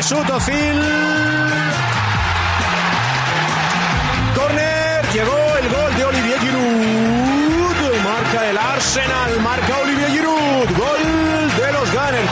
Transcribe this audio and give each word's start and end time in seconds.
Mesut 0.00 0.30
Özil. 0.30 0.82
Corner, 4.34 5.04
llegó 5.12 5.36
el 5.60 5.68
gol 5.68 5.94
de 5.94 6.04
Olivier 6.06 6.40
Giroud. 6.40 8.02
Marca 8.02 8.48
el 8.48 8.56
Arsenal, 8.56 9.40
marca 9.42 9.76
Olivier 9.82 10.10
Giroud. 10.10 10.68
Gol 10.78 11.04
de 11.58 11.72
los 11.72 11.92
Gunners. 11.92 12.30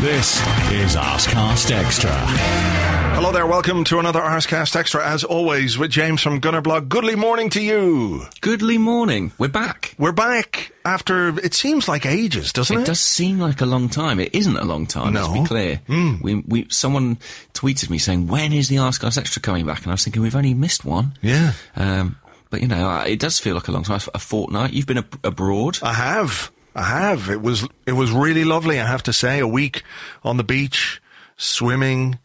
This 0.00 0.42
is 0.72 0.96
Arsecast 0.96 1.70
Extra. 1.70 2.97
Hello 3.18 3.32
there, 3.32 3.48
welcome 3.48 3.82
to 3.82 3.98
another 3.98 4.20
Arsecast 4.20 4.76
Extra, 4.76 5.04
as 5.04 5.24
always, 5.24 5.76
with 5.76 5.90
James 5.90 6.22
from 6.22 6.40
Gunnerblog. 6.40 6.88
Goodly 6.88 7.16
morning 7.16 7.50
to 7.50 7.60
you. 7.60 8.22
Goodly 8.40 8.78
morning. 8.78 9.32
We're 9.38 9.48
back. 9.48 9.96
We're 9.98 10.12
back 10.12 10.70
after, 10.84 11.36
it 11.40 11.52
seems 11.52 11.88
like 11.88 12.06
ages, 12.06 12.52
doesn't 12.52 12.78
it? 12.78 12.82
It 12.82 12.86
does 12.86 13.00
seem 13.00 13.40
like 13.40 13.60
a 13.60 13.66
long 13.66 13.88
time. 13.88 14.20
It 14.20 14.32
isn't 14.36 14.56
a 14.56 14.64
long 14.64 14.86
time, 14.86 15.14
No. 15.14 15.22
let's 15.22 15.32
be 15.40 15.44
clear. 15.46 15.80
We, 15.88 16.36
we, 16.46 16.66
someone 16.70 17.16
tweeted 17.54 17.90
me 17.90 17.98
saying, 17.98 18.28
when 18.28 18.52
is 18.52 18.68
the 18.68 18.76
Arsecast 18.76 19.18
Extra 19.18 19.42
coming 19.42 19.66
back? 19.66 19.78
And 19.78 19.88
I 19.88 19.94
was 19.94 20.04
thinking, 20.04 20.22
we've 20.22 20.36
only 20.36 20.54
missed 20.54 20.84
one. 20.84 21.14
Yeah. 21.20 21.54
Um, 21.74 22.16
but, 22.50 22.62
you 22.62 22.68
know, 22.68 23.00
it 23.00 23.18
does 23.18 23.40
feel 23.40 23.56
like 23.56 23.66
a 23.66 23.72
long 23.72 23.82
time. 23.82 24.00
A 24.14 24.18
fortnight. 24.20 24.72
You've 24.72 24.86
been 24.86 24.98
ab- 24.98 25.18
abroad. 25.24 25.80
I 25.82 25.92
have. 25.94 26.52
I 26.76 26.84
have. 26.84 27.28
It 27.30 27.42
was 27.42 27.66
it 27.84 27.92
was 27.92 28.12
really 28.12 28.44
lovely, 28.44 28.78
I 28.78 28.86
have 28.86 29.02
to 29.02 29.12
say. 29.12 29.40
A 29.40 29.46
week 29.48 29.82
on 30.22 30.36
the 30.36 30.44
beach, 30.44 31.02
swimming, 31.36 32.20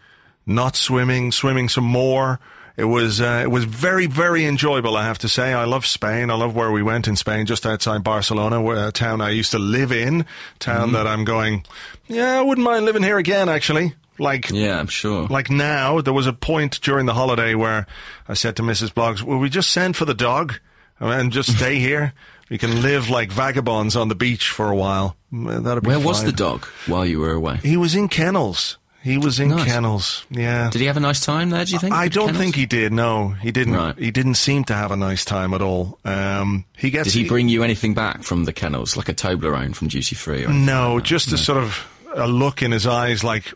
not 0.45 0.75
swimming, 0.75 1.31
swimming 1.31 1.69
some 1.69 1.83
more. 1.85 2.39
It 2.75 2.85
was 2.85 3.21
uh, 3.21 3.41
it 3.43 3.51
was 3.51 3.65
very 3.65 4.07
very 4.07 4.45
enjoyable. 4.45 4.97
I 4.97 5.05
have 5.05 5.19
to 5.19 5.29
say. 5.29 5.53
I 5.53 5.65
love 5.65 5.85
Spain. 5.85 6.31
I 6.31 6.33
love 6.35 6.55
where 6.55 6.71
we 6.71 6.81
went 6.81 7.07
in 7.07 7.15
Spain, 7.15 7.45
just 7.45 7.65
outside 7.67 8.03
Barcelona, 8.03 8.61
where, 8.61 8.87
a 8.87 8.91
town 8.91 9.21
I 9.21 9.29
used 9.29 9.51
to 9.51 9.59
live 9.59 9.91
in, 9.91 10.25
town 10.57 10.93
that 10.93 11.05
I'm 11.05 11.23
going. 11.23 11.65
Yeah, 12.07 12.39
I 12.39 12.41
wouldn't 12.41 12.65
mind 12.65 12.85
living 12.85 13.03
here 13.03 13.19
again. 13.19 13.47
Actually, 13.47 13.93
like 14.17 14.49
Yeah, 14.49 14.79
I'm 14.79 14.87
sure. 14.87 15.27
like 15.27 15.51
now, 15.51 16.01
there 16.01 16.13
was 16.13 16.25
a 16.25 16.33
point 16.33 16.81
during 16.81 17.05
the 17.05 17.13
holiday 17.13 17.53
where 17.53 17.85
I 18.27 18.33
said 18.33 18.55
to 18.55 18.63
Mrs. 18.63 18.89
Bloggs, 18.91 19.21
"Will 19.21 19.37
we 19.37 19.49
just 19.49 19.69
send 19.69 19.95
for 19.95 20.05
the 20.05 20.15
dog 20.15 20.55
and 20.99 21.31
just 21.31 21.55
stay 21.57 21.77
here? 21.77 22.13
We 22.49 22.57
can 22.57 22.81
live 22.81 23.07
like 23.07 23.31
vagabonds 23.31 23.95
on 23.95 24.09
the 24.09 24.15
beach 24.15 24.49
for 24.49 24.71
a 24.71 24.75
while. 24.75 25.15
Mm, 25.31 25.63
That'd 25.63 25.83
be 25.83 25.89
Where 25.89 25.99
was 25.99 26.23
the 26.23 26.31
dog 26.31 26.65
while 26.87 27.05
you 27.05 27.19
were 27.19 27.31
away? 27.33 27.57
He 27.63 27.77
was 27.77 27.93
in 27.95 28.07
kennels. 28.09 28.77
He 29.03 29.17
was 29.17 29.39
in 29.39 29.49
Nice. 29.49 29.65
kennels. 29.65 30.25
Yeah. 30.29 30.69
Did 30.69 30.79
he 30.79 30.87
have 30.87 30.95
a 30.95 31.01
nice 31.01 31.19
time 31.19 31.49
there, 31.49 31.65
do 31.65 31.73
you 31.73 31.79
think? 31.79 31.93
I 31.93 32.07
don't 32.07 32.27
Kennels? 32.27 32.41
think 32.41 32.55
he 32.55 32.65
did. 32.65 32.93
No, 32.93 33.29
he 33.29 33.51
didn't. 33.51 33.73
Right. 33.75 33.97
He 33.99 34.11
didn't 34.11 34.35
seem 34.35 34.63
to 34.65 34.73
have 34.73 34.91
a 34.91 34.95
nice 34.95 35.25
time 35.25 35.53
at 35.53 35.61
all. 35.61 35.99
Um, 36.05 36.63
he 36.77 36.89
gets. 36.89 37.11
Did 37.11 37.21
he 37.23 37.27
bring 37.27 37.49
you 37.49 37.63
anything 37.63 37.93
back 37.93 38.23
from 38.23 38.45
the 38.45 38.53
kennels, 38.53 38.95
like 38.95 39.09
a 39.09 39.13
Toblerone 39.13 39.75
from 39.75 39.89
Duty 39.89 40.15
Free? 40.15 40.45
Or 40.45 40.49
No, 40.53 40.95
like 40.95 41.03
just 41.03 41.33
a 41.33 41.37
sort 41.37 41.57
of 41.61 41.85
a 42.15 42.27
look 42.27 42.61
in 42.61 42.71
his 42.71 42.87
eyes, 42.87 43.23
like, 43.25 43.53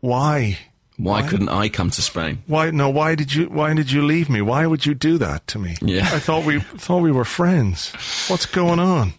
why? 0.00 0.58
Why 0.98 1.28
couldn't 1.28 1.50
I 1.50 1.68
come 1.68 1.90
to 1.90 2.00
Spain? 2.00 2.42
Why 2.46 2.70
no? 2.70 2.88
Why 2.88 3.14
did 3.16 3.34
you? 3.34 3.50
Why 3.50 3.74
did 3.74 3.92
you 3.92 4.02
leave 4.02 4.30
me? 4.30 4.40
Why 4.40 4.66
would 4.66 4.86
you 4.86 4.94
do 4.94 5.18
that 5.18 5.46
to 5.48 5.58
me? 5.58 5.76
Yeah. 5.82 6.08
I 6.10 6.18
thought 6.18 6.46
we 6.46 6.60
thought 6.60 7.02
we 7.02 7.12
were 7.12 7.26
friends. 7.26 7.92
What's 8.28 8.46
going 8.46 8.78
on? 8.80 9.12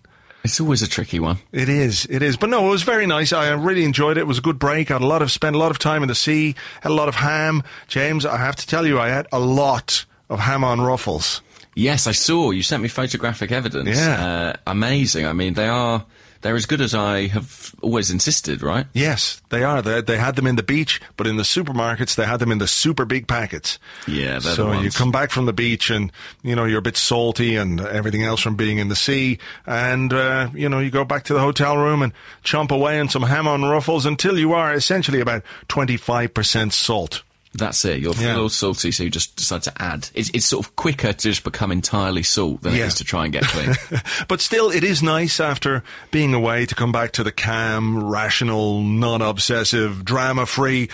It's 0.48 0.62
always 0.62 0.82
a 0.82 0.88
tricky 0.88 1.20
one. 1.20 1.40
It 1.52 1.68
is. 1.68 2.08
It 2.10 2.24
is. 2.24 2.38
But 2.38 2.50
no, 2.50 2.68
it 2.68 2.70
was 2.70 2.84
very 2.84 3.06
nice. 3.06 3.34
I 3.34 3.52
really 3.52 3.84
enjoyed 3.84 4.16
it. 4.16 4.22
It 4.22 4.28
was 4.28 4.38
a 4.38 4.42
good 4.42 4.58
break. 4.58 4.90
I 4.90 4.94
had 4.94 5.02
a 5.02 5.06
lot 5.06 5.22
of 5.22 5.30
spent 5.30 5.58
a 5.58 5.60
lot 5.60 5.72
of 5.72 5.78
time 5.78 6.04
in 6.04 6.08
the 6.08 6.16
sea. 6.16 6.56
Had 6.80 6.92
a 6.92 6.96
lot 6.96 7.10
of 7.10 7.16
ham. 7.16 7.64
James, 7.90 8.26
I 8.26 8.38
have 8.38 8.56
to 8.56 8.66
tell 8.66 8.88
you, 8.88 8.98
I 8.98 9.10
had 9.10 9.28
a 9.34 9.40
lot 9.40 10.06
of 10.30 10.40
ham 10.40 10.64
on 10.64 10.80
ruffles. 10.80 11.42
Yes, 11.76 12.08
I 12.08 12.14
saw. 12.14 12.52
You 12.52 12.64
sent 12.64 12.82
me 12.82 12.88
photographic 12.88 13.52
evidence. 13.52 13.90
Yeah. 13.98 14.26
Uh, 14.26 14.54
amazing. 14.66 15.26
I 15.26 15.34
mean, 15.34 15.54
they 15.54 15.68
are. 15.68 16.06
They're 16.42 16.56
as 16.56 16.66
good 16.66 16.82
as 16.82 16.94
I 16.94 17.28
have 17.28 17.76
always 17.82 18.12
insisted, 18.12 18.62
right? 18.62 18.86
Yes, 18.94 19.42
they 19.50 19.64
are. 19.64 19.82
They, 19.82 20.02
they 20.02 20.18
had 20.18 20.36
them 20.36 20.48
in 20.48 20.56
the 20.56 20.64
beach, 20.64 21.02
but 21.16 21.28
in 21.28 21.38
the 21.38 21.44
supermarkets, 21.44 22.16
they 22.16 22.26
had 22.26 22.40
them 22.40 22.52
in 22.52 22.58
the 22.58 22.68
super 22.68 23.06
big 23.06 23.28
packets. 23.28 23.80
Yeah, 24.08 24.40
so 24.40 24.74
you 24.74 24.92
come 24.92 25.12
back 25.12 25.32
from 25.32 25.46
the 25.46 25.54
beach 25.54 25.90
and, 25.90 26.12
you 26.44 26.56
know, 26.56 26.66
you're 26.66 26.80
a 26.80 26.84
bit 26.84 26.98
salty 26.98 27.56
and 27.56 27.82
everything 27.82 28.24
else 28.24 28.42
from 28.42 28.56
being 28.56 28.78
in 28.78 28.90
the 28.90 28.96
sea. 28.96 29.40
And, 29.66 30.14
uh, 30.14 30.50
you 30.54 30.70
know, 30.70 30.80
you 30.80 30.90
go 30.90 31.06
back 31.06 31.24
to 31.26 31.34
the 31.34 31.40
hotel 31.40 31.78
room 31.78 32.02
and 32.02 32.14
chomp 32.44 32.72
away 32.72 33.00
on 33.00 33.10
some 33.10 33.24
ham 33.24 33.48
on 33.48 33.64
ruffles 33.64 34.06
until 34.06 34.38
you 34.38 34.54
are 34.54 34.74
essentially 34.74 35.20
about 35.20 35.44
25% 35.70 36.72
salt. 36.72 37.24
That's 37.54 37.84
it. 37.86 38.00
You're 38.00 38.14
Yeah. 38.16 38.34
a 38.34 38.36
little 38.36 38.50
salty, 38.50 38.92
so 38.92 39.04
you 39.04 39.10
just 39.10 39.36
decide 39.36 39.64
to 39.64 39.82
add. 39.82 40.10
It's, 40.14 40.30
it's 40.34 40.46
sort 40.46 40.66
of 40.66 40.76
quicker 40.76 41.14
to 41.14 41.30
just 41.30 41.44
become 41.44 41.72
entirely 41.72 42.22
salt 42.24 42.62
than 42.62 42.76
Yeah. 42.76 42.84
it 42.84 42.88
is 42.88 42.96
to 42.96 43.04
try 43.04 43.24
and 43.24 43.34
get 43.34 43.44
clean. 43.46 43.74
But 44.28 44.42
still, 44.42 44.70
it 44.70 44.84
is 44.84 45.02
nice 45.02 45.40
after 45.40 45.84
being 46.12 46.34
away 46.34 46.66
to 46.68 46.76
come 46.76 46.92
back 46.92 47.14
to 47.14 47.24
the 47.24 47.32
calm, 47.32 48.04
rational, 48.04 48.82
non-obsessive, 48.82 50.04
drama-free, 50.06 50.90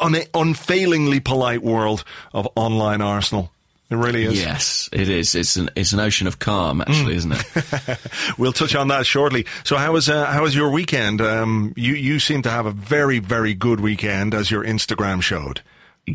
un- 0.00 0.16
unfailingly 0.34 1.20
polite 1.20 1.62
world 1.62 2.04
of 2.32 2.48
online 2.56 3.00
Arsenal. 3.02 3.52
It 3.90 3.96
really 3.96 4.24
is. 4.24 4.40
yes, 4.40 4.88
it 4.92 5.08
is. 5.08 5.34
It's 5.34 5.56
an 5.56 5.68
it's 5.74 5.92
an 5.92 5.98
ocean 5.98 6.28
of 6.28 6.38
calm, 6.38 6.80
actually, 6.80 7.16
isn't 7.16 7.32
it? 7.32 7.98
We'll 8.38 8.52
touch 8.52 8.76
on 8.76 8.86
that 8.88 9.04
shortly. 9.04 9.46
So, 9.64 9.76
how 9.76 9.92
was 9.92 10.08
uh, 10.08 10.26
how 10.26 10.42
was 10.42 10.54
your 10.54 10.70
weekend? 10.70 11.20
Um, 11.20 11.74
you 11.76 11.94
you 11.94 12.20
seem 12.20 12.42
to 12.42 12.50
have 12.50 12.66
a 12.66 12.70
very 12.70 13.18
very 13.18 13.52
good 13.52 13.80
weekend, 13.80 14.32
as 14.32 14.48
your 14.48 14.64
Instagram 14.64 15.20
showed. 15.22 15.60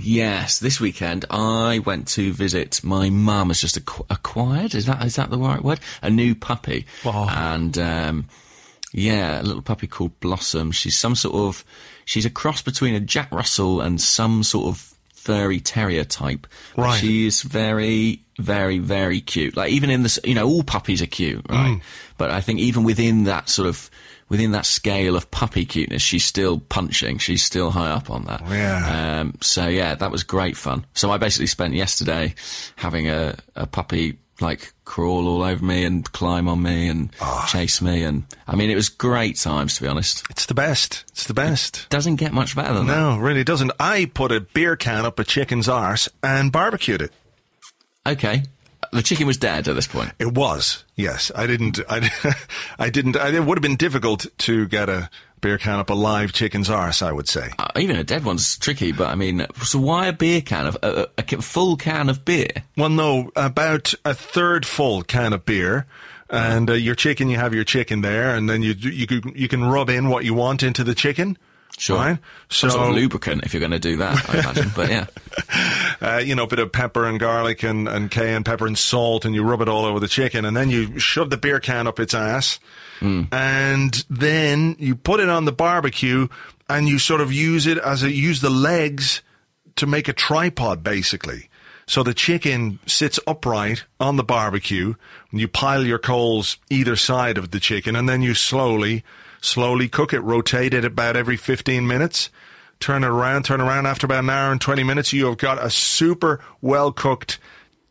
Yes, 0.03 0.59
this 0.59 0.79
weekend 0.79 1.25
I 1.29 1.79
went 1.79 2.07
to 2.09 2.33
visit 2.33 2.83
my 2.83 3.09
mum. 3.09 3.49
Has 3.49 3.61
just 3.61 3.83
acqu- 3.83 4.05
acquired. 4.09 4.75
Is 4.75 4.85
that 4.85 5.03
is 5.03 5.15
that 5.15 5.29
the 5.29 5.37
right 5.37 5.63
word? 5.63 5.79
A 6.01 6.09
new 6.09 6.35
puppy, 6.35 6.85
and 7.29 7.77
um, 7.77 8.27
yeah, 8.91 9.41
a 9.41 9.43
little 9.43 9.61
puppy 9.61 9.87
called 9.87 10.19
Blossom. 10.19 10.71
She's 10.71 10.97
some 10.97 11.15
sort 11.15 11.35
of 11.35 11.63
she's 12.05 12.25
a 12.25 12.29
cross 12.29 12.61
between 12.61 12.95
a 12.95 12.99
Jack 12.99 13.31
Russell 13.31 13.81
and 13.81 13.99
some 13.99 14.43
sort 14.43 14.67
of 14.67 14.95
furry 15.13 15.59
terrier 15.59 16.03
type. 16.03 16.45
Right. 16.77 16.97
She 16.99 17.25
is 17.25 17.41
very, 17.41 18.21
very, 18.37 18.77
very 18.77 19.21
cute. 19.21 19.57
Like 19.57 19.71
even 19.71 19.89
in 19.89 20.03
this, 20.03 20.19
you 20.23 20.35
know, 20.35 20.47
all 20.47 20.63
puppies 20.63 21.01
are 21.01 21.07
cute, 21.07 21.45
right? 21.49 21.81
But 22.17 22.29
I 22.29 22.41
think 22.41 22.59
even 22.59 22.83
within 22.83 23.23
that 23.23 23.49
sort 23.49 23.67
of 23.67 23.89
within 24.29 24.51
that 24.51 24.65
scale 24.65 25.15
of 25.15 25.29
puppy 25.31 25.65
cuteness, 25.65 26.01
she's 26.01 26.25
still 26.25 26.59
punching. 26.59 27.19
She's 27.19 27.43
still 27.43 27.71
high 27.71 27.91
up 27.91 28.09
on 28.09 28.25
that. 28.25 28.41
Yeah. 28.49 29.19
Um, 29.21 29.37
so 29.41 29.67
yeah, 29.67 29.95
that 29.95 30.11
was 30.11 30.23
great 30.23 30.57
fun. 30.57 30.85
So 30.93 31.11
I 31.11 31.17
basically 31.17 31.47
spent 31.47 31.73
yesterday 31.73 32.35
having 32.75 33.09
a, 33.09 33.35
a 33.55 33.67
puppy 33.67 34.17
like 34.41 34.73
crawl 34.83 35.27
all 35.27 35.43
over 35.43 35.63
me 35.63 35.85
and 35.85 36.11
climb 36.11 36.49
on 36.49 36.61
me 36.61 36.89
and 36.89 37.09
chase 37.47 37.81
me, 37.81 38.03
and 38.03 38.25
I 38.47 38.55
mean 38.55 38.69
it 38.69 38.75
was 38.75 38.89
great 38.89 39.37
times 39.37 39.75
to 39.75 39.81
be 39.83 39.87
honest. 39.87 40.23
It's 40.29 40.45
the 40.45 40.53
best. 40.53 41.05
It's 41.09 41.25
the 41.25 41.33
best. 41.33 41.87
Doesn't 41.89 42.17
get 42.17 42.33
much 42.33 42.55
better 42.55 42.73
than 42.73 42.87
that. 42.87 42.95
No, 42.95 43.17
really 43.17 43.43
doesn't. 43.43 43.71
I 43.79 44.05
put 44.13 44.31
a 44.31 44.41
beer 44.41 44.75
can 44.75 45.05
up 45.05 45.19
a 45.19 45.23
chicken's 45.23 45.69
arse 45.69 46.09
and 46.21 46.51
barbecued 46.51 47.01
it. 47.01 47.11
Okay, 48.05 48.43
the 48.97 49.03
chicken 49.03 49.27
was 49.27 49.37
dead 49.37 49.67
at 49.67 49.75
this 49.75 49.87
point. 49.87 50.11
It 50.19 50.33
was 50.33 50.83
yes. 50.95 51.31
I 51.35 51.47
didn't. 51.47 51.79
I, 51.89 52.09
I 52.79 52.89
didn't. 52.89 53.17
I, 53.17 53.29
it 53.29 53.43
would 53.43 53.57
have 53.57 53.63
been 53.63 53.75
difficult 53.75 54.25
to 54.39 54.67
get 54.67 54.89
a 54.89 55.09
beer 55.41 55.57
can 55.57 55.79
up 55.79 55.89
a 55.89 55.93
live 55.93 56.33
chicken's 56.33 56.69
arse. 56.69 57.01
I 57.01 57.11
would 57.11 57.27
say. 57.27 57.51
Uh, 57.59 57.69
even 57.77 57.95
a 57.95 58.03
dead 58.03 58.25
one's 58.25 58.57
tricky, 58.57 58.91
but 58.91 59.07
I 59.07 59.15
mean, 59.15 59.45
so 59.63 59.79
why 59.79 60.07
a 60.07 60.13
beer 60.13 60.41
can 60.41 60.67
of 60.67 60.77
a, 60.81 61.09
a, 61.17 61.23
a 61.35 61.41
full 61.41 61.77
can 61.77 62.09
of 62.09 62.25
beer? 62.25 62.49
Well, 62.77 62.89
no, 62.89 63.31
about 63.35 63.93
a 64.03 64.13
third 64.13 64.65
full 64.65 65.03
can 65.03 65.33
of 65.33 65.45
beer. 65.45 65.85
And 66.27 66.71
uh, 66.71 66.73
your 66.73 66.95
chicken, 66.95 67.29
you 67.29 67.37
have 67.37 67.53
your 67.53 67.63
chicken 67.63 68.01
there, 68.01 68.35
and 68.35 68.49
then 68.49 68.63
you 68.63 68.73
you 68.73 69.05
can 69.05 69.33
you 69.35 69.47
can 69.47 69.63
rub 69.63 69.89
in 69.89 70.09
what 70.09 70.25
you 70.25 70.33
want 70.33 70.63
into 70.63 70.83
the 70.83 70.95
chicken. 70.95 71.37
Sure, 71.77 71.97
Right? 71.97 72.17
So- 72.49 72.69
sort 72.69 72.89
of 72.89 72.95
lubricant 72.95 73.43
if 73.43 73.53
you're 73.53 73.59
going 73.59 73.71
to 73.71 73.79
do 73.79 73.97
that, 73.97 74.29
I 74.29 74.39
imagine. 74.39 74.71
But 74.75 74.89
yeah, 74.89 75.05
uh, 76.01 76.17
you 76.17 76.35
know, 76.35 76.43
a 76.43 76.47
bit 76.47 76.59
of 76.59 76.71
pepper 76.71 77.05
and 77.05 77.19
garlic 77.19 77.63
and, 77.63 77.87
and 77.87 78.09
cayenne 78.09 78.43
pepper 78.43 78.65
and 78.67 78.77
salt, 78.77 79.25
and 79.25 79.35
you 79.35 79.43
rub 79.43 79.61
it 79.61 79.67
all 79.69 79.85
over 79.85 79.99
the 79.99 80.07
chicken, 80.07 80.45
and 80.45 80.55
then 80.55 80.69
you 80.69 80.97
shove 80.99 81.29
the 81.29 81.37
beer 81.37 81.59
can 81.59 81.85
up 81.87 81.99
its 81.99 82.13
ass, 82.13 82.59
and 83.01 84.05
then 84.09 84.75
you 84.79 84.95
put 84.95 85.19
it 85.19 85.29
on 85.29 85.45
the 85.45 85.51
barbecue, 85.51 86.27
and 86.69 86.87
you 86.87 86.97
sort 86.97 87.21
of 87.21 87.31
use 87.31 87.67
it 87.67 87.77
as 87.77 88.03
a 88.03 88.11
use 88.11 88.41
the 88.41 88.49
legs 88.49 89.21
to 89.75 89.85
make 89.85 90.07
a 90.07 90.13
tripod, 90.13 90.81
basically. 90.83 91.49
So 91.87 92.01
the 92.01 92.13
chicken 92.15 92.79
sits 92.87 93.19
upright 93.27 93.83
on 93.99 94.15
the 94.15 94.23
barbecue, 94.23 94.95
and 95.31 95.39
you 95.41 95.47
pile 95.47 95.85
your 95.85 95.99
coals 95.99 96.57
either 96.69 96.95
side 96.95 97.37
of 97.37 97.51
the 97.51 97.59
chicken, 97.59 97.95
and 97.95 98.07
then 98.09 98.21
you 98.23 98.33
slowly, 98.33 99.03
slowly 99.45 99.87
cook 99.87 100.13
it, 100.13 100.19
rotate 100.21 100.73
it 100.73 100.83
about 100.85 101.15
every 101.15 101.37
15 101.37 101.87
minutes, 101.87 102.29
turn 102.79 103.03
it 103.03 103.07
around, 103.07 103.43
turn 103.45 103.61
around. 103.61 103.85
After 103.85 104.05
about 104.05 104.23
an 104.23 104.29
hour 104.29 104.51
and 104.51 104.59
20 104.59 104.83
minutes, 104.83 105.13
you 105.13 105.25
have 105.27 105.37
got 105.37 105.63
a 105.63 105.69
super 105.69 106.39
well 106.61 106.91
cooked 106.91 107.39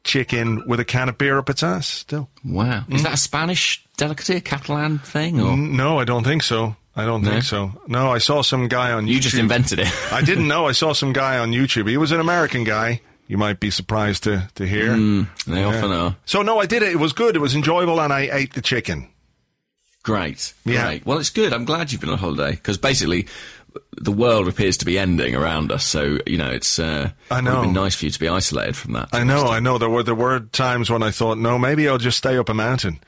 chicken 0.02 0.62
with 0.66 0.80
a 0.80 0.84
can 0.84 1.08
of 1.08 1.16
beer 1.16 1.38
up 1.38 1.48
its 1.48 1.62
ass 1.62 1.86
still. 1.86 2.28
wow, 2.44 2.84
Mm. 2.88 2.94
is 2.94 3.02
that 3.04 3.14
a 3.14 3.16
Spanish 3.16 3.82
delicacy, 3.96 4.36
a 4.36 4.40
Catalan 4.40 4.98
thing, 4.98 5.40
or 5.40 5.56
No, 5.56 5.98
I 5.98 6.04
don't 6.04 6.24
think 6.24 6.42
so. 6.42 6.76
I 6.96 7.04
don't 7.06 7.22
No? 7.22 7.30
think 7.30 7.44
so. 7.44 7.72
No, 7.88 8.12
I 8.12 8.18
saw 8.18 8.42
some 8.42 8.68
guy 8.68 8.92
on 8.92 9.08
you 9.08 9.18
YouTube. 9.18 9.22
just 9.22 9.34
invented 9.38 9.78
it? 9.80 9.88
I 10.12 10.20
didn't 10.22 10.46
know. 10.54 10.66
I 10.66 10.72
saw 10.72 10.92
some 10.92 11.12
guy 11.12 11.38
on 11.38 11.50
YouTube. 11.52 11.88
He 11.88 11.96
was 11.96 12.12
an 12.12 12.20
American 12.20 12.64
guy. 12.64 13.00
You 13.26 13.38
might 13.38 13.58
be 13.58 13.70
surprised 13.70 14.24
to, 14.24 14.48
to 14.56 14.66
hear. 14.66 14.92
Mm, 14.92 15.26
they 15.46 15.64
often 15.64 15.90
are. 15.90 16.14
So 16.26 16.42
no, 16.42 16.60
I 16.60 16.66
did 16.66 16.82
it. 16.82 16.90
It 16.92 16.98
was 17.00 17.14
good. 17.14 17.34
It 17.34 17.38
was 17.40 17.54
enjoyable, 17.54 17.98
and 18.00 18.12
I 18.12 18.28
ate 18.30 18.52
the 18.52 18.60
chicken. 18.60 19.08
Great. 20.04 20.54
Yeah. 20.64 20.84
Great. 20.84 21.06
Well, 21.06 21.18
it's 21.18 21.30
good. 21.30 21.52
I'm 21.52 21.64
glad 21.64 21.90
you've 21.90 22.00
been 22.00 22.10
on 22.10 22.18
holiday 22.18 22.52
because 22.52 22.78
basically 22.78 23.26
the 23.96 24.12
world 24.12 24.46
appears 24.46 24.76
to 24.76 24.84
be 24.84 24.98
ending 24.98 25.34
around 25.34 25.72
us. 25.72 25.84
So, 25.84 26.18
you 26.26 26.36
know, 26.36 26.50
it's, 26.50 26.78
uh, 26.78 27.10
I 27.30 27.38
It 27.38 27.42
would 27.42 27.44
have 27.50 27.54
know. 27.54 27.62
been 27.62 27.72
nice 27.72 27.96
for 27.96 28.04
you 28.04 28.10
to 28.12 28.20
be 28.20 28.28
isolated 28.28 28.76
from 28.76 28.92
that. 28.92 29.08
I 29.12 29.24
know, 29.24 29.46
I 29.48 29.58
know. 29.60 29.78
There 29.78 29.88
were 29.90 30.02
there 30.04 30.14
were 30.14 30.40
times 30.40 30.90
when 30.90 31.02
I 31.02 31.10
thought, 31.10 31.38
no, 31.38 31.58
maybe 31.58 31.88
I'll 31.88 31.98
just 31.98 32.18
stay 32.18 32.36
up 32.38 32.48
a 32.48 32.54
mountain, 32.54 33.00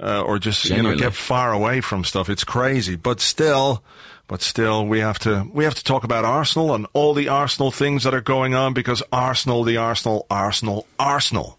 uh, 0.00 0.20
or 0.20 0.38
just 0.38 0.66
you 0.66 0.82
know 0.82 0.94
get 0.96 1.14
far 1.14 1.52
away 1.52 1.80
from 1.80 2.04
stuff. 2.04 2.28
It's 2.28 2.44
crazy, 2.44 2.94
but 2.94 3.20
still, 3.20 3.82
but 4.28 4.42
still, 4.42 4.86
we 4.86 5.00
have 5.00 5.18
to 5.20 5.48
we 5.52 5.64
have 5.64 5.74
to 5.76 5.82
talk 5.82 6.04
about 6.04 6.24
Arsenal 6.26 6.74
and 6.74 6.86
all 6.92 7.14
the 7.14 7.28
Arsenal 7.28 7.70
things 7.72 8.04
that 8.04 8.12
are 8.14 8.20
going 8.20 8.54
on 8.54 8.74
because 8.74 9.02
Arsenal, 9.10 9.64
the 9.64 9.78
Arsenal, 9.78 10.26
Arsenal, 10.30 10.86
Arsenal. 10.98 11.58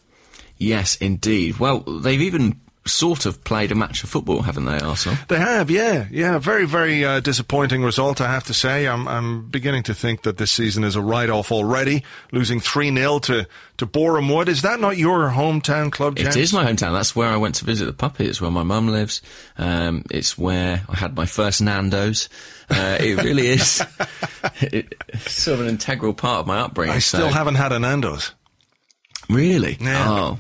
Yes, 0.57 0.95
indeed. 0.97 1.57
Well, 1.59 1.79
they've 1.79 2.21
even 2.21 2.61
sort 2.87 3.25
of 3.25 3.43
played 3.43 3.71
a 3.71 3.75
match 3.75 4.03
of 4.03 4.09
football, 4.09 4.43
haven't 4.43 4.65
they, 4.65 4.79
Arsenal? 4.79 5.17
They 5.27 5.39
have, 5.39 5.71
yeah, 5.71 6.07
yeah. 6.11 6.37
Very, 6.37 6.65
very 6.65 7.03
uh, 7.03 7.19
disappointing 7.19 7.83
result, 7.83 8.21
I 8.21 8.31
have 8.31 8.43
to 8.45 8.53
say. 8.53 8.87
I'm, 8.87 9.07
I'm 9.07 9.47
beginning 9.49 9.83
to 9.83 9.93
think 9.93 10.21
that 10.21 10.37
this 10.37 10.51
season 10.51 10.83
is 10.83 10.95
a 10.95 11.01
write-off 11.01 11.51
already. 11.51 12.03
Losing 12.31 12.59
three 12.59 12.93
0 12.95 13.19
to 13.19 13.47
to 13.77 13.85
Boreham 13.85 14.29
Wood. 14.29 14.47
Is 14.47 14.61
that 14.61 14.79
not 14.79 14.97
your 14.97 15.29
hometown 15.29 15.91
club, 15.91 16.15
James? 16.15 16.35
It 16.35 16.41
is 16.41 16.53
my 16.53 16.63
hometown. 16.65 16.93
That's 16.93 17.15
where 17.15 17.29
I 17.29 17.37
went 17.37 17.55
to 17.55 17.65
visit 17.65 17.85
the 17.85 17.93
puppy. 17.93 18.25
It's 18.25 18.39
where 18.39 18.51
my 18.51 18.63
mum 18.63 18.87
lives. 18.87 19.21
Um, 19.57 20.03
it's 20.11 20.37
where 20.37 20.83
I 20.87 20.95
had 20.95 21.15
my 21.15 21.25
first 21.25 21.61
Nando's. 21.61 22.29
Uh, 22.69 22.97
it 22.99 23.21
really 23.23 23.47
is 23.47 23.83
it, 24.61 24.95
it's 25.09 25.33
sort 25.33 25.59
of 25.59 25.65
an 25.65 25.69
integral 25.71 26.13
part 26.13 26.41
of 26.41 26.47
my 26.47 26.59
upbringing. 26.59 26.95
I 26.95 26.99
still 26.99 27.29
so- 27.29 27.33
haven't 27.33 27.55
had 27.55 27.71
a 27.71 27.79
Nando's. 27.79 28.33
Really? 29.29 29.77
Yeah. 29.81 30.05
Oh, 30.09 30.39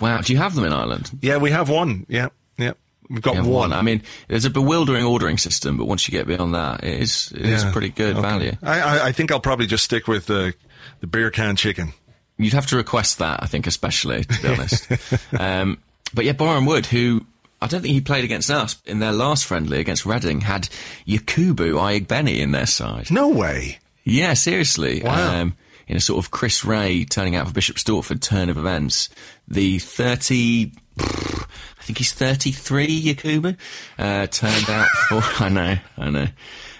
wow. 0.00 0.20
Do 0.20 0.32
you 0.32 0.38
have 0.38 0.54
them 0.54 0.64
in 0.64 0.72
Ireland? 0.72 1.10
Yeah, 1.20 1.38
we 1.38 1.50
have 1.50 1.68
one. 1.68 2.06
Yeah, 2.08 2.28
yeah. 2.58 2.72
We've 3.10 3.20
got 3.22 3.34
one. 3.36 3.46
one. 3.48 3.72
I 3.72 3.82
mean, 3.82 4.02
there's 4.28 4.44
a 4.46 4.50
bewildering 4.50 5.04
ordering 5.04 5.36
system, 5.38 5.76
but 5.76 5.84
once 5.86 6.08
you 6.08 6.12
get 6.12 6.26
beyond 6.26 6.54
that, 6.54 6.82
it 6.84 7.00
is 7.00 7.30
it 7.34 7.42
is 7.42 7.64
Yeah. 7.64 7.72
pretty 7.72 7.90
good 7.90 8.12
Okay. 8.16 8.22
value. 8.22 8.52
I, 8.62 8.80
I, 8.80 9.06
I 9.08 9.12
think 9.12 9.30
I'll 9.30 9.40
probably 9.40 9.66
just 9.66 9.84
stick 9.84 10.08
with 10.08 10.26
the 10.26 10.54
the 11.00 11.06
beer 11.06 11.30
can 11.30 11.56
chicken. 11.56 11.92
You'd 12.38 12.54
have 12.54 12.66
to 12.68 12.76
request 12.76 13.18
that, 13.18 13.42
I 13.42 13.46
think, 13.46 13.66
especially 13.66 14.24
to 14.24 14.42
be 14.42 14.48
honest. 14.48 14.88
um, 15.38 15.78
but 16.14 16.24
yeah, 16.24 16.32
Boreham 16.32 16.64
Wood, 16.66 16.86
who 16.86 17.24
I 17.60 17.66
don't 17.66 17.82
think 17.82 17.92
he 17.92 18.00
played 18.00 18.24
against 18.24 18.50
us 18.50 18.80
in 18.86 18.98
their 18.98 19.12
last 19.12 19.44
friendly 19.44 19.78
against 19.78 20.06
Reading, 20.06 20.40
had 20.40 20.68
Yakubu 21.06 21.74
Ayegbeni 21.74 22.38
in 22.38 22.52
their 22.52 22.66
side. 22.66 23.10
No 23.10 23.28
way. 23.28 23.78
Yeah, 24.04 24.32
seriously. 24.34 25.02
Wow. 25.04 25.42
Um, 25.42 25.56
in 25.86 25.96
a 25.96 26.00
sort 26.00 26.24
of 26.24 26.30
Chris 26.30 26.64
Wreh 26.64 27.04
turning 27.04 27.36
out 27.36 27.46
for 27.46 27.52
Bishop 27.52 27.76
Stortford 27.76 28.20
turn 28.20 28.48
of 28.48 28.56
events, 28.58 29.08
the 29.48 29.78
30, 29.78 30.72
I 30.98 31.82
think 31.82 31.98
he's 31.98 32.12
33, 32.12 33.14
Yakubu, 33.14 33.56
uh, 33.98 34.26
turned 34.26 34.70
out 34.70 34.88
for, 35.08 35.20
I 35.42 35.48
know, 35.48 35.76
I 35.98 36.10
know, 36.10 36.28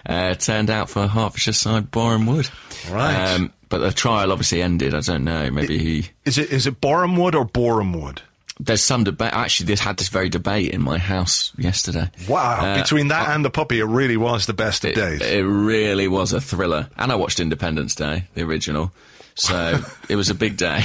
uh, 0.07 0.35
turned 0.35 0.71
out 0.71 0.91
for 0.91 1.07
Hertfordshire 1.07 1.55
side 1.55 1.91
Boreham 1.91 2.27
Wood. 2.27 2.49
Right. 2.91 3.35
Um, 3.35 3.53
but 3.69 3.79
the 3.79 3.91
trial 3.91 4.33
obviously 4.33 4.61
ended. 4.61 4.95
I 4.95 5.01
don't 5.01 5.25
know. 5.25 5.51
Maybe 5.51 5.79
he. 5.79 6.11
Is 6.27 6.37
it 6.37 6.51
is 6.51 6.67
it 6.67 6.83
Boreham 6.83 7.17
Wood 7.17 7.35
or 7.35 7.47
Boreham 7.47 7.95
Wood? 7.95 8.21
There's 8.65 8.81
some 8.83 9.03
debate. 9.05 9.33
Actually, 9.33 9.67
this 9.67 9.81
had 9.81 9.97
this 9.97 10.09
very 10.09 10.29
debate 10.29 10.71
in 10.73 10.81
my 10.83 10.99
house 10.99 11.53
yesterday. 11.59 12.11
Wow. 12.29 12.61
Uh, 12.61 12.81
Between 12.83 13.09
that 13.09 13.31
and 13.31 13.45
the 13.45 13.51
puppy, 13.51 13.81
it 13.81 13.85
really 13.85 14.17
was 14.17 14.47
the 14.47 14.53
best 14.53 14.85
of 14.85 14.91
It, 14.93 14.95
days. 14.95 15.21
it 15.21 15.43
really 15.43 16.07
was 16.07 16.33
a 16.33 16.41
thriller. 16.41 16.89
And 16.97 17.11
I 17.11 17.17
watched 17.17 17.41
Independence 17.41 17.95
Day, 17.97 18.25
the 18.35 18.43
original. 18.43 18.93
So 19.35 19.81
it 20.09 20.17
was 20.17 20.31
a 20.31 20.35
big 20.35 20.57
day. 20.57 20.85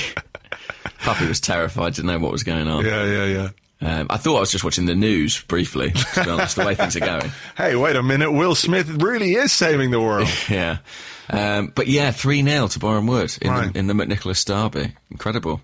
Puppy 0.99 1.27
was 1.27 1.39
terrified, 1.39 1.93
didn't 1.93 2.07
know 2.07 2.17
what 2.19 2.31
was 2.31 2.43
going 2.43 2.67
on. 2.67 2.83
yeah, 2.85 3.03
yeah, 3.05 3.25
yeah. 3.25 3.49
Um, 3.79 4.07
I 4.09 4.17
thought 4.17 4.37
I 4.37 4.39
was 4.39 4.51
just 4.51 4.63
watching 4.63 4.87
the 4.87 4.95
news 4.95 5.39
briefly, 5.43 5.91
to 5.91 6.23
be 6.23 6.29
honest, 6.31 6.55
the 6.55 6.65
way 6.65 6.73
things 6.73 6.95
are 6.95 6.99
going. 7.01 7.31
Hey, 7.55 7.75
wait 7.75 7.95
a 7.95 8.01
minute. 8.01 8.31
Will 8.31 8.55
Smith 8.55 8.89
really 8.89 9.35
is 9.35 9.51
saving 9.51 9.91
the 9.91 10.01
world. 10.01 10.27
Yeah. 10.49 10.77
Um, 11.29 11.73
but 11.75 11.87
yeah, 11.87 12.09
3 12.11 12.41
0 12.41 12.67
to 12.69 12.79
Boreham 12.79 13.05
Wood 13.05 13.37
in, 13.41 13.51
Right. 13.51 13.71
the, 13.71 13.77
in 13.77 13.85
the 13.87 13.93
McNicholas 13.93 14.43
Derby. 14.45 14.95
Incredible. 15.11 15.61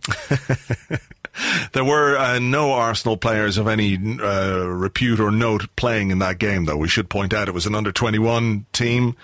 There 1.71 1.83
were 1.83 2.15
uh, 2.18 2.39
no 2.39 2.74
Arsenal 2.74 3.18
players 3.18 3.57
of 3.57 3.68
any 3.68 3.95
uh, 4.21 4.65
repute 4.65 5.19
or 5.19 5.31
note 5.31 5.68
playing 5.75 6.12
in 6.12 6.19
that 6.19 6.38
game, 6.38 6.65
though. 6.65 6.77
We 6.77 6.88
should 6.88 7.09
point 7.09 7.33
out 7.33 7.47
it 7.47 7.53
was 7.53 7.65
an 7.65 7.74
under 7.75 7.91
21 7.91 8.65
team. 8.71 9.15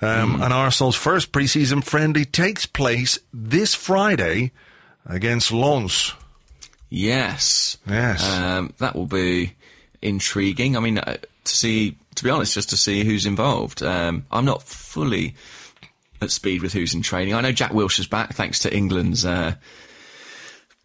Um, 0.00 0.40
And 0.42 0.52
Arsenal's 0.52 0.96
first 0.96 1.32
preseason 1.32 1.82
friendly 1.82 2.24
takes 2.24 2.66
place 2.66 3.18
this 3.32 3.74
Friday 3.74 4.52
against 5.06 5.50
Lens. 5.52 6.12
Yes. 6.90 7.78
Yes. 7.88 8.22
Um, 8.38 8.72
that 8.78 8.94
will 8.94 9.06
be 9.06 9.54
intriguing. 10.02 10.76
I 10.76 10.80
mean, 10.80 10.98
uh, 10.98 11.16
to 11.16 11.56
see, 11.56 11.96
to 12.14 12.24
be 12.24 12.30
honest, 12.30 12.54
just 12.54 12.70
to 12.70 12.76
see 12.76 13.04
who's 13.04 13.26
involved. 13.26 13.82
Um, 13.82 14.26
I'm 14.30 14.44
not 14.44 14.62
fully 14.62 15.34
at 16.20 16.30
speed 16.30 16.62
with 16.62 16.72
who's 16.72 16.94
in 16.94 17.02
training. 17.02 17.34
I 17.34 17.40
know 17.40 17.52
Jack 17.52 17.72
Wilshere's 17.72 18.06
back 18.06 18.34
thanks 18.34 18.60
to 18.60 18.74
England's 18.74 19.24
uh, 19.24 19.54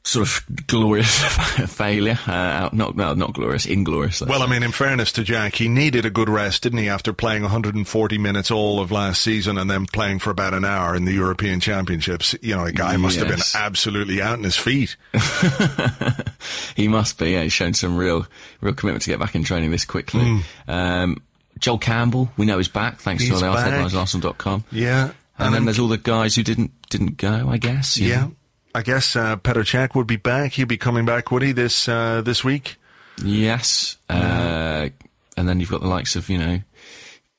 sort 0.09 0.27
of 0.27 0.67
glorious 0.67 1.21
failure. 1.73 2.17
Uh, 2.25 2.69
not 2.73 2.95
no, 2.95 3.13
not 3.13 3.33
glorious, 3.33 3.65
inglorious. 3.65 4.21
Well, 4.21 4.43
I 4.43 4.47
mean, 4.47 4.63
in 4.63 4.71
fairness 4.71 5.11
to 5.13 5.23
Jack, 5.23 5.55
he 5.55 5.67
needed 5.67 6.05
a 6.05 6.09
good 6.09 6.29
rest, 6.29 6.63
didn't 6.63 6.79
he, 6.79 6.89
after 6.89 7.13
playing 7.13 7.43
140 7.43 8.17
minutes 8.17 8.51
all 8.51 8.79
of 8.79 8.91
last 8.91 9.21
season 9.21 9.57
and 9.57 9.69
then 9.69 9.85
playing 9.85 10.19
for 10.19 10.31
about 10.31 10.53
an 10.53 10.65
hour 10.65 10.95
in 10.95 11.05
the 11.05 11.13
European 11.13 11.59
Championships? 11.59 12.35
You 12.41 12.55
know, 12.55 12.65
a 12.65 12.71
guy 12.71 12.97
must 12.97 13.17
have 13.19 13.27
been 13.27 13.39
absolutely 13.55 14.21
out 14.21 14.37
in 14.37 14.43
his 14.43 14.57
feet. 14.57 14.95
He 16.75 16.87
must 16.87 17.19
be. 17.19 17.31
Yeah, 17.31 17.43
he's 17.43 17.53
shown 17.53 17.73
some 17.73 17.97
real, 17.97 18.25
real 18.61 18.73
commitment 18.73 19.03
to 19.03 19.09
get 19.09 19.19
back 19.19 19.35
in 19.35 19.43
training 19.43 19.71
this 19.71 19.83
quickly. 19.83 20.41
Um, 20.67 21.21
Joel 21.59 21.77
Campbell, 21.77 22.31
we 22.37 22.45
know 22.45 22.57
he's 22.57 22.69
back 22.69 22.99
thanks. 22.99 23.23
He's 23.23 23.37
to 23.37 23.45
all 23.45 23.51
the 23.51 23.57
back. 23.57 23.71
headlines 23.71 23.93
at 23.93 23.99
Arsenal.com. 23.99 24.63
Yeah. 24.71 25.11
And, 25.37 25.53
then 25.53 25.65
there's 25.65 25.79
all 25.79 25.87
the 25.87 25.97
guys 25.97 26.35
who 26.35 26.43
didn't 26.43 26.71
didn't 26.89 27.17
go, 27.17 27.49
I 27.49 27.57
guess. 27.57 27.97
yeah. 27.97 28.21
know. 28.21 28.35
I 28.75 28.81
guess 28.81 29.15
uh, 29.15 29.37
Petr 29.37 29.63
Cech 29.63 29.95
would 29.95 30.07
be 30.07 30.15
back. 30.15 30.53
He'd 30.53 30.67
be 30.67 30.77
coming 30.77 31.05
back, 31.05 31.31
would 31.31 31.41
he, 31.41 31.51
this, 31.51 31.87
uh, 31.89 32.21
this 32.21 32.43
week? 32.43 32.77
Yes. 33.23 33.97
Uh, 34.09 34.89
and 35.35 35.49
then 35.49 35.59
you've 35.59 35.71
got 35.71 35.81
the 35.81 35.87
likes 35.87 36.15
of, 36.15 36.29
you 36.29 36.37
know, 36.37 36.61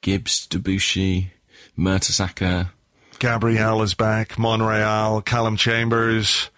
Gibbs, 0.01 0.47
Debuchy, 0.49 1.29
Mertesacker. 1.79 2.71
Gabriel 3.19 3.83
is 3.83 3.95
back. 3.95 4.39
Monreal, 4.39 5.23
Callum 5.23 5.57
Chambers. 5.57 6.51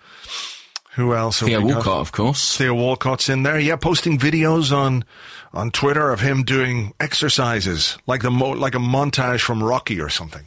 Who 0.95 1.15
else? 1.15 1.41
Theo 1.41 1.61
we 1.61 1.69
got? 1.71 1.77
Walcott, 1.77 2.01
of 2.01 2.13
course. 2.13 2.57
Theo 2.57 2.75
Walcott's 2.75 3.29
in 3.29 3.43
there. 3.43 3.59
Yeah, 3.59 3.77
posting 3.77 4.19
videos 4.19 4.77
on 4.77 5.05
on 5.55 5.71
Twitter 5.71 6.13
of 6.13 6.21
him 6.21 6.45
doing 6.45 6.93
exercises, 7.01 7.99
like 8.07 8.23
the 8.23 8.31
mo- 8.31 8.51
like 8.51 8.75
a 8.75 8.79
montage 8.79 9.41
from 9.41 9.63
Rocky 9.63 10.01
or 10.01 10.11
something. 10.11 10.47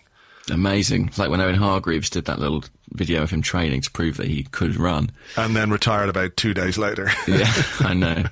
Amazing. 0.52 1.08
It's 1.08 1.18
like 1.18 1.30
when 1.30 1.42
Owen 1.42 1.56
Hargreaves 1.56 2.10
did 2.10 2.26
that 2.26 2.40
little 2.40 2.64
video 2.92 3.24
of 3.24 3.32
him 3.32 3.42
training 3.42 3.82
to 3.82 3.92
prove 3.92 4.18
that 4.18 4.28
he 4.28 4.44
could 4.44 4.76
run. 4.76 5.12
And 5.38 5.56
then 5.56 5.72
retired 5.72 6.10
about 6.10 6.38
two 6.38 6.54
days 6.54 6.78
later. 6.78 7.10
Yeah, 7.28 7.52
I 7.80 7.94
know. 7.96 8.26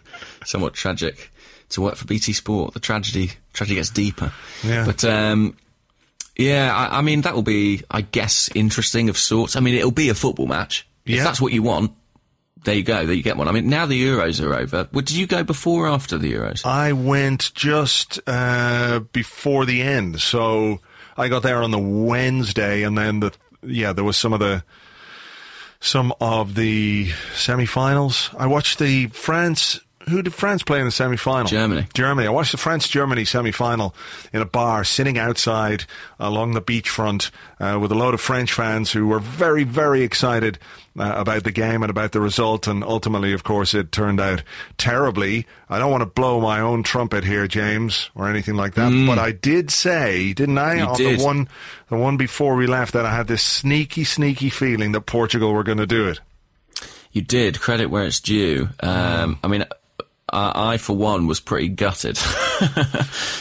Somewhat 0.46 0.74
tragic 0.74 1.32
to 1.70 1.82
work 1.82 1.96
for 1.96 2.05
BT 2.05 2.34
Sport. 2.34 2.74
The 2.74 2.79
tragedy 2.79 3.32
tragedy 3.53 3.75
gets 3.75 3.89
deeper. 3.89 4.32
Yeah. 4.63 4.86
But 4.86 5.03
um, 5.03 5.58
yeah, 6.36 6.74
I, 6.75 7.00
I 7.00 7.01
mean 7.01 7.22
that 7.22 7.34
will 7.34 7.41
be, 7.41 7.82
I 7.89 8.01
guess, 8.01 8.50
interesting 8.53 9.10
of 9.10 9.17
sorts. 9.17 9.55
I 9.55 9.60
mean, 9.60 9.75
it'll 9.75 9.91
be 9.91 10.10
a 10.10 10.15
football 10.15 10.48
match. 10.48 10.88
Yeah. 11.05 11.17
If 11.17 11.24
that's 11.24 11.41
what 11.41 11.53
you 11.53 11.63
want, 11.63 11.91
there 12.63 12.75
you 12.75 12.84
go. 12.84 13.05
There 13.05 13.15
you 13.15 13.24
get 13.24 13.38
one. 13.38 13.48
I 13.48 13.51
mean, 13.51 13.67
now 13.67 13.86
the 13.86 14.01
Euros 14.01 14.41
are 14.43 14.53
over. 14.55 14.88
Well, 14.93 15.01
did 15.01 15.12
you 15.17 15.27
go 15.27 15.43
before 15.43 15.88
or 15.88 15.89
after 15.89 16.17
the 16.17 16.32
Euros? 16.34 16.65
I 16.65 16.93
went 16.93 17.53
just 17.53 18.20
uh, 18.27 19.00
before 19.12 19.65
the 19.65 19.82
end, 19.82 20.22
so 20.22 20.79
I 21.17 21.27
got 21.27 21.43
there 21.43 21.62
on 21.62 21.72
the 21.72 21.79
Wednesday, 21.79 22.84
and 22.84 22.98
then 22.98 23.20
the 23.20 23.34
yeah, 23.62 23.93
there 23.93 24.03
was 24.03 24.17
some 24.17 24.34
of 24.34 24.39
the 24.39 24.63
some 25.79 26.13
of 26.20 26.55
the 26.55 27.12
semi-finals. 27.36 28.29
I 28.38 28.48
watched 28.48 28.79
the 28.79 29.08
France. 29.08 29.79
Who 30.10 30.22
did 30.22 30.33
France 30.33 30.63
play 30.63 30.79
in 30.79 30.86
the 30.86 30.91
semi-final? 30.91 31.48
Germany. 31.48 31.88
Germany. 31.93 32.27
I 32.27 32.31
watched 32.31 32.51
the 32.51 32.57
France-Germany 32.57 33.25
semi-final 33.25 33.95
in 34.33 34.41
a 34.41 34.45
bar, 34.45 34.83
sitting 34.83 35.17
outside 35.17 35.86
along 36.19 36.53
the 36.53 36.62
beachfront 36.62 37.31
uh, 37.60 37.79
with 37.79 37.91
a 37.91 37.95
load 37.95 38.13
of 38.13 38.22
French 38.22 38.51
fans 38.53 38.91
who 38.91 39.07
were 39.07 39.19
very, 39.19 39.63
very 39.63 40.01
excited 40.01 40.60
uh, 41.00 41.13
about 41.15 41.43
the 41.43 41.51
game 41.51 41.81
and 41.83 41.89
about 41.89 42.12
the 42.12 42.19
result. 42.22 42.67
And 42.67 42.83
ultimately, 42.83 43.33
of 43.33 43.43
course, 43.43 43.74
it 43.74 43.91
turned 43.91 44.19
out 44.19 44.43
terribly. 44.77 45.48
I 45.69 45.79
don't 45.79 45.91
want 45.91 46.01
to 46.01 46.05
blow 46.05 46.41
my 46.41 46.60
own 46.60 46.83
trumpet 46.83 47.24
here, 47.24 47.48
James, 47.48 48.10
or 48.13 48.29
anything 48.29 48.55
like 48.55 48.74
that. 48.75 48.91
But 49.07 49.19
I 49.19 49.31
did 49.31 49.72
say, 49.72 50.33
didn't 50.33 50.57
I, 50.57 50.75
Mm. 50.75 50.77
You 50.77 50.86
on 50.86 50.98
did. 50.98 51.19
the 51.19 51.24
one, 51.24 51.48
the 51.89 51.98
one 51.98 52.17
before 52.17 52.55
we 52.55 52.67
left, 52.67 52.93
that 52.93 53.05
I 53.05 53.15
had 53.15 53.27
this 53.27 53.41
sneaky, 53.43 54.03
sneaky 54.03 54.50
feeling 54.50 54.91
that 54.91 55.01
Portugal 55.01 55.53
were 55.53 55.63
going 55.63 55.77
to 55.77 55.88
do 55.88 56.07
it. 56.07 56.19
You 57.12 57.22
did 57.22 57.60
credit 57.60 57.88
where 57.88 58.05
it's 58.05 58.19
due. 58.19 58.69
Um, 58.79 59.38
I 59.43 59.48
mean, 59.48 59.65
I, 60.34 60.74
I 60.74 60.78
for 60.78 60.96
one 60.96 61.28
was 61.28 61.40
pretty 61.40 61.70
gutted. 61.70 62.18
uh, 62.62 63.00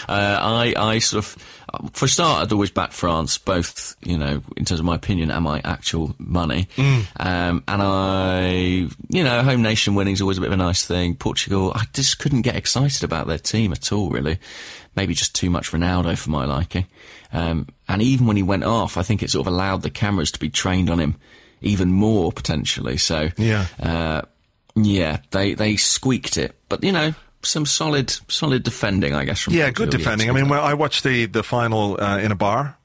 I, 0.09 0.75
I 0.77 0.99
sort 0.99 1.25
of, 1.25 1.91
for 1.93 2.05
a 2.05 2.09
start, 2.09 2.43
I'd 2.43 2.53
always 2.53 2.71
back 2.71 2.93
France, 2.93 3.39
both 3.39 3.97
you 4.03 4.19
know, 4.19 4.43
in 4.57 4.65
terms 4.65 4.81
of 4.81 4.87
my 4.87 4.95
opinion 4.95 5.31
and 5.31 5.45
my 5.45 5.61
actual 5.65 6.15
money. 6.19 6.69
Mm. 6.77 7.07
Um, 7.19 7.65
and 7.67 7.83
I, 7.83 8.49
you 9.09 9.25
know, 9.25 9.43
home 9.43 9.63
nation 9.63 9.95
winning 9.95 10.15
is 10.15 10.21
always 10.21 10.39
a 10.39 10.41
bit 10.41 10.49
of 10.49 10.55
a 10.55 10.57
nice 10.57 10.87
thing. 10.87 11.15
Portugal, 11.15 11.73
I 11.75 11.85
just 11.93 12.19
couldn't 12.19 12.43
get 12.43 12.57
excited 12.57 13.03
about 13.05 13.27
their 13.27 13.39
team 13.39 13.73
at 13.73 13.93
all, 13.93 14.11
really. 14.11 14.39
Maybe 14.95 15.15
just 15.15 15.35
too 15.35 15.49
much 15.51 15.71
Ronaldo 15.73 16.19
for 16.19 16.31
my 16.31 16.45
liking. 16.45 16.87
Um, 17.33 17.69
and 17.89 18.03
even 18.03 18.27
when 18.27 18.37
he 18.37 18.43
went 18.43 18.65
off, 18.65 18.97
I 18.99 19.03
think 19.03 19.23
it 19.23 19.31
sort 19.31 19.47
of 19.47 19.53
allowed 19.53 19.83
the 19.83 19.91
cameras 19.91 20.31
to 20.33 20.39
be 20.39 20.51
trained 20.51 20.91
on 20.91 20.99
him 21.01 21.17
even 21.63 21.93
more 21.93 22.33
potentially. 22.33 22.97
So 22.99 23.31
Yeah. 23.39 23.67
uh, 23.81 24.23
yeah, 24.75 25.19
they 25.31 25.55
they 25.55 25.77
squeaked 25.77 26.37
it, 26.37 26.55
but 26.69 26.83
you 26.85 26.93
know. 26.93 27.15
Some 27.45 27.67
solid, 27.67 28.15
solid 28.29 28.63
defending, 28.63 29.15
I 29.17 29.25
guess. 29.25 29.41
From 29.41 29.55
Yeah, 29.55 29.71
good 29.71 29.91
defending. 29.91 30.31
I 30.31 30.33
mean, 30.33 30.49
well, 30.49 30.63
I 30.63 30.75
watched 30.75 31.03
the 31.03 31.27
the 31.27 31.43
final 31.43 32.01
uh, 32.01 32.19
in 32.19 32.31
a 32.31 32.37
bar. 32.37 32.77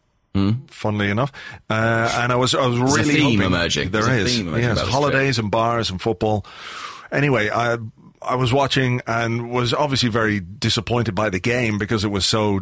Funnily 0.70 1.10
enough, 1.10 1.32
uh, 1.70 2.12
and 2.22 2.32
I 2.32 2.36
was 2.36 2.54
I 2.56 2.66
was 2.66 2.78
Hmm. 2.78 2.84
a 2.84 2.92
really 2.92 3.14
theme 3.16 3.42
emerging. 3.42 3.90
There 3.92 4.04
There's 4.04 4.32
is, 4.34 4.40
emerging 4.40 4.64
yes, 4.70 4.80
holidays 4.82 5.38
and 5.40 5.50
bars 5.52 5.90
and 5.92 6.00
football. 6.02 6.44
Anyway, 7.12 7.50
I 7.50 7.78
I 8.22 8.36
was 8.36 8.52
watching 8.54 9.02
and 9.08 9.50
was 9.50 9.74
obviously 9.74 10.10
very 10.10 10.40
disappointed 10.40 11.14
by 11.16 11.30
the 11.30 11.40
game 11.40 11.78
because 11.80 12.04
it 12.04 12.10
was 12.10 12.26
so. 12.26 12.62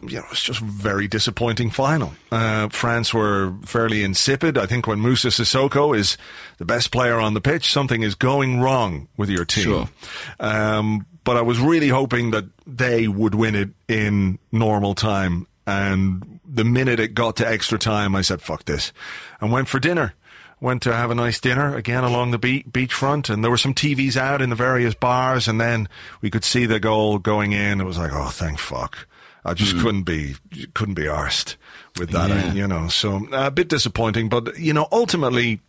You 0.00 0.18
know, 0.18 0.24
it's 0.30 0.42
just 0.42 0.60
a 0.60 0.64
very 0.64 1.08
disappointing 1.08 1.70
final. 1.70 2.12
Uh, 2.30 2.68
France 2.68 3.14
were 3.14 3.54
fairly 3.64 4.02
insipid. 4.02 4.58
I 4.58 4.66
think 4.66 4.86
when 4.86 5.00
Moussa 5.00 5.28
Sissoko 5.28 5.96
is 5.96 6.18
the 6.58 6.64
best 6.66 6.90
player 6.90 7.18
on 7.18 7.32
the 7.34 7.40
pitch, 7.40 7.72
something 7.72 8.02
is 8.02 8.14
going 8.14 8.60
wrong 8.60 9.08
with 9.16 9.30
your 9.30 9.44
team. 9.46 9.64
Sure. 9.64 9.88
Um, 10.40 11.06
but 11.24 11.38
I 11.38 11.42
was 11.42 11.58
really 11.58 11.88
hoping 11.88 12.32
that 12.32 12.44
they 12.66 13.08
would 13.08 13.34
win 13.34 13.54
it 13.54 13.70
in 13.88 14.38
normal 14.52 14.94
time. 14.94 15.46
And 15.66 16.40
the 16.46 16.64
minute 16.64 17.00
it 17.00 17.14
got 17.14 17.36
to 17.36 17.48
extra 17.48 17.78
time, 17.78 18.14
I 18.14 18.20
said, 18.20 18.42
fuck 18.42 18.66
this. 18.66 18.92
And 19.40 19.50
went 19.50 19.68
for 19.68 19.80
dinner. 19.80 20.14
Went 20.60 20.82
to 20.82 20.94
have 20.94 21.10
a 21.10 21.14
nice 21.14 21.40
dinner 21.40 21.74
again 21.74 22.04
along 22.04 22.30
the 22.30 22.38
be- 22.38 22.62
beachfront. 22.64 23.30
And 23.30 23.42
there 23.42 23.50
were 23.50 23.56
some 23.56 23.74
TVs 23.74 24.16
out 24.16 24.42
in 24.42 24.50
the 24.50 24.56
various 24.56 24.94
bars. 24.94 25.48
And 25.48 25.58
then 25.58 25.88
we 26.20 26.30
could 26.30 26.44
see 26.44 26.66
the 26.66 26.78
goal 26.78 27.18
going 27.18 27.52
in. 27.52 27.80
It 27.80 27.84
was 27.84 27.98
like, 27.98 28.12
oh, 28.12 28.28
thank 28.28 28.58
fuck. 28.58 29.06
I 29.44 29.54
just 29.54 29.72
hmm. 29.72 29.82
couldn't 29.82 30.02
be, 30.04 30.36
couldn't 30.74 30.94
be 30.94 31.04
arsed 31.04 31.56
with 31.98 32.10
that, 32.10 32.30
Yeah. 32.30 32.52
you 32.52 32.66
know. 32.66 32.88
So 32.88 33.28
uh, 33.32 33.46
a 33.46 33.50
bit 33.50 33.68
disappointing. 33.68 34.28
But, 34.28 34.58
you 34.58 34.72
know, 34.72 34.88
ultimately, 34.90 35.60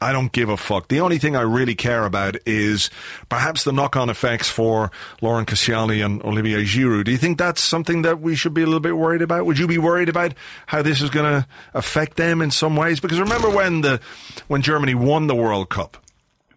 I 0.00 0.12
don't 0.12 0.32
give 0.32 0.50
a 0.50 0.56
fuck. 0.56 0.88
The 0.88 1.00
only 1.00 1.18
thing 1.18 1.34
I 1.34 1.40
really 1.40 1.74
care 1.74 2.04
about 2.04 2.36
is 2.44 2.90
perhaps 3.30 3.64
the 3.64 3.72
knock-on 3.72 4.10
effects 4.10 4.50
for 4.50 4.90
Laurent 5.22 5.48
Koscielny 5.48 6.04
and 6.04 6.22
Olivier 6.22 6.64
Giroud. 6.64 7.04
Do 7.04 7.10
you 7.10 7.16
think 7.16 7.38
that's 7.38 7.62
something 7.62 8.02
that 8.02 8.20
we 8.20 8.34
should 8.34 8.52
be 8.52 8.62
a 8.62 8.66
little 8.66 8.80
bit 8.80 8.98
worried 8.98 9.22
about? 9.22 9.46
Would 9.46 9.58
you 9.58 9.66
be 9.66 9.78
worried 9.78 10.10
about 10.10 10.34
how 10.66 10.82
this 10.82 11.00
is 11.00 11.08
going 11.08 11.42
to 11.42 11.46
affect 11.72 12.16
them 12.18 12.42
in 12.42 12.50
some 12.50 12.76
ways? 12.76 13.00
Because 13.00 13.18
remember 13.18 13.48
when 13.48 13.80
the 13.80 14.00
when 14.48 14.60
Germany 14.60 14.94
won 14.94 15.26
the 15.26 15.34
World 15.34 15.70
Cup, 15.70 15.96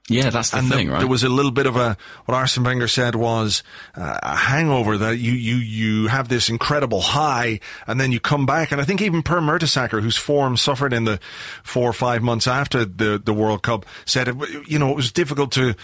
Yeah, 0.10 0.30
that's 0.30 0.52
the 0.52 0.60
and 0.60 0.70
thing, 0.70 0.88
the- 0.88 0.94
right? 0.94 1.00
there 1.00 1.08
was 1.08 1.24
a 1.24 1.30
little 1.30 1.52
bit 1.52 1.66
of 1.66 1.76
a 1.76 1.98
what 2.26 2.36
Arsene 2.36 2.64
Wenger 2.64 2.88
said 2.88 3.16
was 3.16 3.62
uh, 3.96 4.20
a 4.24 4.36
hangover 4.36 4.98
that 4.98 5.18
you 5.18 5.34
you 5.34 5.56
you 5.58 6.08
have 6.08 6.30
this 6.30 6.48
incredible 6.50 7.02
high 7.02 7.60
and 7.88 8.00
then 8.00 8.12
you 8.14 8.20
come 8.20 8.46
back 8.46 8.72
and 8.72 8.80
I 8.80 8.86
think 8.86 9.02
even 9.02 9.22
Per 9.22 9.42
Mertesacker 9.42 10.02
whose 10.02 10.16
form 10.18 10.56
suffered 10.56 10.94
in 10.94 11.04
the 11.04 11.20
four 11.64 11.90
or 11.90 11.94
five 11.94 12.22
months 12.24 12.48
after 12.48 12.86
the 12.86 13.22
the 13.24 13.34
World 13.34 13.64
Cup 13.64 13.86
said 14.06 14.30
it, 14.30 14.36
you 14.68 14.80
know 14.80 14.90
it 14.92 14.96
was 14.96 15.12
difficult 15.12 15.52
to 15.54 15.76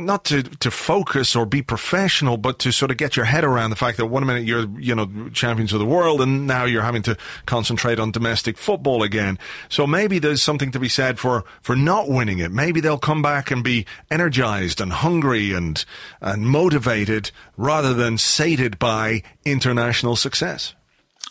not 0.00 0.24
to, 0.26 0.42
to 0.42 0.70
focus 0.70 1.36
or 1.36 1.46
be 1.46 1.62
professional, 1.62 2.36
but 2.36 2.58
to 2.60 2.72
sort 2.72 2.90
of 2.90 2.96
get 2.96 3.16
your 3.16 3.24
head 3.24 3.44
around 3.44 3.70
the 3.70 3.76
fact 3.76 3.96
that 3.98 4.06
one 4.06 4.26
minute 4.26 4.44
you're, 4.44 4.66
you 4.78 4.94
know, 4.94 5.28
champions 5.32 5.72
of 5.72 5.78
the 5.78 5.86
world 5.86 6.20
and 6.20 6.46
now 6.46 6.64
you're 6.64 6.82
having 6.82 7.02
to 7.02 7.16
concentrate 7.46 7.98
on 7.98 8.10
domestic 8.10 8.58
football 8.58 9.02
again. 9.02 9.38
So 9.68 9.86
maybe 9.86 10.18
there's 10.18 10.42
something 10.42 10.70
to 10.72 10.80
be 10.80 10.88
said 10.88 11.18
for, 11.18 11.44
for 11.62 11.76
not 11.76 12.08
winning 12.08 12.38
it. 12.38 12.50
Maybe 12.50 12.80
they'll 12.80 12.98
come 12.98 13.22
back 13.22 13.50
and 13.50 13.62
be 13.62 13.86
energized 14.10 14.80
and 14.80 14.92
hungry 14.92 15.52
and, 15.52 15.84
and 16.20 16.46
motivated 16.46 17.30
rather 17.56 17.94
than 17.94 18.18
sated 18.18 18.78
by 18.78 19.22
international 19.44 20.16
success. 20.16 20.74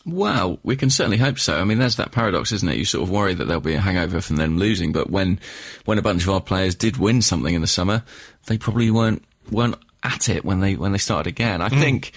Well, 0.05 0.59
we 0.63 0.75
can 0.75 0.89
certainly 0.89 1.17
hope 1.17 1.39
so. 1.39 1.59
I 1.59 1.63
mean, 1.63 1.77
there's 1.77 1.97
that 1.97 2.11
paradox, 2.11 2.51
isn't 2.51 2.67
it? 2.67 2.77
You 2.77 2.85
sort 2.85 3.03
of 3.03 3.09
worry 3.11 3.33
that 3.33 3.45
there'll 3.45 3.61
be 3.61 3.73
a 3.73 3.81
hangover 3.81 4.21
from 4.21 4.37
them 4.37 4.57
losing, 4.57 4.91
but 4.91 5.09
when 5.09 5.39
when 5.85 5.97
a 5.97 6.01
bunch 6.01 6.23
of 6.23 6.29
our 6.29 6.41
players 6.41 6.75
did 6.75 6.97
win 6.97 7.21
something 7.21 7.53
in 7.53 7.61
the 7.61 7.67
summer, 7.67 8.03
they 8.45 8.57
probably 8.57 8.91
weren't 8.91 9.23
weren't 9.51 9.75
at 10.03 10.29
it 10.29 10.45
when 10.45 10.61
they 10.61 10.75
when 10.75 10.91
they 10.91 10.97
started 10.97 11.27
again. 11.27 11.61
I 11.61 11.69
think 11.69 12.13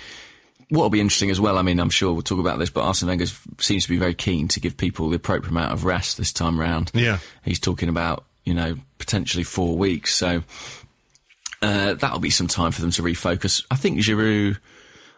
what'll 0.71 0.91
be 0.91 1.01
interesting 1.01 1.31
as 1.31 1.41
well. 1.41 1.59
I 1.59 1.62
mean, 1.62 1.81
I'm 1.81 1.91
sure 1.91 2.12
we'll 2.12 2.23
talk 2.23 2.39
about 2.39 2.59
this, 2.59 2.71
but 2.71 2.83
Arsene 2.83 3.09
Wenger 3.09 3.27
seems 3.59 3.83
to 3.83 3.89
be 3.89 3.99
very 3.99 4.15
keen 4.15 4.49
to 4.49 4.61
give 4.61 4.77
people 4.77 5.11
the 5.11 5.17
appropriate 5.17 5.51
amount 5.51 5.73
of 5.73 5.85
rest 5.85 6.17
this 6.17 6.33
time 6.33 6.59
round. 6.59 6.91
Yeah. 6.95 7.19
he's 7.45 7.61
talking 7.61 7.89
about 7.89 8.25
you 8.45 8.55
know 8.55 8.77
potentially 8.99 9.45
four 9.45 9.77
weeks, 9.77 10.15
so 10.15 10.45
uh, 11.61 11.95
that'll 11.95 12.21
be 12.21 12.31
some 12.31 12.47
time 12.47 12.71
for 12.71 12.81
them 12.81 12.91
to 12.93 13.03
refocus. 13.03 13.65
I 13.71 13.77
think 13.77 13.99
Giroud. 13.99 14.59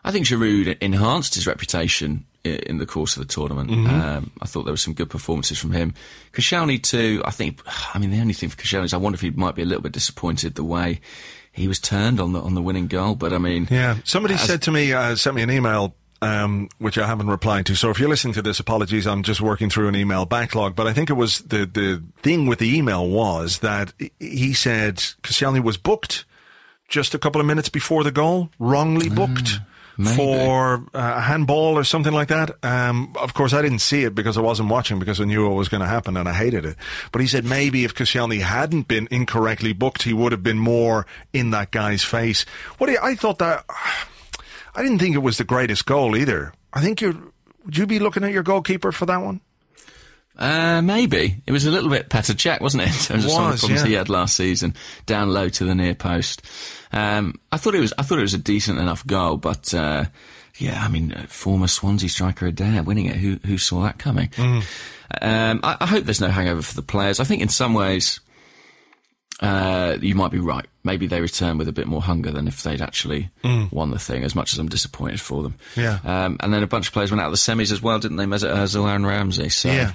I 0.07 0.11
think 0.11 0.27
Giroud 0.27 0.77
enhanced 0.83 1.35
his 1.35 1.47
reputation 1.47 2.27
in 2.45 2.79
the 2.79 2.87
course 2.87 3.17
of 3.17 3.27
the 3.27 3.33
tournament. 3.33 3.71
Um, 3.71 4.31
I 4.43 4.47
thought 4.47 4.65
there 4.65 4.73
were 4.73 4.77
some 4.77 4.95
good 4.95 5.11
performances 5.11 5.59
from 5.59 5.73
him. 5.73 5.95
Koscielny 6.33 6.83
too. 6.83 7.23
I 7.25 7.31
think. 7.31 7.61
I 7.95 7.99
mean, 7.99 8.11
the 8.11 8.21
only 8.21 8.35
thing 8.35 8.51
for 8.51 8.57
Koscielny 8.57 8.85
is 8.85 8.95
I 8.95 8.99
wonder 8.99 9.15
if 9.17 9.21
he 9.23 9.31
might 9.31 9.55
be 9.55 9.63
a 9.63 9.67
little 9.67 9.83
bit 9.83 9.93
disappointed 9.93 10.55
the 10.55 10.65
way 10.65 11.01
he 11.53 11.69
was 11.69 11.79
turned 11.79 12.21
on 12.21 12.33
the 12.33 12.41
on 12.41 12.55
the 12.55 12.63
winning 12.63 12.87
goal. 12.87 13.15
But 13.15 13.33
I 13.33 13.39
mean, 13.39 13.67
Yeah. 13.71 13.97
Somebody 14.05 14.37
said 14.37 14.63
to 14.63 14.71
me, 14.71 14.93
uh, 14.93 15.17
sent 15.17 15.37
me 15.37 15.43
an 15.43 15.51
email, 15.51 15.95
um, 16.21 16.69
which 16.79 16.99
I 16.99 17.07
haven't 17.07 17.29
replied 17.29 17.67
to. 17.67 17.75
So 17.77 17.91
if 17.91 17.99
you're 17.99 18.09
listening 18.09 18.35
to 18.35 18.43
this, 18.43 18.61
apologies. 18.61 19.07
I'm 19.07 19.23
just 19.23 19.41
working 19.41 19.71
through 19.71 19.89
an 19.89 19.97
email 19.97 20.27
backlog. 20.27 20.75
But 20.77 20.87
I 20.87 20.93
think 20.93 21.11
it 21.11 21.15
was 21.15 21.39
the, 21.41 21.65
the 21.65 22.03
thing 22.23 22.47
with 22.47 22.59
the 22.59 22.77
email 22.77 23.09
was 23.09 23.61
that 23.61 23.93
he 24.21 24.53
said 24.53 24.97
Koscielny 25.23 25.63
was 25.63 25.77
booked 25.77 26.25
just 26.89 27.15
a 27.15 27.19
couple 27.19 27.41
of 27.41 27.47
minutes 27.47 27.69
before 27.71 28.05
the 28.05 28.13
goal, 28.13 28.51
wrongly 28.59 29.09
booked. 29.09 29.61
Maybe. 29.97 30.17
For 30.17 30.75
uh, 30.95 31.15
a 31.17 31.21
handball 31.21 31.79
or 31.79 31.85
something 31.85 32.13
like 32.13 32.29
that. 32.29 32.53
Um, 32.63 33.15
of 33.21 33.35
course, 33.35 33.53
I 33.53 33.63
didn't 33.63 33.81
see 33.81 34.05
it 34.05 34.15
because 34.15 34.37
I 34.37 34.41
wasn't 34.41 34.69
watching 34.69 34.99
because 34.99 35.21
I 35.21 35.25
knew 35.25 35.47
what 35.49 35.57
was 35.57 35.69
going 35.69 35.81
to 35.83 35.87
happen 35.87 36.17
and 36.17 36.29
I 36.29 36.33
hated 36.33 36.65
it. 36.65 36.77
But 37.13 37.21
he 37.21 37.27
said 37.27 37.45
maybe 37.45 37.85
if 37.85 37.95
Koscielny 37.95 38.41
hadn't 38.41 38.89
been 38.89 39.09
incorrectly 39.11 39.73
booked, 39.73 40.03
he 40.03 40.13
would 40.13 40.33
have 40.33 40.43
been 40.43 40.59
more 40.59 41.07
in 41.33 41.51
that 41.51 41.71
guy's 41.71 42.03
face. 42.03 42.45
What 42.79 42.91
you, 42.91 42.99
I 43.03 43.15
thought 43.15 43.39
that 43.39 43.65
I 44.75 44.83
didn't 44.83 44.99
think 44.99 45.15
it 45.15 45.19
was 45.19 45.39
the 45.39 45.45
greatest 45.45 45.87
goal 45.87 46.17
either. 46.17 46.53
I 46.73 46.81
think 46.81 47.01
you 47.01 47.33
would 47.65 47.77
you 47.77 47.87
be 47.87 47.99
looking 47.99 48.25
at 48.25 48.33
your 48.33 48.43
goalkeeper 48.43 48.93
for 48.93 49.07
that 49.07 49.23
one? 49.23 49.41
Uh, 50.37 50.83
maybe 50.83 51.43
it 51.47 51.53
was 51.53 51.65
a 51.65 51.71
little 51.71 51.91
bit 51.91 52.09
Petr 52.09 52.35
Cech, 52.35 52.61
wasn't 52.61 52.83
it? 52.83 52.89
In 52.89 52.93
terms 52.95 53.25
of 53.25 53.31
some 53.31 53.45
of 53.45 53.51
Was, 53.53 53.61
the 53.61 53.67
problems 53.69 53.83
yeah. 53.83 53.89
he 53.89 53.95
had 53.95 54.09
last 54.09 54.37
season, 54.37 54.75
down 55.07 55.33
low 55.33 55.49
to 55.49 55.65
the 55.65 55.75
near 55.75 55.95
post. 55.95 56.43
Um, 56.93 57.39
I 57.53 57.57
thought 57.57 57.75
it 57.75 57.81
was, 57.81 57.93
I 57.99 58.03
thought 58.03 58.19
it 58.19 58.23
was 58.23 58.35
a 58.35 58.39
decent 58.39 58.79
enough 58.81 59.07
goal, 59.07 59.37
but 59.37 59.73
uh, 59.73 60.07
yeah, 60.59 60.83
I 60.85 60.89
mean, 60.89 61.13
uh, 61.13 61.27
former 61.29 61.69
Swansea 61.69 62.09
striker 62.09 62.47
Eder 62.49 62.83
winning 62.83 63.07
it. 63.07 63.17
Who 63.17 63.39
who 63.47 63.59
saw 63.59 63.83
that 63.83 63.99
coming? 63.99 64.31
Um, 64.39 65.61
I, 65.63 65.77
I 65.81 65.87
hope 65.87 66.05
there's 66.05 66.21
no 66.21 66.29
hangover 66.29 66.63
for 66.63 66.75
the 66.75 66.83
players. 66.83 67.21
I 67.21 67.25
think 67.25 67.43
in 67.43 67.49
some 67.49 67.75
ways. 67.75 68.21
Uh, 69.41 69.99
you 70.01 70.15
might 70.15 70.31
be 70.31 70.39
right. 70.39 70.65
Maybe 70.85 71.09
they 71.09 71.21
return 71.21 71.59
with 71.59 71.67
a 71.67 71.73
bit 71.73 71.89
more 71.89 72.01
hunger 72.01 72.31
than 72.31 72.47
if 72.47 72.63
they'd 72.63 72.81
actually 72.81 73.31
won 73.73 73.91
the 73.91 73.99
thing. 73.99 74.23
As 74.23 74.35
much 74.37 74.53
as 74.53 74.61
I'm 74.61 74.69
disappointed 74.69 75.21
for 75.21 75.43
them, 75.43 75.57
Yeah. 75.75 75.99
Um, 76.05 76.37
and 76.39 76.55
then 76.55 76.63
a 76.63 76.69
bunch 76.69 76.87
of 76.87 76.93
players 76.93 77.11
went 77.11 77.21
out 77.21 77.27
of 77.27 77.33
the 77.33 77.37
semis 77.37 77.73
as 77.73 77.83
well, 77.83 77.99
didn't 77.99 78.17
they? 78.17 78.27
Mesut 78.27 78.55
Ozil, 78.55 78.89
Aaron 78.89 79.05
Ramsey. 79.05 79.49
So 79.49 79.71
Yeah. 79.71 79.93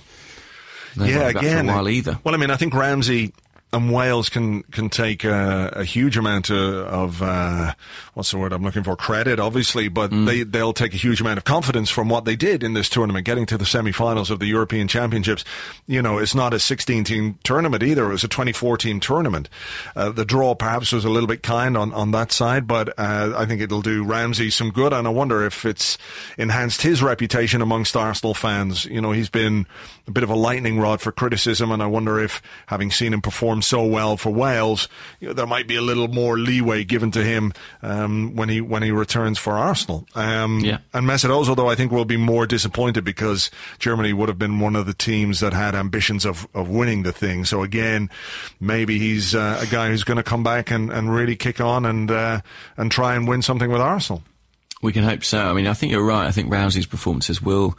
Yeah, 0.97 1.29
again. 1.29 1.65
for 1.67 1.71
a 1.71 1.75
while 1.75 1.89
either. 1.89 2.19
Well, 2.23 2.33
I 2.35 2.37
mean, 2.37 2.51
I 2.51 2.55
think 2.55 2.73
Ramsey 2.73 3.33
and 3.71 3.93
Wales 3.93 4.29
can 4.29 4.63
can 4.63 4.89
take 4.89 5.23
a, 5.23 5.71
a 5.75 5.83
huge 5.83 6.17
amount 6.17 6.49
of, 6.49 6.57
of 6.57 7.21
uh, 7.21 7.73
what's 8.15 8.31
the 8.31 8.39
word 8.39 8.51
I'm 8.51 8.63
looking 8.63 8.81
for? 8.81 8.95
Credit, 8.95 9.39
obviously, 9.39 9.89
but 9.89 10.09
Mm. 10.09 10.25
they 10.25 10.41
they'll 10.41 10.73
take 10.73 10.95
a 10.95 10.97
huge 10.97 11.21
amount 11.21 11.37
of 11.37 11.43
confidence 11.43 11.91
from 11.91 12.09
what 12.09 12.25
they 12.25 12.35
did 12.35 12.63
in 12.63 12.73
this 12.73 12.89
tournament, 12.89 13.27
getting 13.27 13.45
to 13.45 13.59
the 13.59 13.67
semi-finals 13.67 14.31
of 14.31 14.39
the 14.39 14.47
European 14.47 14.87
Championships. 14.87 15.45
You 15.85 16.01
know, 16.01 16.17
it's 16.17 16.33
not 16.33 16.51
a 16.51 16.57
16-team 16.57 17.37
tournament 17.43 17.83
either; 17.83 18.05
it 18.05 18.13
was 18.13 18.23
a 18.23 18.27
24-team 18.27 19.01
tournament. 19.01 19.49
Uh, 19.95 20.09
the 20.09 20.25
draw 20.25 20.55
perhaps 20.55 20.91
was 20.91 21.05
a 21.05 21.09
little 21.09 21.27
bit 21.27 21.43
kind 21.43 21.77
on 21.77 21.93
on 21.93 22.09
that 22.09 22.31
side, 22.31 22.65
but 22.65 22.89
uh, 22.97 23.33
I 23.37 23.45
think 23.45 23.61
it'll 23.61 23.83
do 23.83 24.03
Ramsey 24.03 24.49
some 24.49 24.71
good, 24.71 24.93
and 24.93 25.05
I 25.05 25.11
wonder 25.11 25.45
if 25.45 25.63
it's 25.63 25.99
enhanced 26.39 26.81
his 26.81 27.03
reputation 27.03 27.61
amongst 27.61 27.95
Arsenal 27.95 28.33
fans. 28.33 28.85
You 28.85 28.99
know, 28.99 29.11
he's 29.11 29.29
been 29.29 29.67
a 30.09 30.11
bit 30.11 30.23
of 30.23 30.29
a 30.29 30.35
lightning 30.35 30.79
rod 30.79 30.99
for 30.99 31.11
criticism, 31.11 31.71
and 31.71 31.81
I 31.81 31.85
wonder 31.85 32.19
if, 32.19 32.41
having 32.65 32.89
seen 32.91 33.13
him 33.13 33.21
perform 33.21 33.61
so 33.61 33.85
well 33.85 34.17
for 34.17 34.31
Wales, 34.31 34.89
you 35.19 35.27
know, 35.27 35.33
there 35.33 35.45
might 35.45 35.67
be 35.67 35.75
a 35.75 35.81
little 35.81 36.07
more 36.07 36.37
leeway 36.37 36.83
given 36.83 37.11
to 37.11 37.23
him 37.23 37.53
um, 37.83 38.35
when 38.35 38.49
he 38.49 38.59
when 38.59 38.83
he 38.83 38.91
returns 38.91 39.37
for 39.37 39.53
Arsenal. 39.53 40.07
Um, 40.15 40.59
Yeah. 40.59 40.79
And 40.93 41.05
Mesut 41.05 41.29
Ozil, 41.29 41.55
though, 41.55 41.69
I 41.69 41.75
think 41.75 41.91
will 41.91 42.05
be 42.05 42.17
more 42.17 42.47
disappointed 42.47 43.03
because 43.03 43.51
Germany 43.77 44.11
would 44.11 44.29
have 44.29 44.39
been 44.39 44.59
one 44.59 44.75
of 44.75 44.85
the 44.85 44.93
teams 44.93 45.39
that 45.39 45.53
had 45.53 45.75
ambitions 45.75 46.25
of, 46.25 46.47
of 46.53 46.69
winning 46.69 47.03
the 47.03 47.13
thing. 47.13 47.45
So 47.45 47.61
again, 47.63 48.09
maybe 48.59 48.97
he's 48.97 49.35
uh, 49.35 49.59
a 49.61 49.67
guy 49.67 49.89
who's 49.89 50.03
going 50.03 50.17
to 50.17 50.23
come 50.23 50.43
back 50.43 50.71
and, 50.71 50.91
and 50.91 51.13
really 51.13 51.35
kick 51.35 51.61
on 51.61 51.85
and 51.85 52.09
uh, 52.09 52.41
and 52.75 52.91
try 52.91 53.15
and 53.15 53.27
win 53.27 53.41
something 53.41 53.71
with 53.71 53.81
Arsenal. 53.81 54.23
We 54.81 54.93
can 54.93 55.03
hope 55.03 55.23
so. 55.23 55.39
I 55.39 55.53
mean, 55.53 55.67
I 55.67 55.73
think 55.73 55.91
you're 55.91 56.05
right. 56.05 56.25
I 56.25 56.31
think 56.31 56.49
Rousey's 56.49 56.85
performances 56.85 57.41
will 57.41 57.77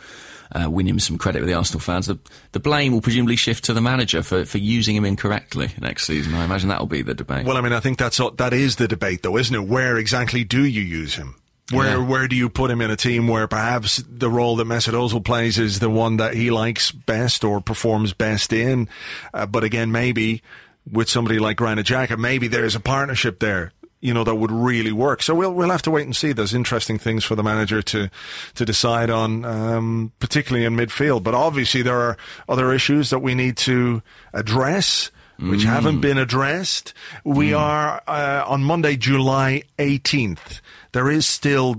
uh, 0.53 0.71
win 0.71 0.87
him 0.87 0.99
some 0.99 1.19
credit 1.19 1.41
with 1.41 1.49
the 1.49 1.55
Arsenal 1.55 1.81
fans. 1.81 2.07
The, 2.07 2.19
the 2.53 2.61
blame 2.61 2.93
will 2.93 3.01
presumably 3.01 3.37
shift 3.37 3.65
to 3.65 3.73
the 3.73 3.81
manager 3.81 4.23
for, 4.23 4.45
for 4.45 4.59
using 4.59 4.97
him 4.97 5.05
incorrectly 5.05 5.71
next 5.81 6.07
season. 6.07 6.35
I 6.35 6.45
imagine 6.45 6.69
that'll 6.69 6.87
be 6.87 7.03
the 7.03 7.15
debate. 7.15 7.47
Well, 7.47 7.57
I 7.57 7.61
mean, 7.61 7.73
I 7.73 7.81
think 7.81 7.99
that's 7.99 8.19
all, 8.21 8.31
that 8.33 8.53
is 8.53 8.77
the 8.77 8.89
debate, 8.89 9.23
though, 9.23 9.37
isn't 9.37 9.55
it? 9.55 9.67
Where 9.69 9.97
exactly 9.97 10.45
do 10.45 10.65
you 10.65 10.83
use 10.83 11.15
him? 11.15 11.37
Where 11.73 11.99
Yeah. 11.99 12.05
where 12.05 12.27
do 12.27 12.35
you 12.35 12.49
put 12.49 12.69
him 12.71 12.81
in 12.81 12.91
a 12.91 12.97
team 12.97 13.29
where 13.29 13.47
perhaps 13.47 14.03
the 14.09 14.29
role 14.29 14.57
that 14.57 14.67
Mesut 14.67 14.93
Ozil 14.93 15.25
plays 15.25 15.57
is 15.57 15.79
the 15.79 15.89
one 15.89 16.17
that 16.17 16.35
he 16.35 16.51
likes 16.51 16.91
best 16.91 17.45
or 17.45 17.61
performs 17.61 18.13
best 18.13 18.53
in? 18.53 18.89
Uh, 19.33 19.47
but 19.47 19.63
again, 19.63 19.93
maybe 19.93 20.43
with 20.91 21.09
somebody 21.09 21.39
like 21.39 21.59
Granit 21.59 21.87
Xhaka, 21.87 22.19
maybe 22.19 22.49
there's 22.49 22.75
a 22.75 22.81
partnership 22.81 23.39
there. 23.39 23.71
You 24.01 24.15
know 24.15 24.25
that 24.25 24.35
would 24.35 24.51
really 24.51 24.93
work. 24.93 25.23
So 25.23 25.35
we'll 25.35 25.53
we'll 25.53 25.71
have 25.71 25.83
to 25.83 25.91
wait 25.91 26.05
and 26.07 26.17
see. 26.17 26.33
There's 26.33 26.55
interesting 26.55 26.99
things 26.99 27.25
for 27.25 27.35
the 27.35 27.43
manager 27.43 27.83
to 27.83 28.11
to 28.55 28.65
decide 28.65 29.11
on, 29.11 29.45
um, 29.45 30.13
particularly 30.21 30.65
in 30.65 30.75
midfield. 30.75 31.23
But 31.23 31.35
obviously 31.35 31.83
there 31.83 31.99
are 31.99 32.17
other 32.49 32.73
issues 32.73 33.11
that 33.11 33.19
we 33.19 33.35
need 33.35 33.57
to 33.59 34.03
address 34.33 35.11
which 35.41 35.65
haven't 35.65 36.01
been 36.01 36.19
addressed. 36.19 36.93
We 37.25 37.55
are 37.55 38.03
uh, 38.07 38.45
on 38.47 38.63
Monday, 38.63 38.97
July 38.97 39.63
18th. 39.79 40.61
There 40.93 41.11
is 41.11 41.27
still 41.27 41.77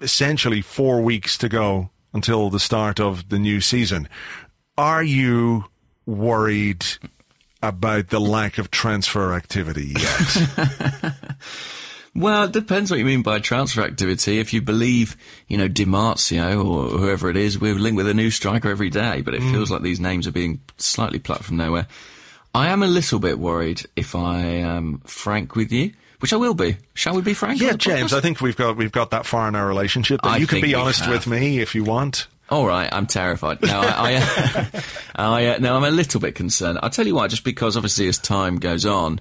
essentially 0.00 0.60
four 0.60 1.00
weeks 1.02 1.36
to 1.38 1.48
go 1.48 1.90
until 2.12 2.50
the 2.50 2.60
start 2.60 3.00
of 3.00 3.28
the 3.28 3.38
new 3.38 3.60
season. 3.60 4.08
Are 4.78 5.02
you 5.02 5.64
worried 6.06 6.84
about 7.62 8.08
the 8.08 8.20
lack 8.20 8.58
of 8.58 8.70
transfer 8.70 9.32
activity 9.32 9.94
yet? 9.98 11.14
Well, 12.14 12.44
it 12.44 12.52
depends 12.52 12.90
what 12.90 12.98
you 12.98 13.06
mean 13.06 13.22
by 13.22 13.38
transfer 13.38 13.82
activity. 13.82 14.38
If 14.38 14.52
you 14.52 14.60
believe, 14.60 15.16
you 15.48 15.56
know, 15.56 15.66
Di 15.68 15.86
Marzio 15.86 16.62
or 16.64 16.98
whoever 16.98 17.30
it 17.30 17.38
is, 17.38 17.58
we're 17.58 17.74
linked 17.74 17.96
with 17.96 18.06
a 18.06 18.14
new 18.14 18.30
striker 18.30 18.68
every 18.68 18.90
day, 18.90 19.22
but 19.22 19.34
it 19.34 19.40
mm. 19.40 19.50
feels 19.50 19.70
like 19.70 19.80
these 19.80 19.98
names 19.98 20.26
are 20.26 20.32
being 20.32 20.60
slightly 20.76 21.18
plucked 21.18 21.44
from 21.44 21.56
nowhere. 21.56 21.86
I 22.54 22.68
am 22.68 22.82
a 22.82 22.86
little 22.86 23.18
bit 23.18 23.38
worried 23.38 23.82
if 23.96 24.14
I 24.14 24.40
am 24.40 24.98
frank 25.06 25.56
with 25.56 25.72
you, 25.72 25.92
which 26.18 26.34
I 26.34 26.36
will 26.36 26.52
be. 26.52 26.76
Shall 26.92 27.14
we 27.14 27.22
be 27.22 27.32
frank? 27.32 27.62
yeah, 27.62 27.72
James. 27.72 28.12
I 28.12 28.20
think 28.20 28.42
we've 28.42 28.56
got 28.56 28.76
we've 28.76 28.92
got 28.92 29.10
that 29.12 29.24
far 29.24 29.48
in 29.48 29.54
our 29.54 29.66
relationship 29.66 30.20
that 30.22 30.32
I 30.32 30.36
you 30.36 30.46
can 30.46 30.60
be 30.60 30.74
honest 30.74 31.00
have. 31.00 31.14
with 31.14 31.26
me 31.26 31.60
if 31.60 31.74
you 31.74 31.82
want. 31.82 32.26
All 32.50 32.66
right, 32.66 32.88
I'm 32.92 33.06
terrified. 33.06 33.62
No, 33.62 33.80
I, 33.80 34.16
I, 34.16 34.82
I 35.16 35.46
uh, 35.46 35.58
no, 35.58 35.76
I'm 35.76 35.84
a 35.84 35.90
little 35.90 36.20
bit 36.20 36.34
concerned. 36.34 36.78
I'll 36.82 36.90
tell 36.90 37.06
you 37.06 37.14
why. 37.14 37.28
Just 37.28 37.44
because 37.44 37.76
obviously 37.76 38.08
as 38.08 38.18
time 38.18 38.56
goes 38.58 38.84
on, 38.84 39.20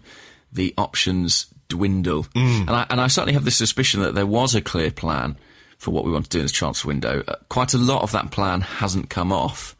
the 0.51 0.73
options 0.77 1.47
dwindle, 1.69 2.27
and 2.35 2.69
I 2.69 2.85
and 2.89 2.99
I 2.99 3.07
certainly 3.07 3.33
have 3.33 3.45
the 3.45 3.51
suspicion 3.51 4.01
that 4.01 4.15
there 4.15 4.25
was 4.25 4.53
a 4.55 4.61
clear 4.61 4.91
plan 4.91 5.37
for 5.77 5.91
what 5.91 6.03
we 6.05 6.11
want 6.11 6.25
to 6.25 6.29
do 6.29 6.39
in 6.39 6.45
this 6.45 6.51
transfer 6.51 6.87
window. 6.87 7.23
Uh, 7.27 7.35
quite 7.49 7.73
a 7.73 7.77
lot 7.77 8.03
of 8.03 8.11
that 8.11 8.31
plan 8.31 8.61
hasn't 8.61 9.09
come 9.09 9.31
off, 9.31 9.75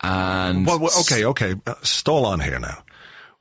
and 0.00 0.66
Well, 0.66 0.80
well 0.80 0.92
okay, 1.00 1.24
okay, 1.26 1.54
uh, 1.66 1.74
stall 1.82 2.26
on 2.26 2.40
here 2.40 2.58
now. 2.58 2.82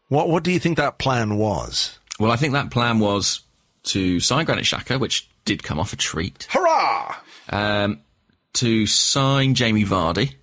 What 0.09 0.29
what 0.29 0.43
do 0.43 0.51
you 0.51 0.59
think 0.59 0.77
that 0.77 0.99
plan 0.99 1.37
was? 1.37 1.97
well, 2.19 2.31
I 2.31 2.35
think 2.35 2.53
that 2.53 2.69
plan 2.69 2.99
was 2.99 3.41
to 3.85 4.19
sign 4.19 4.45
Granit 4.45 4.65
Xhaka, 4.65 4.99
which 4.99 5.27
did 5.45 5.63
come 5.63 5.79
off 5.79 5.91
a 5.93 5.95
treat. 5.95 6.47
Hurrah! 6.49 7.15
Um, 7.49 7.99
to 8.53 8.85
sign 8.87 9.53
Jamie 9.55 9.85
Vardy, 9.85 10.33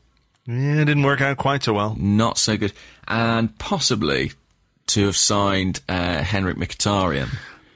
Yeah, 0.46 0.80
it 0.82 0.84
didn't 0.86 1.02
work 1.04 1.20
out 1.20 1.36
quite 1.36 1.62
so 1.64 1.72
well. 1.74 1.94
not 1.98 2.38
so 2.38 2.56
good, 2.56 2.72
and 3.08 3.56
possibly 3.58 4.32
to 4.88 5.06
have 5.06 5.16
signed 5.16 5.80
uh, 5.88 6.22
Henrik 6.22 6.56
Mkhitaryan, 6.56 7.28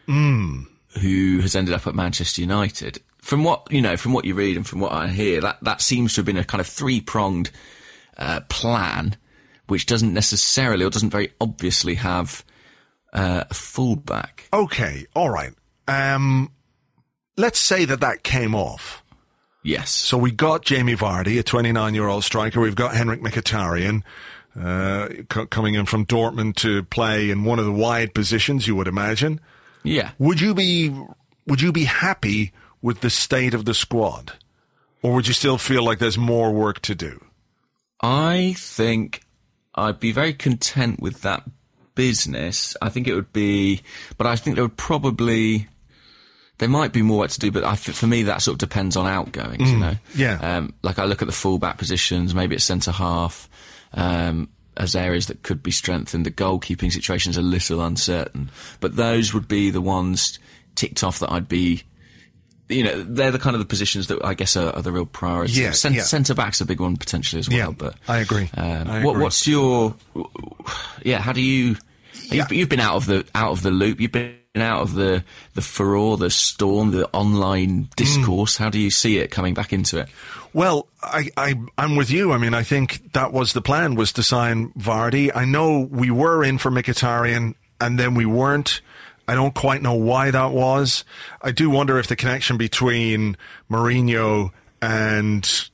who 0.07 1.41
has 1.41 1.55
ended 1.57 1.75
up 1.75 1.87
at 1.87 1.95
Manchester 1.95 2.41
United. 2.41 3.01
From 3.19 3.43
what 3.43 3.67
you 3.71 3.81
know, 3.81 3.97
from 3.97 4.13
what 4.13 4.25
you 4.27 4.35
read 4.35 4.57
and 4.57 4.67
from 4.67 4.81
what 4.81 4.93
I 4.93 5.09
hear, 5.09 5.41
that 5.41 5.59
that 5.63 5.81
seems 5.81 6.13
to 6.15 6.19
have 6.19 6.27
been 6.27 6.37
a 6.37 6.45
kind 6.45 6.61
of 6.61 6.67
three 6.67 7.01
pronged 7.01 7.51
uh, 8.19 8.41
plan, 8.51 9.17
which 9.67 9.87
doesn't 9.87 10.13
necessarily 10.13 10.85
or 10.85 10.91
doesn't 10.91 11.09
very 11.11 11.33
obviously 11.41 11.95
have 11.95 12.45
uh, 13.15 13.45
a 13.49 13.55
fullback. 13.55 14.47
Okay, 14.53 15.07
all 15.15 15.31
right. 15.31 15.53
Um, 15.89 16.51
let's 17.39 17.59
say 17.61 17.85
that 17.87 18.01
that 18.01 18.23
came 18.25 18.55
off. 18.55 19.03
Yes. 19.65 19.91
So 19.91 20.17
we 20.19 20.31
got 20.31 20.65
Jamie 20.65 20.95
Vardy, 20.95 21.41
a 21.41 21.43
29-year-old 21.43 22.23
striker. 22.23 22.61
We've 22.61 22.77
got 22.77 22.95
Henrik 22.95 23.23
Mkhitaryan 23.23 24.03
uh, 24.61 25.09
c- 25.09 25.47
coming 25.47 25.75
in 25.75 25.87
from 25.87 26.05
Dortmund 26.07 26.55
to 26.57 26.83
play 26.85 27.31
in 27.31 27.45
one 27.45 27.59
of 27.59 27.65
the 27.65 27.73
wide 27.73 28.15
positions. 28.15 28.69
You 28.69 28.77
would 28.77 28.87
imagine. 28.87 29.41
Yeah. 29.83 30.11
Would 30.19 30.41
you 30.41 30.55
be 30.55 30.95
Would 31.47 31.61
you 31.61 31.73
be 31.73 31.85
happy 31.85 32.53
with 32.83 33.01
the 33.01 33.11
state 33.11 33.55
of 33.55 33.65
the 33.65 33.75
squad, 33.75 34.35
or 35.03 35.15
would 35.15 35.27
you 35.27 35.33
still 35.35 35.57
feel 35.59 35.83
like 35.83 35.99
there's 35.99 36.19
more 36.19 36.53
work 36.53 36.81
to 36.83 36.95
do? 36.95 37.25
I 38.03 38.55
think 38.59 39.23
I'd 39.75 39.99
be 39.99 40.13
very 40.13 40.35
content 40.35 41.01
with 41.01 41.23
that 41.23 41.45
business. 41.95 42.77
I 42.83 42.91
think 42.91 43.09
it 43.09 43.15
would 43.15 43.33
be, 43.33 43.81
but 44.19 44.27
I 44.27 44.37
think 44.37 44.57
there 44.57 44.65
would 44.65 44.77
probably, 44.77 45.69
there 46.65 46.71
might 46.71 46.95
be 46.95 47.03
more 47.03 47.19
work 47.19 47.31
to 47.31 47.39
do, 47.39 47.51
but 47.53 47.63
I, 47.63 47.77
for 47.77 48.07
me 48.07 48.23
that 48.23 48.41
sort 48.41 48.55
of 48.55 48.59
depends 48.59 48.97
on 48.97 49.07
outgoings, 49.07 49.71
you 49.71 49.77
know? 49.77 49.97
yeah. 50.15 50.39
Um, 50.57 50.73
like 50.83 50.99
I 50.99 51.05
look 51.05 51.21
at 51.21 51.27
the 51.27 51.33
fullback 51.33 51.77
positions, 51.77 52.35
maybe 52.35 52.55
it's 52.55 52.65
centre 52.65 52.91
half, 52.91 53.51
um, 53.93 54.49
as 54.79 54.97
areas 54.97 55.27
that 55.27 55.43
could 55.43 55.63
be 55.63 55.71
strengthened. 55.71 56.25
The 56.25 56.31
goalkeeping 56.31 56.91
situation 56.91 57.29
is 57.29 57.37
a 57.37 57.43
little 57.43 57.83
uncertain, 57.83 58.51
but 58.81 58.97
those 58.97 59.35
would 59.35 59.47
be 59.47 59.69
the 59.69 59.83
ones 59.83 60.39
ticked 60.75 61.05
off 61.05 61.19
that 61.19 61.31
I'd 61.31 61.51
be, 61.51 61.83
you 62.71 62.83
know, 62.83 63.03
they're 63.03 63.31
the 63.31 63.39
kind 63.39 63.55
of 63.55 63.61
the 63.61 63.67
positions 63.67 64.07
that 64.07 64.25
I 64.25 64.33
guess 64.33 64.57
are, 64.57 64.75
are 64.75 64.81
the 64.81 64.91
real 64.91 65.05
priorities. 65.05 65.59
Yeah, 65.59 65.73
Cent- 65.73 65.97
yeah. 65.97 66.03
Centre 66.03 66.33
back's 66.33 66.63
a 66.63 66.65
big 66.65 66.81
one 66.81 66.97
potentially 66.97 67.41
as 67.41 67.51
well. 67.51 67.59
Yeah, 67.59 67.71
but 67.77 67.95
I 68.09 68.21
agree. 68.21 68.49
Um, 68.57 68.89
I 68.89 69.05
what, 69.05 69.11
agree. 69.11 69.23
what's 69.23 69.47
your? 69.47 69.97
Yeah, 71.03 71.19
how 71.19 71.35
do 71.35 71.43
you? 71.43 71.77
You've, 72.31 72.51
you've 72.51 72.71
been 72.71 72.81
out 72.81 72.97
of 72.97 73.05
the 73.05 73.27
out 73.35 73.53
of 73.53 73.61
the 73.61 73.71
loop. 73.71 74.01
You've 74.01 74.13
been 74.13 74.37
out 74.63 74.83
of 74.83 74.95
the 74.95 75.25
the 75.55 75.63
furore, 75.63 76.17
the 76.17 76.31
storm, 76.31 76.93
the 76.93 77.09
online 77.13 77.71
hmm. 77.71 77.85
discourse. 77.97 78.57
How 78.57 78.71
do 78.71 78.79
you 78.79 78.91
see 78.91 79.19
it 79.19 79.31
coming 79.31 79.55
back 79.55 79.73
into 79.73 79.99
it? 79.99 80.09
Well, 80.53 80.87
I, 81.03 81.31
I, 81.37 81.55
I'm 81.77 81.97
with 81.97 82.11
you. 82.11 82.33
I 82.33 82.39
mean, 82.39 82.55
I 82.55 82.63
think 82.63 83.13
that 83.13 83.33
was 83.33 83.53
the 83.53 83.61
plan 83.61 83.97
was 83.97 84.13
to 84.13 84.23
sign 84.23 84.71
Vardy. 84.75 85.33
I 85.35 85.45
know 85.45 85.81
we 85.81 86.13
were 86.13 86.45
in 86.45 86.59
for 86.59 86.71
Mkhitaryan 86.71 87.55
and 87.81 87.99
then 87.99 88.15
we 88.15 88.25
weren't. 88.25 88.81
I 89.27 89.35
don't 89.35 89.55
quite 89.55 89.83
know 89.83 89.95
why 89.95 90.31
that 90.31 90.53
was. 90.53 91.05
I 91.43 91.51
do 91.51 91.71
wonder 91.71 91.99
if 91.99 92.07
the 92.07 92.15
connection 92.15 92.57
between 92.57 93.37
Mourinho 93.69 94.53
and 94.81 95.69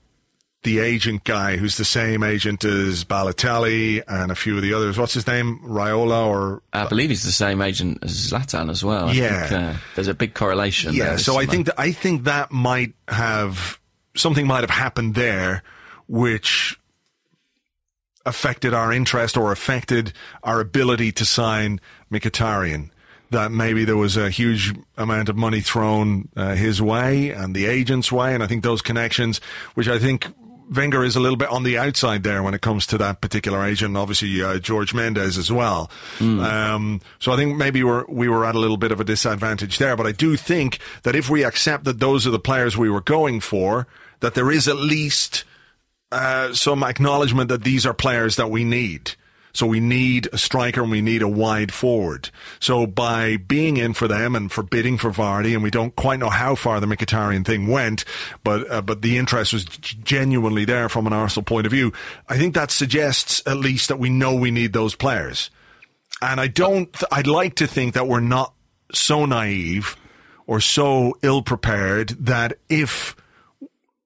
the 0.62 0.78
agent 0.78 1.24
guy, 1.24 1.56
who's 1.56 1.76
the 1.78 1.84
same 1.86 2.22
agent 2.22 2.64
as 2.64 3.02
Balotelli 3.04 4.02
and 4.06 4.30
a 4.30 4.34
few 4.34 4.56
of 4.56 4.62
the 4.62 4.74
others. 4.74 4.98
What's 4.98 5.14
his 5.14 5.26
name? 5.26 5.58
Raiola 5.64 6.26
or 6.26 6.62
I 6.72 6.86
believe 6.86 7.08
he's 7.08 7.22
the 7.22 7.32
same 7.32 7.62
agent 7.62 7.98
as 8.02 8.30
Zlatan 8.30 8.70
as 8.70 8.84
well. 8.84 9.08
I 9.08 9.12
Yeah. 9.12 9.46
think, 9.46 9.62
uh, 9.62 9.78
there's 9.94 10.08
a 10.08 10.14
big 10.14 10.34
correlation. 10.34 10.92
Yeah, 10.92 11.10
there. 11.10 11.18
so 11.18 11.38
I 11.38 11.46
think 11.46 11.66
that 11.66 11.80
I 11.80 11.92
think 11.92 12.24
that 12.24 12.52
might 12.52 12.92
have 13.08 13.78
something 14.14 14.46
might 14.46 14.60
have 14.60 14.70
happened 14.70 15.14
there, 15.14 15.62
which 16.08 16.76
affected 18.26 18.74
our 18.74 18.92
interest 18.92 19.36
or 19.36 19.52
affected 19.52 20.12
our 20.42 20.60
ability 20.60 21.10
to 21.12 21.24
sign 21.24 21.80
Mkhitaryan. 22.12 22.90
That 23.30 23.52
maybe 23.52 23.84
there 23.84 23.96
was 23.96 24.16
a 24.16 24.28
huge 24.28 24.74
amount 24.98 25.28
of 25.28 25.36
money 25.36 25.60
thrown 25.60 26.28
uh, 26.36 26.54
his 26.56 26.82
way 26.82 27.30
and 27.30 27.54
the 27.54 27.64
agent's 27.66 28.10
way, 28.10 28.34
and 28.34 28.42
I 28.42 28.48
think 28.48 28.64
those 28.64 28.82
connections, 28.82 29.40
which 29.74 29.88
I 29.88 30.00
think 30.00 30.26
Wenger 30.70 31.02
is 31.02 31.16
a 31.16 31.20
little 31.20 31.36
bit 31.36 31.48
on 31.50 31.64
the 31.64 31.76
outside 31.78 32.22
there 32.22 32.42
when 32.42 32.54
it 32.54 32.60
comes 32.60 32.86
to 32.86 32.98
that 32.98 33.20
particular 33.20 33.64
agent. 33.64 33.96
Obviously, 33.96 34.42
uh, 34.42 34.58
George 34.58 34.94
Mendes 34.94 35.36
as 35.36 35.50
well. 35.50 35.90
Um, 36.40 37.00
so 37.18 37.32
I 37.32 37.36
think 37.36 37.56
maybe 37.56 37.82
we're, 37.82 38.04
we 38.08 38.28
were 38.28 38.46
at 38.46 38.54
a 38.54 38.58
little 38.58 38.76
bit 38.76 38.92
of 38.92 39.00
a 39.00 39.04
disadvantage 39.04 39.78
there. 39.78 39.96
But 39.96 40.06
I 40.06 40.12
do 40.12 40.36
think 40.36 40.78
that 41.02 41.16
if 41.16 41.28
we 41.28 41.44
accept 41.44 41.84
that 41.84 41.98
those 41.98 42.26
are 42.26 42.30
the 42.30 42.38
players 42.38 42.76
we 42.76 42.88
were 42.88 43.00
going 43.00 43.40
for, 43.40 43.86
that 44.20 44.34
there 44.34 44.50
is 44.50 44.68
at 44.68 44.76
least 44.76 45.44
uh, 46.12 46.52
some 46.54 46.82
acknowledgement 46.82 47.48
that 47.48 47.64
these 47.64 47.84
are 47.84 47.94
players 47.94 48.36
that 48.36 48.50
we 48.50 48.64
need. 48.64 49.12
So 49.52 49.66
we 49.66 49.80
need 49.80 50.28
a 50.32 50.38
striker 50.38 50.82
and 50.82 50.90
we 50.90 51.00
need 51.00 51.22
a 51.22 51.28
wide 51.28 51.72
forward. 51.72 52.30
So 52.60 52.86
by 52.86 53.36
being 53.36 53.76
in 53.76 53.94
for 53.94 54.08
them 54.08 54.34
and 54.36 54.50
for 54.50 54.62
bidding 54.62 54.98
for 54.98 55.10
Vardy, 55.10 55.54
and 55.54 55.62
we 55.62 55.70
don't 55.70 55.94
quite 55.96 56.18
know 56.18 56.30
how 56.30 56.54
far 56.54 56.80
the 56.80 56.86
Mkhitaryan 56.86 57.44
thing 57.44 57.66
went, 57.66 58.04
but 58.44 58.70
uh, 58.70 58.82
but 58.82 59.02
the 59.02 59.18
interest 59.18 59.52
was 59.52 59.64
genuinely 59.64 60.64
there 60.64 60.88
from 60.88 61.06
an 61.06 61.12
Arsenal 61.12 61.44
point 61.44 61.66
of 61.66 61.72
view. 61.72 61.92
I 62.28 62.38
think 62.38 62.54
that 62.54 62.70
suggests 62.70 63.42
at 63.46 63.56
least 63.56 63.88
that 63.88 63.98
we 63.98 64.10
know 64.10 64.34
we 64.34 64.50
need 64.50 64.72
those 64.72 64.94
players. 64.94 65.50
And 66.22 66.40
I 66.40 66.48
don't. 66.48 66.94
I'd 67.10 67.26
like 67.26 67.56
to 67.56 67.66
think 67.66 67.94
that 67.94 68.06
we're 68.06 68.20
not 68.20 68.52
so 68.92 69.24
naive 69.24 69.96
or 70.46 70.60
so 70.60 71.16
ill 71.22 71.42
prepared 71.42 72.10
that 72.26 72.58
if 72.68 73.16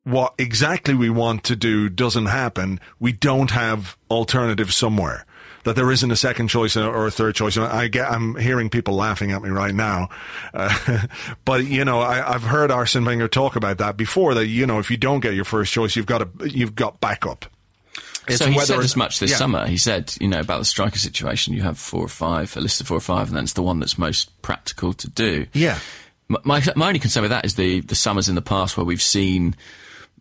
what 0.04 0.34
exactly 0.38 0.94
we 0.94 1.10
want 1.10 1.42
to 1.44 1.56
do 1.56 1.88
doesn't 1.88 2.26
happen, 2.26 2.78
we 3.00 3.12
don't 3.12 3.50
have 3.50 3.96
alternatives 4.10 4.76
somewhere. 4.76 5.24
That 5.64 5.76
there 5.76 5.90
isn't 5.90 6.10
a 6.10 6.16
second 6.16 6.48
choice 6.48 6.76
or 6.76 7.06
a 7.06 7.10
third 7.10 7.34
choice. 7.34 7.56
I 7.56 7.88
get, 7.88 8.10
I'm 8.10 8.36
hearing 8.36 8.70
people 8.70 8.94
laughing 8.94 9.32
at 9.32 9.42
me 9.42 9.50
right 9.50 9.74
now, 9.74 10.08
uh, 10.52 11.06
but 11.44 11.64
you 11.64 11.84
know, 11.84 12.00
I, 12.00 12.32
have 12.32 12.42
heard 12.42 12.70
Arsene 12.70 13.04
Wenger 13.04 13.28
talk 13.28 13.56
about 13.56 13.78
that 13.78 13.96
before. 13.96 14.34
That 14.34 14.46
you 14.46 14.66
know, 14.66 14.78
if 14.78 14.90
you 14.90 14.96
don't 14.96 15.20
get 15.20 15.34
your 15.34 15.44
first 15.44 15.72
choice, 15.72 15.96
you've 15.96 16.06
got 16.06 16.22
a, 16.22 16.28
you've 16.48 16.74
got 16.74 17.00
backup. 17.00 17.46
It's 18.26 18.38
so 18.38 18.46
he 18.46 18.58
said 18.60 18.78
as 18.78 18.96
much 18.96 19.18
this 19.18 19.32
yeah. 19.32 19.36
summer. 19.36 19.66
He 19.66 19.76
said, 19.76 20.14
you 20.20 20.28
know, 20.28 20.40
about 20.40 20.58
the 20.58 20.64
striker 20.64 20.98
situation. 20.98 21.52
You 21.52 21.62
have 21.62 21.78
four 21.78 22.04
or 22.04 22.08
five, 22.08 22.56
a 22.56 22.60
list 22.60 22.80
of 22.80 22.86
four 22.86 22.96
or 22.96 23.00
five, 23.00 23.28
and 23.28 23.36
that's 23.36 23.52
the 23.52 23.62
one 23.62 23.80
that's 23.80 23.98
most 23.98 24.40
practical 24.40 24.94
to 24.94 25.10
do. 25.10 25.46
Yeah. 25.52 25.78
My 26.28 26.62
my 26.74 26.88
only 26.88 27.00
concern 27.00 27.22
with 27.22 27.30
that 27.32 27.44
is 27.44 27.56
the 27.56 27.80
the 27.80 27.94
summers 27.94 28.28
in 28.28 28.34
the 28.34 28.42
past 28.42 28.76
where 28.76 28.86
we've 28.86 29.02
seen 29.02 29.54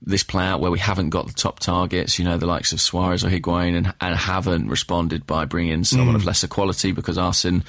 this 0.06 0.24
play 0.24 0.46
out 0.46 0.60
where 0.60 0.72
we 0.72 0.80
haven't 0.80 1.10
got 1.10 1.28
the 1.28 1.34
top 1.34 1.60
targets, 1.60 2.20
you 2.20 2.26
know, 2.26 2.38
the 2.38 2.46
likes 2.46 2.74
of 2.74 2.82
Suarez 2.82 3.24
or 3.24 3.30
Higuain, 3.30 3.76
and, 3.76 3.94
and 4.02 4.16
haven't 4.16 4.68
responded 4.68 5.26
by 5.26 5.46
bringing 5.46 5.72
in 5.72 5.84
someone 5.84 6.14
mm. 6.14 6.18
of 6.18 6.26
lesser 6.26 6.48
quality 6.48 6.92
because 6.92 7.18
Arsene 7.18 7.64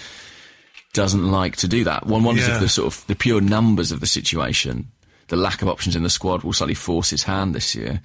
doesn't 0.92 1.30
like 1.30 1.56
to 1.56 1.68
do 1.68 1.84
that. 1.84 2.06
One 2.06 2.24
wonders 2.24 2.48
yeah. 2.48 2.54
if 2.54 2.60
the 2.60 2.68
sort 2.68 2.92
of 2.92 3.06
the 3.06 3.14
pure 3.14 3.40
numbers 3.40 3.92
of 3.92 4.00
the 4.00 4.06
situation, 4.06 4.88
the 5.28 5.36
lack 5.36 5.62
of 5.62 5.68
options 5.68 5.96
in 5.96 6.02
the 6.02 6.10
squad, 6.10 6.42
will 6.42 6.52
slightly 6.52 6.74
force 6.74 7.10
his 7.10 7.24
hand 7.24 7.54
this 7.54 7.74
year. 7.74 8.00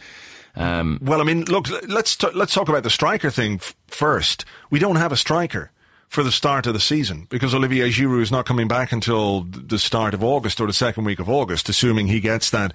Um, 0.56 1.00
well, 1.02 1.22
I 1.22 1.24
mean, 1.24 1.46
look, 1.46 1.68
let's 1.88 2.16
t- 2.16 2.32
let's 2.34 2.54
talk 2.54 2.70
about 2.70 2.84
the 2.84 2.90
striker 2.90 3.30
thing 3.30 3.56
f- 3.56 3.76
first. 3.88 4.46
We 4.70 4.80
don't 4.80 4.98
have 4.98 5.12
a 5.12 5.18
striker 5.18 5.72
for 6.10 6.24
the 6.24 6.32
start 6.32 6.66
of 6.66 6.74
the 6.74 6.80
season 6.80 7.28
because 7.30 7.54
Olivier 7.54 7.90
Giroud 7.90 8.22
is 8.22 8.32
not 8.32 8.46
coming 8.46 8.68
back 8.68 8.92
until 8.92 9.42
the 9.44 9.78
start 9.78 10.16
of 10.16 10.24
August 10.24 10.60
or 10.60 10.66
the 10.66 10.74
second 10.74 11.06
week 11.06 11.20
of 11.20 11.30
August, 11.30 11.70
assuming 11.70 12.08
he 12.08 12.20
gets 12.20 12.50
that 12.50 12.74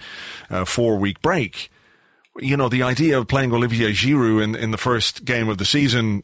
uh, 0.49 0.65
four 0.65 0.97
week 0.97 1.21
break. 1.21 1.71
You 2.39 2.57
know, 2.57 2.69
the 2.69 2.83
idea 2.83 3.19
of 3.19 3.29
playing 3.29 3.53
Olivier 3.53 3.91
Giroud 3.91 4.43
in, 4.43 4.55
in 4.55 4.71
the 4.71 4.79
first 4.79 5.25
game 5.25 5.49
of 5.49 5.59
the 5.59 5.65
season 5.65 6.23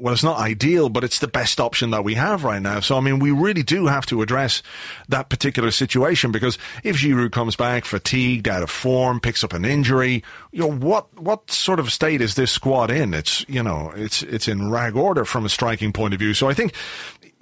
well, 0.00 0.14
it's 0.14 0.24
not 0.24 0.38
ideal, 0.38 0.88
but 0.88 1.04
it's 1.04 1.18
the 1.18 1.28
best 1.28 1.60
option 1.60 1.90
that 1.90 2.04
we 2.04 2.14
have 2.14 2.42
right 2.42 2.62
now. 2.62 2.80
So, 2.80 2.96
I 2.96 3.00
mean, 3.00 3.18
we 3.18 3.30
really 3.30 3.62
do 3.62 3.86
have 3.86 4.06
to 4.06 4.22
address 4.22 4.62
that 5.08 5.28
particular 5.28 5.70
situation 5.70 6.32
because 6.32 6.58
if 6.82 6.96
Giroud 6.96 7.32
comes 7.32 7.54
back 7.54 7.84
fatigued, 7.84 8.48
out 8.48 8.62
of 8.62 8.70
form, 8.70 9.20
picks 9.20 9.44
up 9.44 9.52
an 9.52 9.64
injury, 9.64 10.24
you 10.52 10.60
know, 10.60 10.72
what, 10.72 11.06
what 11.20 11.50
sort 11.50 11.78
of 11.78 11.92
state 11.92 12.22
is 12.22 12.34
this 12.34 12.50
squad 12.50 12.90
in? 12.90 13.12
It's, 13.12 13.44
you 13.48 13.62
know, 13.62 13.92
it's, 13.94 14.22
it's 14.22 14.48
in 14.48 14.70
rag 14.70 14.96
order 14.96 15.24
from 15.24 15.44
a 15.44 15.50
striking 15.50 15.92
point 15.92 16.14
of 16.14 16.20
view. 16.20 16.32
So 16.32 16.48
I 16.48 16.54
think 16.54 16.74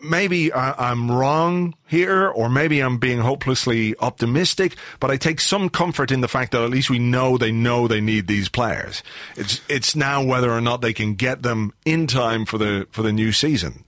maybe 0.03 0.53
I, 0.53 0.91
am 0.91 1.11
wrong 1.11 1.75
here, 1.87 2.29
or 2.29 2.49
maybe 2.49 2.81
I'm 2.81 2.99
being 2.99 3.19
hopelessly 3.19 3.97
optimistic, 3.99 4.77
but 5.01 5.11
I 5.11 5.17
take 5.17 5.41
some 5.41 5.69
comfort 5.69 6.11
in 6.11 6.21
the 6.21 6.29
fact 6.29 6.53
that 6.53 6.63
at 6.63 6.71
least 6.71 6.91
we 6.91 6.99
know 6.99 7.39
they 7.39 7.53
know 7.53 7.89
they 7.89 8.01
need 8.01 8.27
these 8.27 8.49
players. 8.49 9.03
It's 9.37 9.61
it's 9.69 9.97
now 9.97 10.23
whether 10.25 10.51
or 10.51 10.61
not 10.61 10.81
they 10.81 10.93
can 10.93 11.15
get 11.15 11.43
them 11.43 11.73
in 11.85 12.07
time 12.07 12.45
for 12.45 12.59
the 12.59 12.87
for 12.91 13.03
the 13.03 13.13
new 13.13 13.33
season. 13.33 13.85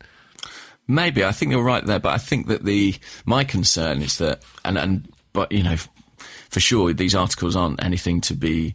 Maybe 0.89 1.25
I 1.25 1.33
think 1.33 1.53
you're 1.53 1.63
right 1.63 1.85
there, 1.85 2.01
but 2.01 2.13
I 2.13 2.19
think 2.19 2.49
that 2.49 2.65
the 2.65 2.95
my 3.25 3.45
concern 3.45 4.03
is 4.03 4.19
that 4.19 4.43
and 4.65 4.77
and 4.77 5.13
but 5.33 5.53
you 5.53 5.63
know 5.63 5.77
for 6.49 6.61
sure 6.61 6.93
these 6.93 7.15
articles 7.15 7.55
aren't 7.55 7.83
anything 7.83 8.21
to 8.23 8.35
be 8.35 8.75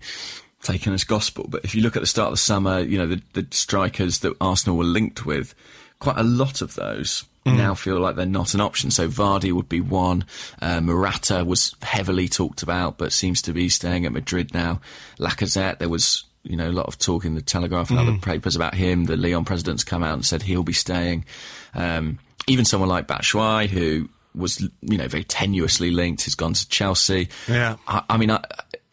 taken 0.62 0.94
as 0.94 1.04
gospel. 1.04 1.46
But 1.48 1.66
if 1.66 1.76
you 1.76 1.82
look 1.82 1.96
at 1.96 2.02
the 2.02 2.08
start 2.08 2.28
of 2.28 2.34
the 2.34 2.38
summer, 2.38 2.80
you 2.80 2.98
know 2.98 3.08
the, 3.08 3.22
the 3.34 3.48
strikers 3.52 4.20
that 4.20 4.36
Arsenal 4.40 4.78
were 4.78 4.86
linked 4.86 5.26
with 5.26 5.54
quite 6.00 6.18
a 6.18 6.24
lot 6.24 6.62
of 6.62 6.76
those 6.76 7.26
mm. 7.46 7.58
now 7.58 7.74
feel 7.74 8.00
like 8.00 8.16
they're 8.16 8.26
not 8.26 8.54
an 8.54 8.62
option. 8.62 8.92
So 8.92 9.08
Vardy 9.08 9.52
would 9.52 9.70
be 9.70 9.82
one. 9.82 10.26
Uh, 10.62 10.82
Morata 10.82 11.44
was 11.46 11.76
heavily 11.82 12.28
talked 12.28 12.64
about, 12.64 12.98
but 12.98 13.14
seems 13.14 13.42
to 13.44 13.54
be 13.54 13.70
staying 13.70 14.06
at 14.06 14.12
Madrid 14.12 14.54
now. 14.54 14.82
Lacazette, 15.20 15.80
there 15.80 15.90
was 15.90 16.24
you 16.44 16.56
know 16.56 16.70
a 16.70 16.72
lot 16.72 16.86
of 16.88 16.98
talk 16.98 17.26
in 17.26 17.36
the 17.36 17.42
Telegraph 17.42 17.90
and 17.90 18.00
mm. 18.00 18.08
other 18.08 18.18
papers 18.18 18.56
about 18.56 18.76
him. 18.76 19.06
The 19.06 19.18
Lyon 19.18 19.46
president's 19.46 19.84
come 19.84 20.04
out 20.04 20.14
and 20.14 20.26
said 20.26 20.42
he'll 20.42 20.64
be 20.64 20.74
staying. 20.74 21.26
Um, 21.74 22.20
even 22.48 22.66
someone 22.66 22.90
like 22.90 23.08
Batshuayi, 23.08 23.68
who 23.68 24.10
was 24.34 24.62
you 24.62 24.98
know 24.98 25.08
very 25.08 25.24
tenuously 25.24 25.94
linked, 25.94 26.26
has 26.26 26.36
gone 26.36 26.54
to 26.54 26.68
Chelsea. 26.70 27.30
Yeah, 27.48 27.78
I, 27.88 28.04
I 28.10 28.18
mean. 28.18 28.32
I, 28.32 28.44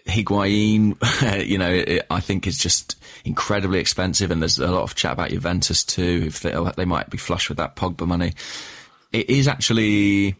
Higuain, 0.07 0.97
you 1.47 1.59
know, 1.59 1.71
it, 1.71 2.07
I 2.11 2.21
think 2.21 2.47
is 2.47 2.59
just 2.59 2.97
incredibly 3.25 3.79
expensive, 3.79 4.31
and 4.31 4.41
there's 4.41 4.59
a 4.59 4.71
lot 4.71 4.83
of 4.83 4.95
chat 4.95 5.13
about 5.13 5.31
Juventus 5.31 5.85
too. 5.85 6.25
If 6.27 6.41
they, 6.41 6.55
they 6.77 6.85
might 6.85 7.11
be 7.11 7.19
flush 7.19 7.49
with 7.49 7.59
that 7.59 7.77
Pogba 7.77 8.07
money, 8.07 8.35
it 9.13 9.31
is 9.31 9.49
actually. 9.49 10.37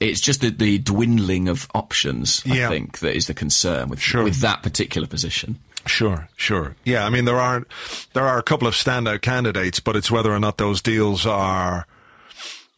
It's 0.00 0.20
just 0.20 0.40
the, 0.40 0.50
the 0.50 0.78
dwindling 0.78 1.48
of 1.48 1.68
options, 1.76 2.42
I 2.44 2.66
think, 2.68 2.98
that 2.98 3.14
is 3.14 3.28
the 3.28 3.34
concern 3.34 3.88
with 3.88 4.00
sure. 4.00 4.24
with 4.24 4.40
that 4.40 4.64
particular 4.64 5.06
position. 5.06 5.60
Sure, 5.86 6.28
sure. 6.36 6.74
Yeah, 6.84 7.04
I 7.04 7.10
mean 7.10 7.24
there 7.24 7.38
are 7.38 7.64
there 8.12 8.26
are 8.26 8.38
a 8.38 8.42
couple 8.42 8.66
of 8.66 8.74
standout 8.74 9.22
candidates, 9.22 9.80
but 9.80 9.94
it's 9.94 10.10
whether 10.10 10.32
or 10.32 10.40
not 10.40 10.58
those 10.58 10.82
deals 10.82 11.24
are 11.24 11.86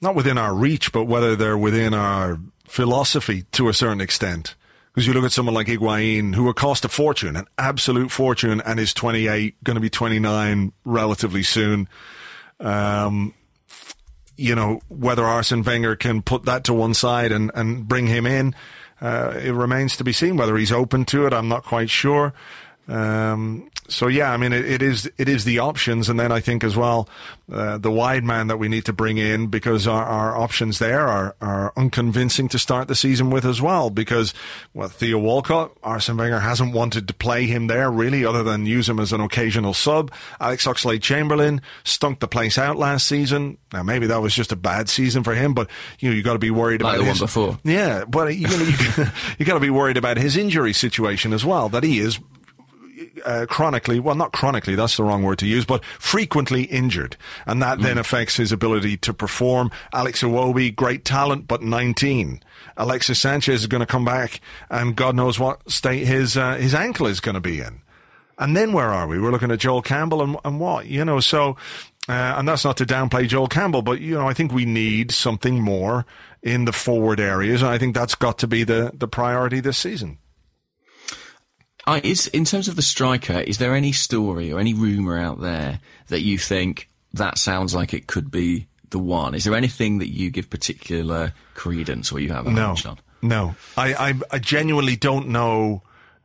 not 0.00 0.14
within 0.14 0.38
our 0.38 0.54
reach, 0.54 0.92
but 0.92 1.04
whether 1.04 1.34
they're 1.36 1.58
within 1.58 1.94
our 1.94 2.38
philosophy 2.66 3.44
to 3.52 3.68
a 3.68 3.74
certain 3.74 4.00
extent. 4.00 4.54
Because 4.94 5.08
you 5.08 5.12
look 5.12 5.24
at 5.24 5.32
someone 5.32 5.56
like 5.56 5.66
Higuain, 5.66 6.36
who 6.36 6.44
will 6.44 6.54
cost 6.54 6.84
a 6.84 6.88
fortune, 6.88 7.34
an 7.34 7.48
absolute 7.58 8.12
fortune, 8.12 8.60
and 8.60 8.78
is 8.78 8.94
28, 8.94 9.62
going 9.64 9.74
to 9.74 9.80
be 9.80 9.90
29 9.90 10.72
relatively 10.84 11.42
soon. 11.42 11.88
Um, 12.60 13.34
you 14.36 14.54
know, 14.54 14.80
whether 14.88 15.24
Arsene 15.24 15.64
Wenger 15.64 15.96
can 15.96 16.22
put 16.22 16.44
that 16.44 16.64
to 16.64 16.74
one 16.74 16.94
side 16.94 17.32
and, 17.32 17.50
and 17.56 17.88
bring 17.88 18.06
him 18.06 18.24
in, 18.24 18.54
uh, 19.00 19.34
it 19.42 19.52
remains 19.52 19.96
to 19.96 20.04
be 20.04 20.12
seen. 20.12 20.36
Whether 20.36 20.56
he's 20.56 20.72
open 20.72 21.04
to 21.06 21.26
it, 21.26 21.32
I'm 21.32 21.48
not 21.48 21.64
quite 21.64 21.90
sure. 21.90 22.32
Um, 22.88 23.70
so 23.88 24.08
yeah, 24.08 24.32
I 24.32 24.36
mean, 24.36 24.52
it, 24.52 24.64
it 24.64 24.82
is 24.82 25.10
it 25.18 25.28
is 25.28 25.44
the 25.44 25.58
options, 25.58 26.08
and 26.08 26.18
then 26.18 26.32
I 26.32 26.40
think 26.40 26.64
as 26.64 26.76
well 26.76 27.08
uh, 27.52 27.76
the 27.76 27.90
wide 27.90 28.24
man 28.24 28.46
that 28.46 28.56
we 28.56 28.68
need 28.68 28.86
to 28.86 28.94
bring 28.94 29.18
in 29.18 29.48
because 29.48 29.86
our, 29.86 30.04
our 30.04 30.36
options 30.36 30.78
there 30.78 31.06
are 31.06 31.34
are 31.40 31.72
unconvincing 31.76 32.48
to 32.48 32.58
start 32.58 32.88
the 32.88 32.94
season 32.94 33.30
with 33.30 33.44
as 33.44 33.60
well. 33.60 33.90
Because 33.90 34.32
well, 34.72 34.88
Theo 34.88 35.18
Walcott, 35.18 35.72
Arsene 35.82 36.16
Wenger 36.16 36.40
hasn't 36.40 36.74
wanted 36.74 37.08
to 37.08 37.14
play 37.14 37.44
him 37.44 37.66
there 37.66 37.90
really, 37.90 38.24
other 38.24 38.42
than 38.42 38.64
use 38.64 38.88
him 38.88 38.98
as 38.98 39.12
an 39.12 39.20
occasional 39.20 39.74
sub. 39.74 40.10
Alex 40.40 40.66
Oxlade-Chamberlain 40.66 41.60
stunk 41.84 42.20
the 42.20 42.28
place 42.28 42.56
out 42.56 42.76
last 42.76 43.06
season. 43.06 43.58
Now 43.72 43.82
maybe 43.82 44.06
that 44.06 44.22
was 44.22 44.34
just 44.34 44.52
a 44.52 44.56
bad 44.56 44.88
season 44.88 45.24
for 45.24 45.34
him, 45.34 45.52
but 45.52 45.68
you 46.00 46.08
know 46.08 46.16
you 46.16 46.22
got 46.22 46.34
to 46.34 46.38
be 46.38 46.50
worried 46.50 46.80
like 46.80 46.96
about 46.96 47.04
the 47.04 47.10
his, 47.10 47.20
one 47.20 47.26
before. 47.26 47.58
Yeah, 47.64 48.04
but 48.06 48.34
you, 48.34 48.46
know, 48.46 48.56
you, 48.56 49.04
you 49.38 49.44
got 49.44 49.54
to 49.54 49.60
be 49.60 49.70
worried 49.70 49.98
about 49.98 50.16
his 50.16 50.36
injury 50.36 50.72
situation 50.72 51.34
as 51.34 51.44
well. 51.44 51.68
That 51.68 51.84
he 51.84 51.98
is 51.98 52.18
uh, 53.24 53.46
chronically, 53.48 54.00
well, 54.00 54.14
not 54.14 54.32
chronically, 54.32 54.74
that's 54.74 54.96
the 54.96 55.04
wrong 55.04 55.22
word 55.22 55.38
to 55.38 55.46
use, 55.46 55.64
but 55.64 55.84
frequently 55.84 56.64
injured. 56.64 57.16
And 57.46 57.62
that 57.62 57.78
mm. 57.78 57.82
then 57.82 57.98
affects 57.98 58.36
his 58.36 58.52
ability 58.52 58.96
to 58.98 59.14
perform. 59.14 59.70
Alex 59.92 60.22
Iwobi, 60.22 60.74
great 60.74 61.04
talent, 61.04 61.46
but 61.46 61.62
19. 61.62 62.42
Alexis 62.76 63.20
Sanchez 63.20 63.60
is 63.60 63.66
going 63.66 63.80
to 63.80 63.86
come 63.86 64.04
back 64.04 64.40
and 64.70 64.96
God 64.96 65.14
knows 65.14 65.38
what 65.38 65.70
state 65.70 66.06
his, 66.06 66.36
uh, 66.36 66.56
his 66.56 66.74
ankle 66.74 67.06
is 67.06 67.20
going 67.20 67.34
to 67.34 67.40
be 67.40 67.60
in. 67.60 67.80
And 68.38 68.56
then 68.56 68.72
where 68.72 68.90
are 68.90 69.06
we? 69.06 69.20
We're 69.20 69.30
looking 69.30 69.52
at 69.52 69.60
Joel 69.60 69.82
Campbell 69.82 70.22
and, 70.22 70.36
and 70.44 70.58
what, 70.58 70.86
you 70.86 71.04
know, 71.04 71.20
so, 71.20 71.56
uh, 72.08 72.34
and 72.36 72.48
that's 72.48 72.64
not 72.64 72.76
to 72.78 72.84
downplay 72.84 73.28
Joel 73.28 73.46
Campbell, 73.46 73.82
but, 73.82 74.00
you 74.00 74.14
know, 74.14 74.28
I 74.28 74.34
think 74.34 74.52
we 74.52 74.64
need 74.64 75.12
something 75.12 75.60
more 75.60 76.04
in 76.42 76.64
the 76.64 76.72
forward 76.72 77.20
areas. 77.20 77.62
And 77.62 77.70
I 77.70 77.78
think 77.78 77.94
that's 77.94 78.14
got 78.14 78.38
to 78.38 78.46
be 78.46 78.64
the, 78.64 78.90
the 78.92 79.08
priority 79.08 79.60
this 79.60 79.78
season. 79.78 80.18
I, 81.86 82.00
is 82.00 82.26
in 82.28 82.44
terms 82.44 82.68
of 82.68 82.76
the 82.76 82.82
striker, 82.82 83.40
is 83.40 83.58
there 83.58 83.74
any 83.74 83.92
story 83.92 84.52
or 84.52 84.60
any 84.60 84.74
rumor 84.74 85.18
out 85.18 85.40
there 85.40 85.80
that 86.08 86.20
you 86.20 86.38
think 86.38 86.88
that 87.12 87.38
sounds 87.38 87.74
like 87.74 87.92
it 87.92 88.06
could 88.06 88.30
be 88.30 88.66
the 88.90 88.98
one? 88.98 89.34
Is 89.34 89.44
there 89.44 89.54
anything 89.54 89.98
that 89.98 90.08
you 90.08 90.30
give 90.30 90.48
particular 90.48 91.32
credence 91.54 92.10
or 92.10 92.20
you 92.20 92.32
have 92.32 92.46
a 92.46 92.50
no, 92.50 92.66
hunch 92.68 92.86
on? 92.86 92.98
No, 93.22 93.54
I, 93.76 93.94
I, 93.94 94.14
I 94.30 94.38
genuinely 94.38 94.96
don't 94.96 95.28
know 95.28 95.82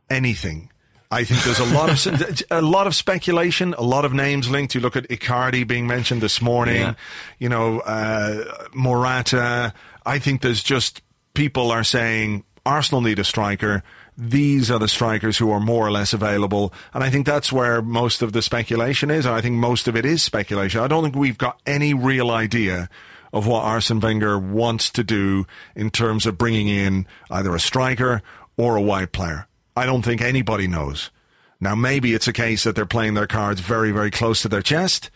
anything. 0.08 0.70
I 1.10 1.24
think 1.24 1.42
there's 1.42 1.58
a 1.58 1.74
lot 1.74 1.90
of 1.90 2.42
a 2.50 2.62
lot 2.62 2.86
of 2.86 2.94
speculation, 2.94 3.74
a 3.74 3.82
lot 3.82 4.04
of 4.04 4.12
names 4.12 4.48
linked. 4.48 4.74
You 4.74 4.80
look 4.80 4.96
at 4.96 5.08
Icardi 5.08 5.66
being 5.66 5.86
mentioned 5.86 6.20
this 6.20 6.40
morning, 6.40 6.82
yeah. 6.82 6.94
you 7.38 7.48
know, 7.48 7.80
uh, 7.80 8.66
Morata. 8.72 9.74
I 10.06 10.20
think 10.20 10.40
there's 10.40 10.62
just 10.62 11.02
people 11.34 11.72
are 11.72 11.82
saying 11.82 12.44
Arsenal 12.64 13.00
need 13.00 13.18
a 13.18 13.24
striker 13.24 13.82
these 14.20 14.70
are 14.70 14.78
the 14.78 14.86
strikers 14.86 15.38
who 15.38 15.50
are 15.50 15.60
more 15.60 15.86
or 15.86 15.90
less 15.90 16.12
available. 16.12 16.74
And 16.92 17.02
I 17.02 17.08
think 17.08 17.24
that's 17.24 17.50
where 17.50 17.80
most 17.80 18.20
of 18.20 18.34
the 18.34 18.42
speculation 18.42 19.10
is. 19.10 19.24
And 19.24 19.34
I 19.34 19.40
think 19.40 19.56
most 19.56 19.88
of 19.88 19.96
it 19.96 20.04
is 20.04 20.22
speculation. 20.22 20.82
I 20.82 20.88
don't 20.88 21.02
think 21.02 21.16
we've 21.16 21.38
got 21.38 21.58
any 21.64 21.94
real 21.94 22.30
idea 22.30 22.90
of 23.32 23.46
what 23.46 23.64
Arsene 23.64 23.98
Wenger 23.98 24.38
wants 24.38 24.90
to 24.90 25.02
do 25.02 25.46
in 25.74 25.88
terms 25.90 26.26
of 26.26 26.36
bringing 26.36 26.68
in 26.68 27.06
either 27.30 27.54
a 27.54 27.60
striker 27.60 28.20
or 28.58 28.76
a 28.76 28.82
wide 28.82 29.12
player. 29.12 29.46
I 29.74 29.86
don't 29.86 30.02
think 30.02 30.20
anybody 30.20 30.66
knows. 30.66 31.10
Now, 31.58 31.74
maybe 31.74 32.12
it's 32.12 32.28
a 32.28 32.32
case 32.32 32.64
that 32.64 32.76
they're 32.76 32.84
playing 32.84 33.14
their 33.14 33.26
cards 33.26 33.60
very, 33.60 33.90
very 33.90 34.10
close 34.10 34.42
to 34.42 34.48
their 34.48 34.62
chest. 34.62 35.10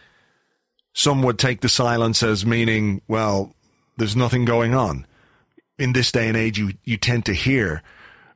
Some 0.95 1.23
would 1.25 1.39
take 1.39 1.61
the 1.61 1.69
silence 1.69 2.23
as 2.23 2.47
meaning, 2.47 3.03
well, 3.07 3.55
there's 3.99 4.17
nothing 4.17 4.47
going 4.47 4.73
on. 4.75 5.07
In 5.79 5.93
this 5.93 6.11
day 6.11 6.29
and 6.29 6.37
age, 6.37 6.59
you, 6.59 6.73
you 6.85 6.97
tend 6.97 7.27
to 7.27 7.35
hear 7.35 7.83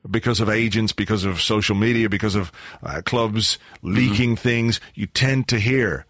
because 0.09 0.39
of 0.39 0.49
agents, 0.49 0.93
because 0.93 1.25
of 1.25 1.41
social 1.41 1.75
media, 1.75 2.09
because 2.09 2.35
of 2.35 2.51
uh, 2.83 3.01
clubs 3.05 3.57
leaking 3.81 4.31
mm-hmm. 4.31 4.41
things, 4.41 4.79
you 4.93 5.05
tend 5.05 5.47
to 5.49 5.59
hear 5.59 6.05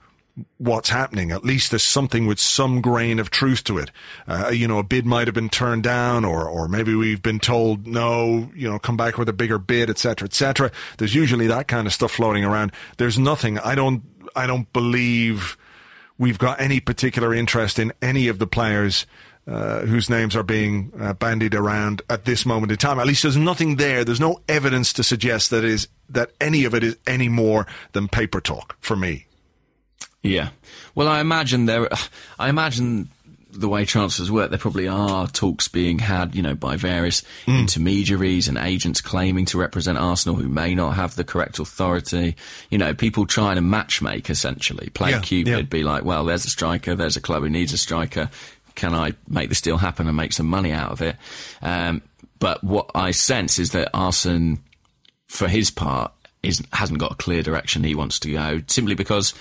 what's 0.58 0.90
happening. 0.90 1.32
At 1.32 1.44
least 1.44 1.72
there's 1.72 1.84
something 1.84 2.26
with 2.26 2.40
some 2.40 2.82
grain 2.82 3.20
of 3.20 3.30
truth 3.30 3.64
to 3.66 3.78
it. 3.78 3.92
Uh, 4.28 4.50
you 4.50 4.68
know, 4.68 4.80
a 4.80 4.84
bid 4.84 5.06
might 5.06 5.28
have 5.28 5.34
been 5.34 5.50
turned 5.50 5.84
down, 5.84 6.26
or 6.26 6.48
or 6.48 6.68
maybe 6.68 6.96
we've 6.96 7.22
been 7.22 7.40
told 7.40 7.88
no. 7.88 8.52
You 8.56 8.70
know, 8.70 8.80
come 8.80 8.98
back 8.98 9.18
with 9.18 9.30
a 9.30 9.34
bigger 9.34 9.58
bid, 9.58 9.90
etc., 9.90 10.26
etc. 10.26 10.72
There's 10.98 11.16
usually 11.16 11.48
that 11.48 11.68
kind 11.68 11.88
of 11.88 11.94
stuff 11.94 12.12
floating 12.12 12.46
around. 12.46 12.72
There's 12.98 13.20
nothing. 13.20 13.60
I 13.60 13.76
don't. 13.76 14.04
I 14.36 14.48
don't 14.48 14.72
believe 14.74 15.58
we've 16.18 16.38
got 16.38 16.62
any 16.62 16.80
particular 16.80 17.34
interest 17.34 17.80
in 17.80 17.92
any 18.02 18.28
of 18.28 18.40
the 18.40 18.48
players. 18.48 19.06
Uh, 19.50 19.84
whose 19.88 20.12
names 20.12 20.36
are 20.36 20.44
being 20.44 20.92
uh, 21.00 21.12
bandied 21.14 21.56
around 21.56 22.04
at 22.08 22.26
this 22.26 22.46
moment 22.46 22.72
in 22.72 22.78
time. 22.78 23.00
At 23.00 23.08
least 23.08 23.24
there's 23.24 23.36
nothing 23.36 23.78
there. 23.78 24.06
There's 24.06 24.20
no 24.20 24.42
evidence 24.48 24.94
to 24.94 25.04
suggest 25.04 25.50
that 25.50 25.64
is 25.64 25.88
that 26.10 26.30
any 26.40 26.66
of 26.66 26.76
it 26.76 26.84
is 26.84 26.98
any 27.08 27.30
more 27.30 27.66
than 27.94 28.08
paper 28.08 28.42
talk 28.42 28.78
for 28.80 28.96
me. 28.96 29.26
Yeah. 30.22 30.50
Well, 30.94 31.08
I 31.08 31.20
imagine 31.20 31.66
there. 31.66 31.90
I 32.40 32.50
imagine 32.50 33.10
the 33.52 33.68
way 33.68 33.84
transfers 33.84 34.32
work, 34.32 34.52
there 34.52 34.60
probably 34.60 34.88
are 34.88 35.28
talks 35.28 35.68
being 35.68 36.00
had, 36.00 36.36
you 36.36 36.42
know, 36.42 36.54
by 36.54 36.76
various 36.76 37.24
mm. 37.46 37.60
intermediaries 37.60 38.48
and 38.48 38.58
agents 38.58 39.02
claiming 39.02 39.46
to 39.46 39.58
represent 39.58 39.98
Arsenal 39.98 40.36
who 40.36 40.48
may 40.48 40.76
not 40.76 40.92
have 40.92 41.16
the 41.16 41.24
correct 41.24 41.58
authority. 41.58 42.36
You 42.70 42.78
know, 42.78 42.94
people 42.94 43.26
trying 43.26 43.56
to 43.56 43.62
matchmake 43.62 44.30
essentially, 44.30 44.90
play 44.90 45.12
yeah, 45.12 45.20
Cupid, 45.22 45.52
yeah. 45.52 45.62
be 45.64 45.84
like, 45.84 46.06
well, 46.06 46.26
there's 46.26 46.46
a 46.46 46.50
striker, 46.50 46.96
there's 46.96 47.18
a 47.18 47.22
club 47.22 47.42
who 47.42 47.50
needs 47.50 47.74
a 47.74 47.78
striker. 47.78 48.30
Can 48.80 48.96
I 48.96 49.12
make 49.28 49.50
this 49.50 49.60
deal 49.60 49.78
happen 49.78 50.08
and 50.08 50.16
make 50.16 50.32
some 50.32 50.48
money 50.48 50.72
out 50.72 50.92
of 50.92 51.02
it? 51.02 51.18
Um, 51.62 52.02
but 52.40 52.64
what 52.64 52.90
I 52.96 53.12
sense 53.12 53.60
is 53.60 53.72
that 53.72 53.90
Arsene, 53.94 54.60
for 55.28 55.50
his 55.50 55.70
part, 55.70 56.14
is 56.42 56.64
hasn't 56.72 57.00
got 57.00 57.12
a 57.12 57.16
clear 57.16 57.44
direction 57.44 57.84
he 57.84 57.94
wants 57.94 58.20
to 58.20 58.32
go 58.32 58.62
simply 58.68 58.96
because 58.96 59.34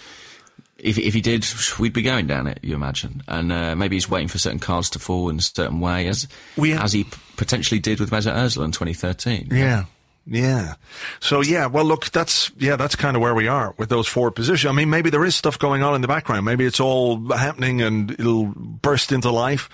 if, 0.79 0.99
if 0.99 1.15
he 1.15 1.21
did, 1.21 1.47
we'd 1.79 1.93
be 1.93 2.03
going 2.03 2.27
down 2.27 2.49
it, 2.49 2.59
you 2.63 2.75
imagine. 2.75 3.23
And 3.29 3.53
uh, 3.53 3.77
maybe 3.77 3.95
he's 3.97 4.09
waiting 4.09 4.29
for 4.29 4.39
certain 4.39 4.59
cards 4.59 4.91
to 4.91 4.99
fall 4.99 5.29
in 5.29 5.39
a 5.39 5.43
certain 5.43 5.79
way, 5.81 6.09
as 6.09 6.27
we, 6.57 6.73
as 6.73 6.93
he 6.93 7.05
potentially 7.37 7.81
did 7.81 8.01
with 8.01 8.11
Mesut 8.11 8.35
Ozil 8.35 8.65
in 8.65 8.73
2013. 8.73 9.49
Yeah. 9.51 9.85
Yeah. 10.31 10.75
So 11.21 11.41
yeah, 11.41 11.67
well 11.67 11.87
look, 11.87 12.11
that's, 12.11 12.51
yeah, 12.59 12.77
that's 12.77 12.95
kind 12.95 13.17
of 13.17 13.23
where 13.23 13.35
we 13.35 13.49
are 13.49 13.75
with 13.79 13.89
those 13.89 14.07
four 14.07 14.31
positions. 14.31 14.71
I 14.71 14.75
mean, 14.75 14.91
maybe 14.91 15.09
there 15.09 15.25
is 15.25 15.35
stuff 15.35 15.59
going 15.59 15.83
on 15.83 15.95
in 15.95 16.03
the 16.03 16.09
background. 16.09 16.45
Maybe 16.45 16.67
it's 16.67 16.81
all 16.81 17.33
happening 17.33 17.81
and 17.81 18.11
it'll 18.11 18.53
burst 18.55 19.11
into 19.11 19.31
life. 19.31 19.71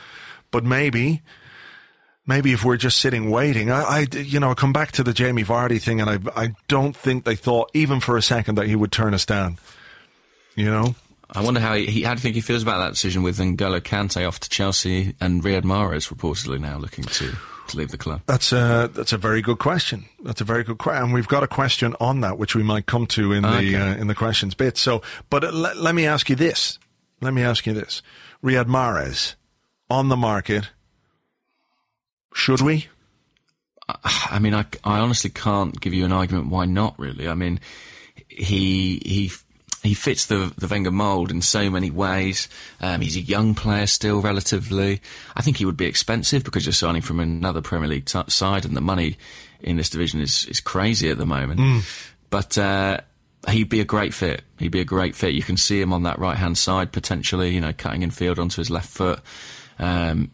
But 0.53 0.63
maybe, 0.63 1.23
maybe 2.25 2.53
if 2.53 2.65
we're 2.65 2.77
just 2.77 3.01
sitting 3.01 3.33
waiting, 3.33 3.73
I, 3.73 3.83
I, 3.83 4.07
you 4.13 4.39
know, 4.39 4.55
come 4.55 4.73
back 4.73 4.93
to 4.93 5.03
the 5.03 5.13
Jamie 5.13 5.43
Vardy 5.43 5.83
thing 5.83 6.01
and 6.01 6.09
I, 6.09 6.19
I 6.37 6.55
don't 6.69 6.97
think 6.97 7.25
they 7.25 7.35
thought 7.35 7.73
even 7.75 7.99
for 7.99 8.17
a 8.17 8.23
second 8.23 8.55
that 8.55 8.69
he 8.69 8.77
would 8.77 8.93
turn 8.93 9.13
us 9.13 9.27
down. 9.27 9.59
You 10.55 10.67
know, 10.67 10.95
I 11.29 11.43
wonder 11.43 11.59
how 11.59 11.75
he, 11.75 12.03
how 12.05 12.15
do 12.15 12.19
you 12.19 12.23
think 12.23 12.37
he 12.37 12.41
feels 12.41 12.63
about 12.63 12.79
that 12.79 12.91
decision 12.91 13.25
with 13.25 13.39
N'Golo 13.39 13.81
Kante 13.81 14.25
off 14.25 14.39
to 14.39 14.49
Chelsea 14.49 15.17
and 15.21 15.43
Riyad 15.43 15.63
Mahrez 15.63 16.15
reportedly 16.15 16.61
now 16.61 16.79
looking 16.79 17.03
to, 17.03 17.35
to 17.69 17.77
leave 17.77 17.91
the 17.91 17.99
club? 17.99 18.23
That's 18.27 18.53
a 18.53 18.91
that's 18.93 19.13
a 19.13 19.19
very 19.19 19.43
good 19.43 19.59
question. 19.59 20.07
That's 20.23 20.41
a 20.41 20.45
very 20.45 20.65
good 20.65 20.79
question, 20.79 21.05
and 21.05 21.15
we've 21.15 21.29
got 21.29 21.43
a 21.43 21.49
question 21.49 21.95
on 22.01 22.21
that 22.21 22.39
which 22.39 22.55
we 22.55 22.63
might 22.63 22.87
come 22.87 23.07
to 23.09 23.33
in 23.33 23.45
okay. 23.45 23.71
the 23.71 23.77
uh, 23.77 23.95
in 23.97 24.07
the 24.07 24.15
questions 24.15 24.55
bit. 24.55 24.77
So, 24.77 25.03
but 25.31 25.45
uh, 25.45 25.53
let, 25.53 25.77
let 25.77 25.95
me 25.95 26.07
ask 26.07 26.29
you 26.29 26.37
this. 26.37 26.79
Let 27.21 27.35
me 27.35 27.43
ask 27.43 27.67
you 27.67 27.73
this: 27.73 28.03
Riyad 28.43 28.67
Mahrez 28.67 29.35
on 29.91 30.09
the 30.09 30.17
market. 30.17 30.71
Should 32.35 32.61
we? 32.61 32.89
I 33.87 34.39
mean, 34.39 34.55
I, 34.55 34.65
I 34.83 34.99
honestly 34.99 35.31
can't 35.31 35.79
give 35.81 35.93
you 35.93 36.05
an 36.05 36.13
argument 36.13 36.49
why 36.49 36.65
not. 36.65 36.99
Really, 36.99 37.29
I 37.29 37.35
mean, 37.35 37.61
he 38.29 39.01
he 39.05 39.31
he 39.85 39.93
fits 39.93 40.27
the 40.27 40.53
the 40.57 40.67
Wenger 40.67 40.91
mould 40.91 41.31
in 41.31 41.43
so 41.43 41.69
many 41.69 41.91
ways. 41.91 42.49
Um, 42.81 43.03
he's 43.03 43.17
a 43.17 43.21
young 43.21 43.55
player 43.55 43.87
still, 43.87 44.23
relatively. 44.23 45.03
I 45.37 45.43
think 45.43 45.59
he 45.59 45.67
would 45.67 45.77
be 45.77 45.85
expensive 45.85 46.43
because 46.43 46.65
you're 46.65 46.73
signing 46.73 47.03
from 47.03 47.21
another 47.21 47.61
Premier 47.61 47.89
League 47.89 48.07
t- 48.07 48.23
side, 48.29 48.65
and 48.65 48.75
the 48.75 48.81
money 48.81 49.19
in 49.61 49.77
this 49.77 49.91
division 49.91 50.21
is 50.21 50.47
is 50.47 50.59
crazy 50.59 51.11
at 51.11 51.19
the 51.19 51.27
moment. 51.27 51.61
Mm. 51.61 52.11
But 52.31 52.57
uh, 52.57 53.01
he'd 53.49 53.69
be 53.69 53.81
a 53.81 53.85
great 53.85 54.15
fit. 54.15 54.43
He'd 54.59 54.73
be 54.73 54.81
a 54.81 54.87
great 54.87 55.15
fit. 55.15 55.35
You 55.35 55.43
can 55.43 55.59
see 55.59 55.81
him 55.81 55.93
on 55.93 56.05
that 56.05 56.19
right 56.19 56.39
hand 56.39 56.57
side 56.57 56.91
potentially. 56.91 57.55
You 57.55 57.61
know, 57.61 57.75
cutting 57.77 58.03
in 58.03 58.11
field 58.11 58.39
onto 58.39 58.63
his 58.63 58.71
left 58.71 58.89
foot. 58.89 59.21
Um, 59.79 60.31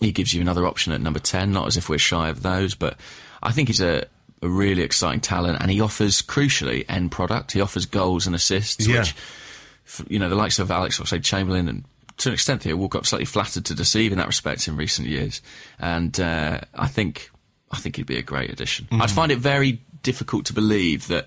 he 0.00 0.10
gives 0.10 0.34
you 0.34 0.40
another 0.40 0.66
option 0.66 0.92
at 0.92 1.00
number 1.00 1.20
ten. 1.20 1.52
Not 1.52 1.68
as 1.68 1.76
if 1.76 1.88
we're 1.88 1.98
shy 1.98 2.30
of 2.30 2.42
those, 2.42 2.74
but 2.74 2.98
I 3.44 3.52
think 3.52 3.68
he's 3.68 3.80
a 3.80 4.06
a 4.42 4.48
really 4.48 4.82
exciting 4.82 5.20
talent, 5.20 5.58
and 5.60 5.70
he 5.70 5.80
offers 5.80 6.22
crucially 6.22 6.84
end 6.88 7.10
product. 7.10 7.52
He 7.52 7.60
offers 7.60 7.86
goals 7.86 8.26
and 8.26 8.34
assists, 8.34 8.86
yeah. 8.86 9.00
which 9.00 9.14
you 10.08 10.18
know 10.18 10.28
the 10.28 10.36
likes 10.36 10.58
of 10.58 10.70
Alex 10.70 10.98
Oxlade-Chamberlain 11.00 11.68
and 11.68 11.84
to 12.18 12.28
an 12.28 12.34
extent 12.34 12.62
Theo 12.62 12.76
Walcott 12.76 13.06
slightly 13.06 13.24
flattered 13.24 13.64
to 13.66 13.74
deceive 13.74 14.12
in 14.12 14.18
that 14.18 14.26
respect 14.26 14.66
in 14.68 14.76
recent 14.76 15.08
years. 15.08 15.40
And 15.78 16.18
uh, 16.18 16.60
I 16.74 16.86
think 16.88 17.30
I 17.70 17.78
think 17.78 17.96
he'd 17.96 18.06
be 18.06 18.18
a 18.18 18.22
great 18.22 18.50
addition. 18.50 18.86
Mm. 18.90 19.02
I'd 19.02 19.10
find 19.10 19.32
it 19.32 19.38
very 19.38 19.80
difficult 20.02 20.46
to 20.46 20.52
believe 20.52 21.08
that. 21.08 21.26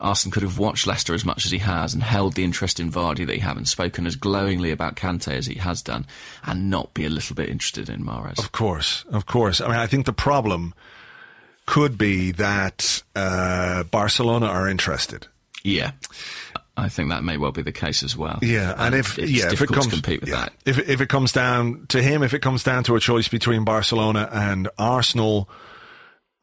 Arsene 0.00 0.30
could 0.30 0.44
have 0.44 0.60
watched 0.60 0.86
Leicester 0.86 1.12
as 1.12 1.24
much 1.24 1.44
as 1.44 1.50
he 1.50 1.58
has 1.58 1.92
and 1.92 2.04
held 2.04 2.34
the 2.34 2.44
interest 2.44 2.78
in 2.78 2.88
Vardy 2.88 3.26
that 3.26 3.34
he 3.34 3.40
haven't 3.40 3.64
spoken 3.64 4.06
as 4.06 4.14
glowingly 4.14 4.70
about 4.70 4.94
Kante 4.94 5.32
as 5.32 5.46
he 5.46 5.56
has 5.56 5.82
done 5.82 6.06
and 6.44 6.70
not 6.70 6.94
be 6.94 7.04
a 7.04 7.10
little 7.10 7.34
bit 7.34 7.48
interested 7.48 7.88
in 7.88 8.04
Mahrez. 8.04 8.38
Of 8.38 8.52
course, 8.52 9.04
of 9.10 9.26
course. 9.26 9.60
I 9.60 9.66
mean, 9.66 9.76
I 9.76 9.88
think 9.88 10.06
the 10.06 10.12
problem 10.12 10.72
could 11.68 11.98
be 11.98 12.32
that 12.32 13.02
uh, 13.14 13.82
Barcelona 13.84 14.46
are 14.46 14.66
interested. 14.66 15.26
Yeah. 15.62 15.92
I 16.78 16.88
think 16.88 17.10
that 17.10 17.22
may 17.22 17.36
well 17.36 17.52
be 17.52 17.60
the 17.60 17.72
case 17.72 18.02
as 18.02 18.16
well. 18.16 18.38
Yeah, 18.40 18.70
and, 18.72 18.80
and 18.80 18.94
if 18.94 19.18
yeah, 19.18 19.52
if 19.52 19.60
it 19.60 19.68
comes 19.68 19.88
compete 19.88 20.20
with 20.20 20.30
yeah, 20.30 20.46
that. 20.46 20.52
if 20.64 20.78
if 20.88 21.00
it 21.00 21.08
comes 21.08 21.32
down 21.32 21.86
to 21.88 22.00
him, 22.00 22.22
if 22.22 22.34
it 22.34 22.38
comes 22.38 22.62
down 22.62 22.84
to 22.84 22.94
a 22.94 23.00
choice 23.00 23.26
between 23.26 23.64
Barcelona 23.64 24.28
and 24.32 24.68
Arsenal, 24.78 25.50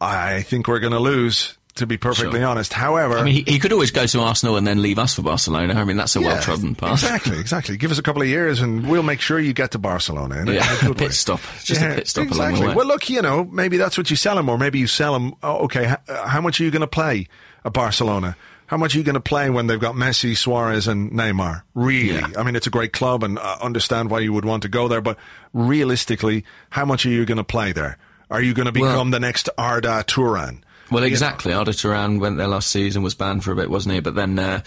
I 0.02 0.42
think 0.42 0.68
we're 0.68 0.82
going 0.82 0.92
to 0.92 1.00
lose 1.00 1.58
to 1.76 1.86
be 1.86 1.98
perfectly 1.98 2.40
sure. 2.40 2.48
honest. 2.48 2.72
However, 2.72 3.18
I 3.18 3.24
mean, 3.24 3.34
he, 3.34 3.44
he, 3.54 3.60
could 3.60 3.74
always 3.74 3.92
go 3.92 4.06
to 4.06 4.22
Arsenal 4.22 4.56
and 4.56 4.66
then 4.66 4.82
leave 4.82 4.98
us 4.98 5.16
for 5.16 5.22
Barcelona. 5.22 5.74
I 5.74 5.84
mean, 5.84 5.98
that's 5.98 6.16
a 6.16 6.22
yeah, 6.22 6.28
well 6.28 6.42
trodden 6.42 6.74
path. 6.74 6.94
Exactly, 6.94 7.38
exactly. 7.38 7.76
Give 7.76 7.92
us 7.92 8.00
a 8.00 8.02
couple 8.02 8.22
of 8.22 8.30
years 8.30 8.62
and 8.62 8.90
we'll 8.90 9.04
make 9.04 9.20
sure 9.20 9.40
you 9.40 9.52
get 9.52 9.72
to 9.72 9.80
Barcelona. 9.80 10.38
In 10.42 10.48
yeah, 10.48 10.78
a, 10.88 10.92
a 10.92 10.96
pit 10.96 11.12
stop. 11.12 11.42
Just 11.64 11.82
yeah, 11.82 11.92
a 11.92 11.96
pit 11.96 12.08
stop 12.08 12.28
exactly. 12.28 12.48
along 12.48 12.62
the 12.62 12.68
way. 12.70 12.76
Well, 12.76 12.88
look, 12.88 13.10
you 13.10 13.22
know, 13.22 13.44
maybe 13.44 13.76
that's 13.76 13.98
what 13.98 14.10
you 14.10 14.16
sell 14.16 14.38
him, 14.38 14.48
or 14.48 14.58
maybe 14.58 14.80
you 14.80 14.88
sell 14.88 15.16
him. 15.16 15.34
Oh, 15.44 15.66
okay, 15.66 15.84
how, 15.84 15.98
how 16.08 16.42
much 16.42 16.62
are 16.62 16.64
you 16.64 16.72
going 16.72 16.82
to 16.82 16.88
play 16.88 17.28
at 17.66 17.74
Barcelona? 17.74 18.38
How 18.68 18.78
much 18.78 18.96
are 18.96 18.98
you 18.98 19.04
going 19.04 19.16
to 19.16 19.20
play 19.20 19.50
when 19.50 19.68
they've 19.68 19.80
got 19.80 19.96
Messi, 19.96 20.36
Suarez, 20.36 20.88
and 20.88 21.12
Neymar? 21.12 21.64
Really? 21.76 22.16
Yeah. 22.16 22.30
I 22.38 22.44
mean, 22.44 22.56
it's 22.56 22.66
a 22.66 22.72
great 22.72 22.94
club 22.94 23.24
and 23.24 23.38
uh, 23.38 23.58
understand 23.62 24.10
why 24.10 24.20
you 24.20 24.34
would 24.34 24.46
want 24.46 24.64
to 24.64 24.70
go 24.70 24.88
there, 24.88 25.02
but 25.02 25.20
realistically, 25.54 26.46
how 26.72 26.86
much 26.86 27.06
are 27.06 27.10
you 27.10 27.26
going 27.26 27.38
to 27.38 27.44
play 27.44 27.74
there? 27.74 28.00
Are 28.32 28.42
you 28.42 28.56
going 28.56 28.66
to 28.66 28.72
become 28.72 28.96
well, 28.96 29.06
the 29.12 29.20
next 29.20 29.50
Arda 29.56 30.04
Turan? 30.08 30.65
Well, 30.92 31.04
exactly. 31.04 31.54
Arda 31.54 31.74
Turan 31.74 32.20
went 32.20 32.38
there 32.38 32.48
last 32.48 32.70
season, 32.70 33.02
was 33.02 33.16
banned 33.16 33.44
for 33.44 33.52
a 33.52 33.56
bit, 33.56 33.70
wasn't 33.70 33.96
he? 33.96 34.02
But 34.02 34.16
then 34.16 34.38
uh, 34.38 34.62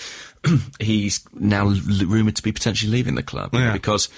he's 0.80 1.24
now 1.32 1.68
l- 1.68 2.06
rumoured 2.06 2.36
to 2.36 2.42
be 2.42 2.52
potentially 2.52 2.90
leaving 2.90 3.14
the 3.14 3.22
club 3.22 3.50
yeah. 3.52 3.72
because 3.72 4.08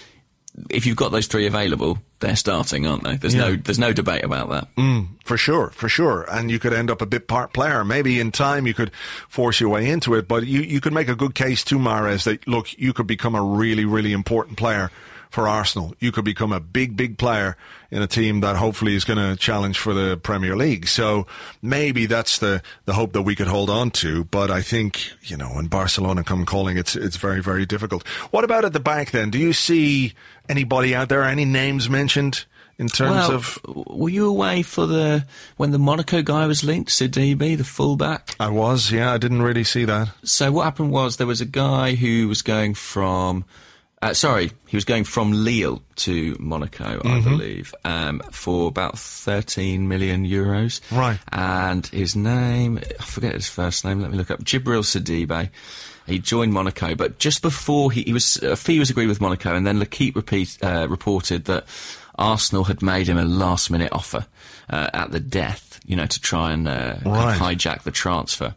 if 0.69 0.87
you've 0.87 0.97
got 0.97 1.13
those 1.13 1.27
three 1.27 1.47
available, 1.47 1.99
they're 2.19 2.37
starting, 2.37 2.87
aren't 2.87 3.05
they? 3.05 3.17
There's 3.17 3.35
yeah. 3.35 3.49
no 3.49 3.57
there's 3.57 3.79
no 3.79 3.93
debate 3.93 4.25
about 4.25 4.51
that. 4.51 4.75
Mm, 4.77 5.09
for 5.25 5.37
sure, 5.37 5.71
for 5.71 5.89
sure. 5.89 6.27
And 6.31 6.51
you 6.51 6.59
could 6.59 6.73
end 6.73 6.91
up 6.91 7.01
a 7.01 7.07
bit 7.07 7.29
part 7.29 7.53
player. 7.53 7.85
Maybe 7.85 8.21
in 8.21 8.33
time 8.33 8.67
you 8.67 8.75
could 8.75 8.93
force 9.29 9.61
your 9.61 9.71
way 9.71 9.89
into 9.89 10.15
it, 10.15 10.27
but 10.27 10.47
you, 10.47 10.61
you 10.61 10.81
could 10.81 10.93
make 10.93 11.09
a 11.09 11.15
good 11.15 11.35
case 11.35 11.65
to 11.65 11.79
Mahrez 11.79 12.25
that 12.25 12.47
look, 12.49 12.77
you 12.79 12.93
could 12.93 13.07
become 13.07 13.35
a 13.35 13.43
really, 13.43 13.85
really 13.85 14.13
important 14.13 14.59
player 14.59 14.91
for 15.31 15.49
Arsenal. 15.49 15.95
You 16.01 16.13
could 16.13 16.25
become 16.25 16.53
a 16.53 16.61
big, 16.61 16.97
big 16.97 17.17
player 17.17 17.57
in 17.91 18.03
a 18.03 18.07
team 18.07 18.41
that 18.41 18.57
hopefully 18.57 18.95
is 18.95 19.05
going 19.05 19.19
to 19.19 19.37
challenge 19.37 19.79
for 19.79 19.95
the 19.95 20.17
Premier 20.17 20.57
League. 20.57 20.89
So 20.89 21.27
maybe 21.63 22.07
that's 22.07 22.39
the, 22.39 22.63
the 22.85 22.93
hope 22.93 23.13
that 23.13 23.23
we 23.23 23.35
could 23.35 23.47
hold 23.47 23.71
on 23.71 23.91
to. 23.93 24.25
But 24.25 24.51
I 24.51 24.61
think, 24.61 25.11
you 25.23 25.37
know, 25.37 25.49
when 25.49 25.69
Barcelona 25.69 26.25
come 26.25 26.45
calling, 26.45 26.77
it's, 26.77 26.97
it's 26.97 27.17
very, 27.17 27.41
very 27.41 27.65
difficult. 27.65 28.07
What 28.33 28.45
about 28.45 28.65
at 28.65 28.73
the 28.73 28.81
back 28.81 29.13
then? 29.13 29.31
Do 29.31 29.39
you 29.39 29.53
see 29.53 30.15
anybody 30.49 30.95
out 30.95 31.09
there, 31.09 31.23
any 31.23 31.45
names 31.45 31.89
mentioned? 31.89 32.45
in 32.81 32.89
terms 32.89 33.29
well, 33.29 33.33
of. 33.33 33.59
Were 33.67 34.09
you 34.09 34.27
away 34.27 34.63
for 34.63 34.87
the 34.87 35.27
when 35.59 35.71
the 35.71 35.79
Monaco 35.79 36.23
guy 36.23 36.47
was 36.47 36.65
linked, 36.65 36.91
Sidibe, 36.91 37.59
the 37.59 37.63
fullback? 37.63 38.35
I 38.41 38.49
was, 38.49 38.91
yeah. 38.91 39.13
I 39.13 39.19
didn't 39.19 39.43
really 39.43 39.65
see 39.65 39.85
that. 39.85 40.09
So 40.25 40.51
what 40.51 40.65
happened 40.65 40.91
was 40.91 41.19
there 41.19 41.27
was 41.27 41.43
a 41.43 41.47
guy 41.47 41.95
who 41.95 42.27
was 42.27 42.41
going 42.41 42.73
from 42.73 43.45
uh, 44.03 44.15
sorry, 44.15 44.51
he 44.67 44.77
was 44.77 44.87
going 44.87 45.05
from 45.05 45.33
Lille 45.33 45.83
to 45.97 46.35
Monaco, 46.41 46.85
I 46.85 46.97
mm-hmm. 46.97 47.29
believe, 47.29 47.75
um, 47.85 48.21
for 48.31 48.69
about 48.69 48.99
13 48.99 49.89
million 49.89 50.27
euros. 50.27 50.81
Right. 50.91 51.19
And 51.31 51.87
his 51.87 52.17
name, 52.17 52.79
I 52.79 53.03
forget 53.03 53.35
his 53.35 53.49
first 53.49 53.85
name, 53.85 54.01
let 54.01 54.11
me 54.11 54.17
look 54.17 54.31
up, 54.31 54.43
Djibril 54.43 54.85
Sidibe. 54.85 55.51
He 56.07 56.19
joined 56.19 56.55
Monaco, 56.55 56.95
but 56.95 57.19
just 57.19 57.43
before 57.43 57.93
he, 57.93 58.03
he 58.03 58.13
was, 58.15 58.37
a 58.39 58.57
fee 58.57 58.79
was 58.79 58.89
agreed 58.89 59.09
with 59.09 59.21
Monaco, 59.21 59.55
and 59.55 59.67
then 59.67 59.79
L'Equipe 59.79 60.17
repeat, 60.17 60.57
uh, 60.63 60.87
reported 60.89 61.45
that 61.45 61.67
Arsenal 62.17 62.65
had 62.65 62.81
made 62.81 63.07
him 63.07 63.19
a 63.19 63.25
last 63.25 63.71
minute 63.71 63.93
offer 63.93 64.27
uh, 64.71 64.89
at 64.95 65.11
the 65.11 65.21
death, 65.21 65.79
you 65.85 65.95
know, 65.95 66.07
to 66.07 66.21
try 66.21 66.53
and 66.53 66.67
uh, 66.67 66.97
right. 67.05 67.39
hijack 67.39 67.83
the 67.83 67.91
transfer. 67.91 68.55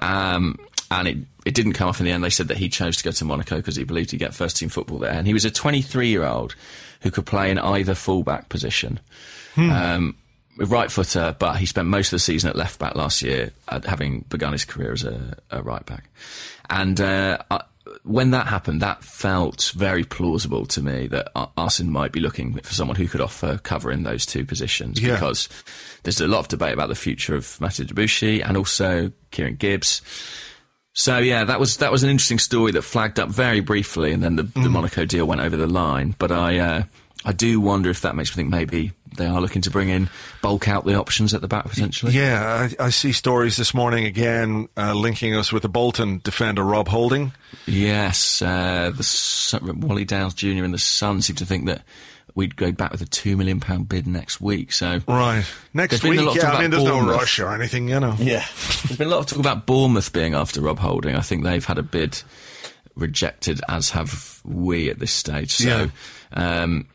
Um, 0.00 0.58
and 0.90 1.08
it 1.08 1.18
it 1.44 1.54
didn't 1.54 1.72
come 1.74 1.88
off 1.88 2.00
in 2.00 2.06
the 2.06 2.12
end. 2.12 2.22
They 2.22 2.30
said 2.30 2.48
that 2.48 2.56
he 2.58 2.68
chose 2.68 2.96
to 2.98 3.04
go 3.04 3.10
to 3.10 3.24
Monaco 3.24 3.56
because 3.56 3.76
he 3.76 3.84
believed 3.84 4.10
he'd 4.12 4.18
get 4.18 4.34
first 4.34 4.56
team 4.56 4.68
football 4.68 4.98
there. 4.98 5.12
And 5.12 5.26
he 5.26 5.32
was 5.32 5.44
a 5.44 5.50
23 5.50 6.08
year 6.08 6.24
old 6.24 6.54
who 7.00 7.10
could 7.10 7.26
play 7.26 7.50
in 7.50 7.58
either 7.58 7.94
fullback 7.94 8.48
position. 8.48 9.00
Um, 9.56 10.16
right 10.58 10.90
footer, 10.90 11.34
but 11.38 11.56
he 11.56 11.66
spent 11.66 11.88
most 11.88 12.08
of 12.08 12.12
the 12.12 12.18
season 12.20 12.50
at 12.50 12.56
left 12.56 12.78
back 12.78 12.94
last 12.94 13.22
year, 13.22 13.52
uh, 13.68 13.80
having 13.84 14.20
begun 14.28 14.52
his 14.52 14.64
career 14.64 14.92
as 14.92 15.04
a, 15.04 15.36
a 15.50 15.62
right 15.62 15.84
back. 15.84 16.08
And 16.70 17.00
uh, 17.00 17.38
I, 17.50 17.62
when 18.04 18.30
that 18.30 18.46
happened, 18.46 18.80
that 18.82 19.02
felt 19.02 19.72
very 19.74 20.04
plausible 20.04 20.66
to 20.66 20.82
me 20.82 21.06
that 21.08 21.30
Ar- 21.34 21.50
Arsene 21.56 21.90
might 21.90 22.12
be 22.12 22.20
looking 22.20 22.54
for 22.58 22.72
someone 22.72 22.96
who 22.96 23.08
could 23.08 23.20
offer 23.20 23.58
cover 23.58 23.90
in 23.90 24.04
those 24.04 24.24
two 24.24 24.44
positions 24.44 25.00
Yeah. 25.00 25.14
because 25.14 25.48
there's 26.04 26.20
a 26.20 26.28
lot 26.28 26.40
of 26.40 26.48
debate 26.48 26.72
about 26.74 26.88
the 26.88 26.94
future 26.94 27.34
of 27.34 27.60
Matthew 27.60 27.84
Debuchy 27.86 28.46
and 28.46 28.56
also 28.56 29.10
Kieran 29.32 29.56
Gibbs. 29.56 30.00
So 30.94 31.18
yeah, 31.18 31.44
that 31.44 31.58
was 31.58 31.78
that 31.78 31.90
was 31.90 32.02
an 32.02 32.10
interesting 32.10 32.38
story 32.38 32.72
that 32.72 32.82
flagged 32.82 33.18
up 33.18 33.30
very 33.30 33.60
briefly, 33.60 34.12
and 34.12 34.22
then 34.22 34.36
the, 34.36 34.42
the 34.42 34.68
Monaco 34.68 35.04
deal 35.04 35.26
went 35.26 35.40
over 35.40 35.56
the 35.56 35.66
line. 35.66 36.14
But 36.18 36.30
I 36.30 36.58
uh, 36.58 36.82
I 37.24 37.32
do 37.32 37.60
wonder 37.60 37.88
if 37.88 38.02
that 38.02 38.14
makes 38.14 38.30
me 38.30 38.42
think 38.42 38.50
maybe 38.50 38.92
they 39.16 39.26
are 39.26 39.40
looking 39.40 39.62
to 39.62 39.70
bring 39.70 39.88
in 39.88 40.08
bulk 40.40 40.68
out 40.68 40.84
the 40.84 40.94
options 40.94 41.34
at 41.34 41.40
the 41.40 41.48
back 41.48 41.66
potentially. 41.68 42.12
Yeah, 42.12 42.68
I, 42.78 42.86
I 42.86 42.90
see 42.90 43.12
stories 43.12 43.56
this 43.56 43.74
morning 43.74 44.04
again 44.04 44.68
uh, 44.76 44.94
linking 44.94 45.34
us 45.34 45.52
with 45.52 45.62
the 45.62 45.68
Bolton 45.68 46.20
defender 46.24 46.62
Rob 46.62 46.88
Holding. 46.88 47.32
Yes, 47.66 48.42
uh, 48.42 48.90
the 48.94 49.74
Wally 49.76 50.04
Downs 50.04 50.34
Jr. 50.34 50.64
and 50.64 50.74
the 50.74 50.78
Sun 50.78 51.22
seem 51.22 51.36
to 51.36 51.46
think 51.46 51.66
that 51.66 51.82
we'd 52.34 52.56
go 52.56 52.72
back 52.72 52.90
with 52.92 53.02
a 53.02 53.06
two 53.06 53.36
million 53.36 53.60
pound 53.60 53.88
bid 53.88 54.06
next 54.06 54.40
week. 54.40 54.72
So 54.72 55.00
Right. 55.06 55.44
Next 55.74 56.02
week, 56.02 56.18
a 56.18 56.22
lot 56.22 56.36
of 56.36 56.42
yeah, 56.42 56.50
I 56.50 56.62
mean, 56.62 56.72
about 56.72 56.84
there's 56.84 56.84
no 56.84 57.06
rush 57.06 57.38
or 57.38 57.52
anything, 57.52 57.88
you 57.88 58.00
know. 58.00 58.16
Yeah. 58.18 58.44
There's 58.86 58.98
been 58.98 59.08
a 59.08 59.10
lot 59.10 59.20
of 59.20 59.26
talk 59.26 59.38
about 59.38 59.66
Bournemouth 59.66 60.12
being 60.12 60.34
after 60.34 60.60
Rob 60.60 60.78
Holding. 60.78 61.14
I 61.16 61.20
think 61.20 61.44
they've 61.44 61.64
had 61.64 61.78
a 61.78 61.82
bid 61.82 62.22
rejected, 62.94 63.60
as 63.68 63.90
have 63.90 64.40
we 64.44 64.90
at 64.90 64.98
this 64.98 65.12
stage. 65.12 65.52
So, 65.56 65.64
Yeah. 65.68 65.86
yeah, 66.36 66.62
um, 66.62 66.86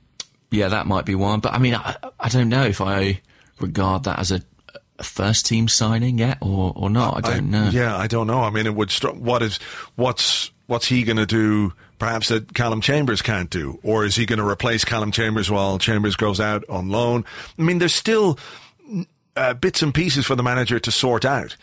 yeah 0.52 0.70
that 0.70 0.88
might 0.88 1.06
be 1.06 1.16
one. 1.16 1.40
But 1.40 1.54
I 1.54 1.60
mean, 1.60 1.76
I, 1.76 1.96
I 2.20 2.30
don't 2.30 2.50
know 2.50 2.64
if 2.64 2.82
I 2.82 3.22
regard 3.60 4.04
that 4.04 4.20
as 4.20 4.32
a, 4.32 4.42
a 5.00 5.04
first 5.04 5.46
team 5.46 5.68
signing 5.68 6.18
yet 6.20 6.38
or, 6.42 6.74
or 6.76 6.90
not. 6.90 7.18
I 7.26 7.34
don't 7.36 7.52
know. 7.52 7.70
Yeah, 7.70 7.96
I 7.96 8.08
don't 8.08 8.28
know. 8.28 8.42
I 8.42 8.50
mean, 8.50 8.66
it 8.66 8.76
would. 8.76 8.92
Str- 8.92 9.10
what 9.10 9.42
is 9.44 9.58
what's 9.96 10.52
what's 10.68 10.88
he 10.88 11.04
going 11.04 11.18
to 11.18 11.26
do? 11.26 11.74
Perhaps 12.00 12.28
that 12.28 12.54
Callum 12.54 12.80
Chambers 12.82 13.24
can't 13.24 13.50
do, 13.50 13.80
or 13.82 14.06
is 14.06 14.16
he 14.16 14.28
going 14.28 14.38
to 14.38 14.48
replace 14.48 14.86
Callum 14.86 15.12
Chambers 15.12 15.50
while 15.50 15.80
Chambers 15.80 16.16
goes 16.16 16.40
out 16.40 16.64
on 16.70 16.90
loan? 16.90 17.26
I 17.58 17.62
mean, 17.64 17.80
there's 17.80 17.96
still 17.96 18.38
uh, 19.36 19.56
bits 19.56 19.82
and 19.82 19.94
pieces 19.94 20.26
for 20.26 20.36
the 20.36 20.44
manager 20.44 20.80
to 20.80 20.92
sort 20.92 21.26
out. 21.26 21.58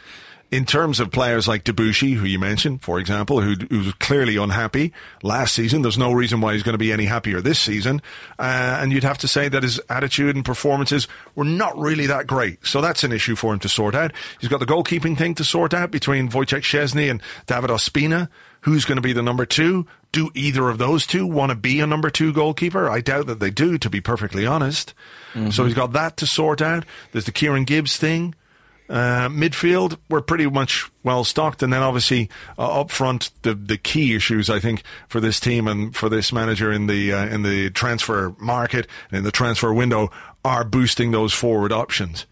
In 0.51 0.65
terms 0.65 1.01
of 1.01 1.11
players 1.11 1.49
like 1.49 1.65
Debuchy, 1.65 2.15
who 2.15 2.27
you 2.27 2.39
mentioned, 2.39 2.83
for 2.83 3.01
example, 3.01 3.41
who, 3.41 3.55
who's 3.69 3.93
clearly 3.95 4.37
unhappy 4.37 4.93
last 5.23 5.53
season, 5.55 5.83
there's 5.83 5.99
no 5.99 6.13
reason 6.13 6.41
why 6.41 6.53
he's 6.53 6.63
going 6.63 6.75
to 6.75 6.79
be 6.79 6.93
any 6.93 7.07
happier 7.07 7.41
this 7.41 7.59
season. 7.59 8.01
Uh, 8.39 8.79
and 8.81 8.93
you'd 8.93 9.03
have 9.03 9.19
to 9.19 9.27
say 9.29 9.49
that 9.49 9.65
his 9.65 9.81
attitude 9.89 10.37
and 10.37 10.45
performances 10.45 11.09
were 11.35 11.45
not 11.45 11.77
really 11.77 12.07
that 12.07 12.29
great. 12.29 12.65
So 12.65 12.81
that's 12.81 13.03
an 13.03 13.11
issue 13.11 13.35
for 13.35 13.53
him 13.53 13.59
to 13.61 13.69
sort 13.69 13.97
out. 13.97 14.13
He's 14.41 14.49
got 14.49 14.61
the 14.61 14.67
goalkeeping 14.67 15.19
thing 15.19 15.35
to 15.37 15.45
sort 15.45 15.75
out 15.75 15.91
between 15.91 16.29
Wojciech 16.29 16.61
Szczesny 16.61 17.11
and 17.11 17.21
David 17.47 17.71
Ospina. 17.71 18.29
Who's 18.61 18.85
going 18.85 18.97
to 18.97 19.03
be 19.03 19.13
the 19.13 19.23
number 19.23 19.45
two? 19.45 19.87
Do 20.13 20.31
either 20.35 20.69
of 20.69 20.79
those 20.79 21.07
two 21.07 21.27
want 21.27 21.51
to 21.51 21.57
be 21.57 21.81
a 21.81 21.87
number 21.87 22.09
two 22.11 22.33
goalkeeper? 22.33 22.89
I 22.89 23.01
doubt 23.01 23.27
that 23.27 23.41
they 23.41 23.51
do, 23.51 23.77
to 23.79 23.91
be 23.91 24.01
perfectly 24.01 24.47
honest. 24.47 24.95
So 25.51 25.65
he's 25.65 25.75
got 25.75 25.93
that 25.95 26.17
to 26.19 26.27
sort 26.27 26.63
out. 26.63 26.85
There's 27.11 27.25
the 27.27 27.33
Kieran 27.33 27.65
Gibbs 27.65 27.97
thing. 27.97 28.35
Uh, 28.89 29.29
midfield, 29.31 29.97
we're 30.11 30.21
pretty 30.21 30.47
much 30.47 30.91
well 31.03 31.25
stocked, 31.25 31.63
and 31.63 31.73
then 31.73 31.83
obviously 31.83 32.29
uh, 32.59 32.81
up 32.81 32.91
front, 32.91 33.31
the 33.43 33.55
the 33.55 33.79
key 33.79 34.15
issues 34.15 34.51
I 34.51 34.61
think 34.61 34.83
for 35.09 35.21
this 35.21 35.41
team 35.41 35.67
and 35.67 35.97
for 35.97 36.11
this 36.11 36.33
manager 36.33 36.71
in 36.71 36.87
the 36.87 37.13
uh, 37.13 37.27
in 37.27 37.43
the 37.43 37.71
transfer 37.71 38.35
market 38.39 38.87
and 39.11 39.19
in 39.19 39.25
the 39.25 39.31
transfer 39.31 39.73
window 39.73 40.11
are 40.45 40.65
boosting 40.65 41.13
those 41.13 41.33
forward 41.33 41.73
options. 41.73 42.27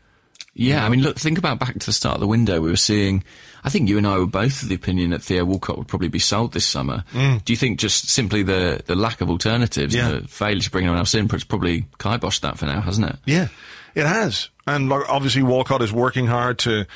Yeah, 0.55 0.85
I 0.85 0.91
mean, 0.91 1.01
look, 1.01 1.17
think 1.19 1.39
about 1.39 1.59
back 1.59 1.73
to 1.79 1.87
the 1.87 1.93
start 1.95 2.17
of 2.17 2.21
the 2.21 2.27
window. 2.27 2.61
We 2.61 2.69
were 2.69 2.77
seeing, 2.77 3.25
I 3.65 3.71
think 3.71 3.89
you 3.89 3.97
and 3.97 4.07
I 4.07 4.19
were 4.19 4.27
both 4.27 4.63
of 4.63 4.69
the 4.69 4.75
opinion 4.75 5.09
that 5.13 5.23
Theo 5.23 5.47
Walcott 5.47 5.79
would 5.79 5.89
probably 5.89 6.09
be 6.09 6.19
sold 6.19 6.53
this 6.53 6.67
summer. 6.67 7.05
Do 7.15 7.41
you 7.47 7.57
think 7.57 7.79
just 7.79 8.11
simply 8.11 8.43
the, 8.43 8.83
the 8.85 8.95
lack 8.95 9.23
of 9.23 9.31
alternatives, 9.31 9.95
Yeah. 9.95 10.11
the 10.11 10.29
failure 10.29 10.61
to 10.61 10.71
bring 10.71 10.85
anyone 10.85 10.99
else 10.99 11.15
in, 11.15 11.25
it's 11.33 11.45
probably 11.45 11.87
kiboshed 11.99 12.43
that 12.43 12.59
for 12.59 12.67
now, 12.67 12.83
hasn't 12.83 13.09
it? 13.09 13.17
Yeah, 13.25 13.49
it 13.95 14.07
has. 14.07 14.49
And 14.67 14.93
obviously 14.93 15.43
Walcott 15.43 15.83
is 15.83 15.93
working 15.93 16.27
hard 16.27 16.59
to 16.61 16.87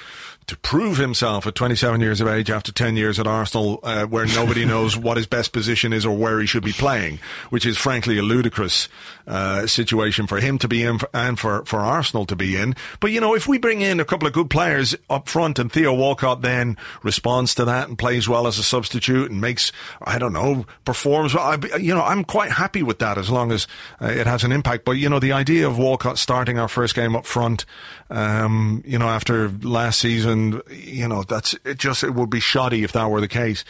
to 0.47 0.57
prove 0.59 0.97
himself 0.97 1.47
at 1.47 1.55
27 1.55 2.01
years 2.01 2.21
of 2.21 2.29
age 2.29 2.51
after 2.51 2.71
10 2.71 2.97
years 2.97 3.19
at 3.19 3.27
Arsenal, 3.27 3.81
uh, 3.83 4.05
where 4.07 4.27
nobody 4.27 4.65
knows 4.67 4.97
what 4.97 5.17
his 5.17 5.27
best 5.27 5.53
position 5.53 5.93
is 5.93 6.07
or 6.07 6.17
where 6.17 6.41
he 6.41 6.47
should 6.47 6.65
be 6.65 6.73
playing, 6.73 7.19
which 7.51 7.67
is 7.67 7.77
frankly 7.77 8.19
a 8.19 8.23
ludicrous 8.23 8.89
uh, 9.27 9.67
situation 9.67 10.27
for 10.27 10.39
him 10.39 10.57
to 10.59 10.69
be 10.69 10.85
in 10.85 11.01
and 11.13 11.39
for, 11.39 11.65
for 11.65 11.81
Arsenal 11.81 12.27
to 12.27 12.37
be 12.37 12.57
in. 12.57 12.77
But 13.01 13.11
you 13.11 13.21
know, 13.21 13.35
if 13.35 13.49
we 13.49 13.59
bring 13.59 13.81
in 13.81 13.99
a 13.99 14.05
couple 14.05 14.29
of 14.29 14.35
good 14.35 14.49
players 14.49 14.95
up 15.11 15.29
front 15.29 15.59
and 15.59 15.71
Theo 15.71 15.93
Walcott 15.93 16.43
then 16.43 16.77
responds 17.03 17.55
to 17.57 17.65
that 17.65 17.89
and 17.89 17.99
plays 17.99 18.29
well 18.29 18.47
as 18.47 18.59
a 18.59 18.63
substitute 18.63 19.31
and 19.31 19.41
makes, 19.41 19.73
I 20.01 20.19
don't 20.19 20.33
know, 20.33 20.65
performs 20.85 21.35
well, 21.35 21.45
I, 21.45 21.77
you 21.77 21.95
know, 21.95 22.03
I'm 22.03 22.23
quite 22.25 22.53
happy 22.53 22.85
with 22.85 23.01
that 23.01 23.19
as 23.19 23.31
long 23.31 23.51
as 23.51 23.67
uh, 24.01 24.07
it 24.07 24.27
has 24.27 24.45
an 24.45 24.53
impact. 24.53 24.85
But 24.85 24.93
you 24.93 25.09
know, 25.09 25.19
the 25.19 25.33
idea 25.33 25.67
of 25.67 25.77
Walcott 25.77 26.19
starting 26.19 26.59
our 26.59 26.69
first 26.69 26.95
game 26.95 27.17
up 27.17 27.27
front, 27.27 27.65
um, 28.11 28.85
you 28.87 28.99
know, 28.99 29.09
after 29.09 29.49
last 29.63 30.01
season, 30.01 30.36
you 30.71 31.07
know, 31.09 31.23
that's 31.23 31.55
it. 31.65 31.79
Just 31.79 32.03
it 32.05 32.15
would 32.15 32.31
be 32.31 32.41
shoddy 32.41 32.83
if 32.85 32.93
that 32.93 33.11
were 33.11 33.21
the 33.21 33.29
case. 33.29 33.65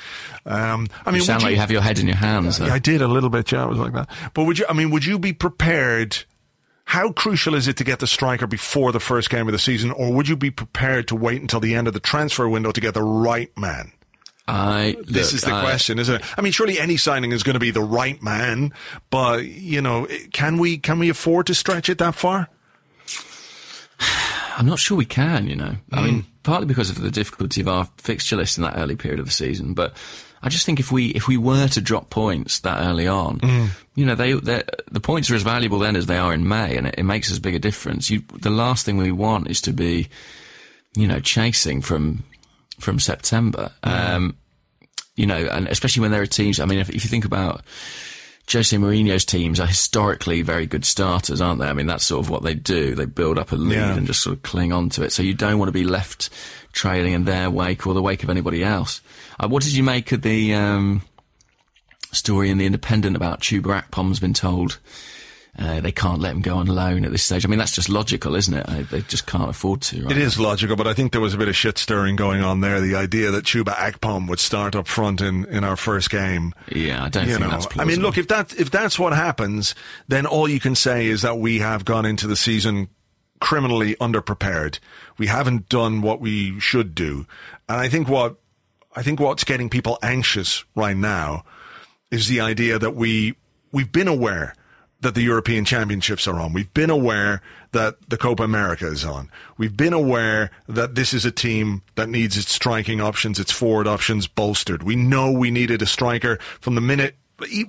Um, 0.44 0.86
I 1.04 1.10
mean, 1.10 1.20
You 1.20 1.26
sound 1.26 1.42
like 1.42 1.52
you 1.52 1.58
have 1.58 1.70
your 1.70 1.80
head 1.82 1.98
in 1.98 2.06
your 2.06 2.16
hands. 2.16 2.58
yeah, 2.58 2.72
I 2.72 2.78
did 2.78 3.02
a 3.02 3.08
little 3.08 3.30
bit. 3.30 3.50
Yeah, 3.52 3.62
I 3.64 3.66
was 3.66 3.78
like 3.78 3.92
that. 3.94 4.08
But 4.34 4.44
would 4.44 4.58
you? 4.58 4.66
I 4.68 4.72
mean, 4.72 4.90
would 4.90 5.04
you 5.04 5.18
be 5.18 5.32
prepared? 5.32 6.24
How 6.88 7.10
crucial 7.10 7.54
is 7.56 7.66
it 7.66 7.76
to 7.78 7.84
get 7.84 7.98
the 7.98 8.06
striker 8.06 8.46
before 8.46 8.92
the 8.92 9.00
first 9.00 9.28
game 9.28 9.48
of 9.48 9.52
the 9.52 9.58
season, 9.58 9.90
or 9.90 10.12
would 10.12 10.28
you 10.28 10.36
be 10.36 10.52
prepared 10.52 11.08
to 11.08 11.16
wait 11.16 11.40
until 11.42 11.58
the 11.58 11.74
end 11.74 11.88
of 11.88 11.94
the 11.94 12.00
transfer 12.00 12.48
window 12.48 12.70
to 12.70 12.80
get 12.80 12.94
the 12.94 13.02
right 13.02 13.50
man? 13.58 13.90
I, 14.48 14.94
This 15.04 15.32
look, 15.32 15.34
is 15.34 15.40
the 15.42 15.52
I- 15.52 15.62
question, 15.62 15.98
isn't 15.98 16.14
it? 16.14 16.38
I 16.38 16.42
mean, 16.42 16.52
surely 16.52 16.78
any 16.78 16.96
signing 16.96 17.32
is 17.32 17.42
going 17.42 17.54
to 17.54 17.58
be 17.60 17.72
the 17.72 17.80
right 17.82 18.22
man, 18.22 18.72
but 19.10 19.44
you 19.46 19.82
know, 19.82 20.06
can 20.32 20.58
we 20.58 20.78
can 20.78 21.00
we 21.00 21.08
afford 21.08 21.48
to 21.48 21.54
stretch 21.56 21.88
it 21.88 21.98
that 21.98 22.14
far? 22.14 22.48
I'm 24.56 24.66
not 24.66 24.78
sure 24.78 24.96
we 24.96 25.04
can, 25.04 25.48
you 25.48 25.56
know. 25.56 25.76
I 25.92 25.96
Mm. 25.98 26.04
mean, 26.04 26.26
partly 26.46 26.66
because 26.66 26.88
of 26.88 27.00
the 27.00 27.10
difficulty 27.10 27.60
of 27.60 27.68
our 27.68 27.84
fixture 27.98 28.36
list 28.36 28.56
in 28.56 28.62
that 28.64 28.78
early 28.78 28.96
period 28.96 29.20
of 29.20 29.26
the 29.26 29.32
season, 29.32 29.74
but 29.74 29.92
I 30.42 30.48
just 30.48 30.64
think 30.64 30.78
if 30.80 30.92
we 30.92 31.08
if 31.08 31.26
we 31.28 31.36
were 31.36 31.66
to 31.68 31.80
drop 31.80 32.08
points 32.08 32.60
that 32.60 32.82
early 32.86 33.06
on, 33.08 33.40
Mm. 33.40 33.68
you 33.94 34.06
know, 34.06 34.14
they 34.14 34.32
the 34.32 35.00
points 35.00 35.30
are 35.30 35.34
as 35.34 35.42
valuable 35.42 35.78
then 35.80 35.96
as 35.96 36.06
they 36.06 36.18
are 36.18 36.32
in 36.32 36.46
May, 36.48 36.76
and 36.76 36.86
it, 36.86 36.94
it 36.98 37.02
makes 37.02 37.30
as 37.30 37.38
big 37.40 37.54
a 37.54 37.58
difference. 37.58 38.08
You, 38.10 38.22
the 38.40 38.50
last 38.50 38.84
thing 38.86 38.96
we 38.96 39.12
want 39.12 39.48
is 39.50 39.60
to 39.62 39.72
be, 39.72 40.08
you 40.94 41.06
know, 41.08 41.20
chasing 41.20 41.82
from 41.82 42.22
from 42.78 43.00
September. 43.00 43.72
Um, 43.82 44.36
you 45.16 45.26
know, 45.26 45.48
and 45.50 45.66
especially 45.68 46.02
when 46.02 46.10
there 46.12 46.22
are 46.22 46.26
teams. 46.26 46.60
I 46.60 46.66
mean, 46.66 46.78
if, 46.78 46.90
if 46.90 47.02
you 47.02 47.10
think 47.10 47.24
about 47.24 47.62
Jose 48.52 48.76
Mourinho's 48.76 49.24
teams 49.24 49.58
are 49.58 49.66
historically 49.66 50.40
very 50.42 50.66
good 50.66 50.84
starters, 50.84 51.40
aren't 51.40 51.60
they? 51.60 51.66
I 51.66 51.72
mean, 51.72 51.86
that's 51.86 52.04
sort 52.04 52.24
of 52.24 52.30
what 52.30 52.42
they 52.44 52.54
do. 52.54 52.94
They 52.94 53.04
build 53.06 53.38
up 53.38 53.50
a 53.52 53.56
lead 53.56 53.76
Yeah. 53.76 53.96
and 53.96 54.06
just 54.06 54.22
sort 54.22 54.36
of 54.36 54.42
cling 54.42 54.72
on 54.72 54.88
to 54.90 55.02
it. 55.02 55.12
So 55.12 55.22
you 55.22 55.34
don't 55.34 55.58
want 55.58 55.68
to 55.68 55.72
be 55.72 55.84
left 55.84 56.30
trailing 56.72 57.12
in 57.12 57.24
their 57.24 57.50
wake 57.50 57.86
or 57.86 57.94
the 57.94 58.02
wake 58.02 58.22
of 58.22 58.30
anybody 58.30 58.62
else. 58.62 59.00
Uh, 59.40 59.48
what 59.48 59.62
did 59.64 59.72
you 59.74 59.82
make 59.82 60.12
of 60.12 60.22
the 60.22 60.54
um, 60.54 61.02
story 62.12 62.50
in 62.50 62.58
the 62.58 62.66
Independent 62.66 63.16
about 63.16 63.40
Chuba 63.40 63.82
Akpom's 63.82 64.20
been 64.20 64.34
told 64.34 64.78
uh, 65.58 65.80
they 65.80 65.92
can't 65.92 66.20
let 66.20 66.32
him 66.32 66.42
go 66.42 66.56
on 66.56 66.66
loan 66.66 67.04
at 67.04 67.12
this 67.12 67.22
stage? 67.22 67.44
I 67.44 67.48
mean, 67.48 67.58
that's 67.58 67.72
just 67.72 67.88
logical, 67.88 68.34
isn't 68.34 68.52
it? 68.52 68.68
I, 68.68 68.82
they 68.82 69.00
just 69.02 69.26
can't 69.26 69.48
afford 69.48 69.82
to. 69.82 70.02
Right? 70.02 70.12
It 70.12 70.18
is 70.18 70.38
logical, 70.38 70.76
but 70.76 70.86
I 70.86 70.94
think 70.94 71.12
there 71.12 71.20
was 71.20 71.34
a 71.34 71.38
bit 71.38 71.48
of 71.48 71.56
shit 71.56 71.78
stirring 71.78 72.16
going 72.16 72.42
on 72.42 72.60
there. 72.60 72.80
The 72.80 72.94
idea 72.94 73.30
that 73.30 73.44
Chuba 73.44 73.74
Akpom 73.74 74.28
would 74.28 74.40
start 74.40 74.76
up 74.76 74.86
front 74.86 75.20
in, 75.20 75.44
in 75.46 75.64
our 75.64 75.76
first 75.76 76.10
game. 76.10 76.52
Yeah, 76.68 77.04
I 77.04 77.08
don't 77.08 77.26
you 77.26 77.36
think 77.36 77.46
know, 77.46 77.50
that's 77.50 77.66
I 77.78 77.84
mean, 77.84 78.00
look, 78.00 78.18
if 78.18 78.28
that 78.28 78.54
if 78.58 78.70
that's 78.70 78.98
what 78.98 79.12
happens, 79.12 79.74
then 80.08 80.26
all 80.26 80.48
you 80.48 80.60
can 80.60 80.74
say 80.74 81.06
is 81.06 81.22
that 81.22 81.38
we 81.38 81.58
have 81.60 81.84
gone 81.84 82.04
into 82.04 82.26
the 82.26 82.36
season 82.36 82.88
criminally 83.40 83.94
underprepared. 83.96 84.78
We 85.18 85.26
haven't 85.26 85.68
done 85.68 86.02
what 86.02 86.20
we 86.20 86.58
should 86.60 86.94
do, 86.94 87.26
and 87.68 87.78
I 87.80 87.88
think 87.88 88.08
what 88.08 88.36
I 88.94 89.02
think 89.02 89.20
what's 89.20 89.44
getting 89.44 89.70
people 89.70 89.98
anxious 90.02 90.64
right 90.74 90.96
now 90.96 91.44
is 92.10 92.28
the 92.28 92.40
idea 92.40 92.78
that 92.78 92.94
we 92.94 93.36
we've 93.72 93.92
been 93.92 94.08
aware 94.08 94.54
that 95.00 95.14
the 95.14 95.22
European 95.22 95.64
Championships 95.64 96.26
are 96.26 96.40
on. 96.40 96.52
We've 96.52 96.72
been 96.72 96.90
aware 96.90 97.42
that 97.72 97.96
the 98.08 98.16
Copa 98.16 98.42
America 98.42 98.86
is 98.86 99.04
on. 99.04 99.30
We've 99.58 99.76
been 99.76 99.92
aware 99.92 100.50
that 100.68 100.94
this 100.94 101.12
is 101.12 101.24
a 101.24 101.30
team 101.30 101.82
that 101.96 102.08
needs 102.08 102.38
its 102.38 102.52
striking 102.52 103.00
options, 103.00 103.38
its 103.38 103.52
forward 103.52 103.86
options 103.86 104.26
bolstered. 104.26 104.82
We 104.82 104.96
know 104.96 105.30
we 105.30 105.50
needed 105.50 105.82
a 105.82 105.86
striker 105.86 106.38
from 106.60 106.74
the 106.74 106.80
minute 106.80 107.16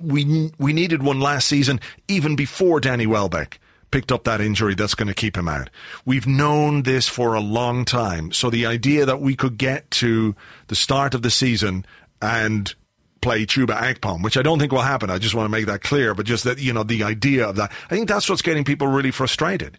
we 0.00 0.50
we 0.58 0.72
needed 0.72 1.02
one 1.02 1.20
last 1.20 1.48
season, 1.48 1.80
even 2.08 2.36
before 2.36 2.80
Danny 2.80 3.06
Welbeck 3.06 3.60
picked 3.90 4.12
up 4.12 4.24
that 4.24 4.40
injury 4.40 4.74
that's 4.74 4.94
going 4.94 5.08
to 5.08 5.14
keep 5.14 5.36
him 5.36 5.48
out. 5.48 5.70
We've 6.04 6.26
known 6.26 6.82
this 6.82 7.08
for 7.08 7.34
a 7.34 7.40
long 7.40 7.84
time. 7.84 8.32
So 8.32 8.50
the 8.50 8.66
idea 8.66 9.06
that 9.06 9.20
we 9.20 9.34
could 9.34 9.56
get 9.56 9.90
to 9.92 10.34
the 10.66 10.74
start 10.74 11.14
of 11.14 11.22
the 11.22 11.30
season 11.30 11.86
and 12.20 12.74
play 13.20 13.46
Chuba 13.46 13.76
Akpom, 13.76 14.22
which 14.22 14.36
I 14.36 14.42
don't 14.42 14.58
think 14.58 14.72
will 14.72 14.80
happen. 14.80 15.10
I 15.10 15.18
just 15.18 15.34
want 15.34 15.46
to 15.46 15.50
make 15.50 15.66
that 15.66 15.82
clear. 15.82 16.14
But 16.14 16.26
just 16.26 16.44
that, 16.44 16.58
you 16.58 16.72
know, 16.72 16.82
the 16.82 17.02
idea 17.02 17.48
of 17.48 17.56
that, 17.56 17.72
I 17.90 17.94
think 17.94 18.08
that's 18.08 18.28
what's 18.28 18.42
getting 18.42 18.64
people 18.64 18.86
really 18.86 19.10
frustrated. 19.10 19.78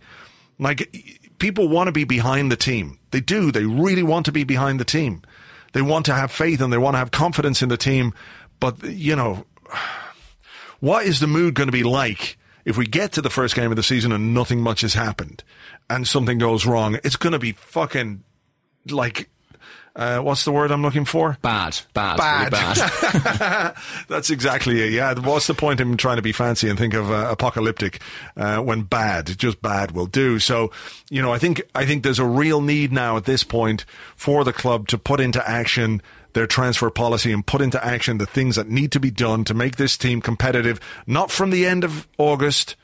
Like, 0.58 0.94
people 1.40 1.70
want 1.70 1.88
to 1.88 1.92
be 1.92 2.04
behind 2.04 2.52
the 2.52 2.58
team. 2.58 3.00
They 3.12 3.22
do. 3.22 3.52
They 3.52 3.66
really 3.66 4.04
want 4.04 4.26
to 4.26 4.32
be 4.32 4.44
behind 4.44 4.80
the 4.80 4.86
team. 4.86 5.22
They 5.74 5.82
want 5.82 6.06
to 6.08 6.14
have 6.14 6.32
faith 6.32 6.62
and 6.62 6.74
they 6.74 6.78
want 6.78 6.96
to 6.96 7.00
have 7.00 7.12
confidence 7.12 7.62
in 7.62 7.70
the 7.70 7.78
team. 7.78 8.14
But, 8.60 8.84
you 8.84 9.16
know, 9.16 9.46
what 10.80 11.06
is 11.06 11.20
the 11.20 11.28
mood 11.28 11.54
going 11.54 11.68
to 11.68 11.74
be 11.74 11.84
like 11.84 12.38
if 12.66 12.78
we 12.78 12.86
get 12.86 13.14
to 13.14 13.22
the 13.22 13.30
first 13.30 13.56
game 13.56 13.72
of 13.72 13.78
the 13.78 13.84
season 13.84 14.12
and 14.12 14.34
nothing 14.34 14.62
much 14.62 14.82
has 14.82 14.94
happened 14.94 15.44
and 15.90 16.08
something 16.08 16.40
goes 16.40 16.66
wrong? 16.66 17.00
It's 17.04 17.16
going 17.16 17.34
to 17.34 17.40
be 17.40 17.54
fucking 17.54 18.24
like 18.90 19.30
uh, 19.96 20.20
what's 20.20 20.46
the 20.46 20.52
word 20.52 20.72
I'm 20.72 20.82
looking 20.82 21.06
for? 21.06 21.38
Bad, 21.42 21.80
bad, 21.94 22.18
Bad. 22.18 22.78
really 22.78 23.22
bad. 23.24 23.76
That's 24.08 24.30
exactly 24.30 24.82
it. 24.82 24.94
Yeah. 24.94 25.14
What's 25.20 25.48
the 25.48 25.54
point 25.54 25.82
in 25.82 25.98
trying 25.98 26.16
to 26.16 26.22
be 26.22 26.32
fancy 26.32 26.70
and 26.70 26.80
think 26.80 26.94
of 26.94 27.12
uh, 27.12 27.28
apocalyptic 27.30 28.00
uh, 28.38 28.60
when 28.60 28.84
bad, 28.84 29.38
just 29.38 29.62
bad 29.62 29.92
will 29.92 30.06
do? 30.06 30.40
So, 30.40 30.72
you 31.10 31.22
know, 31.22 31.34
I 31.34 31.38
think 31.38 31.62
I 31.76 31.86
think 31.86 32.04
there's 32.04 32.20
a 32.20 32.26
real 32.26 32.62
need 32.62 32.92
now 32.94 33.18
at 33.18 33.26
this 33.26 33.44
point 33.44 33.86
for 34.16 34.44
the 34.44 34.54
club 34.54 34.88
to 34.90 34.98
put 34.98 35.20
into 35.20 35.48
action 35.48 36.02
their 36.34 36.48
transfer 36.48 36.90
policy 36.92 37.32
and 37.32 37.46
put 37.46 37.60
into 37.60 37.84
action 37.84 38.20
the 38.20 38.26
things 38.26 38.56
that 38.56 38.70
need 38.70 38.92
to 38.92 39.00
be 39.00 39.12
done 39.12 39.44
to 39.46 39.54
make 39.54 39.76
this 39.78 39.98
team 39.98 40.22
competitive, 40.22 40.80
not 41.08 41.32
from 41.32 41.50
the 41.50 41.66
end 41.66 41.84
of 41.84 42.08
August, 42.20 42.76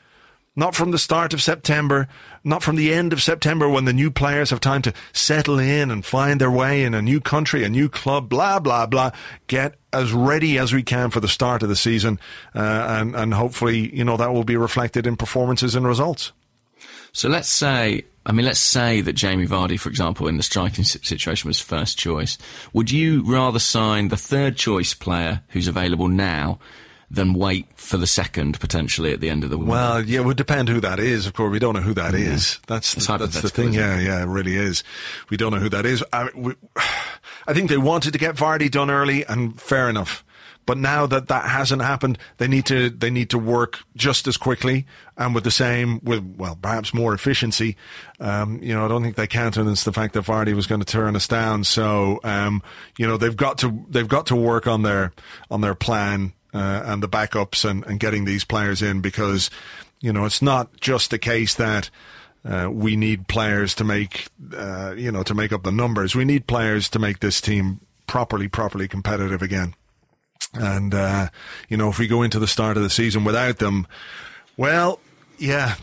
not 0.56 0.74
from 0.74 0.90
the 0.90 0.98
start 0.98 1.34
of 1.34 1.42
September, 1.42 2.08
not 2.42 2.62
from 2.62 2.76
the 2.76 2.92
end 2.92 3.12
of 3.12 3.22
September 3.22 3.68
when 3.68 3.84
the 3.84 3.92
new 3.92 4.10
players 4.10 4.50
have 4.50 4.60
time 4.60 4.80
to 4.82 4.94
settle 5.12 5.58
in 5.58 5.90
and 5.90 6.04
find 6.04 6.40
their 6.40 6.50
way 6.50 6.82
in 6.82 6.94
a 6.94 7.02
new 7.02 7.20
country, 7.20 7.62
a 7.62 7.68
new 7.68 7.88
club, 7.90 8.28
blah, 8.28 8.58
blah, 8.58 8.86
blah. 8.86 9.10
Get 9.46 9.74
as 9.92 10.12
ready 10.12 10.58
as 10.58 10.72
we 10.72 10.82
can 10.82 11.10
for 11.10 11.20
the 11.20 11.28
start 11.28 11.62
of 11.62 11.68
the 11.68 11.76
season. 11.76 12.18
Uh, 12.54 12.86
and, 12.88 13.14
and 13.14 13.34
hopefully, 13.34 13.94
you 13.94 14.04
know, 14.04 14.16
that 14.16 14.32
will 14.32 14.44
be 14.44 14.56
reflected 14.56 15.06
in 15.06 15.16
performances 15.16 15.74
and 15.74 15.86
results. 15.86 16.32
So 17.12 17.28
let's 17.28 17.48
say, 17.48 18.04
I 18.24 18.32
mean, 18.32 18.46
let's 18.46 18.60
say 18.60 19.00
that 19.02 19.12
Jamie 19.12 19.46
Vardy, 19.46 19.78
for 19.78 19.88
example, 19.88 20.26
in 20.26 20.36
the 20.36 20.42
striking 20.42 20.84
situation 20.84 21.48
was 21.48 21.60
first 21.60 21.98
choice. 21.98 22.38
Would 22.72 22.90
you 22.90 23.22
rather 23.24 23.58
sign 23.58 24.08
the 24.08 24.16
third 24.16 24.56
choice 24.56 24.94
player 24.94 25.42
who's 25.48 25.68
available 25.68 26.08
now 26.08 26.58
than 27.10 27.34
wait 27.34 27.66
for 27.76 27.96
the 27.96 28.06
second 28.06 28.58
potentially 28.58 29.12
at 29.12 29.20
the 29.20 29.30
end 29.30 29.44
of 29.44 29.50
the 29.50 29.58
window? 29.58 29.72
Well, 29.72 30.04
yeah, 30.04 30.20
it 30.20 30.24
would 30.24 30.36
depend 30.36 30.68
who 30.68 30.80
that 30.80 30.98
is. 30.98 31.26
Of 31.26 31.34
course, 31.34 31.52
we 31.52 31.58
don't 31.58 31.74
know 31.74 31.80
who 31.80 31.94
that 31.94 32.14
is. 32.14 32.60
That's 32.66 32.94
the, 32.94 33.18
that's 33.18 33.42
the 33.42 33.48
thing. 33.48 33.72
Yeah, 33.72 33.98
yeah, 33.98 34.22
it 34.22 34.26
really 34.26 34.56
is. 34.56 34.82
We 35.30 35.36
don't 35.36 35.52
know 35.52 35.58
who 35.60 35.68
that 35.70 35.86
is. 35.86 36.04
I, 36.12 36.30
we, 36.34 36.54
I 37.46 37.54
think 37.54 37.70
they 37.70 37.78
wanted 37.78 38.12
to 38.12 38.18
get 38.18 38.34
Vardy 38.34 38.70
done 38.70 38.90
early, 38.90 39.24
and 39.24 39.60
fair 39.60 39.88
enough. 39.88 40.24
But 40.66 40.78
now 40.78 41.06
that 41.06 41.28
that 41.28 41.48
hasn't 41.48 41.80
happened, 41.80 42.18
they 42.38 42.48
need 42.48 42.66
to 42.66 42.90
they 42.90 43.08
need 43.08 43.30
to 43.30 43.38
work 43.38 43.78
just 43.94 44.26
as 44.26 44.36
quickly 44.36 44.84
and 45.16 45.32
with 45.32 45.44
the 45.44 45.50
same 45.52 46.00
with 46.02 46.24
well 46.36 46.58
perhaps 46.60 46.92
more 46.92 47.14
efficiency. 47.14 47.76
Um, 48.18 48.60
you 48.60 48.74
know, 48.74 48.84
I 48.84 48.88
don't 48.88 49.02
think 49.04 49.14
they 49.14 49.28
countenanced 49.28 49.84
the 49.84 49.92
fact 49.92 50.14
that 50.14 50.24
Vardy 50.24 50.54
was 50.54 50.66
going 50.66 50.80
to 50.80 50.84
turn 50.84 51.14
us 51.14 51.28
down. 51.28 51.62
So 51.62 52.18
um, 52.24 52.64
you 52.98 53.06
know 53.06 53.16
they've 53.16 53.36
got 53.36 53.58
to 53.58 53.86
they've 53.88 54.08
got 54.08 54.26
to 54.26 54.36
work 54.36 54.66
on 54.66 54.82
their 54.82 55.12
on 55.52 55.60
their 55.60 55.76
plan 55.76 56.32
uh, 56.56 56.82
and 56.86 57.02
the 57.02 57.08
backups 57.08 57.68
and, 57.68 57.84
and 57.86 58.00
getting 58.00 58.24
these 58.24 58.44
players 58.44 58.82
in 58.82 59.00
because 59.00 59.50
you 60.00 60.12
know 60.12 60.24
it's 60.24 60.42
not 60.42 60.80
just 60.80 61.10
the 61.10 61.18
case 61.18 61.54
that. 61.54 61.90
Uh, 62.44 62.70
we 62.70 62.94
need 62.94 63.26
players 63.26 63.74
to 63.74 63.82
make, 63.82 64.28
uh, 64.56 64.94
you 64.96 65.10
know, 65.10 65.24
to 65.24 65.34
make 65.34 65.52
up 65.52 65.64
the 65.64 65.72
numbers. 65.72 66.14
We 66.14 66.24
need 66.24 66.46
players 66.46 66.88
to 66.90 67.00
make 67.00 67.18
this 67.18 67.40
team 67.40 67.80
properly, 68.06 68.46
properly 68.46 68.86
competitive 68.86 69.42
again. 69.42 69.74
And, 70.54 70.94
uh, 70.94 71.30
you 71.68 71.76
know, 71.76 71.88
if 71.88 71.98
we 71.98 72.06
go 72.06 72.22
into 72.22 72.38
the 72.38 72.46
start 72.46 72.76
of 72.76 72.84
the 72.84 72.90
season 72.90 73.24
without 73.24 73.58
them, 73.58 73.88
well, 74.56 75.00
yeah. 75.38 75.74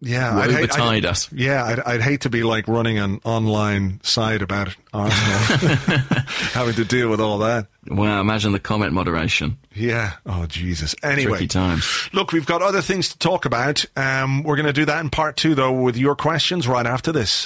Yeah, 0.00 0.36
I'd 0.36 0.50
hate, 0.50 0.78
I'd- 0.78 1.06
us. 1.06 1.32
Yeah, 1.32 1.64
I'd, 1.64 1.80
I'd 1.80 2.02
hate 2.02 2.20
to 2.22 2.30
be 2.30 2.42
like 2.42 2.68
running 2.68 2.98
an 2.98 3.20
online 3.24 4.00
site 4.02 4.42
about 4.42 4.76
Arsenal, 4.92 5.68
having 6.52 6.74
to 6.74 6.84
deal 6.84 7.08
with 7.08 7.20
all 7.20 7.38
that. 7.38 7.66
Well, 7.88 8.20
imagine 8.20 8.52
the 8.52 8.60
comment 8.60 8.92
moderation. 8.92 9.56
Yeah. 9.74 10.12
Oh, 10.26 10.46
Jesus. 10.46 10.94
Anyway, 11.02 11.30
Tricky 11.32 11.46
times. 11.48 12.10
look, 12.12 12.32
we've 12.32 12.46
got 12.46 12.60
other 12.62 12.82
things 12.82 13.08
to 13.10 13.18
talk 13.18 13.44
about. 13.46 13.84
Um, 13.96 14.42
we're 14.42 14.56
going 14.56 14.66
to 14.66 14.72
do 14.72 14.84
that 14.84 15.00
in 15.00 15.08
part 15.10 15.36
two, 15.36 15.54
though, 15.54 15.72
with 15.72 15.96
your 15.96 16.14
questions 16.16 16.68
right 16.68 16.86
after 16.86 17.10
this. 17.12 17.44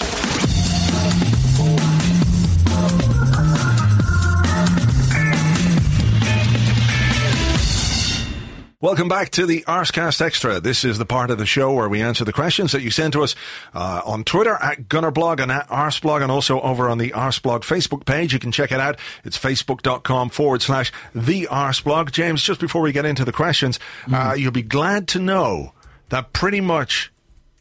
Welcome 8.82 9.08
back 9.08 9.28
to 9.32 9.44
the 9.44 9.60
Arsecast 9.68 10.22
Extra. 10.22 10.58
This 10.58 10.84
is 10.86 10.96
the 10.96 11.04
part 11.04 11.30
of 11.30 11.36
the 11.36 11.44
show 11.44 11.70
where 11.74 11.86
we 11.90 12.00
answer 12.00 12.24
the 12.24 12.32
questions 12.32 12.72
that 12.72 12.80
you 12.80 12.90
send 12.90 13.12
to 13.12 13.22
us 13.22 13.34
uh, 13.74 14.00
on 14.06 14.24
Twitter 14.24 14.54
at 14.54 14.88
Gunnerblog 14.88 15.38
and 15.38 15.52
at 15.52 15.68
Arseblog 15.68 16.22
and 16.22 16.32
also 16.32 16.58
over 16.62 16.88
on 16.88 16.96
the 16.96 17.10
Arseblog 17.10 17.60
Facebook 17.60 18.06
page. 18.06 18.32
You 18.32 18.38
can 18.38 18.52
check 18.52 18.72
it 18.72 18.80
out. 18.80 18.98
It's 19.22 19.38
facebook.com 19.38 20.30
forward 20.30 20.62
slash 20.62 20.92
the 21.14 21.46
Arseblog. 21.50 22.10
James, 22.10 22.42
just 22.42 22.58
before 22.58 22.80
we 22.80 22.92
get 22.92 23.04
into 23.04 23.26
the 23.26 23.32
questions, 23.32 23.78
uh, 24.10 24.34
you'll 24.38 24.50
be 24.50 24.62
glad 24.62 25.08
to 25.08 25.18
know 25.18 25.74
that 26.08 26.32
pretty 26.32 26.62
much 26.62 27.12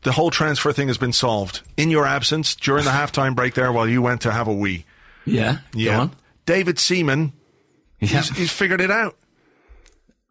the 0.03 0.13
whole 0.13 0.31
transfer 0.31 0.71
thing 0.71 0.87
has 0.87 0.97
been 0.97 1.11
solved 1.11 1.63
in 1.75 1.89
your 1.91 2.05
absence 2.05 2.55
during 2.55 2.85
the 2.85 2.91
halftime 2.91 3.35
break 3.35 3.55
there 3.55 3.73
while 3.73 3.89
you 3.89 4.01
went 4.01 4.21
to 4.21 4.31
have 4.31 4.47
a 4.47 4.53
wee. 4.53 4.85
Yeah, 5.25 5.57
Yeah. 5.73 6.07
David 6.45 6.79
Seaman, 6.79 7.33
Yeah. 7.99 8.07
he's, 8.07 8.29
he's 8.29 8.51
figured 8.53 8.79
it 8.79 8.89
out. 8.89 9.17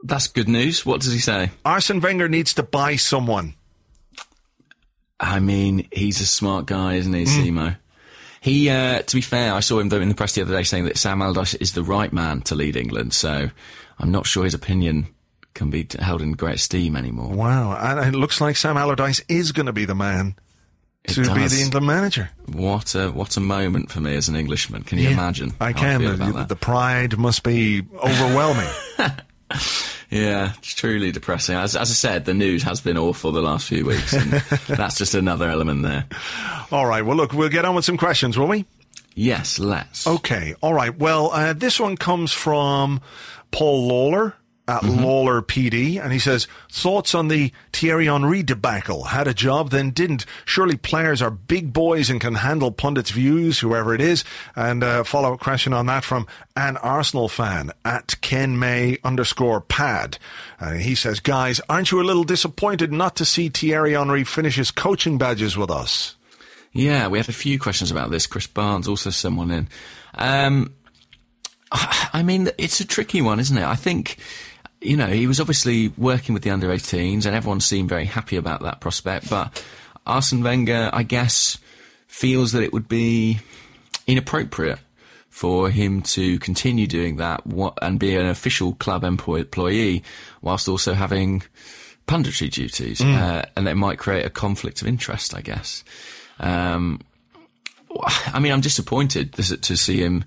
That's 0.02 0.28
good 0.28 0.48
news. 0.48 0.86
What 0.86 1.00
does 1.00 1.12
he 1.12 1.18
say? 1.18 1.50
Arsene 1.64 2.00
Wenger 2.00 2.28
needs 2.28 2.54
to 2.54 2.62
buy 2.62 2.96
someone. 2.96 3.54
I 5.20 5.40
mean, 5.40 5.88
he's 5.92 6.20
a 6.20 6.26
smart 6.26 6.66
guy, 6.66 6.94
isn't 6.94 7.12
he, 7.12 7.24
Hmm. 7.24 7.58
Simo? 7.58 7.76
He, 8.40 8.70
uh, 8.70 9.02
to 9.02 9.16
be 9.16 9.20
fair, 9.20 9.52
I 9.52 9.60
saw 9.60 9.80
him 9.80 9.88
though 9.88 10.00
in 10.00 10.08
the 10.08 10.14
press 10.14 10.34
the 10.36 10.42
other 10.42 10.56
day 10.56 10.62
saying 10.62 10.84
that 10.84 10.96
Sam 10.96 11.20
Allardyce 11.20 11.54
is 11.54 11.72
the 11.72 11.82
right 11.82 12.12
man 12.12 12.40
to 12.42 12.54
lead 12.54 12.76
England. 12.76 13.12
So 13.12 13.50
I'm 13.98 14.12
not 14.12 14.26
sure 14.26 14.44
his 14.44 14.54
opinion 14.54 15.08
can 15.54 15.70
be 15.70 15.88
held 15.98 16.22
in 16.22 16.32
great 16.32 16.54
esteem 16.56 16.94
anymore. 16.94 17.32
Wow, 17.34 17.76
and 17.76 18.14
it 18.14 18.16
looks 18.16 18.40
like 18.40 18.56
Sam 18.56 18.76
Allardyce 18.76 19.20
is 19.28 19.50
going 19.50 19.66
to 19.66 19.72
be 19.72 19.86
the 19.86 19.96
man 19.96 20.36
to 21.08 21.22
be 21.34 21.48
the 21.48 21.60
England 21.64 21.86
manager. 21.86 22.30
What 22.52 22.94
a 22.94 23.10
what 23.10 23.36
a 23.36 23.40
moment 23.40 23.90
for 23.90 24.00
me 24.00 24.14
as 24.14 24.28
an 24.28 24.36
Englishman. 24.36 24.84
Can 24.84 24.98
you 24.98 25.08
imagine? 25.08 25.52
I 25.60 25.72
can. 25.72 26.04
The, 26.04 26.46
the 26.48 26.56
pride 26.56 27.18
must 27.18 27.42
be 27.42 27.82
overwhelming. 27.92 28.68
Yeah, 30.10 30.52
it's 30.58 30.74
truly 30.74 31.12
depressing. 31.12 31.54
As, 31.56 31.76
as 31.76 31.90
I 31.90 31.94
said, 31.94 32.24
the 32.24 32.32
news 32.34 32.62
has 32.62 32.80
been 32.80 32.96
awful 32.96 33.30
the 33.30 33.42
last 33.42 33.68
few 33.68 33.84
weeks, 33.84 34.14
and 34.14 34.30
that's 34.66 34.96
just 34.96 35.14
another 35.14 35.48
element 35.50 35.82
there. 35.82 36.06
All 36.72 36.86
right. 36.86 37.04
Well, 37.04 37.16
look, 37.16 37.32
we'll 37.32 37.50
get 37.50 37.64
on 37.66 37.74
with 37.74 37.84
some 37.84 37.98
questions, 37.98 38.38
will 38.38 38.46
we? 38.46 38.64
Yes, 39.14 39.58
let's. 39.58 40.06
Okay. 40.06 40.54
All 40.60 40.72
right. 40.72 40.96
Well, 40.96 41.30
uh, 41.32 41.52
this 41.52 41.78
one 41.78 41.96
comes 41.96 42.32
from 42.32 43.00
Paul 43.50 43.86
Lawler 43.88 44.34
at 44.68 44.84
Lawler 44.84 45.40
PD, 45.40 46.00
and 46.00 46.12
he 46.12 46.18
says 46.18 46.46
thoughts 46.70 47.14
on 47.14 47.28
the 47.28 47.52
Thierry 47.72 48.06
Henry 48.06 48.42
debacle. 48.42 49.04
Had 49.04 49.26
a 49.26 49.34
job, 49.34 49.70
then 49.70 49.90
didn't. 49.90 50.26
Surely 50.44 50.76
players 50.76 51.22
are 51.22 51.30
big 51.30 51.72
boys 51.72 52.10
and 52.10 52.20
can 52.20 52.34
handle 52.34 52.70
pundits' 52.70 53.10
views, 53.10 53.58
whoever 53.58 53.94
it 53.94 54.00
is. 54.00 54.24
And 54.54 54.84
uh, 54.84 55.04
follow 55.04 55.32
up 55.32 55.40
question 55.40 55.72
on 55.72 55.86
that 55.86 56.04
from 56.04 56.26
an 56.54 56.76
Arsenal 56.76 57.28
fan 57.28 57.72
at 57.84 58.20
Ken 58.20 58.58
May 58.58 58.98
underscore 59.02 59.62
Pad. 59.62 60.18
Uh, 60.60 60.72
he 60.72 60.94
says, 60.94 61.18
guys, 61.18 61.60
aren't 61.68 61.90
you 61.90 62.00
a 62.00 62.02
little 62.02 62.24
disappointed 62.24 62.92
not 62.92 63.16
to 63.16 63.24
see 63.24 63.48
Thierry 63.48 63.94
Henry 63.94 64.24
finish 64.24 64.56
his 64.56 64.70
coaching 64.70 65.16
badges 65.16 65.56
with 65.56 65.70
us? 65.70 66.16
Yeah, 66.72 67.08
we 67.08 67.18
had 67.18 67.28
a 67.28 67.32
few 67.32 67.58
questions 67.58 67.90
about 67.90 68.10
this. 68.10 68.26
Chris 68.26 68.46
Barnes 68.46 68.86
also 68.86 69.10
sent 69.10 69.36
one 69.36 69.50
in. 69.50 69.68
Um, 70.14 70.74
I 71.72 72.22
mean, 72.22 72.50
it's 72.58 72.80
a 72.80 72.86
tricky 72.86 73.22
one, 73.22 73.40
isn't 73.40 73.56
it? 73.56 73.64
I 73.64 73.74
think, 73.74 74.18
you 74.80 74.96
know, 74.96 75.06
he 75.06 75.26
was 75.26 75.40
obviously 75.40 75.88
working 75.96 76.34
with 76.34 76.42
the 76.42 76.50
under 76.50 76.68
18s 76.68 77.26
and 77.26 77.34
everyone 77.34 77.60
seemed 77.60 77.88
very 77.88 78.04
happy 78.04 78.36
about 78.36 78.62
that 78.62 78.80
prospect. 78.80 79.28
But 79.28 79.62
Arsene 80.06 80.42
Wenger, 80.42 80.90
I 80.92 81.02
guess, 81.02 81.58
feels 82.06 82.52
that 82.52 82.62
it 82.62 82.72
would 82.72 82.88
be 82.88 83.40
inappropriate 84.06 84.78
for 85.28 85.70
him 85.70 86.02
to 86.02 86.38
continue 86.38 86.86
doing 86.86 87.16
that 87.16 87.42
and 87.82 88.00
be 88.00 88.16
an 88.16 88.26
official 88.26 88.74
club 88.74 89.04
employee 89.04 90.02
whilst 90.42 90.68
also 90.68 90.94
having 90.94 91.42
punditry 92.06 92.50
duties. 92.50 93.00
Uh, 93.00 93.44
and 93.56 93.66
that 93.66 93.76
might 93.76 93.98
create 93.98 94.24
a 94.24 94.30
conflict 94.30 94.82
of 94.82 94.88
interest, 94.88 95.34
I 95.34 95.40
guess. 95.42 95.84
Um, 96.40 97.00
I 98.26 98.38
mean, 98.38 98.52
I'm 98.52 98.60
disappointed 98.60 99.32
to 99.34 99.56
to 99.56 99.76
see 99.76 99.98
him 99.98 100.24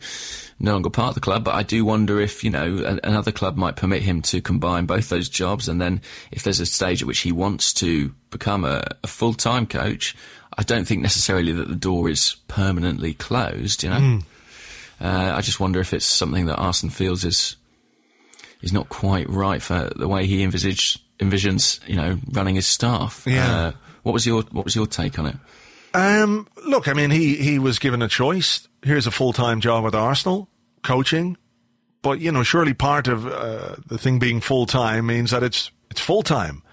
no 0.59 0.74
longer 0.74 0.89
part 0.89 1.09
of 1.09 1.16
the 1.16 1.22
club, 1.22 1.43
but 1.43 1.55
I 1.55 1.64
do 1.64 1.84
wonder 1.84 2.20
if, 2.22 2.43
you 2.43 2.49
know, 2.51 2.99
another 3.03 3.32
club 3.32 3.57
might 3.57 3.76
permit 3.76 4.03
him 4.03 4.22
to 4.24 4.41
combine 4.41 4.86
both 4.86 5.09
those 5.09 5.28
jobs. 5.28 5.68
And 5.68 5.82
then 5.82 6.01
if 6.32 6.43
there's 6.43 6.59
a 6.59 6.68
stage 6.68 7.01
at 7.01 7.07
which 7.07 7.20
he 7.20 7.32
wants 7.32 7.74
to 7.74 8.14
become 8.30 8.64
a, 8.64 8.84
a 9.03 9.07
full 9.07 9.34
time 9.34 9.66
coach, 9.66 10.16
I 10.57 10.64
don't 10.64 10.86
think 10.86 11.01
necessarily 11.01 11.51
that 11.53 11.68
the 11.68 11.76
door 11.76 12.09
is 12.09 12.36
permanently 12.47 13.14
closed, 13.16 13.84
you 13.84 13.89
know? 13.89 14.20
Uh, 14.99 15.34
I 15.36 15.41
just 15.41 15.59
wonder 15.59 15.80
if 15.80 15.93
it's 15.93 16.05
something 16.05 16.45
that 16.45 16.57
Arsene 16.57 16.91
feels 16.91 17.26
is 17.26 17.55
is 18.62 18.72
not 18.72 18.89
quite 18.89 19.28
right 19.28 19.62
for 19.62 19.91
the 19.95 20.07
way 20.07 20.28
he 20.28 20.43
envisaged 20.43 21.01
envisions, 21.18 21.80
you 21.88 21.95
know, 21.95 22.20
running 22.32 22.53
his 22.53 22.68
staff. 22.68 23.24
Yeah. 23.26 23.55
Uh, 23.55 23.72
what 24.03 24.14
was 24.14 24.28
your 24.28 24.43
What 24.51 24.66
was 24.66 24.76
your 24.76 24.86
take 24.86 25.18
on 25.18 25.26
it? 25.26 25.36
Um, 25.93 26.47
look, 26.65 26.87
I 26.87 26.93
mean, 26.93 27.11
he, 27.11 27.35
he 27.35 27.59
was 27.59 27.79
given 27.79 28.01
a 28.01 28.07
choice. 28.07 28.67
Here's 28.83 29.07
a 29.07 29.11
full 29.11 29.33
time 29.33 29.61
job 29.61 29.83
with 29.83 29.95
Arsenal, 29.95 30.47
coaching. 30.83 31.37
But, 32.01 32.19
you 32.19 32.31
know, 32.31 32.43
surely 32.43 32.73
part 32.73 33.07
of 33.07 33.27
uh, 33.27 33.75
the 33.85 33.97
thing 33.97 34.17
being 34.17 34.41
full 34.41 34.65
time 34.65 35.07
means 35.07 35.31
that 35.31 35.43
it's, 35.43 35.71
it's 35.91 36.01
full 36.01 36.23
time. 36.23 36.63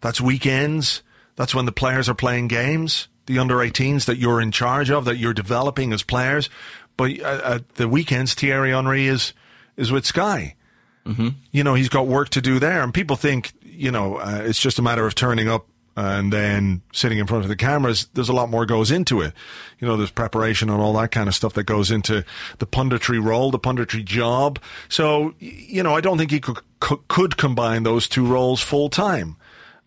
That's 0.00 0.20
weekends. 0.20 1.02
That's 1.36 1.54
when 1.54 1.66
the 1.66 1.72
players 1.72 2.08
are 2.08 2.14
playing 2.14 2.48
games, 2.48 3.08
the 3.26 3.38
under 3.38 3.56
18s 3.56 4.06
that 4.06 4.16
you're 4.16 4.40
in 4.40 4.50
charge 4.50 4.90
of, 4.90 5.04
that 5.04 5.18
you're 5.18 5.34
developing 5.34 5.92
as 5.92 6.02
players. 6.02 6.48
But 6.96 7.20
uh, 7.20 7.40
at 7.44 7.74
the 7.74 7.88
weekends, 7.88 8.34
Thierry 8.34 8.70
Henry 8.70 9.06
is, 9.06 9.34
is 9.76 9.92
with 9.92 10.06
Sky. 10.06 10.56
Mm-hmm. 11.04 11.28
You 11.52 11.64
know, 11.64 11.74
he's 11.74 11.88
got 11.88 12.06
work 12.06 12.30
to 12.30 12.40
do 12.40 12.58
there. 12.58 12.82
And 12.82 12.92
people 12.92 13.16
think, 13.16 13.52
you 13.62 13.90
know, 13.90 14.16
uh, 14.16 14.42
it's 14.44 14.60
just 14.60 14.78
a 14.78 14.82
matter 14.82 15.06
of 15.06 15.14
turning 15.14 15.48
up 15.48 15.66
and 15.98 16.32
then 16.32 16.80
sitting 16.92 17.18
in 17.18 17.26
front 17.26 17.42
of 17.42 17.48
the 17.48 17.56
cameras, 17.56 18.06
there's 18.14 18.28
a 18.28 18.32
lot 18.32 18.48
more 18.48 18.64
goes 18.64 18.92
into 18.92 19.20
it. 19.20 19.32
You 19.80 19.88
know, 19.88 19.96
there's 19.96 20.12
preparation 20.12 20.70
and 20.70 20.80
all 20.80 20.92
that 20.92 21.10
kind 21.10 21.28
of 21.28 21.34
stuff 21.34 21.54
that 21.54 21.64
goes 21.64 21.90
into 21.90 22.24
the 22.58 22.66
punditry 22.66 23.20
role, 23.20 23.50
the 23.50 23.58
punditry 23.58 24.04
job. 24.04 24.60
So, 24.88 25.34
you 25.40 25.82
know, 25.82 25.96
I 25.96 26.00
don't 26.00 26.16
think 26.16 26.30
he 26.30 26.38
could, 26.38 26.60
could 26.78 27.36
combine 27.36 27.82
those 27.82 28.08
two 28.08 28.24
roles 28.24 28.62
full 28.62 28.88
time. 28.88 29.34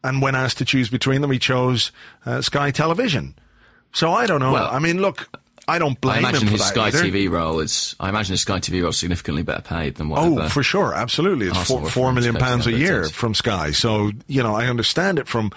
And 0.04 0.22
when 0.22 0.36
asked 0.36 0.58
to 0.58 0.66
choose 0.66 0.90
between 0.90 1.22
them, 1.22 1.32
he 1.32 1.40
chose 1.40 1.94
uh, 2.26 2.42
Sky 2.42 2.72
Television. 2.72 3.34
So 3.94 4.12
I 4.12 4.28
don't 4.28 4.42
know. 4.42 4.52
Well, 4.52 4.70
I 4.70 4.80
mean, 4.80 5.00
look, 5.02 5.30
I 5.72 5.80
don't 5.80 6.00
blame 6.02 6.18
I 6.18 6.30
imagine 6.30 6.42
him 6.42 6.48
for 6.48 6.52
his 6.52 6.62
that 6.62 6.74
Sky 6.74 6.88
either. 6.88 7.04
TV 7.04 7.30
role 7.30 7.62
is. 7.62 7.96
I 7.98 8.10
imagine 8.10 8.34
his 8.34 8.42
Sky 8.42 8.60
TV 8.60 8.82
role 8.82 8.90
is 8.90 8.98
significantly 8.98 9.42
better 9.42 9.62
paid 9.62 9.96
than 9.96 10.10
whatever. 10.10 10.42
Oh, 10.42 10.50
for 10.50 10.64
sure, 10.64 10.94
absolutely. 10.94 11.48
It's 11.48 11.58
Arsenal 11.58 11.84
four, 11.84 11.90
four 11.90 12.14
million 12.14 12.36
pounds 12.36 12.68
a 12.68 12.74
year 12.74 13.06
from 13.06 13.34
Sky. 13.34 13.72
So 13.72 14.12
you 14.28 14.44
know, 14.44 14.54
I 14.54 14.68
understand 14.68 15.18
it 15.18 15.30
from 15.30 15.52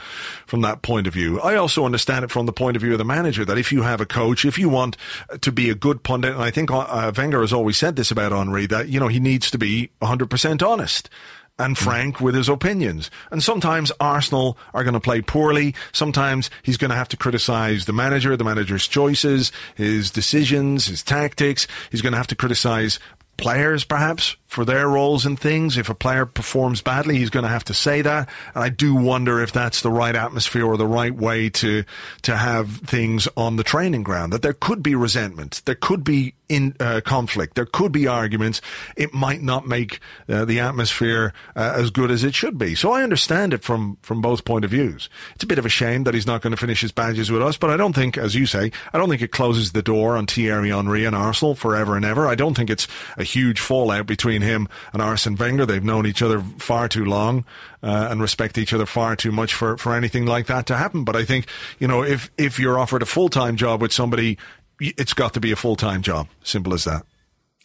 from 0.47 0.61
that 0.61 0.83
point 0.83 1.09
of 1.09 1.15
view. 1.15 1.41
I 1.41 1.57
also 1.57 1.85
understand 1.85 2.25
it 2.25 2.31
from 2.31 2.47
the 2.47 2.53
point 2.53 2.77
of 2.77 2.83
view 2.83 2.93
of 2.93 2.99
the 2.99 3.05
manager. 3.05 3.45
That 3.45 3.59
if 3.59 3.73
you 3.73 3.83
have 3.83 4.01
a 4.01 4.07
coach, 4.07 4.45
if 4.45 4.57
you 4.57 4.69
want 4.69 4.97
to 5.41 5.51
be 5.51 5.69
a 5.69 5.75
good 5.75 6.05
pundit, 6.05 6.35
and 6.35 6.43
I 6.43 6.53
think 6.53 6.71
uh, 6.71 7.13
Wenger 7.17 7.41
has 7.41 7.53
always 7.53 7.77
said 7.77 7.97
this 7.97 8.13
about 8.13 8.31
Henry, 8.31 8.67
that 8.67 8.89
you 8.89 9.01
know 9.01 9.09
he 9.09 9.19
needs 9.19 9.51
to 9.51 9.59
be 9.59 9.91
100 9.99 10.31
percent 10.31 10.63
honest 10.63 11.11
and 11.59 11.77
hmm. 11.77 11.85
frank 11.85 12.21
with 12.21 12.35
his 12.35 12.49
opinions. 12.49 13.11
And 13.31 13.43
sometimes 13.43 13.93
Arsenal 14.01 14.59
are 14.73 14.85
going 14.85 14.95
to 14.95 15.01
play 15.01 15.21
poorly. 15.23 15.75
Sometimes 15.93 16.51
he's 16.63 16.77
going 16.77 16.91
to 16.91 16.97
have 16.97 17.09
to 17.11 17.17
criticize 17.17 17.85
the 17.85 17.93
manager, 17.93 18.37
the 18.37 18.45
manager's 18.45 18.89
choices, 18.89 19.53
his 19.75 20.11
decisions, 20.11 20.87
his 20.87 21.03
tactics. 21.03 21.67
He's 21.91 22.03
going 22.03 22.13
to 22.13 22.19
have 22.19 22.27
to 22.29 22.37
criticize 22.37 22.99
players 23.37 23.85
perhaps 23.85 24.37
for 24.47 24.65
their 24.65 24.89
roles 24.89 25.27
and 25.27 25.39
things. 25.39 25.77
If 25.77 25.89
a 25.89 25.95
player 25.95 26.27
performs 26.27 26.83
badly, 26.83 27.19
he's 27.19 27.31
going 27.31 27.43
to 27.43 27.49
have 27.49 27.65
to 27.65 27.75
say 27.75 28.03
that. 28.03 28.29
And 28.55 28.65
I 28.65 28.69
do 28.69 28.95
wonder 28.95 29.43
if 29.43 29.53
that's 29.53 29.83
the 29.83 29.91
right 29.91 30.15
atmosphere 30.15 30.65
or 30.65 30.77
the 30.77 30.87
right 30.87 31.15
way 31.15 31.51
to 31.51 31.85
to 32.23 32.37
have 32.37 32.77
things 32.79 33.29
on 33.37 33.57
the 33.57 33.65
training 33.65 34.03
ground. 34.03 34.33
That 34.33 34.43
there 34.43 34.53
could 34.53 34.83
be 34.83 34.95
resentment, 34.95 35.63
there 35.65 35.75
could 35.75 36.05
be 36.05 36.35
in 36.55 36.77
uh, 36.79 37.01
conflict, 37.05 37.55
there 37.55 37.67
could 37.67 37.93
be 37.93 38.07
arguments. 38.07 38.61
It 38.97 39.13
might 39.13 39.43
not 39.43 39.67
make 39.67 40.01
uh, 40.29 40.45
the 40.45 40.61
atmosphere 40.61 41.33
uh, 41.57 41.75
as 41.77 41.91
good 41.91 42.11
as 42.11 42.23
it 42.23 42.35
should 42.35 42.59
be. 42.59 42.75
So 42.75 42.93
I 42.93 43.03
understand 43.03 43.53
it 43.53 43.65
from 43.65 43.99
from 44.03 44.21
both 44.21 44.45
point 44.45 44.65
of 44.65 44.71
views. 44.71 45.09
It's 45.35 45.45
a 45.45 45.47
bit 45.47 45.59
of 45.59 45.67
a 45.67 45.71
shame 45.71 46.05
that 46.05 46.15
he's 46.15 46.27
not 46.27 46.43
going 46.43 46.53
to 46.53 46.57
finish 46.57 46.81
his 46.81 46.93
badges 46.93 47.31
with 47.31 47.43
us, 47.43 47.57
but 47.57 47.71
I 47.71 47.77
don't 47.77 47.95
think, 47.95 48.17
as 48.17 48.35
you 48.35 48.47
say, 48.47 48.71
I 48.93 48.99
don't 48.99 49.09
think 49.09 49.23
it 49.23 49.33
closes 49.33 49.73
the 49.73 49.83
door 49.83 50.17
on 50.17 50.27
Thierry 50.27 50.71
Henry 50.71 51.05
and 51.05 51.17
Arsenal 51.17 51.55
forever 51.55 51.97
and 51.97 52.05
ever. 52.05 52.27
I 52.27 52.35
don't 52.35 52.55
think 52.55 52.71
it's 52.71 52.87
a 53.17 53.25
huge 53.25 53.61
fallout 53.61 54.07
between 54.07 54.43
him 54.43 54.69
and 54.93 55.03
Arsene 55.03 55.37
Wenger. 55.37 55.67
They've 55.67 55.83
known 55.83 56.07
each 56.07 56.23
other 56.23 56.41
far 56.59 56.89
too 56.89 57.05
long 57.05 57.45
uh, 57.83 58.09
and 58.11 58.21
respect 58.21 58.59
each 58.59 58.73
other 58.73 58.87
far 58.87 59.17
too 59.17 59.33
much 59.33 59.55
for, 59.55 59.77
for 59.77 59.95
anything 59.95 60.27
like 60.27 60.47
that 60.47 60.67
to 60.67 60.77
happen. 60.77 61.05
But 61.05 61.17
I 61.17 61.25
think, 61.25 61.47
you 61.79 61.89
know, 61.89 62.03
if, 62.03 62.31
if 62.39 62.59
you're 62.59 62.79
offered 62.79 63.03
a 63.03 63.07
full 63.07 63.29
time 63.29 63.57
job 63.57 63.83
with 63.83 63.93
somebody, 63.93 64.39
it's 64.81 65.15
got 65.15 65.35
to 65.35 65.41
be 65.41 65.53
a 65.53 65.57
full 65.57 65.77
time 65.77 66.03
job. 66.03 66.29
Simple 66.43 66.75
as 66.75 66.85
that. 66.85 67.05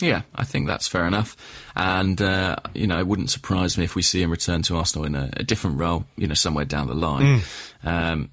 Yeah, 0.01 0.22
I 0.34 0.45
think 0.45 0.68
that's 0.68 0.88
fair 0.88 1.05
enough. 1.05 1.36
And, 1.76 2.22
uh, 2.22 2.55
you 2.74 2.88
know, 2.88 2.99
it 2.99 3.07
wouldn't 3.07 3.30
surprise 3.30 3.78
me 3.78 3.84
if 3.84 3.95
we 3.95 4.01
see 4.01 4.22
him 4.22 4.32
return 4.32 4.62
to 4.64 4.78
Arsenal 4.78 5.05
in 5.05 5.14
a, 5.14 5.30
a 5.34 5.43
different 5.43 5.78
role, 5.78 6.05
you 6.16 6.26
know, 6.26 6.36
somewhere 6.36 6.64
down 6.64 6.88
the 6.88 6.93
line. 6.93 7.41
Um, 7.84 8.30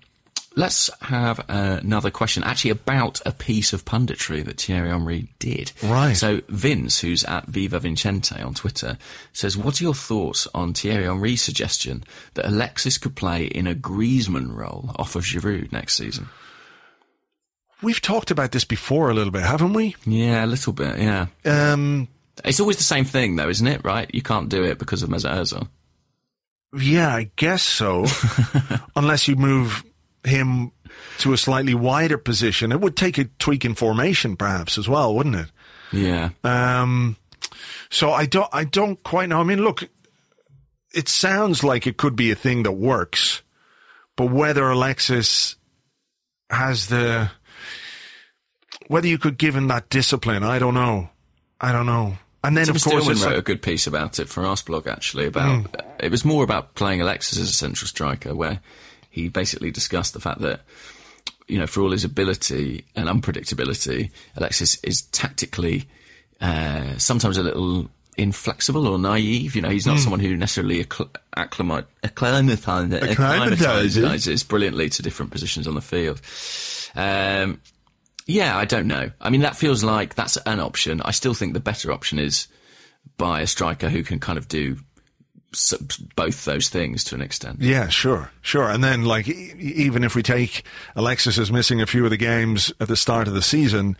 let's 0.54 0.88
have 1.02 1.44
another 1.48 2.12
question, 2.12 2.44
actually 2.44 2.70
about 2.70 3.20
a 3.26 3.32
piece 3.32 3.72
of 3.72 3.84
punditry 3.84 4.44
that 4.44 4.60
Thierry 4.60 4.90
Henry 4.90 5.28
did. 5.40 5.72
Right. 5.82 6.14
So 6.14 6.40
Vince, 6.48 7.00
who's 7.00 7.24
at 7.24 7.46
Viva 7.46 7.80
Vincente 7.80 8.40
on 8.40 8.54
Twitter, 8.54 8.96
says, 9.32 9.56
what 9.56 9.80
are 9.80 9.84
your 9.84 9.94
thoughts 9.94 10.46
on 10.54 10.72
Thierry 10.72 11.04
Henry's 11.04 11.42
suggestion 11.42 12.04
that 12.34 12.46
Alexis 12.46 12.96
could 12.96 13.16
play 13.16 13.46
in 13.46 13.66
a 13.66 13.74
Griezmann 13.74 14.54
role 14.54 14.92
off 14.94 15.16
of 15.16 15.24
Giroud 15.24 15.72
next 15.72 15.96
season? 15.96 16.28
We've 17.82 18.00
talked 18.00 18.30
about 18.30 18.52
this 18.52 18.64
before 18.64 19.10
a 19.10 19.14
little 19.14 19.30
bit, 19.30 19.42
haven't 19.42 19.74
we? 19.74 19.96
Yeah, 20.06 20.44
a 20.44 20.46
little 20.46 20.72
bit, 20.72 20.98
yeah. 20.98 21.26
Um, 21.44 22.08
It's 22.44 22.60
always 22.60 22.76
the 22.78 22.82
same 22.82 23.04
thing, 23.04 23.36
though, 23.36 23.48
isn't 23.48 23.66
it? 23.66 23.84
Right? 23.84 24.10
You 24.14 24.22
can't 24.22 24.48
do 24.48 24.64
it 24.64 24.78
because 24.78 25.02
of 25.02 25.10
Mesut 25.10 25.34
Ozil. 25.34 25.68
yeah, 26.78 27.14
I 27.14 27.30
guess 27.36 27.62
so. 27.62 28.06
Unless 28.96 29.28
you 29.28 29.36
move 29.36 29.84
him 30.24 30.72
to 31.18 31.32
a 31.32 31.36
slightly 31.36 31.74
wider 31.74 32.18
position. 32.18 32.72
It 32.72 32.80
would 32.80 32.96
take 32.96 33.18
a 33.18 33.24
tweak 33.24 33.64
in 33.64 33.74
formation, 33.74 34.36
perhaps, 34.36 34.78
as 34.78 34.88
well, 34.88 35.14
wouldn't 35.14 35.36
it? 35.36 35.46
Yeah. 35.92 36.30
Um, 36.42 37.16
so 37.90 38.10
I 38.12 38.26
don't, 38.26 38.48
I 38.52 38.64
don't 38.64 39.00
quite 39.02 39.28
know. 39.28 39.40
I 39.40 39.44
mean, 39.44 39.62
look, 39.62 39.88
it 40.94 41.08
sounds 41.08 41.62
like 41.62 41.86
it 41.86 41.96
could 41.98 42.16
be 42.16 42.30
a 42.30 42.34
thing 42.34 42.62
that 42.64 42.72
works, 42.72 43.42
but 44.16 44.30
whether 44.30 44.68
Alexis 44.68 45.56
has 46.50 46.88
the, 46.88 47.30
whether 48.88 49.06
you 49.06 49.18
could 49.18 49.38
give 49.38 49.54
him 49.56 49.68
that 49.68 49.88
discipline, 49.90 50.42
I 50.42 50.58
don't 50.58 50.74
know. 50.74 51.10
I 51.60 51.72
don't 51.72 51.86
know. 51.86 52.16
And 52.44 52.56
then, 52.56 52.66
Tim 52.66 52.76
of 52.76 52.84
course, 52.84 53.04
Stillman 53.04 53.22
wrote 53.22 53.30
like- 53.30 53.38
a 53.38 53.42
good 53.42 53.62
piece 53.62 53.86
about 53.86 54.18
it 54.20 54.28
for 54.28 54.42
Arseblog, 54.44 54.86
actually. 54.86 55.26
About 55.26 55.66
it 55.98 56.10
was 56.10 56.24
more 56.24 56.44
about 56.44 56.74
playing 56.74 57.00
Alexis 57.00 57.38
as 57.38 57.48
a 57.48 57.52
central 57.52 57.88
striker, 57.88 58.34
where 58.34 58.60
he 59.10 59.28
basically 59.28 59.70
discussed 59.70 60.12
the 60.12 60.20
fact 60.20 60.40
that 60.42 60.60
you 61.48 61.58
know, 61.58 61.66
for 61.66 61.80
all 61.80 61.92
his 61.92 62.04
ability 62.04 62.84
and 62.96 63.08
unpredictability, 63.08 64.10
Alexis 64.36 64.76
is 64.82 65.02
tactically 65.02 65.88
uh, 66.40 66.98
sometimes 66.98 67.38
a 67.38 67.42
little 67.42 67.88
inflexible 68.16 68.86
or 68.88 68.98
naive. 68.98 69.54
You 69.54 69.62
know, 69.62 69.68
he's 69.70 69.86
not 69.86 69.98
someone 70.00 70.18
who 70.20 70.36
necessarily 70.36 70.84
accl- 70.84 71.08
acclimate, 71.36 71.86
Acclimatizes. 72.02 72.96
acclimatizes 73.02 74.42
brilliantly 74.42 74.88
to 74.90 75.02
different 75.02 75.30
positions 75.30 75.68
on 75.68 75.74
the 75.76 75.80
field. 75.80 76.20
Um, 76.96 77.60
yeah, 78.26 78.56
I 78.56 78.64
don't 78.64 78.86
know. 78.86 79.10
I 79.20 79.30
mean, 79.30 79.42
that 79.42 79.56
feels 79.56 79.84
like 79.84 80.14
that's 80.14 80.36
an 80.38 80.60
option. 80.60 81.00
I 81.02 81.12
still 81.12 81.34
think 81.34 81.54
the 81.54 81.60
better 81.60 81.92
option 81.92 82.18
is 82.18 82.48
buy 83.16 83.40
a 83.40 83.46
striker 83.46 83.88
who 83.88 84.02
can 84.02 84.18
kind 84.18 84.36
of 84.36 84.48
do 84.48 84.76
both 86.16 86.44
those 86.44 86.68
things 86.68 87.04
to 87.04 87.14
an 87.14 87.22
extent. 87.22 87.60
Yeah, 87.60 87.88
sure, 87.88 88.30
sure. 88.42 88.68
And 88.68 88.82
then, 88.82 89.04
like, 89.04 89.28
even 89.28 90.04
if 90.04 90.14
we 90.14 90.22
take 90.22 90.64
Alexis 90.96 91.38
is 91.38 91.52
missing 91.52 91.80
a 91.80 91.86
few 91.86 92.04
of 92.04 92.10
the 92.10 92.16
games 92.16 92.72
at 92.80 92.88
the 92.88 92.96
start 92.96 93.28
of 93.28 93.34
the 93.34 93.42
season, 93.42 93.96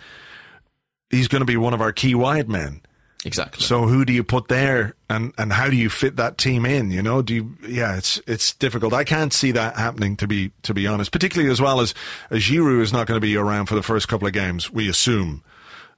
he's 1.09 1.29
going 1.29 1.41
to 1.41 1.47
be 1.47 1.57
one 1.57 1.73
of 1.73 1.81
our 1.81 1.93
key 1.93 2.15
wide 2.15 2.49
men. 2.49 2.83
Exactly. 3.27 3.65
So 3.65 3.89
who 3.89 4.05
do 4.05 4.13
you 4.13 4.23
put 4.23 4.47
there, 4.47 4.95
and 5.11 5.33
and 5.37 5.53
how 5.53 5.69
do 5.69 5.77
you 5.77 5.91
fit 5.91 6.15
that 6.17 6.39
team 6.39 6.65
in? 6.65 6.93
You 6.93 7.03
know, 7.03 7.23
do 7.23 7.35
you? 7.35 7.57
Yeah, 7.67 7.97
it's 7.97 8.21
it's 8.29 8.55
difficult. 8.55 8.95
I 8.95 9.03
can't 9.03 9.33
see 9.33 9.51
that 9.51 9.77
happening 9.77 10.17
to 10.19 10.29
be 10.29 10.53
to 10.63 10.73
be 10.73 10.87
honest. 10.87 11.11
Particularly 11.11 11.51
as 11.51 11.61
well 11.61 11.81
as 11.81 11.93
as 12.31 12.43
Giroud 12.43 12.81
is 12.81 12.93
not 12.93 13.09
going 13.09 13.17
to 13.17 13.27
be 13.27 13.37
around 13.37 13.67
for 13.67 13.75
the 13.75 13.83
first 13.83 14.07
couple 14.07 14.29
of 14.29 14.33
games. 14.33 14.71
We 14.71 14.89
assume. 14.89 15.43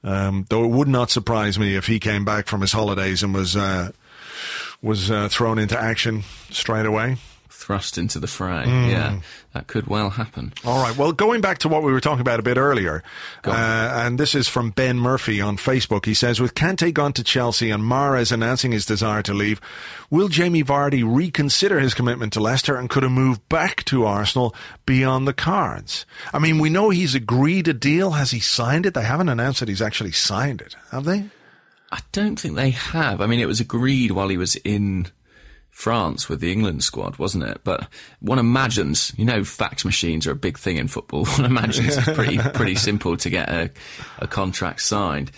Um, 0.02 0.46
though 0.48 0.64
it 0.64 0.68
would 0.68 0.88
not 0.88 1.10
surprise 1.10 1.58
me 1.58 1.74
if 1.76 1.86
he 1.86 2.00
came 2.00 2.24
back 2.24 2.46
from 2.46 2.62
his 2.62 2.72
holidays 2.72 3.22
and 3.22 3.34
was 3.34 3.56
uh, 3.56 3.90
was 4.80 5.10
uh, 5.10 5.28
thrown 5.28 5.58
into 5.58 5.78
action 5.78 6.22
straight 6.50 6.86
away. 6.86 7.18
Thrust 7.58 7.98
into 7.98 8.20
the 8.20 8.28
fray. 8.28 8.62
Mm. 8.66 8.88
Yeah, 8.88 9.20
that 9.52 9.66
could 9.66 9.88
well 9.88 10.10
happen. 10.10 10.52
All 10.64 10.80
right. 10.80 10.96
Well, 10.96 11.10
going 11.10 11.40
back 11.40 11.58
to 11.58 11.68
what 11.68 11.82
we 11.82 11.90
were 11.90 12.00
talking 12.00 12.20
about 12.20 12.38
a 12.38 12.42
bit 12.44 12.56
earlier, 12.56 13.02
uh, 13.44 13.50
and 13.50 14.16
this 14.16 14.36
is 14.36 14.46
from 14.46 14.70
Ben 14.70 14.96
Murphy 14.96 15.40
on 15.40 15.56
Facebook. 15.56 16.04
He 16.04 16.14
says, 16.14 16.38
with 16.38 16.54
Kante 16.54 16.94
gone 16.94 17.12
to 17.14 17.24
Chelsea 17.24 17.72
and 17.72 17.82
Mahrez 17.82 18.30
announcing 18.30 18.70
his 18.70 18.86
desire 18.86 19.22
to 19.24 19.34
leave, 19.34 19.60
will 20.08 20.28
Jamie 20.28 20.62
Vardy 20.62 21.02
reconsider 21.04 21.80
his 21.80 21.94
commitment 21.94 22.32
to 22.34 22.40
Leicester 22.40 22.76
and 22.76 22.88
could 22.88 23.02
a 23.02 23.10
move 23.10 23.46
back 23.48 23.82
to 23.86 24.06
Arsenal 24.06 24.54
be 24.86 25.02
on 25.02 25.24
the 25.24 25.34
cards? 25.34 26.06
I 26.32 26.38
mean, 26.38 26.60
we 26.60 26.70
know 26.70 26.90
he's 26.90 27.16
agreed 27.16 27.66
a 27.66 27.74
deal. 27.74 28.12
Has 28.12 28.30
he 28.30 28.38
signed 28.38 28.86
it? 28.86 28.94
They 28.94 29.02
haven't 29.02 29.30
announced 29.30 29.58
that 29.58 29.68
he's 29.68 29.82
actually 29.82 30.12
signed 30.12 30.60
it, 30.60 30.76
have 30.92 31.04
they? 31.04 31.24
I 31.90 31.98
don't 32.12 32.38
think 32.38 32.54
they 32.54 32.70
have. 32.70 33.20
I 33.20 33.26
mean, 33.26 33.40
it 33.40 33.46
was 33.46 33.58
agreed 33.58 34.12
while 34.12 34.28
he 34.28 34.36
was 34.36 34.54
in 34.56 35.08
France 35.78 36.28
with 36.28 36.40
the 36.40 36.50
England 36.50 36.82
squad, 36.82 37.18
wasn't 37.18 37.44
it? 37.44 37.60
But 37.62 37.86
one 38.18 38.40
imagines, 38.40 39.12
you 39.16 39.24
know, 39.24 39.44
fax 39.44 39.84
machines 39.84 40.26
are 40.26 40.32
a 40.32 40.34
big 40.34 40.58
thing 40.58 40.76
in 40.76 40.88
football. 40.88 41.24
One 41.36 41.44
imagines 41.44 41.96
it's 41.96 42.14
pretty 42.14 42.36
pretty 42.54 42.74
simple 42.74 43.16
to 43.16 43.30
get 43.30 43.48
a, 43.48 43.70
a 44.18 44.26
contract 44.26 44.80
signed. 44.80 45.30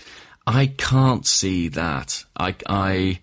I 0.46 0.68
can't 0.78 1.26
see 1.26 1.68
that. 1.68 2.24
I, 2.38 2.54
I, 2.66 3.20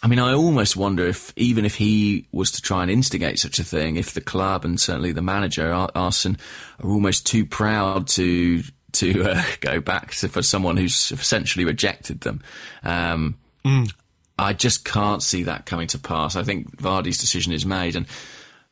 I 0.00 0.06
mean, 0.06 0.20
I 0.20 0.32
almost 0.32 0.76
wonder 0.76 1.04
if 1.08 1.32
even 1.34 1.64
if 1.64 1.74
he 1.74 2.28
was 2.30 2.52
to 2.52 2.62
try 2.62 2.82
and 2.82 2.90
instigate 2.90 3.40
such 3.40 3.58
a 3.58 3.64
thing, 3.64 3.96
if 3.96 4.14
the 4.14 4.20
club 4.20 4.64
and 4.64 4.80
certainly 4.80 5.10
the 5.10 5.22
manager 5.22 5.72
Arsene 5.72 6.36
are 6.78 6.88
almost 6.88 7.26
too 7.26 7.46
proud 7.46 8.06
to 8.10 8.62
to 8.92 9.24
uh, 9.30 9.42
go 9.58 9.80
back 9.80 10.12
to, 10.12 10.28
for 10.28 10.42
someone 10.42 10.76
who's 10.76 11.10
essentially 11.10 11.64
rejected 11.64 12.20
them. 12.20 12.42
Um, 12.84 13.38
mm. 13.64 13.92
I 14.38 14.52
just 14.52 14.84
can't 14.84 15.22
see 15.22 15.42
that 15.44 15.66
coming 15.66 15.88
to 15.88 15.98
pass. 15.98 16.36
I 16.36 16.42
think 16.42 16.76
Vardy's 16.76 17.18
decision 17.18 17.52
is 17.52 17.66
made, 17.66 17.96
and 17.96 18.06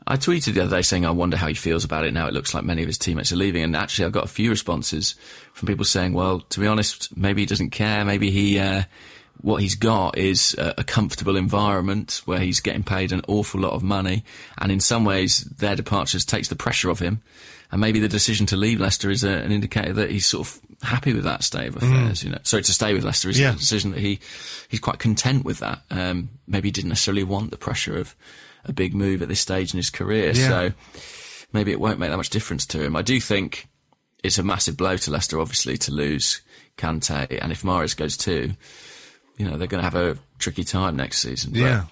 I 0.07 0.17
tweeted 0.17 0.55
the 0.55 0.61
other 0.62 0.77
day 0.77 0.83
saying 0.83 1.05
I 1.05 1.11
wonder 1.11 1.37
how 1.37 1.49
he 1.49 1.55
feels 1.55 1.85
about 1.85 2.05
it 2.05 2.14
now. 2.14 2.29
It 2.29 2.35
looks 2.35 2.55
like 2.55 2.64
many 2.64 2.83
of 2.83 2.87
his 2.87 2.99
teammates 2.99 3.33
are 3.33 3.37
leaving, 3.37 3.62
and 3.62 3.75
actually 3.75 4.07
I 4.07 4.11
got 4.11 4.25
a 4.25 4.29
few 4.29 4.51
responses 4.51 5.17
from 5.53 5.67
people 5.67 5.85
saying, 5.85 6.12
"Well, 6.12 6.41
to 6.41 6.61
be 6.61 6.67
honest, 6.67 7.17
maybe 7.17 7.43
he 7.43 7.47
doesn't 7.47 7.71
care. 7.71 8.05
Maybe 8.05 8.31
he." 8.31 8.59
Uh, 8.59 8.85
what 9.43 9.61
he's 9.61 9.75
got 9.75 10.17
is 10.17 10.55
a, 10.59 10.75
a, 10.79 10.85
comfortable 10.85 11.37
environment 11.37 12.23
where 12.25 12.39
he's 12.39 12.61
getting 12.61 12.83
paid 12.83 13.12
an 13.12 13.21
awful 13.29 13.61
lot 13.61 13.75
of 13.75 13.83
money, 13.83 14.25
and 14.59 14.73
in 14.73 14.81
some 14.81 15.05
ways, 15.05 15.41
their 15.59 15.77
departures 15.77 16.25
takes 16.25 16.49
the 16.49 16.57
pressure 16.57 16.91
off 16.91 17.01
him. 17.01 17.21
And 17.77 17.81
maybe 17.83 18.01
the 18.01 18.09
decision 18.09 18.47
to 18.47 18.57
leave 18.57 18.81
Leicester 18.81 19.11
is 19.11 19.22
a, 19.22 19.29
an 19.29 19.53
indicator 19.53 19.93
that 19.93 20.11
he's 20.11 20.24
sort 20.24 20.49
of 20.49 20.61
happy 20.81 21.12
with 21.12 21.24
that 21.24 21.45
state 21.45 21.68
of 21.68 21.77
affairs. 21.77 22.20
Mm. 22.20 22.24
You 22.24 22.31
know, 22.31 22.39
sorry 22.43 22.62
to 22.62 22.72
stay 22.72 22.95
with 22.95 23.05
Leicester 23.05 23.29
is 23.29 23.39
yeah. 23.39 23.53
a 23.53 23.55
decision 23.57 23.91
that 23.91 24.01
he 24.01 24.18
he's 24.68 24.81
quite 24.81 24.99
content 24.99 25.45
with 25.45 25.59
that. 25.59 25.83
Um, 25.91 26.31
maybe 26.47 26.68
he 26.68 26.72
didn't 26.72 26.89
necessarily 26.89 27.22
want 27.22 27.51
the 27.51 27.59
pressure 27.59 27.99
of 27.99 28.16
a 28.64 28.72
big 28.72 28.95
move 28.95 29.20
at 29.20 29.29
this 29.29 29.41
stage 29.41 29.74
in 29.74 29.77
his 29.77 29.91
career, 29.91 30.33
yeah. 30.33 30.49
so 30.49 30.72
maybe 31.53 31.70
it 31.70 31.79
won't 31.79 31.99
make 31.99 32.09
that 32.09 32.16
much 32.16 32.31
difference 32.31 32.64
to 32.64 32.83
him. 32.83 32.97
I 32.97 33.03
do 33.03 33.20
think 33.20 33.68
it's 34.24 34.39
a 34.39 34.43
massive 34.43 34.79
blow 34.79 34.97
to 34.97 35.11
Leicester, 35.11 35.39
obviously, 35.39 35.77
to 35.77 35.93
lose 35.93 36.41
Kante, 36.79 37.39
and 37.43 37.53
if 37.53 37.62
Mahrez 37.62 37.95
goes 37.95 38.16
too 38.16 38.55
you 39.37 39.49
know, 39.49 39.57
they're 39.57 39.68
going 39.68 39.83
to 39.83 39.91
have 39.91 39.95
a 39.95 40.18
tricky 40.39 40.64
time 40.64 40.97
next 40.97 41.18
season. 41.18 41.53
But, 41.53 41.61
yeah. 41.61 41.85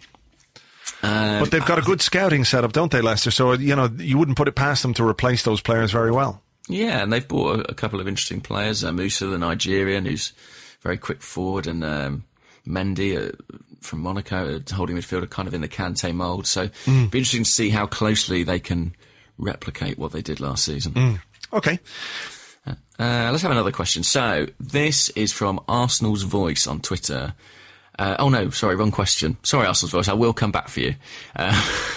Um, 1.03 1.41
but 1.41 1.51
they've 1.51 1.65
got 1.65 1.79
a 1.79 1.83
good 1.83 2.01
scouting 2.01 2.45
setup, 2.45 2.73
don't 2.73 2.91
they, 2.91 3.01
Leicester? 3.01 3.31
So, 3.31 3.53
you 3.53 3.77
know, 3.77 3.91
you 3.99 4.19
wouldn't 4.19 4.37
put 4.37 4.49
it 4.49 4.55
past 4.55 4.83
them 4.83 4.95
to 4.95 5.07
replace 5.07 5.43
those 5.43 5.61
players 5.61 5.91
very 5.91 6.11
well. 6.11 6.43
Yeah, 6.69 7.03
and 7.03 7.13
they've 7.13 7.27
bought 7.27 7.61
a, 7.61 7.71
a 7.71 7.75
couple 7.75 8.01
of 8.01 8.09
interesting 8.09 8.41
players. 8.41 8.85
Uh, 8.85 8.93
Musa, 8.93 9.27
the 9.27 9.39
Nigerian, 9.39 10.07
who's 10.07 10.33
very 10.81 10.97
quick 10.97 11.23
forward, 11.23 11.67
and 11.67 11.85
um, 11.85 12.25
Mendy 12.67 13.17
uh, 13.17 13.33
from 13.81 14.01
Monaco, 14.01 14.57
uh, 14.57 14.75
holding 14.75 14.97
midfielder, 14.97 15.29
kind 15.29 15.47
of 15.47 15.55
in 15.55 15.61
the 15.61 15.69
Kante 15.69 16.15
mould. 16.15 16.47
So, 16.47 16.69
mm. 16.69 17.11
be 17.11 17.19
interesting 17.19 17.45
to 17.45 17.51
see 17.51 17.71
how 17.71 17.87
closely 17.87 18.43
they 18.43 18.61
can 18.61 18.95
replicate 19.37 19.99
what 19.99 20.13
they 20.13 20.23
did 20.23 20.41
last 20.41 20.65
season. 20.65 20.93
Mm. 20.93 21.21
Okay. 21.53 21.79
Uh, 22.67 23.29
let's 23.31 23.43
have 23.43 23.51
another 23.51 23.73
question. 23.73 24.03
So, 24.03 24.47
this 24.61 25.11
is 25.11 25.33
from 25.33 25.61
Arsenal's 25.69 26.23
Voice 26.23 26.67
on 26.67 26.81
Twitter. 26.81 27.35
Uh, 27.99 28.17
oh 28.19 28.29
no, 28.29 28.51
sorry, 28.51 28.77
wrong 28.77 28.91
question. 28.91 29.37
Sorry, 29.43 29.67
Arsenal's 29.67 29.93
Voice. 29.93 30.09
I 30.09 30.15
will 30.15 30.33
come 30.33 30.51
back 30.51 30.69
for 30.69 30.81
you. 30.81 30.95
Uh, 31.37 31.53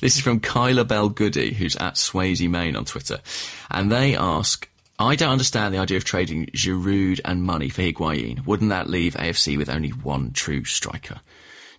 this 0.00 0.16
is 0.16 0.20
from 0.20 0.40
Kyla 0.40 0.84
Bell 0.84 1.08
Goody, 1.08 1.52
who's 1.52 1.76
at 1.76 1.94
Swayze 1.94 2.48
Main 2.48 2.76
on 2.76 2.84
Twitter. 2.84 3.18
And 3.70 3.92
they 3.92 4.16
ask, 4.16 4.68
I 4.98 5.16
don't 5.16 5.30
understand 5.30 5.74
the 5.74 5.78
idea 5.78 5.96
of 5.96 6.04
trading 6.04 6.46
Giroud 6.46 7.20
and 7.24 7.42
money 7.42 7.68
for 7.68 7.82
Higuain. 7.82 8.46
Wouldn't 8.46 8.70
that 8.70 8.88
leave 8.88 9.14
AFC 9.14 9.58
with 9.58 9.68
only 9.68 9.90
one 9.90 10.32
true 10.32 10.64
striker? 10.64 11.20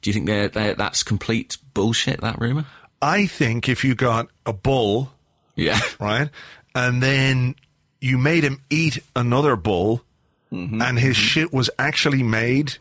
Do 0.02 0.10
you 0.10 0.14
think 0.14 0.28
they're, 0.28 0.50
they're, 0.50 0.76
that's 0.76 1.02
complete 1.02 1.58
bullshit, 1.74 2.22
that 2.22 2.40
rumour? 2.40 2.66
I 3.02 3.26
think 3.26 3.68
if 3.68 3.84
you 3.84 3.96
got 3.96 4.28
a 4.46 4.54
bull, 4.54 5.12
yeah, 5.56 5.80
right, 6.00 6.30
and 6.74 7.02
then 7.02 7.56
you 8.02 8.18
made 8.18 8.44
him 8.44 8.62
eat 8.70 9.00
another 9.16 9.56
bull, 9.56 10.04
mm-hmm, 10.52 10.82
and 10.82 11.00
his 11.00 11.16
mm-hmm. 11.16 11.26
shit 11.26 11.54
was 11.54 11.70
actually 11.80 12.24
made 12.24 12.78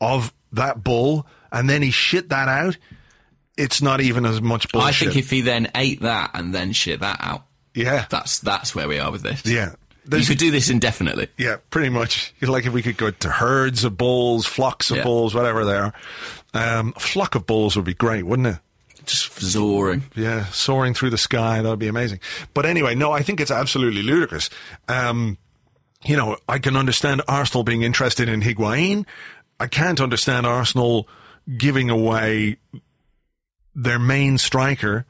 of 0.00 0.32
that 0.52 0.82
bull, 0.82 1.26
and 1.52 1.68
then 1.68 1.82
he 1.82 1.90
shit 1.90 2.28
that 2.30 2.48
out. 2.48 2.76
It's 3.56 3.80
not 3.80 4.00
even 4.00 4.26
as 4.26 4.40
much 4.40 4.70
bullshit. 4.70 4.88
I 4.88 4.92
think 4.92 5.16
if 5.16 5.30
he 5.30 5.40
then 5.40 5.70
ate 5.74 6.02
that 6.02 6.32
and 6.34 6.54
then 6.54 6.72
shit 6.72 7.00
that 7.00 7.18
out, 7.20 7.44
yeah, 7.74 8.06
that's 8.10 8.38
that's 8.40 8.74
where 8.74 8.88
we 8.88 8.98
are 8.98 9.10
with 9.10 9.22
this. 9.22 9.44
Yeah. 9.46 9.74
There's, 10.08 10.28
you 10.28 10.36
could 10.36 10.38
do 10.38 10.52
this 10.52 10.70
indefinitely. 10.70 11.26
Yeah, 11.36 11.56
pretty 11.70 11.88
much. 11.88 12.32
Like 12.40 12.64
if 12.64 12.72
we 12.72 12.80
could 12.80 12.96
go 12.96 13.10
to 13.10 13.28
herds 13.28 13.82
of 13.82 13.96
bulls, 13.96 14.46
flocks 14.46 14.92
of 14.92 14.98
yeah. 14.98 15.02
bulls, 15.02 15.34
whatever 15.34 15.64
they 15.64 15.74
are. 15.74 15.92
Um, 16.54 16.92
a 16.94 17.00
flock 17.00 17.34
of 17.34 17.44
bulls 17.44 17.74
would 17.74 17.84
be 17.84 17.94
great, 17.94 18.24
wouldn't 18.24 18.46
it? 18.46 18.58
just 19.06 19.32
soaring. 19.40 20.02
Yeah, 20.14 20.46
soaring 20.46 20.94
through 20.94 21.10
the 21.10 21.18
sky. 21.18 21.62
That 21.62 21.68
would 21.68 21.78
be 21.78 21.88
amazing. 21.88 22.20
But 22.52 22.66
anyway, 22.66 22.94
no, 22.94 23.12
I 23.12 23.22
think 23.22 23.40
it's 23.40 23.50
absolutely 23.50 24.02
ludicrous. 24.02 24.50
Um, 24.88 25.38
you 26.04 26.16
know, 26.16 26.36
I 26.48 26.58
can 26.58 26.76
understand 26.76 27.22
Arsenal 27.26 27.64
being 27.64 27.82
interested 27.82 28.28
in 28.28 28.42
Higuain. 28.42 29.06
I 29.58 29.66
can't 29.66 30.00
understand 30.00 30.46
Arsenal 30.46 31.08
giving 31.56 31.90
away 31.90 32.58
their 33.74 33.98
main 33.98 34.38
striker, 34.38 35.06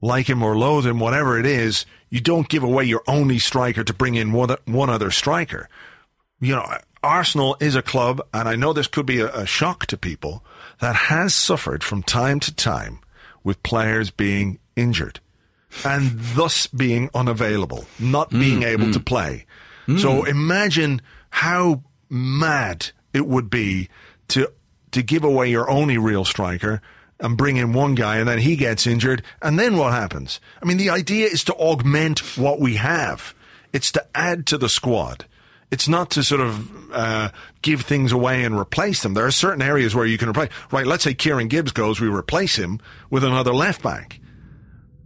like 0.00 0.28
him 0.28 0.42
or 0.42 0.56
loathe 0.56 0.86
him, 0.86 0.98
whatever 0.98 1.38
it 1.38 1.46
is. 1.46 1.86
You 2.10 2.20
don't 2.20 2.48
give 2.48 2.62
away 2.62 2.84
your 2.84 3.02
only 3.06 3.38
striker 3.38 3.84
to 3.84 3.94
bring 3.94 4.14
in 4.14 4.32
one, 4.32 4.54
one 4.66 4.90
other 4.90 5.10
striker. 5.10 5.68
You 6.40 6.56
know, 6.56 6.66
Arsenal 7.02 7.56
is 7.60 7.74
a 7.74 7.82
club, 7.82 8.20
and 8.32 8.48
I 8.48 8.56
know 8.56 8.72
this 8.72 8.86
could 8.86 9.06
be 9.06 9.20
a, 9.20 9.32
a 9.34 9.46
shock 9.46 9.86
to 9.86 9.96
people, 9.96 10.44
that 10.80 10.96
has 10.96 11.34
suffered 11.34 11.82
from 11.82 12.02
time 12.02 12.40
to 12.40 12.54
time 12.54 13.00
with 13.44 13.62
players 13.62 14.10
being 14.10 14.58
injured 14.76 15.20
and 15.84 16.18
thus 16.34 16.66
being 16.66 17.10
unavailable, 17.14 17.86
not 17.98 18.30
mm, 18.30 18.40
being 18.40 18.62
able 18.62 18.86
mm. 18.86 18.92
to 18.92 19.00
play. 19.00 19.46
Mm. 19.86 20.00
So 20.00 20.24
imagine 20.24 21.00
how 21.30 21.82
mad 22.10 22.90
it 23.12 23.26
would 23.26 23.50
be 23.50 23.88
to 24.28 24.50
to 24.92 25.02
give 25.02 25.24
away 25.24 25.50
your 25.50 25.70
only 25.70 25.98
real 25.98 26.24
striker 26.24 26.82
and 27.18 27.36
bring 27.36 27.56
in 27.56 27.72
one 27.72 27.94
guy 27.94 28.16
and 28.16 28.28
then 28.28 28.38
he 28.38 28.56
gets 28.56 28.86
injured 28.86 29.22
and 29.40 29.58
then 29.58 29.76
what 29.76 29.92
happens? 29.92 30.40
I 30.62 30.66
mean 30.66 30.76
the 30.76 30.90
idea 30.90 31.26
is 31.26 31.44
to 31.44 31.54
augment 31.54 32.36
what 32.36 32.60
we 32.60 32.76
have. 32.76 33.34
It's 33.72 33.92
to 33.92 34.04
add 34.14 34.46
to 34.48 34.58
the 34.58 34.68
squad. 34.68 35.24
It's 35.70 35.88
not 35.88 36.10
to 36.10 36.22
sort 36.22 36.42
of 36.42 36.92
uh, 36.92 37.30
give 37.62 37.80
things 37.80 38.12
away 38.12 38.44
and 38.44 38.58
replace 38.58 39.02
them. 39.02 39.14
There 39.14 39.24
are 39.24 39.30
certain 39.30 39.62
areas 39.62 39.94
where 39.94 40.04
you 40.04 40.18
can 40.18 40.28
replace. 40.28 40.50
Right, 40.70 40.86
let's 40.86 41.02
say 41.02 41.14
Kieran 41.14 41.48
Gibbs 41.48 41.72
goes, 41.72 41.98
we 41.98 42.08
replace 42.08 42.56
him 42.56 42.78
with 43.08 43.24
another 43.24 43.54
left 43.54 43.82
back. 43.82 44.20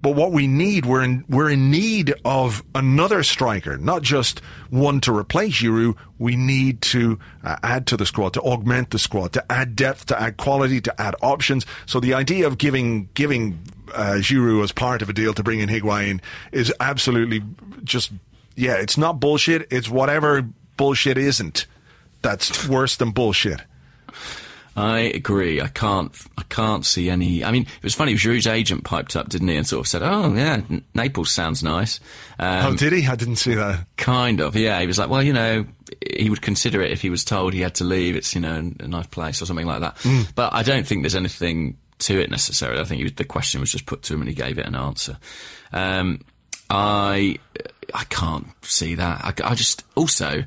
But 0.02 0.14
what 0.14 0.30
we 0.30 0.46
need, 0.46 0.86
we're 0.86 1.02
in 1.02 1.24
we're 1.28 1.50
in 1.50 1.70
need 1.70 2.14
of 2.24 2.62
another 2.74 3.22
striker, 3.22 3.76
not 3.76 4.02
just 4.02 4.40
one 4.70 5.00
to 5.02 5.16
replace 5.16 5.54
Giroud. 5.54 5.96
We 6.18 6.36
need 6.36 6.82
to 6.82 7.18
uh, 7.42 7.56
add 7.62 7.86
to 7.88 7.96
the 7.96 8.06
squad, 8.06 8.34
to 8.34 8.40
augment 8.42 8.90
the 8.90 8.98
squad, 8.98 9.32
to 9.32 9.52
add 9.52 9.74
depth, 9.74 10.06
to 10.06 10.20
add 10.20 10.36
quality, 10.36 10.80
to 10.82 11.00
add 11.00 11.16
options. 11.22 11.66
So 11.86 11.98
the 11.98 12.14
idea 12.14 12.46
of 12.46 12.58
giving 12.58 13.08
giving 13.14 13.58
uh, 13.94 14.18
Giroud 14.18 14.62
as 14.62 14.72
part 14.72 15.02
of 15.02 15.08
a 15.08 15.12
deal 15.12 15.34
to 15.34 15.42
bring 15.42 15.60
in 15.60 15.68
Higuain 15.68 16.20
is 16.52 16.72
absolutely 16.78 17.42
just 17.82 18.12
yeah, 18.54 18.74
it's 18.74 18.96
not 18.96 19.20
bullshit. 19.20 19.68
It's 19.70 19.88
whatever 19.88 20.48
bullshit 20.76 21.18
isn't. 21.18 21.66
That's 22.22 22.66
worse 22.68 22.96
than 22.96 23.10
bullshit. 23.10 23.60
I 24.76 24.98
agree. 25.00 25.62
I 25.62 25.68
can't. 25.68 26.14
I 26.36 26.42
can't 26.42 26.84
see 26.84 27.08
any. 27.08 27.42
I 27.42 27.50
mean, 27.50 27.62
it 27.62 27.82
was 27.82 27.94
funny. 27.94 28.14
Giroud's 28.14 28.46
agent 28.46 28.84
piped 28.84 29.16
up, 29.16 29.30
didn't 29.30 29.48
he, 29.48 29.56
and 29.56 29.66
sort 29.66 29.80
of 29.80 29.88
said, 29.88 30.02
"Oh 30.02 30.34
yeah, 30.34 30.60
Naples 30.94 31.30
sounds 31.30 31.62
nice." 31.62 31.98
Um, 32.38 32.74
oh, 32.74 32.76
did 32.76 32.92
he? 32.92 33.06
I 33.06 33.16
didn't 33.16 33.36
see 33.36 33.54
that. 33.54 33.86
Kind 33.96 34.40
of. 34.40 34.54
Yeah, 34.54 34.78
he 34.80 34.86
was 34.86 34.98
like, 34.98 35.08
"Well, 35.08 35.22
you 35.22 35.32
know, 35.32 35.64
he 36.14 36.28
would 36.28 36.42
consider 36.42 36.82
it 36.82 36.92
if 36.92 37.00
he 37.00 37.08
was 37.08 37.24
told 37.24 37.54
he 37.54 37.62
had 37.62 37.76
to 37.76 37.84
leave. 37.84 38.16
It's 38.16 38.34
you 38.34 38.40
know 38.42 38.70
a 38.78 38.86
nice 38.86 39.06
place 39.06 39.40
or 39.40 39.46
something 39.46 39.66
like 39.66 39.80
that." 39.80 39.96
Mm. 39.98 40.34
But 40.34 40.52
I 40.52 40.62
don't 40.62 40.86
think 40.86 41.02
there's 41.02 41.14
anything 41.14 41.78
to 42.00 42.20
it 42.20 42.30
necessarily. 42.30 42.80
I 42.80 42.84
think 42.84 43.02
was, 43.02 43.12
the 43.12 43.24
question 43.24 43.60
was 43.60 43.72
just 43.72 43.86
put 43.86 44.02
to 44.02 44.14
him 44.14 44.20
and 44.20 44.28
he 44.28 44.34
gave 44.34 44.58
it 44.58 44.66
an 44.66 44.74
answer. 44.76 45.16
Um, 45.72 46.20
I 46.68 47.38
I 47.94 48.04
can't 48.04 48.48
see 48.62 48.94
that. 48.96 49.24
I, 49.24 49.50
I 49.50 49.54
just 49.54 49.84
also 49.94 50.44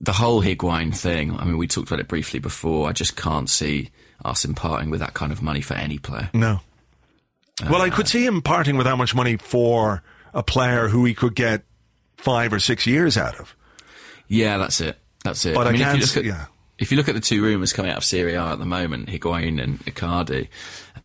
the 0.00 0.12
whole 0.12 0.42
Higuain 0.42 0.96
thing. 0.96 1.36
I 1.36 1.44
mean, 1.44 1.58
we 1.58 1.66
talked 1.66 1.88
about 1.88 2.00
it 2.00 2.08
briefly 2.08 2.40
before. 2.40 2.88
I 2.88 2.92
just 2.92 3.16
can't 3.16 3.48
see 3.48 3.90
us 4.24 4.44
imparting 4.44 4.90
with 4.90 5.00
that 5.00 5.14
kind 5.14 5.32
of 5.32 5.42
money 5.42 5.60
for 5.60 5.74
any 5.74 5.98
player. 5.98 6.30
No. 6.32 6.60
Uh, 7.62 7.68
well, 7.70 7.82
I 7.82 7.90
could 7.90 8.08
see 8.08 8.24
him 8.24 8.40
parting 8.40 8.76
with 8.76 8.86
that 8.86 8.96
much 8.96 9.14
money 9.14 9.36
for 9.36 10.02
a 10.32 10.42
player 10.42 10.88
who 10.88 11.04
he 11.04 11.14
could 11.14 11.34
get 11.34 11.64
five 12.16 12.52
or 12.52 12.60
six 12.60 12.86
years 12.86 13.16
out 13.18 13.38
of. 13.38 13.54
Yeah, 14.28 14.58
that's 14.58 14.80
it. 14.80 14.98
That's 15.24 15.44
it. 15.44 15.54
But 15.54 15.66
I, 15.66 15.72
mean, 15.72 15.82
I 15.82 15.92
can't. 15.92 16.02
If 16.02 16.16
you, 16.16 16.22
look 16.22 16.32
at, 16.32 16.38
yeah. 16.38 16.46
if 16.78 16.90
you 16.90 16.96
look 16.96 17.08
at 17.08 17.14
the 17.14 17.20
two 17.20 17.42
rumours 17.42 17.72
coming 17.72 17.90
out 17.90 17.98
of 17.98 18.04
Serie 18.04 18.34
A 18.34 18.44
at 18.52 18.58
the 18.58 18.66
moment, 18.66 19.08
Higuain 19.08 19.62
and 19.62 19.80
Icardi, 19.80 20.48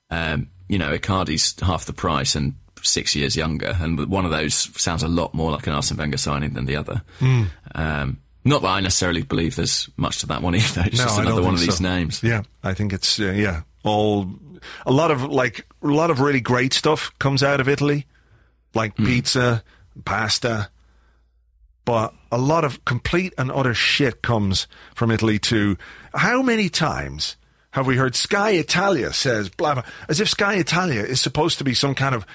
um, 0.10 0.50
you 0.70 0.78
know, 0.78 0.96
Icardi's 0.96 1.60
half 1.60 1.86
the 1.86 1.94
price 1.94 2.36
and 2.36 2.54
six 2.82 3.16
years 3.16 3.36
younger, 3.36 3.76
and 3.80 4.08
one 4.08 4.26
of 4.26 4.32
those 4.32 4.56
sounds 4.80 5.04
a 5.04 5.08
lot 5.08 5.34
more 5.34 5.52
like 5.52 5.68
an 5.68 5.74
Arsene 5.74 5.98
Wenger 5.98 6.18
signing 6.18 6.54
than 6.54 6.66
the 6.66 6.76
other. 6.76 7.02
Mm. 7.20 7.48
Um, 7.74 8.18
not 8.46 8.62
that 8.62 8.70
I 8.70 8.80
necessarily 8.80 9.24
believe 9.24 9.56
there's 9.56 9.90
much 9.98 10.20
to 10.20 10.28
that 10.28 10.42
one 10.42 10.56
either. 10.56 10.84
It's 10.86 10.98
no, 11.00 11.06
just 11.06 11.20
another 11.20 11.42
one 11.42 11.56
of 11.56 11.60
these 11.60 11.78
so. 11.78 11.84
names. 11.84 12.22
Yeah, 12.24 12.44
I 12.64 12.74
think 12.74 12.94
it's 12.94 13.20
uh, 13.20 13.32
yeah 13.32 13.62
all 13.84 14.30
a 14.86 14.92
lot 14.92 15.12
of 15.12 15.24
like 15.24 15.66
a 15.82 15.88
lot 15.88 16.12
of 16.12 16.20
really 16.20 16.42
great 16.42 16.74
stuff 16.74 17.12
comes 17.20 17.44
out 17.44 17.60
of 17.60 17.68
Italy, 17.68 18.06
like 18.74 18.96
mm. 18.96 19.06
pizza, 19.06 19.64
pasta, 20.06 20.70
but 21.86 22.14
a 22.32 22.38
lot 22.38 22.64
of 22.64 22.86
complete 22.86 23.34
and 23.38 23.52
utter 23.52 23.74
shit 23.74 24.22
comes 24.22 24.68
from 24.94 25.12
Italy 25.12 25.40
too. 25.40 25.78
How 26.14 26.42
many 26.42 26.70
times 26.70 27.38
have 27.72 27.88
we 27.88 27.98
heard 27.98 28.16
Sky 28.16 28.52
Italia 28.52 29.12
says 29.12 29.50
blah 29.50 29.74
blah, 29.74 29.84
as 30.08 30.20
if 30.20 30.30
Sky 30.30 30.56
Italia 30.56 31.02
is 31.02 31.20
supposed 31.20 31.58
to 31.58 31.64
be 31.64 31.74
some 31.74 31.96
kind 31.96 32.16
of 32.16 32.26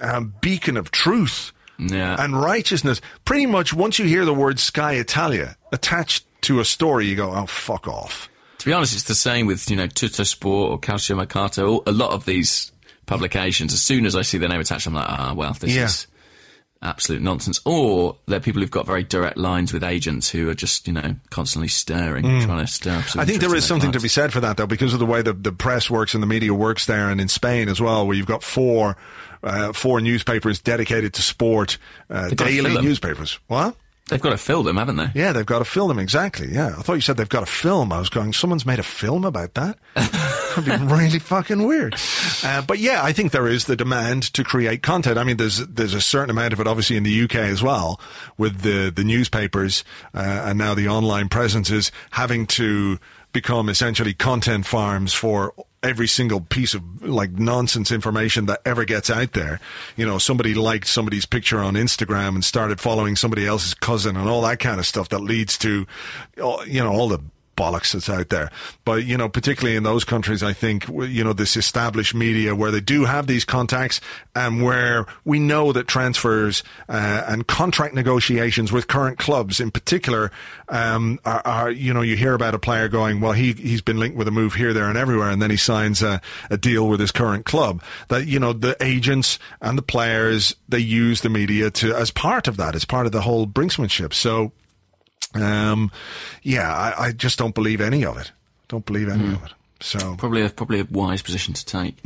um, 0.00 0.34
beacon 0.40 0.76
of 0.76 0.90
truth 0.90 1.52
Yeah. 1.78 2.16
and 2.22 2.40
righteousness? 2.40 3.00
Pretty 3.24 3.46
much, 3.46 3.72
once 3.74 3.98
you 3.98 4.04
hear 4.06 4.24
the 4.24 4.34
word 4.34 4.58
Sky 4.60 4.92
Italia 4.94 5.56
attached 5.72 6.24
to 6.42 6.60
a 6.60 6.64
story, 6.64 7.06
you 7.06 7.16
go, 7.16 7.32
"Oh, 7.32 7.46
fuck 7.46 7.88
off." 7.88 8.28
To 8.58 8.66
be 8.66 8.72
honest, 8.72 8.94
it's 8.94 9.02
the 9.04 9.14
same 9.14 9.46
with, 9.46 9.68
you 9.70 9.76
know, 9.76 9.86
Tutto 9.86 10.22
Sport 10.24 10.70
or 10.70 10.78
Calcio 10.80 11.16
Mercato. 11.16 11.82
A 11.86 11.92
lot 11.92 12.10
of 12.12 12.24
these 12.24 12.72
publications, 13.06 13.72
as 13.74 13.82
soon 13.82 14.06
as 14.06 14.16
I 14.16 14.22
see 14.22 14.38
their 14.38 14.48
name 14.48 14.60
attached, 14.60 14.86
I'm 14.86 14.94
like, 14.94 15.06
ah, 15.08 15.34
well, 15.34 15.52
this 15.52 15.74
Yeah. 15.74 15.84
is 15.84 16.06
absolute 16.80 17.20
nonsense. 17.22 17.60
Or 17.64 18.16
they're 18.26 18.40
people 18.40 18.60
who've 18.62 18.70
got 18.70 18.86
very 18.86 19.04
direct 19.04 19.36
lines 19.36 19.72
with 19.72 19.82
agents 19.84 20.30
who 20.30 20.48
are 20.50 20.54
just, 20.54 20.86
you 20.86 20.92
know, 20.94 21.16
constantly 21.30 21.68
stirring, 21.68 22.24
trying 22.42 22.64
to 22.64 22.66
stir 22.66 22.96
up 22.96 23.04
Mm. 23.04 23.20
I 23.20 23.24
think 23.24 23.26
there 23.26 23.26
is 23.26 23.32
interest 23.34 23.42
in 23.42 23.46
is 23.46 23.50
their 23.50 23.60
something 23.62 23.92
to 23.92 24.00
be 24.00 24.08
said 24.08 24.32
for 24.32 24.40
that, 24.40 24.56
though, 24.56 24.66
because 24.66 24.92
of 24.92 24.98
the 24.98 25.06
way 25.06 25.22
the, 25.22 25.32
the 25.32 25.52
press 25.52 25.90
works 25.90 26.14
and 26.14 26.22
the 26.22 26.26
media 26.26 26.52
works 26.54 26.86
there, 26.86 27.10
and 27.10 27.20
in 27.20 27.28
Spain 27.28 27.68
as 27.68 27.80
well, 27.80 28.06
where 28.06 28.16
you've 28.16 28.26
got 28.26 28.42
four 28.42 28.96
uh, 29.44 29.72
four 29.72 30.00
newspapers 30.00 30.60
dedicated 30.60 31.14
to 31.14 31.22
sport, 31.22 31.78
uh, 32.10 32.30
daily 32.30 32.80
newspapers. 32.80 33.38
What? 33.46 33.76
They've 34.10 34.20
got 34.20 34.30
to 34.30 34.38
fill 34.38 34.62
them, 34.62 34.76
haven't 34.76 34.96
they? 34.96 35.10
Yeah, 35.14 35.32
they've 35.32 35.46
got 35.46 35.60
to 35.60 35.64
fill 35.64 35.88
them 35.88 35.98
exactly. 35.98 36.48
Yeah, 36.52 36.74
I 36.78 36.82
thought 36.82 36.94
you 36.94 37.00
said 37.00 37.16
they've 37.16 37.26
got 37.26 37.42
a 37.42 37.46
film. 37.46 37.90
I 37.90 37.98
was 37.98 38.10
going, 38.10 38.34
someone's 38.34 38.66
made 38.66 38.78
a 38.78 38.82
film 38.82 39.24
about 39.24 39.54
that. 39.54 39.78
That'd 39.94 40.64
be 40.66 40.84
really 40.94 41.18
fucking 41.18 41.66
weird. 41.66 41.94
Uh, 42.42 42.60
but 42.60 42.78
yeah, 42.78 43.02
I 43.02 43.12
think 43.12 43.32
there 43.32 43.48
is 43.48 43.64
the 43.64 43.76
demand 43.76 44.24
to 44.34 44.44
create 44.44 44.82
content. 44.82 45.16
I 45.16 45.24
mean, 45.24 45.38
there's 45.38 45.66
there's 45.66 45.94
a 45.94 46.02
certain 46.02 46.28
amount 46.28 46.52
of 46.52 46.60
it, 46.60 46.66
obviously, 46.66 46.98
in 46.98 47.02
the 47.02 47.22
UK 47.22 47.36
as 47.36 47.62
well, 47.62 47.98
with 48.36 48.60
the 48.60 48.92
the 48.94 49.04
newspapers 49.04 49.84
uh, 50.12 50.42
and 50.44 50.58
now 50.58 50.74
the 50.74 50.88
online 50.88 51.30
presences 51.30 51.90
having 52.10 52.46
to 52.48 52.98
become 53.32 53.70
essentially 53.70 54.12
content 54.12 54.66
farms 54.66 55.14
for 55.14 55.54
every 55.84 56.08
single 56.08 56.40
piece 56.40 56.74
of 56.74 56.82
like 57.02 57.32
nonsense 57.32 57.92
information 57.92 58.46
that 58.46 58.60
ever 58.64 58.84
gets 58.84 59.10
out 59.10 59.32
there. 59.32 59.60
You 59.96 60.06
know, 60.06 60.18
somebody 60.18 60.54
liked 60.54 60.86
somebody's 60.86 61.26
picture 61.26 61.60
on 61.60 61.74
Instagram 61.74 62.28
and 62.28 62.44
started 62.44 62.80
following 62.80 63.14
somebody 63.14 63.46
else's 63.46 63.74
cousin 63.74 64.16
and 64.16 64.28
all 64.28 64.42
that 64.42 64.58
kind 64.58 64.80
of 64.80 64.86
stuff 64.86 65.10
that 65.10 65.20
leads 65.20 65.58
to, 65.58 65.86
uh, 66.42 66.64
you 66.66 66.82
know, 66.82 66.92
all 66.92 67.08
the 67.08 67.20
bollocks 67.56 67.92
that's 67.92 68.08
out 68.08 68.28
there. 68.28 68.50
But, 68.84 69.04
you 69.04 69.16
know, 69.16 69.28
particularly 69.28 69.76
in 69.76 69.82
those 69.82 70.04
countries, 70.04 70.42
I 70.42 70.52
think, 70.52 70.88
you 70.88 71.24
know, 71.24 71.32
this 71.32 71.56
established 71.56 72.14
media 72.14 72.54
where 72.54 72.70
they 72.70 72.80
do 72.80 73.04
have 73.04 73.26
these 73.26 73.44
contacts 73.44 74.00
and 74.34 74.62
where 74.62 75.06
we 75.24 75.38
know 75.38 75.72
that 75.72 75.86
transfers 75.86 76.62
uh, 76.88 77.24
and 77.26 77.46
contract 77.46 77.94
negotiations 77.94 78.72
with 78.72 78.88
current 78.88 79.18
clubs 79.18 79.60
in 79.60 79.70
particular 79.70 80.30
um, 80.68 81.18
are, 81.24 81.42
are, 81.44 81.70
you 81.70 81.92
know, 81.94 82.02
you 82.02 82.16
hear 82.16 82.34
about 82.34 82.54
a 82.54 82.58
player 82.58 82.88
going, 82.88 83.20
well, 83.20 83.32
he, 83.32 83.52
he's 83.52 83.82
been 83.82 83.98
linked 83.98 84.16
with 84.16 84.28
a 84.28 84.32
move 84.32 84.54
here, 84.54 84.72
there 84.72 84.88
and 84.88 84.98
everywhere. 84.98 85.30
And 85.30 85.40
then 85.40 85.50
he 85.50 85.56
signs 85.56 86.02
a, 86.02 86.20
a 86.50 86.56
deal 86.56 86.88
with 86.88 87.00
his 87.00 87.12
current 87.12 87.44
club 87.44 87.82
that, 88.08 88.26
you 88.26 88.38
know, 88.38 88.52
the 88.52 88.76
agents 88.82 89.38
and 89.60 89.78
the 89.78 89.82
players, 89.82 90.54
they 90.68 90.78
use 90.78 91.20
the 91.20 91.28
media 91.28 91.70
to, 91.70 91.94
as 91.94 92.10
part 92.10 92.48
of 92.48 92.56
that, 92.56 92.74
as 92.74 92.84
part 92.84 93.06
of 93.06 93.12
the 93.12 93.20
whole 93.20 93.46
brinksmanship. 93.46 94.12
So, 94.12 94.52
um, 95.34 95.90
yeah, 96.42 96.72
I, 96.72 97.06
I 97.06 97.12
just 97.12 97.38
don't 97.38 97.54
believe 97.54 97.80
any 97.80 98.04
of 98.04 98.16
it. 98.18 98.32
Don't 98.68 98.84
believe 98.86 99.08
any 99.08 99.24
of 99.34 99.44
it. 99.44 99.52
So 99.80 100.14
Probably 100.16 100.40
a, 100.42 100.48
probably 100.48 100.80
a 100.80 100.86
wise 100.90 101.20
position 101.20 101.52
to 101.52 101.64
take. 101.66 101.96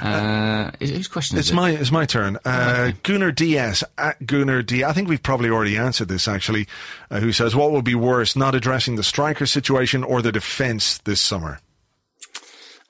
Uh, 0.00 0.70
is- 0.80 0.90
whose 0.90 1.08
question 1.08 1.36
is 1.36 1.46
it's 1.46 1.50
it? 1.50 1.54
my 1.54 1.70
it's 1.70 1.90
my 1.90 2.06
turn. 2.06 2.38
Uh, 2.44 2.92
Gunnar 3.02 3.30
DS 3.32 3.84
at 3.98 4.24
Gunnar 4.24 4.62
D. 4.62 4.84
I 4.84 4.92
think 4.92 5.08
we've 5.08 5.22
probably 5.22 5.50
already 5.50 5.76
answered 5.76 6.08
this 6.08 6.26
actually. 6.28 6.66
Uh, 7.10 7.20
who 7.20 7.32
says 7.32 7.54
what 7.54 7.72
will 7.72 7.82
be 7.82 7.94
worse, 7.94 8.36
not 8.36 8.54
addressing 8.54 8.96
the 8.96 9.02
striker 9.02 9.44
situation 9.44 10.02
or 10.02 10.22
the 10.22 10.32
defence 10.32 10.98
this 10.98 11.20
summer? 11.20 11.60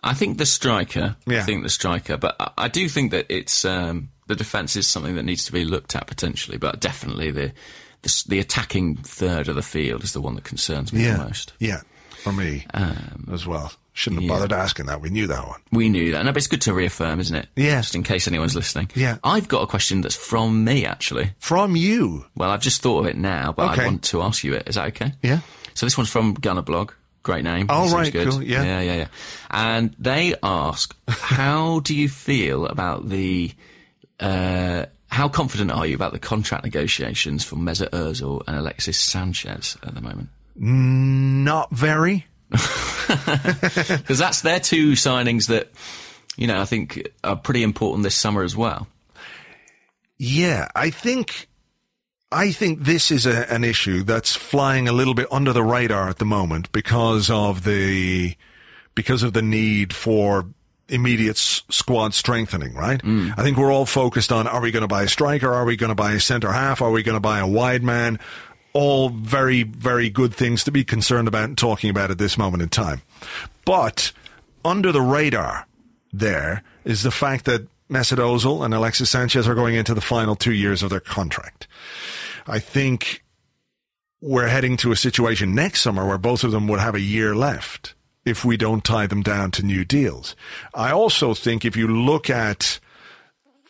I 0.02 0.14
think 0.14 0.38
the 0.38 0.46
striker. 0.46 1.16
Yeah. 1.26 1.38
I 1.38 1.42
think 1.42 1.64
the 1.64 1.68
striker, 1.70 2.16
but 2.16 2.36
I, 2.38 2.50
I 2.56 2.68
do 2.68 2.88
think 2.88 3.10
that 3.10 3.26
it's 3.28 3.64
um, 3.64 4.10
the 4.28 4.36
defence 4.36 4.76
is 4.76 4.86
something 4.86 5.16
that 5.16 5.24
needs 5.24 5.44
to 5.46 5.52
be 5.52 5.64
looked 5.64 5.96
at 5.96 6.06
potentially, 6.06 6.56
but 6.58 6.78
definitely 6.80 7.30
the, 7.32 7.52
the 8.02 8.24
the 8.28 8.38
attacking 8.38 8.96
third 8.96 9.48
of 9.48 9.56
the 9.56 9.62
field 9.62 10.04
is 10.04 10.12
the 10.12 10.20
one 10.20 10.34
that 10.36 10.44
concerns 10.44 10.92
me 10.92 11.04
the 11.04 11.18
most. 11.18 11.52
yeah, 11.58 11.80
for 12.10 12.32
me 12.32 12.66
as 13.32 13.46
well. 13.46 13.72
Shouldn't 13.92 14.22
have 14.22 14.28
yeah. 14.28 14.34
bothered 14.36 14.52
asking 14.52 14.86
that. 14.86 15.00
We 15.00 15.10
knew 15.10 15.26
that 15.26 15.44
one. 15.44 15.60
We 15.72 15.88
knew 15.88 16.12
that, 16.12 16.24
no, 16.24 16.30
but 16.30 16.36
it's 16.36 16.46
good 16.46 16.60
to 16.62 16.72
reaffirm, 16.72 17.18
isn't 17.18 17.34
it? 17.34 17.48
Yeah. 17.56 17.80
Just 17.80 17.96
in 17.96 18.04
case 18.04 18.28
anyone's 18.28 18.54
listening. 18.54 18.90
Yeah. 18.94 19.18
I've 19.24 19.48
got 19.48 19.62
a 19.62 19.66
question 19.66 20.02
that's 20.02 20.14
from 20.14 20.62
me 20.62 20.84
actually. 20.86 21.32
From 21.40 21.74
you, 21.74 22.24
Well, 22.36 22.50
I've 22.50 22.60
just 22.60 22.80
thought 22.80 23.00
of 23.00 23.06
it 23.06 23.16
now, 23.16 23.50
but 23.52 23.72
Okay. 23.72 23.82
I 23.82 23.86
want 23.86 24.04
to 24.04 24.22
ask 24.22 24.44
you 24.44 24.54
it. 24.54 24.68
Is 24.68 24.76
that 24.76 24.86
okay? 24.90 25.14
Yeah. 25.20 25.40
So 25.74 25.84
this 25.84 25.98
one's 25.98 26.10
from 26.10 26.34
Gunner 26.34 26.62
Blog. 26.62 26.92
Great 27.24 27.42
name. 27.42 27.66
Oh, 27.68 27.86
Seems 27.88 27.92
right, 27.94 28.12
good. 28.12 28.28
cool, 28.30 28.42
yeah. 28.44 28.62
Yeah, 28.62 28.80
yeah, 28.82 28.94
yeah. 28.98 29.08
And 29.50 29.96
they 29.98 30.36
ask, 30.44 30.94
how 31.08 31.80
do 31.80 31.92
you 31.92 32.08
feel 32.08 32.66
about 32.66 33.08
the, 33.08 33.50
uh, 34.20 34.86
how 35.08 35.28
confident 35.28 35.70
are 35.70 35.86
you 35.86 35.94
about 35.94 36.12
the 36.12 36.18
contract 36.18 36.64
negotiations 36.64 37.44
for 37.44 37.56
Mesut 37.56 37.90
Ozil 37.90 38.42
and 38.46 38.56
Alexis 38.56 38.98
Sanchez 38.98 39.76
at 39.82 39.94
the 39.94 40.00
moment? 40.00 40.28
Mm, 40.58 41.44
not 41.44 41.70
very. 41.70 42.26
Because 43.08 44.18
that's 44.18 44.42
their 44.42 44.60
two 44.60 44.92
signings 44.92 45.48
that, 45.48 45.70
you 46.36 46.46
know, 46.46 46.60
I 46.60 46.66
think 46.66 47.08
are 47.24 47.36
pretty 47.36 47.62
important 47.62 48.04
this 48.04 48.14
summer 48.14 48.42
as 48.42 48.54
well. 48.54 48.86
Yeah, 50.18 50.68
I 50.74 50.90
think 50.90 51.48
I 52.30 52.52
think 52.52 52.80
this 52.80 53.10
is 53.10 53.24
a, 53.24 53.50
an 53.52 53.64
issue 53.64 54.02
that's 54.02 54.36
flying 54.36 54.88
a 54.88 54.92
little 54.92 55.14
bit 55.14 55.28
under 55.30 55.52
the 55.52 55.62
radar 55.62 56.08
at 56.08 56.18
the 56.18 56.26
moment 56.26 56.70
because 56.72 57.30
of 57.30 57.64
the 57.64 58.36
because 58.94 59.22
of 59.22 59.32
the 59.32 59.42
need 59.42 59.94
for 59.94 60.46
immediate 60.88 61.36
s- 61.36 61.62
squad 61.68 62.14
strengthening, 62.14 62.74
right? 62.74 63.02
Mm. 63.02 63.34
I 63.36 63.42
think 63.42 63.56
we're 63.56 63.72
all 63.72 63.86
focused 63.86 64.32
on 64.32 64.46
are 64.46 64.60
we 64.60 64.70
going 64.70 64.82
to 64.82 64.88
buy 64.88 65.02
a 65.02 65.08
striker? 65.08 65.52
Are 65.52 65.64
we 65.64 65.76
going 65.76 65.90
to 65.90 65.94
buy 65.94 66.12
a 66.12 66.20
centre 66.20 66.52
half? 66.52 66.82
Are 66.82 66.90
we 66.90 67.02
going 67.02 67.16
to 67.16 67.20
buy 67.20 67.38
a 67.38 67.46
wide 67.46 67.82
man? 67.82 68.18
All 68.72 69.08
very, 69.08 69.62
very 69.62 70.10
good 70.10 70.34
things 70.34 70.64
to 70.64 70.70
be 70.70 70.84
concerned 70.84 71.28
about 71.28 71.44
and 71.44 71.58
talking 71.58 71.90
about 71.90 72.10
at 72.10 72.18
this 72.18 72.38
moment 72.38 72.62
in 72.62 72.68
time. 72.68 73.02
But 73.64 74.12
under 74.64 74.92
the 74.92 75.02
radar 75.02 75.66
there 76.12 76.62
is 76.84 77.02
the 77.02 77.10
fact 77.10 77.44
that 77.46 77.66
Mesut 77.90 78.18
Ozil 78.18 78.64
and 78.64 78.74
Alexis 78.74 79.10
Sanchez 79.10 79.48
are 79.48 79.54
going 79.54 79.74
into 79.74 79.94
the 79.94 80.00
final 80.00 80.36
two 80.36 80.52
years 80.52 80.82
of 80.82 80.90
their 80.90 81.00
contract. 81.00 81.66
I 82.46 82.58
think 82.58 83.24
we're 84.20 84.48
heading 84.48 84.76
to 84.78 84.92
a 84.92 84.96
situation 84.96 85.54
next 85.54 85.80
summer 85.80 86.06
where 86.06 86.18
both 86.18 86.44
of 86.44 86.50
them 86.50 86.68
would 86.68 86.80
have 86.80 86.94
a 86.94 87.00
year 87.00 87.34
left 87.34 87.94
if 88.28 88.44
we 88.44 88.56
don't 88.56 88.84
tie 88.84 89.06
them 89.06 89.22
down 89.22 89.50
to 89.52 89.62
new 89.62 89.84
deals. 89.84 90.36
I 90.74 90.92
also 90.92 91.34
think 91.34 91.64
if 91.64 91.76
you 91.76 91.88
look 91.88 92.30
at 92.30 92.78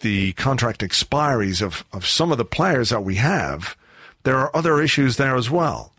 the 0.01 0.33
contract 0.35 0.81
expiries 0.81 1.63
of, 1.63 1.85
of 1.93 2.07
some 2.07 2.31
of 2.31 2.39
the 2.39 2.45
players 2.45 2.91
that 2.91 3.03
we 3.03 3.17
have, 3.17 3.77
there 4.25 4.37
are 4.37 4.55
other 4.55 4.81
issues 4.81 5.17
there 5.17 5.37
as 5.37 5.51
well. 5.51 5.93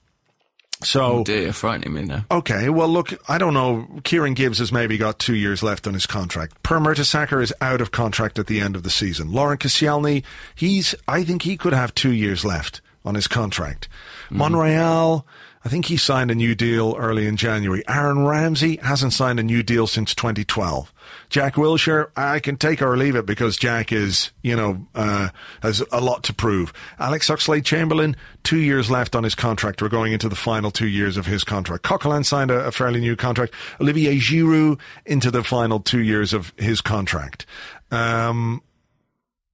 So 0.81 1.03
oh, 1.03 1.23
Dear, 1.25 1.41
you're 1.41 1.53
frightening 1.53 1.93
me 1.93 2.03
now. 2.03 2.25
Okay, 2.31 2.69
well, 2.69 2.87
look, 2.87 3.13
I 3.29 3.37
don't 3.37 3.53
know. 3.53 3.99
Kieran 4.05 4.33
Gibbs 4.33 4.59
has 4.59 4.71
maybe 4.71 4.97
got 4.97 5.19
two 5.19 5.35
years 5.35 5.61
left 5.61 5.87
on 5.87 5.93
his 5.93 6.05
contract. 6.05 6.63
Per 6.63 6.79
Mertesacker 6.79 7.41
is 7.43 7.53
out 7.59 7.81
of 7.81 7.91
contract 7.91 8.39
at 8.39 8.47
the 8.47 8.61
end 8.61 8.77
of 8.77 8.83
the 8.83 8.89
season. 8.89 9.31
Laurent 9.31 9.59
Koscielny, 9.59 10.23
he's, 10.55 10.95
I 11.05 11.25
think 11.25 11.41
he 11.41 11.57
could 11.57 11.73
have 11.73 11.93
two 11.93 12.13
years 12.13 12.45
left 12.45 12.79
on 13.03 13.15
his 13.15 13.27
contract. 13.27 13.89
Mm-hmm. 14.25 14.37
Monreal, 14.37 15.25
I 15.63 15.67
think 15.67 15.87
he 15.87 15.97
signed 15.97 16.31
a 16.31 16.35
new 16.35 16.55
deal 16.55 16.95
early 16.97 17.27
in 17.27 17.35
January. 17.35 17.83
Aaron 17.85 18.25
Ramsey 18.25 18.77
hasn't 18.77 19.11
signed 19.11 19.41
a 19.41 19.43
new 19.43 19.61
deal 19.61 19.87
since 19.87 20.15
2012. 20.15 20.93
Jack 21.29 21.55
Wilshere, 21.55 22.11
I 22.15 22.39
can 22.39 22.55
take 22.55 22.81
or 22.81 22.95
leave 22.95 23.15
it 23.15 23.25
because 23.25 23.57
Jack 23.57 23.91
is, 23.91 24.31
you 24.41 24.55
know, 24.55 24.87
uh, 24.95 25.29
has 25.61 25.83
a 25.91 25.99
lot 25.99 26.23
to 26.23 26.33
prove. 26.33 26.71
Alex 26.97 27.29
Oxlade 27.29 27.65
Chamberlain, 27.65 28.15
two 28.43 28.59
years 28.59 28.89
left 28.89 29.17
on 29.17 29.25
his 29.25 29.35
contract. 29.35 29.81
We're 29.81 29.89
going 29.89 30.13
into 30.13 30.29
the 30.29 30.35
final 30.35 30.71
two 30.71 30.87
years 30.87 31.17
of 31.17 31.25
his 31.25 31.43
contract. 31.43 31.83
Coquelin 31.83 32.25
signed 32.25 32.51
a, 32.51 32.67
a 32.67 32.71
fairly 32.71 33.01
new 33.01 33.17
contract. 33.17 33.53
Olivier 33.81 34.15
Giroud 34.15 34.79
into 35.05 35.29
the 35.29 35.43
final 35.43 35.81
two 35.81 36.01
years 36.01 36.31
of 36.31 36.53
his 36.57 36.79
contract. 36.79 37.45
Um, 37.91 38.61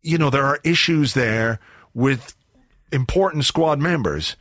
you 0.04 0.20
know, 0.20 0.30
there 0.30 0.46
are 0.46 0.60
issues 0.64 1.16
there 1.16 1.60
with 1.96 2.36
important 2.92 3.46
squad 3.46 3.80
members 3.80 4.36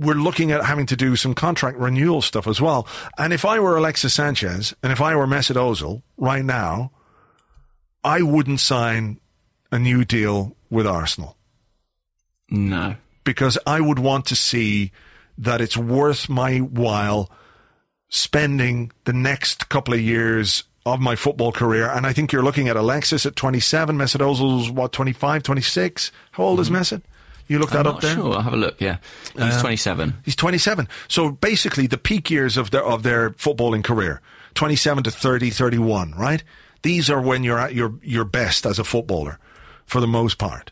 we're 0.00 0.14
looking 0.14 0.50
at 0.50 0.64
having 0.64 0.86
to 0.86 0.96
do 0.96 1.14
some 1.14 1.34
contract 1.34 1.76
renewal 1.78 2.22
stuff 2.22 2.46
as 2.46 2.60
well. 2.60 2.88
And 3.18 3.32
if 3.32 3.44
I 3.44 3.60
were 3.60 3.76
Alexis 3.76 4.14
Sanchez 4.14 4.74
and 4.82 4.92
if 4.92 5.00
I 5.00 5.14
were 5.14 5.26
Mesut 5.26 5.56
Ozil 5.56 6.02
right 6.16 6.44
now, 6.44 6.90
I 8.02 8.22
wouldn't 8.22 8.60
sign 8.60 9.20
a 9.70 9.78
new 9.78 10.04
deal 10.04 10.56
with 10.70 10.86
Arsenal 10.86 11.36
No. 12.50 12.96
because 13.24 13.58
I 13.66 13.80
would 13.80 13.98
want 13.98 14.24
to 14.26 14.36
see 14.36 14.90
that 15.36 15.60
it's 15.60 15.76
worth 15.76 16.28
my 16.28 16.58
while 16.58 17.30
spending 18.08 18.90
the 19.04 19.12
next 19.12 19.68
couple 19.68 19.92
of 19.94 20.00
years 20.00 20.64
of 20.86 20.98
my 20.98 21.14
football 21.14 21.52
career. 21.52 21.88
And 21.90 22.06
I 22.06 22.14
think 22.14 22.32
you're 22.32 22.42
looking 22.42 22.68
at 22.68 22.76
Alexis 22.76 23.26
at 23.26 23.36
27, 23.36 23.96
Mesut 23.96 24.20
Ozil's 24.20 24.70
what, 24.70 24.92
25, 24.92 25.42
26? 25.42 26.10
How 26.32 26.44
old 26.44 26.60
is 26.60 26.70
mm-hmm. 26.70 26.76
Mesut? 26.76 27.02
You 27.50 27.58
look 27.58 27.70
that 27.70 27.84
up 27.84 28.00
there. 28.00 28.14
Sure, 28.14 28.32
I'll 28.32 28.42
have 28.42 28.52
a 28.52 28.56
look. 28.56 28.80
Yeah, 28.80 28.98
he's 29.32 29.56
um, 29.56 29.60
27. 29.60 30.14
He's 30.24 30.36
27. 30.36 30.86
So 31.08 31.32
basically, 31.32 31.88
the 31.88 31.98
peak 31.98 32.30
years 32.30 32.56
of 32.56 32.70
their 32.70 32.84
of 32.84 33.02
their 33.02 33.30
footballing 33.30 33.82
career, 33.82 34.22
27 34.54 35.02
to 35.02 35.10
30, 35.10 35.50
31, 35.50 36.12
right? 36.12 36.44
These 36.82 37.10
are 37.10 37.20
when 37.20 37.42
you're 37.42 37.58
at 37.58 37.74
your 37.74 37.94
your 38.04 38.24
best 38.24 38.66
as 38.66 38.78
a 38.78 38.84
footballer, 38.84 39.40
for 39.84 40.00
the 40.00 40.06
most 40.06 40.38
part, 40.38 40.70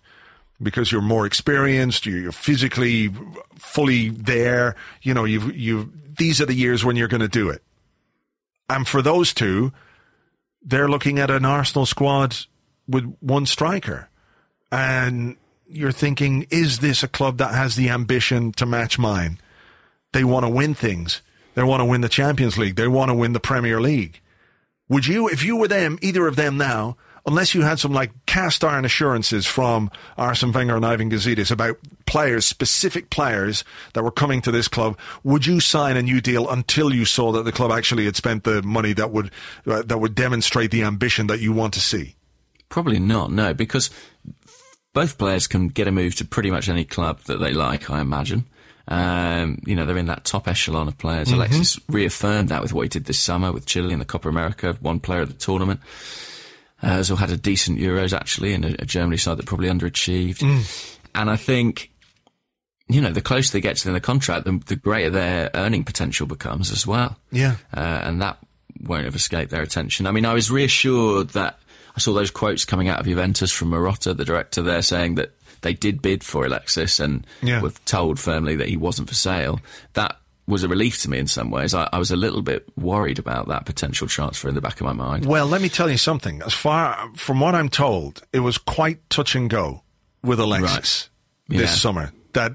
because 0.62 0.92
you're 0.92 1.02
more 1.02 1.26
experienced, 1.26 2.06
you're, 2.06 2.18
you're 2.18 2.30
physically 2.30 3.12
fully 3.56 4.10
there. 4.10 4.76
You 5.02 5.14
know, 5.14 5.24
you 5.24 5.50
you 5.50 5.92
these 6.16 6.40
are 6.40 6.46
the 6.46 6.54
years 6.54 6.84
when 6.84 6.94
you're 6.94 7.08
going 7.08 7.22
to 7.22 7.26
do 7.26 7.50
it. 7.50 7.60
And 8.70 8.86
for 8.86 9.02
those 9.02 9.34
two, 9.34 9.72
they're 10.62 10.88
looking 10.88 11.18
at 11.18 11.28
an 11.28 11.44
Arsenal 11.44 11.86
squad 11.86 12.36
with 12.86 13.16
one 13.18 13.46
striker, 13.46 14.08
and 14.70 15.36
you're 15.68 15.92
thinking, 15.92 16.46
is 16.50 16.78
this 16.78 17.02
a 17.02 17.08
club 17.08 17.38
that 17.38 17.54
has 17.54 17.76
the 17.76 17.90
ambition 17.90 18.52
to 18.52 18.66
match 18.66 18.98
mine? 18.98 19.38
They 20.12 20.24
want 20.24 20.44
to 20.44 20.50
win 20.50 20.74
things. 20.74 21.22
They 21.54 21.62
want 21.62 21.80
to 21.80 21.84
win 21.84 22.00
the 22.00 22.08
Champions 22.08 22.56
League. 22.56 22.76
They 22.76 22.88
want 22.88 23.10
to 23.10 23.14
win 23.14 23.32
the 23.32 23.40
Premier 23.40 23.80
League. 23.80 24.20
Would 24.88 25.06
you, 25.06 25.28
if 25.28 25.42
you 25.44 25.56
were 25.56 25.68
them, 25.68 25.98
either 26.00 26.26
of 26.26 26.36
them 26.36 26.56
now, 26.56 26.96
unless 27.26 27.54
you 27.54 27.60
had 27.60 27.78
some 27.78 27.92
like 27.92 28.10
cast 28.24 28.64
iron 28.64 28.86
assurances 28.86 29.44
from 29.44 29.90
Arsene 30.16 30.50
Wenger 30.50 30.76
and 30.76 30.86
Ivan 30.86 31.10
Gazidis 31.10 31.50
about 31.50 31.76
players, 32.06 32.46
specific 32.46 33.10
players 33.10 33.64
that 33.92 34.02
were 34.02 34.10
coming 34.10 34.40
to 34.42 34.50
this 34.50 34.66
club, 34.66 34.98
would 35.24 35.44
you 35.44 35.60
sign 35.60 35.98
a 35.98 36.02
new 36.02 36.22
deal 36.22 36.48
until 36.48 36.92
you 36.92 37.04
saw 37.04 37.32
that 37.32 37.44
the 37.44 37.52
club 37.52 37.70
actually 37.70 38.06
had 38.06 38.16
spent 38.16 38.44
the 38.44 38.62
money 38.62 38.94
that 38.94 39.10
would 39.10 39.30
uh, 39.66 39.82
that 39.82 39.98
would 39.98 40.14
demonstrate 40.14 40.70
the 40.70 40.84
ambition 40.84 41.26
that 41.26 41.40
you 41.40 41.52
want 41.52 41.74
to 41.74 41.80
see? 41.80 42.14
Probably 42.70 42.98
not, 42.98 43.30
no, 43.30 43.54
because 43.54 43.90
both 44.98 45.16
players 45.16 45.46
can 45.46 45.68
get 45.68 45.86
a 45.86 45.92
move 45.92 46.16
to 46.16 46.24
pretty 46.24 46.50
much 46.50 46.68
any 46.68 46.84
club 46.84 47.20
that 47.26 47.36
they 47.38 47.52
like, 47.52 47.88
I 47.88 48.00
imagine. 48.00 48.46
Um, 48.88 49.60
you 49.64 49.76
know, 49.76 49.86
they're 49.86 49.96
in 49.96 50.06
that 50.06 50.24
top 50.24 50.48
echelon 50.48 50.88
of 50.88 50.98
players. 50.98 51.30
Alexis 51.30 51.78
reaffirmed 51.88 52.48
that 52.48 52.62
with 52.62 52.72
what 52.72 52.82
he 52.82 52.88
did 52.88 53.04
this 53.04 53.20
summer 53.20 53.52
with 53.52 53.64
Chile 53.64 53.92
in 53.92 54.00
the 54.00 54.04
Copa 54.04 54.28
America, 54.28 54.76
one 54.80 54.98
player 54.98 55.20
at 55.20 55.28
the 55.28 55.34
tournament. 55.34 55.78
Uh, 56.82 56.88
has 56.88 57.10
had 57.10 57.30
a 57.30 57.36
decent 57.36 57.78
Euros 57.78 58.12
actually, 58.12 58.52
in 58.54 58.64
a, 58.64 58.74
a 58.80 58.84
Germany 58.84 59.18
side 59.18 59.36
that 59.36 59.46
probably 59.46 59.68
underachieved. 59.68 60.42
And 61.14 61.30
I 61.30 61.36
think, 61.36 61.92
you 62.88 63.00
know, 63.00 63.12
the 63.12 63.20
closer 63.20 63.52
they 63.52 63.60
get 63.60 63.76
to 63.76 63.84
the 63.86 63.92
the 63.92 64.00
contract, 64.00 64.46
the, 64.46 64.60
the 64.66 64.74
greater 64.74 65.10
their 65.10 65.48
earning 65.54 65.84
potential 65.84 66.26
becomes 66.26 66.72
as 66.72 66.88
well. 66.88 67.16
Yeah. 67.30 67.54
Uh, 67.72 68.00
and 68.02 68.20
that 68.20 68.38
won't 68.80 69.04
have 69.04 69.14
escaped 69.14 69.52
their 69.52 69.62
attention. 69.62 70.08
I 70.08 70.10
mean, 70.10 70.26
I 70.26 70.34
was 70.34 70.50
reassured 70.50 71.28
that 71.30 71.60
I 71.98 72.00
saw 72.00 72.12
those 72.12 72.30
quotes 72.30 72.64
coming 72.64 72.88
out 72.88 73.00
of 73.00 73.06
Juventus 73.06 73.50
from 73.50 73.70
Marotta, 73.72 74.16
the 74.16 74.24
director 74.24 74.62
there, 74.62 74.82
saying 74.82 75.16
that 75.16 75.32
they 75.62 75.74
did 75.74 76.00
bid 76.00 76.22
for 76.22 76.46
Alexis 76.46 77.00
and 77.00 77.26
Yeah. 77.42 77.60
were 77.60 77.72
told 77.86 78.20
firmly 78.20 78.54
that 78.54 78.68
he 78.68 78.76
wasn't 78.76 79.08
for 79.08 79.16
sale. 79.16 79.60
That 79.94 80.16
was 80.46 80.62
a 80.62 80.68
relief 80.68 81.02
to 81.02 81.10
me 81.10 81.18
in 81.18 81.26
some 81.26 81.50
ways. 81.50 81.74
I, 81.74 81.88
I 81.92 81.98
was 81.98 82.12
a 82.12 82.16
little 82.16 82.40
bit 82.40 82.68
worried 82.78 83.18
about 83.18 83.48
that 83.48 83.66
potential 83.66 84.06
transfer 84.06 84.48
in 84.48 84.54
the 84.54 84.60
back 84.60 84.80
of 84.80 84.86
my 84.86 84.92
mind. 84.92 85.26
Well, 85.26 85.46
let 85.48 85.60
me 85.60 85.68
tell 85.68 85.90
you 85.90 85.98
something. 85.98 86.40
As 86.46 86.54
far 86.54 87.10
from 87.16 87.40
what 87.40 87.56
I'm 87.56 87.68
told, 87.68 88.22
it 88.32 88.40
was 88.40 88.58
quite 88.58 89.10
touch 89.10 89.34
and 89.34 89.50
go 89.50 89.82
with 90.22 90.38
Alexis 90.38 91.10
Right. 91.50 91.58
this 91.58 91.70
Yeah. 91.70 91.76
summer. 91.76 92.12
That 92.34 92.54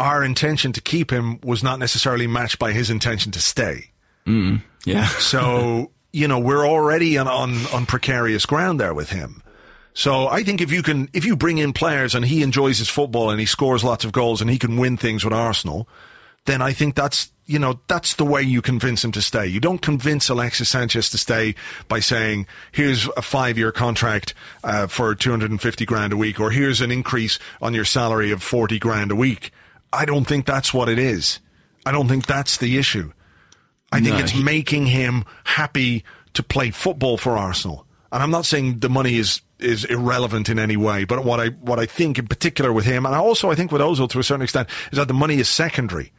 our 0.00 0.24
intention 0.24 0.72
to 0.72 0.80
keep 0.80 1.12
him 1.12 1.40
was 1.42 1.62
not 1.62 1.78
necessarily 1.78 2.26
matched 2.26 2.58
by 2.58 2.72
his 2.72 2.88
intention 2.88 3.32
to 3.32 3.40
stay. 3.40 3.90
Mm-hmm. 4.26 4.56
Yeah. 4.86 5.06
So 5.08 5.90
you 6.12 6.28
know 6.28 6.38
we're 6.38 6.66
already 6.66 7.18
on, 7.18 7.28
on 7.28 7.66
on 7.72 7.86
precarious 7.86 8.46
ground 8.46 8.80
there 8.80 8.94
with 8.94 9.10
him. 9.10 9.42
So 9.94 10.28
I 10.28 10.44
think 10.44 10.60
if 10.60 10.70
you 10.70 10.82
can 10.82 11.08
if 11.12 11.24
you 11.24 11.36
bring 11.36 11.58
in 11.58 11.72
players 11.72 12.14
and 12.14 12.24
he 12.24 12.42
enjoys 12.42 12.78
his 12.78 12.88
football 12.88 13.30
and 13.30 13.40
he 13.40 13.46
scores 13.46 13.82
lots 13.82 14.04
of 14.04 14.12
goals 14.12 14.40
and 14.40 14.48
he 14.48 14.58
can 14.58 14.76
win 14.76 14.96
things 14.96 15.24
with 15.24 15.32
Arsenal, 15.32 15.88
then 16.44 16.62
I 16.62 16.72
think 16.72 16.94
that's 16.94 17.32
you 17.46 17.58
know 17.58 17.80
that's 17.88 18.14
the 18.14 18.24
way 18.24 18.42
you 18.42 18.62
convince 18.62 19.04
him 19.04 19.12
to 19.12 19.22
stay. 19.22 19.46
You 19.46 19.58
don't 19.58 19.82
convince 19.82 20.28
Alexis 20.28 20.68
Sanchez 20.68 21.10
to 21.10 21.18
stay 21.18 21.56
by 21.88 22.00
saying 22.00 22.46
here's 22.70 23.08
a 23.16 23.22
five 23.22 23.58
year 23.58 23.72
contract 23.72 24.34
uh, 24.62 24.86
for 24.86 25.14
250 25.14 25.84
grand 25.84 26.12
a 26.12 26.16
week 26.16 26.38
or 26.38 26.50
here's 26.50 26.80
an 26.80 26.92
increase 26.92 27.38
on 27.60 27.74
your 27.74 27.84
salary 27.84 28.30
of 28.30 28.42
40 28.42 28.78
grand 28.78 29.10
a 29.10 29.16
week. 29.16 29.50
I 29.92 30.04
don't 30.04 30.26
think 30.26 30.46
that's 30.46 30.72
what 30.72 30.88
it 30.88 30.98
is. 30.98 31.40
I 31.84 31.92
don't 31.92 32.08
think 32.08 32.26
that's 32.26 32.58
the 32.58 32.78
issue. 32.78 33.12
I 33.92 34.00
think 34.00 34.14
No, 34.16 34.20
it's 34.20 34.32
he- 34.32 34.42
making 34.42 34.86
him 34.86 35.24
happy 35.44 36.04
to 36.34 36.42
play 36.42 36.70
football 36.70 37.16
for 37.16 37.36
Arsenal. 37.38 37.86
And 38.12 38.22
I'm 38.22 38.30
not 38.30 38.46
saying 38.46 38.78
the 38.80 38.88
money 38.88 39.16
is 39.16 39.40
is 39.58 39.84
irrelevant 39.86 40.48
in 40.48 40.56
any 40.58 40.76
way, 40.76 41.02
but 41.04 41.24
what 41.24 41.40
I 41.40 41.48
what 41.48 41.78
I 41.80 41.86
think 41.86 42.18
in 42.18 42.26
particular 42.28 42.72
with 42.72 42.84
him, 42.84 43.04
and 43.06 43.14
I 43.14 43.18
also 43.18 43.50
I 43.50 43.54
think 43.56 43.72
with 43.72 43.80
Ozil 43.82 44.08
to 44.10 44.18
a 44.18 44.22
certain 44.22 44.42
extent, 44.42 44.68
is 44.92 44.96
that 44.98 45.08
the 45.08 45.14
money 45.14 45.38
is 45.38 45.48
secondary, 45.48 46.12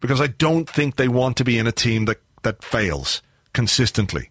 because 0.00 0.20
I 0.20 0.28
don't 0.28 0.68
think 0.70 0.96
they 0.96 1.08
want 1.08 1.36
to 1.38 1.44
be 1.44 1.58
in 1.58 1.66
a 1.66 1.72
team 1.72 2.04
that 2.04 2.20
that 2.42 2.62
fails 2.62 3.20
consistently. 3.52 4.30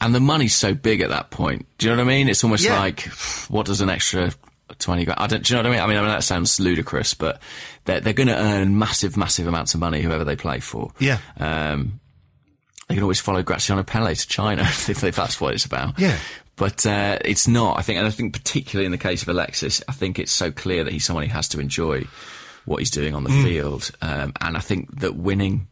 And 0.00 0.14
the 0.14 0.20
money's 0.20 0.54
so 0.54 0.74
big 0.74 1.00
at 1.00 1.10
that 1.10 1.30
point. 1.30 1.66
Do 1.78 1.86
you 1.86 1.92
know 1.92 2.02
what 2.02 2.10
I 2.10 2.14
mean? 2.16 2.28
It's 2.28 2.42
almost 2.44 2.64
Yeah. 2.64 2.78
like, 2.78 3.02
what 3.48 3.66
does 3.66 3.80
an 3.80 3.88
extra 3.88 4.32
20 4.78 5.04
grand? 5.04 5.20
I 5.20 5.26
don't, 5.26 5.44
do 5.44 5.52
you 5.54 5.62
know 5.62 5.68
what 5.68 5.74
I 5.74 5.76
mean? 5.76 5.84
I 5.84 5.86
mean, 5.88 5.96
I 5.98 6.00
mean 6.02 6.10
that 6.10 6.24
sounds 6.24 6.58
ludicrous, 6.60 7.14
but 7.14 7.40
they're, 7.84 8.00
they're 8.00 8.12
going 8.12 8.28
to 8.28 8.36
earn 8.38 8.78
massive, 8.78 9.16
massive 9.16 9.46
amounts 9.46 9.74
of 9.74 9.80
money, 9.80 10.00
whoever 10.02 10.24
they 10.24 10.36
play 10.36 10.60
for. 10.60 10.92
Yeah. 10.98 11.18
Um, 11.38 12.00
they 12.88 12.94
can 12.96 13.02
always 13.04 13.20
follow 13.20 13.42
Graziano 13.42 13.82
Pelle 13.84 14.14
to 14.14 14.28
China 14.28 14.62
if, 14.66 15.02
if 15.04 15.16
that's 15.16 15.40
what 15.40 15.54
it's 15.54 15.64
about. 15.64 15.98
Yeah. 15.98 16.18
But 16.56 16.84
uh, 16.84 17.18
it's 17.24 17.48
not. 17.48 17.78
I 17.78 17.82
think, 17.82 17.98
and 17.98 18.06
I 18.06 18.10
think 18.10 18.34
particularly 18.34 18.84
in 18.86 18.92
the 18.92 18.98
case 18.98 19.22
of 19.22 19.28
Alexis, 19.28 19.82
I 19.88 19.92
think 19.92 20.18
it's 20.18 20.32
so 20.32 20.50
clear 20.52 20.84
that 20.84 20.92
he's 20.92 21.04
someone 21.04 21.24
who 21.26 21.32
has 21.32 21.48
to 21.48 21.60
enjoy 21.60 22.04
what 22.66 22.78
he's 22.80 22.90
doing 22.90 23.14
on 23.14 23.24
the 23.24 23.30
Mm. 23.30 23.42
field, 23.42 23.90
um, 24.02 24.32
and 24.40 24.56
I 24.56 24.60
think 24.60 25.00
that 25.00 25.16
winning 25.16 25.66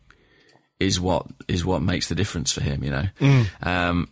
is 0.81 0.99
what 0.99 1.27
is 1.47 1.65
what 1.65 1.83
makes 1.83 2.09
the 2.09 2.15
difference 2.15 2.51
for 2.51 2.63
him. 2.63 2.83
You 2.83 2.91
know. 2.91 3.05
Mm. 3.21 3.47
Um, 3.65 4.09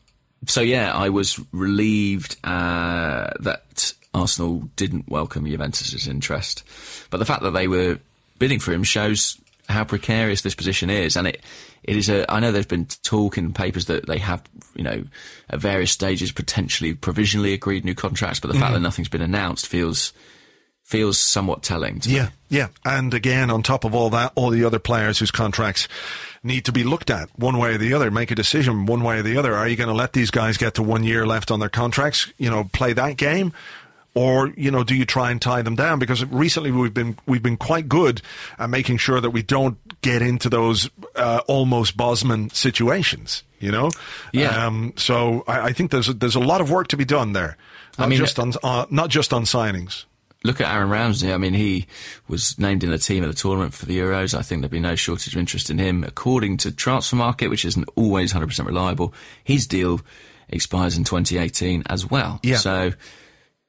so 0.47 0.61
yeah, 0.61 0.93
I 0.95 1.09
was 1.09 1.41
relieved 1.53 2.37
uh, 2.45 3.31
that 3.41 3.95
Arsenal 4.15 4.69
didn't 4.77 5.09
welcome 5.09 5.47
Juventus's 5.47 6.09
interest, 6.09 6.65
but 7.11 7.19
the 7.19 7.25
fact 7.27 7.43
that 7.43 7.53
they 7.53 7.69
were 7.69 7.99
bidding 8.39 8.61
for 8.61 8.73
him 8.73 8.83
shows 8.85 9.39
how 9.69 9.85
precarious 9.85 10.43
this 10.43 10.55
position 10.55 10.89
is, 10.91 11.17
and 11.17 11.27
it 11.27 11.43
it 11.83 11.97
is 11.97 12.09
a. 12.09 12.31
I 12.33 12.41
know 12.41 12.53
there's 12.53 12.67
been 12.67 12.87
talk 13.03 13.37
in 13.37 13.53
papers 13.53 13.85
that 13.87 14.07
they 14.07 14.19
have, 14.19 14.43
you 14.75 14.83
know, 14.83 15.05
at 15.51 15.61
various 15.61 15.93
stages 15.93 16.33
potentially 16.33 16.95
provisionally 16.95 17.53
agreed 17.53 17.85
new 17.85 17.95
contracts, 17.95 18.41
but 18.41 18.49
the 18.49 18.55
Mm-hmm. 18.55 18.63
fact 18.63 18.75
that 18.75 18.81
nothing's 18.81 19.09
been 19.11 19.21
announced 19.23 19.67
feels 19.67 20.13
feels 20.85 21.19
somewhat 21.19 21.63
telling. 21.63 22.01
To 22.01 22.09
me. 22.09 22.15
Yeah, 22.17 22.29
yeah. 22.49 22.69
And 22.83 23.13
again, 23.13 23.51
on 23.51 23.63
top 23.63 23.85
of 23.85 23.95
all 23.95 24.09
that, 24.11 24.33
all 24.37 24.49
the 24.49 24.65
other 24.65 24.79
players 24.79 25.19
whose 25.19 25.31
contracts 25.31 25.87
need 26.43 26.65
to 26.65 26.73
be 26.73 26.83
looked 26.83 27.11
at 27.11 27.29
one 27.39 27.59
way 27.59 27.75
or 27.75 27.79
the 27.79 27.93
other, 27.93 28.11
make 28.11 28.31
a 28.31 28.35
decision 28.35 28.87
one 28.87 29.03
way 29.03 29.19
or 29.19 29.23
the 29.23 29.37
other. 29.37 29.55
Are 29.55 29.69
you 29.69 29.77
going 29.77 29.89
to 29.89 29.95
let 29.95 30.15
these 30.15 30.31
guys 30.31 30.57
get 30.57 30.75
to 30.77 30.83
one 30.83 31.05
year 31.05 31.27
left 31.27 31.51
on 31.51 31.61
their 31.61 31.69
contracts, 31.69 32.33
you 32.39 32.49
know, 32.49 32.65
play 32.73 32.95
that 32.95 33.19
game? 33.19 33.53
Or, 34.19 34.53
you 34.57 34.73
know, 34.73 34.83
do 34.83 34.97
you 34.97 35.05
try 35.05 35.31
and 35.31 35.41
tie 35.41 35.63
them 35.63 35.77
down? 35.77 36.01
Because 36.01 36.25
recently 36.25 36.73
we've 36.73 36.93
been, 36.93 37.17
we've 37.27 37.43
been 37.43 37.57
quite 37.57 37.89
good 37.89 38.21
at 38.59 38.69
making 38.69 38.97
sure 38.97 39.21
that 39.21 39.31
we 39.31 39.43
don't 39.43 39.79
get 40.03 40.23
into 40.23 40.49
those, 40.49 40.91
uh, 41.15 41.43
almost 41.47 41.97
Bosman 41.97 42.51
situations, 42.51 43.45
you 43.61 43.71
know? 43.71 43.91
Yeah. 44.33 44.67
Um, 44.67 44.93
so 44.97 45.45
I, 45.47 45.69
I 45.69 45.73
think 45.73 45.93
there's 45.93 46.09
a, 46.09 46.15
there's 46.15 46.35
a 46.35 46.41
lot 46.41 46.61
of 46.61 46.69
work 46.69 46.89
to 46.89 46.97
be 46.97 47.05
done 47.05 47.33
there. 47.33 47.57
Not 47.97 48.09
mean, 48.09 48.19
just 48.19 48.41
on, 48.41 48.55
uh, 48.65 48.87
not 48.91 49.09
just 49.09 49.33
on 49.33 49.45
signings. 49.45 50.05
look 50.43 50.61
at 50.61 50.75
Aaron 50.75 50.91
Ramsey. 50.91 51.33
I 51.33 51.39
mean, 51.39 51.55
he 51.55 51.87
was 52.27 52.59
named 52.59 52.83
in 52.83 52.91
the 52.91 52.99
team 52.99 53.23
of 53.23 53.29
the 53.29 53.37
tournament 53.37 53.73
for 53.73 53.87
the 53.87 54.01
Euros. 54.01 54.37
I 54.37 54.43
think 54.43 54.63
there'd 54.63 54.73
be 54.73 54.81
no 54.81 54.97
shortage 54.97 55.33
of 55.33 55.39
interest 55.39 55.71
in 55.71 55.79
him. 55.79 56.03
According 56.03 56.57
to 56.59 56.73
Transfermarkt, 56.73 57.49
which 57.49 57.65
isn't 57.65 57.89
always 57.95 58.33
100% 58.33 58.67
reliable, 58.67 59.15
his 59.45 59.69
deal 59.69 60.01
expires 60.49 60.97
in 60.97 61.05
2018 61.05 61.85
as 61.89 62.05
well. 62.05 62.41
Yeah. 62.43 62.57
So 62.57 62.93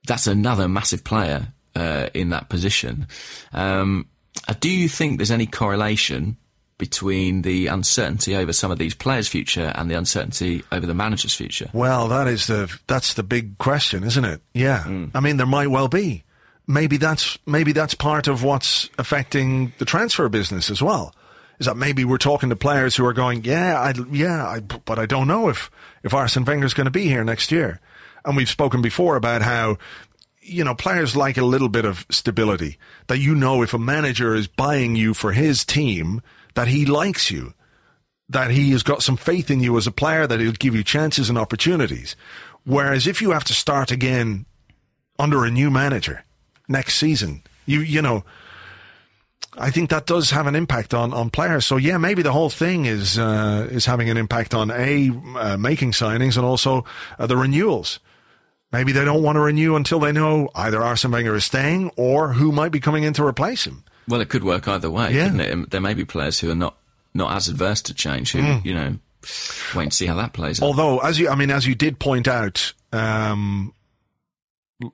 that's 0.10 0.28
another 0.28 0.68
massive 0.68 1.04
player 1.04 1.54
uh, 1.76 2.10
in 2.14 2.30
that 2.30 2.50
position. 2.50 3.08
Um, 3.54 4.08
uh, 4.48 4.56
do 4.60 4.70
you 4.70 4.90
think 4.90 5.18
there's 5.18 5.32
any 5.32 5.46
correlation 5.46 6.36
between 6.78 7.44
the 7.44 7.68
uncertainty 7.68 8.36
over 8.36 8.52
some 8.52 8.72
of 8.72 8.80
these 8.80 8.96
players' 8.96 9.28
future 9.28 9.72
and 9.76 9.92
the 9.92 9.96
uncertainty 9.96 10.64
over 10.72 10.86
the 10.86 10.94
manager's 10.96 11.36
future? 11.36 11.70
Well, 11.74 12.08
that 12.08 12.28
is 12.28 12.48
the 12.48 12.76
that's 12.88 13.14
the 13.14 13.24
big 13.24 13.58
question, 13.60 14.04
isn't 14.04 14.26
it? 14.26 14.42
Yeah. 14.54 14.84
Mm. 14.86 15.12
I 15.14 15.20
mean, 15.20 15.38
there 15.38 15.46
might 15.46 15.68
well 15.68 15.88
be. 15.88 16.24
Maybe 16.66 16.98
that's 16.98 17.38
maybe 17.46 17.72
that's 17.72 17.94
part 17.94 18.28
of 18.28 18.44
what's 18.44 18.90
affecting 18.98 19.74
the 19.78 19.86
transfer 19.86 20.28
business 20.30 20.72
as 20.72 20.82
well. 20.82 21.14
Is 21.60 21.66
that 21.66 21.76
maybe 21.76 22.06
we're 22.06 22.18
talking 22.18 22.50
to 22.50 22.56
players 22.56 22.96
who 22.96 23.06
are 23.06 23.14
going, 23.14 23.44
yeah, 23.44 23.78
I, 23.78 23.94
yeah, 24.12 24.48
I, 24.48 24.62
but 24.62 24.98
I 24.98 25.06
don't 25.06 25.28
know 25.28 25.50
if 25.50 25.70
if 26.04 26.14
Arsene 26.14 26.46
Wenger's 26.46 26.74
going 26.74 26.86
to 26.86 26.92
be 26.92 27.06
here 27.06 27.24
next 27.24 27.52
year. 27.52 27.82
And 28.26 28.36
we've 28.36 28.50
spoken 28.50 28.82
before 28.82 29.16
about 29.16 29.42
how 29.42 29.78
you 30.42 30.64
know, 30.64 30.74
players 30.74 31.16
like 31.16 31.38
a 31.38 31.46
little 31.46 31.70
bit 31.70 31.86
of 31.86 32.06
stability. 32.10 32.78
That 33.08 33.20
you 33.20 33.36
know 33.36 33.62
if 33.62 33.74
a 33.74 33.80
manager 33.80 34.34
is 34.34 34.48
buying 34.48 34.96
you 34.96 35.14
for 35.14 35.32
his 35.32 35.64
team, 35.64 36.22
that 36.56 36.68
he 36.68 36.86
likes 36.86 37.30
you, 37.30 37.54
that 38.30 38.52
he 38.52 38.72
has 38.72 38.84
got 38.84 39.04
some 39.04 39.18
faith 39.18 39.52
in 39.52 39.60
you 39.60 39.78
as 39.78 39.86
a 39.86 39.92
player, 39.92 40.26
that 40.26 40.40
he'll 40.40 40.52
give 40.54 40.76
you 40.76 40.84
chances 40.84 41.30
and 41.30 41.38
opportunities. 41.38 42.16
Whereas 42.66 43.08
if 43.08 43.22
you 43.22 43.32
have 43.32 43.44
to 43.46 43.54
start 43.54 43.92
again 43.92 44.46
under 45.18 45.46
a 45.46 45.52
new 45.52 45.70
manager, 45.70 46.24
next 46.68 46.96
season. 46.96 47.44
You 47.66 47.82
you 47.82 48.02
know, 48.02 48.24
I 49.58 49.72
think 49.72 49.90
that 49.90 50.06
does 50.06 50.30
have 50.32 50.48
an 50.48 50.56
impact 50.56 50.94
on, 50.94 51.14
on 51.14 51.30
players. 51.30 51.66
So 51.66 51.78
yeah, 51.78 51.98
maybe 51.98 52.22
the 52.22 52.32
whole 52.32 52.50
thing 52.50 52.86
is 52.86 53.20
uh, 53.20 53.68
is 53.70 53.86
having 53.86 54.10
an 54.10 54.18
impact 54.18 54.54
on 54.54 54.72
a 54.72 55.12
uh, 55.36 55.58
making 55.58 55.92
signings 55.92 56.38
and 56.38 56.46
also 56.46 56.86
uh, 57.18 57.28
the 57.28 57.36
renewals. 57.36 58.00
Maybe 58.72 58.92
they 58.92 59.04
don't 59.04 59.24
want 59.24 59.36
to 59.36 59.40
renew 59.40 59.76
until 59.76 60.00
they 60.00 60.12
know 60.12 60.50
either 60.56 60.84
Arsene 60.84 61.12
Wenger 61.12 61.36
is 61.36 61.46
staying 61.46 61.90
or 61.98 62.34
who 62.34 62.52
might 62.52 62.72
be 62.72 62.80
coming 62.80 63.04
in 63.04 63.14
to 63.14 63.26
replace 63.26 63.66
him. 63.66 63.84
Well, 64.08 64.22
it 64.22 64.30
could 64.30 64.44
work 64.44 64.68
either 64.68 64.90
way, 64.92 65.14
Yeah. 65.14 65.26
couldn't 65.30 65.40
it? 65.42 65.70
There 65.72 65.82
may 65.82 65.94
be 65.94 66.06
players 66.06 66.40
who 66.40 66.52
are 66.52 66.56
not 66.56 66.76
not 67.14 67.36
as 67.36 67.48
adverse 67.48 67.82
to 67.84 67.94
change, 67.94 68.32
who 68.34 68.60
you 68.64 68.74
know, 68.76 68.96
wait 69.76 69.84
and 69.84 69.94
see 69.94 70.06
how 70.06 70.14
that 70.16 70.34
plays 70.34 70.62
out. 70.62 70.66
Although, 70.68 71.00
as 71.00 71.18
you, 71.20 71.28
I 71.30 71.36
mean, 71.36 71.50
as 71.50 71.66
you 71.66 71.74
did 71.74 71.98
point 72.00 72.28
out, 72.28 72.74
um, 72.94 73.74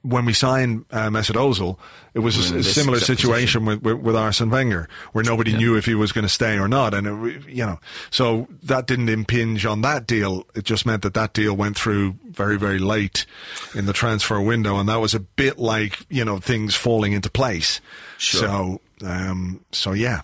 when 0.02 0.26
we 0.26 0.34
signed 0.34 0.86
uh, 0.92 1.10
Mesut 1.10 1.36
Ozil, 1.36 1.78
it 2.16 2.20
was 2.20 2.52
a, 2.52 2.58
a 2.58 2.64
similar 2.64 3.00
situation 3.00 3.66
with, 3.66 3.84
with, 3.84 3.98
with 4.00 4.16
Arsene 4.16 4.50
Wenger, 4.50 4.90
where 5.12 5.24
nobody 5.24 5.56
knew 5.56 5.78
if 5.78 5.86
he 5.86 5.94
was 5.94 6.12
going 6.12 6.24
to 6.24 6.30
stay 6.30 6.58
or 6.58 6.68
not, 6.68 6.96
and 6.96 7.28
it, 7.28 7.48
you 7.48 7.66
know, 7.66 7.80
so 8.10 8.48
that 8.64 8.88
didn't 8.88 9.10
impinge 9.10 9.66
on 9.66 9.82
that 9.82 10.08
deal. 10.08 10.48
It 10.56 10.64
just 10.64 10.86
meant 10.86 11.04
that 11.04 11.14
that 11.14 11.34
deal 11.34 11.56
went 11.56 11.78
through 11.78 12.16
very, 12.30 12.58
very 12.58 12.80
late 12.80 13.28
in 13.76 13.86
the 13.86 13.94
transfer 13.94 14.42
window, 14.42 14.78
and 14.78 14.90
that 14.90 15.00
was 15.00 15.14
a 15.14 15.20
bit 15.20 15.60
like 15.60 16.00
you 16.10 16.26
know 16.26 16.40
things 16.40 16.74
falling 16.74 17.14
into 17.14 17.30
place. 17.30 17.80
Sure. 18.18 18.42
So, 18.42 18.82
um, 19.06 19.64
so 19.72 19.92
yeah. 19.94 20.22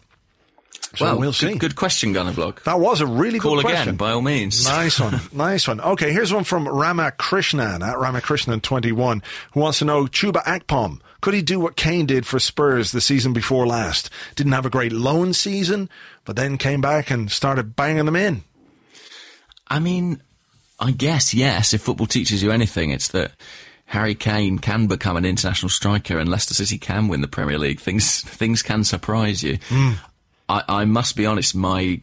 So 0.96 1.06
well, 1.06 1.20
we'll 1.20 1.34
see. 1.34 1.56
Good 1.56 1.76
question, 1.76 2.12
Gunner 2.12 2.34
Blog. 2.34 2.60
That 2.64 2.80
was 2.80 3.00
a 3.00 3.08
really 3.08 3.40
Call 3.40 3.62
good 3.62 3.66
again, 3.66 3.96
by 3.96 4.12
all 4.12 4.22
means. 4.22 4.68
Nice 4.72 5.00
one. 5.00 5.20
nice 5.32 5.68
one. 5.68 5.80
Okay, 5.80 6.12
here's 6.12 6.34
one 6.34 6.44
from 6.44 6.68
Ramakrishnan 6.68 7.82
at 7.82 7.96
Ramakrishnan21 7.96 9.22
who 9.54 9.60
wants 9.60 9.80
to 9.80 9.86
know 9.86 10.06
Chuba 10.06 10.44
Akpom. 10.44 11.00
Could 11.22 11.34
he 11.34 11.42
do 11.42 11.60
what 11.60 11.76
Kane 11.76 12.06
did 12.08 12.26
for 12.26 12.40
Spurs 12.40 12.92
the 12.92 13.00
season 13.00 13.32
before 13.32 13.68
last? 13.68 14.10
Didn't 14.36 14.54
have 14.54 14.66
a 14.66 14.72
great 14.72 14.92
loan 14.92 15.34
season, 15.34 15.90
but 16.26 16.36
then 16.36 16.58
came 16.58 16.82
back 16.82 17.12
and 17.12 17.32
started 17.32 17.76
banging 17.76 18.06
them 18.06 18.16
in. 18.16 18.44
I 19.68 19.80
mean, 19.80 20.22
I 20.80 20.92
guess 20.92 21.34
yes. 21.34 21.74
If 21.74 21.82
football 21.84 22.08
teaches 22.08 22.42
you 22.44 22.52
anything, 22.52 22.90
it's 22.90 23.10
that 23.10 23.32
Harry 23.86 24.16
Kane 24.16 24.58
can 24.58 24.88
become 24.88 25.16
an 25.16 25.26
international 25.26 25.70
striker, 25.70 26.18
and 26.18 26.30
Leicester 26.30 26.54
City 26.54 26.78
can 26.78 27.08
win 27.08 27.22
the 27.22 27.28
Premier 27.28 27.60
League. 27.60 27.80
Things 27.80 28.22
things 28.26 28.64
can 28.64 28.84
surprise 28.84 29.44
you. 29.44 29.60
Hmm. 29.68 29.92
I, 30.50 30.64
I 30.68 30.86
must 30.86 31.16
be 31.16 31.26
honest. 31.26 31.56
My 31.56 32.02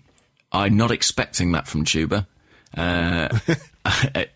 I'm 0.53 0.77
not 0.77 0.91
expecting 0.91 1.53
that 1.53 1.67
from 1.69 1.85
Chuba. 1.85 2.27
Uh, 2.77 3.29
I, 3.85 4.27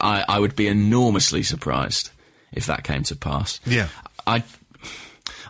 I, 0.00 0.24
I 0.28 0.38
would 0.38 0.56
be 0.56 0.66
enormously 0.68 1.42
surprised 1.42 2.10
if 2.52 2.66
that 2.66 2.84
came 2.84 3.02
to 3.04 3.16
pass. 3.16 3.60
Yeah. 3.66 3.88
I 4.26 4.42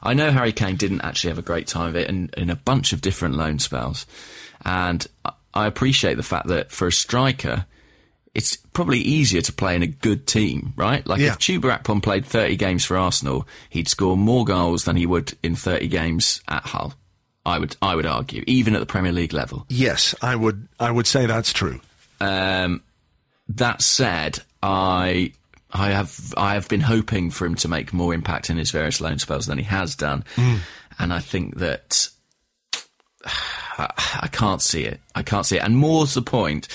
I 0.02 0.14
know 0.14 0.30
Harry 0.30 0.52
Kane 0.52 0.76
didn't 0.76 1.00
actually 1.02 1.30
have 1.30 1.38
a 1.38 1.42
great 1.42 1.66
time 1.66 1.88
of 1.88 1.96
it 1.96 2.08
in, 2.08 2.30
in 2.36 2.50
a 2.50 2.56
bunch 2.56 2.92
of 2.92 3.00
different 3.00 3.36
loan 3.36 3.58
spells. 3.58 4.06
And 4.64 5.06
I- 5.24 5.66
appreciate 5.66 6.16
the 6.16 6.22
fact 6.22 6.48
that 6.48 6.70
for 6.72 6.88
a 6.88 6.92
striker, 6.92 7.64
it's 8.34 8.56
probably 8.56 8.98
easier 8.98 9.40
to 9.40 9.52
play 9.52 9.76
in 9.76 9.82
a 9.82 9.86
good 9.86 10.26
team, 10.26 10.72
right? 10.76 11.06
Like 11.06 11.20
Yeah. 11.20 11.28
if 11.28 11.38
Chuba 11.38 11.80
Akpom 11.80 12.02
played 12.02 12.26
30 12.26 12.56
games 12.56 12.84
for 12.84 12.96
Arsenal, 12.96 13.46
he'd 13.70 13.86
score 13.88 14.16
more 14.16 14.44
goals 14.44 14.84
than 14.84 14.96
he 14.96 15.06
would 15.06 15.34
in 15.44 15.54
30 15.54 15.86
games 15.88 16.42
at 16.48 16.64
Hull. 16.64 16.94
I 17.46 17.58
would, 17.58 17.76
I 17.82 17.94
would 17.94 18.06
argue, 18.06 18.42
even 18.46 18.74
at 18.74 18.80
the 18.80 18.86
Premier 18.86 19.12
League 19.12 19.32
level. 19.32 19.66
Yes, 19.68 20.14
I 20.22 20.34
would 20.34 20.68
I 20.80 20.90
would 20.90 21.06
say 21.06 21.26
that's 21.26 21.52
true. 21.52 21.80
Um, 22.20 22.82
that 23.48 23.82
said, 23.82 24.38
I 24.62 25.32
I 25.70 25.90
have 25.90 26.34
I 26.36 26.54
have 26.54 26.68
been 26.68 26.80
hoping 26.80 27.30
for 27.30 27.46
him 27.46 27.54
to 27.56 27.68
make 27.68 27.92
more 27.92 28.14
impact 28.14 28.48
in 28.48 28.56
his 28.56 28.70
various 28.70 29.00
loan 29.00 29.18
spells 29.18 29.46
than 29.46 29.58
he 29.58 29.64
has 29.64 29.94
done, 29.94 30.24
and 30.98 31.12
I 31.12 31.18
think 31.18 31.56
that 31.58 32.08
I, 33.24 33.90
I 34.22 34.28
can't 34.28 34.62
see 34.62 34.84
it. 34.84 35.00
I 35.14 35.22
can't 35.22 35.44
see 35.44 35.56
it, 35.56 35.64
and 35.64 35.76
more's 35.76 36.14
the 36.14 36.22
point. 36.22 36.68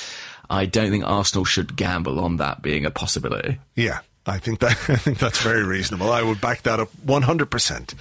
I 0.52 0.66
don't 0.66 0.90
think 0.90 1.04
Arsenal 1.06 1.46
should 1.46 1.76
gamble 1.76 2.20
on 2.20 2.38
that 2.38 2.62
being 2.62 2.86
a 2.86 2.92
possibility. 2.92 3.60
Yeah. 3.76 4.00
I 4.26 4.38
think 4.38 4.60
that 4.60 4.72
I 4.90 4.96
think 4.96 5.18
that's 5.20 5.42
very 5.42 5.64
reasonable. 5.64 6.12
I 6.12 6.22
would 6.22 6.42
back 6.42 6.64
that 6.64 6.80
up 6.80 6.90
100%. 7.06 7.94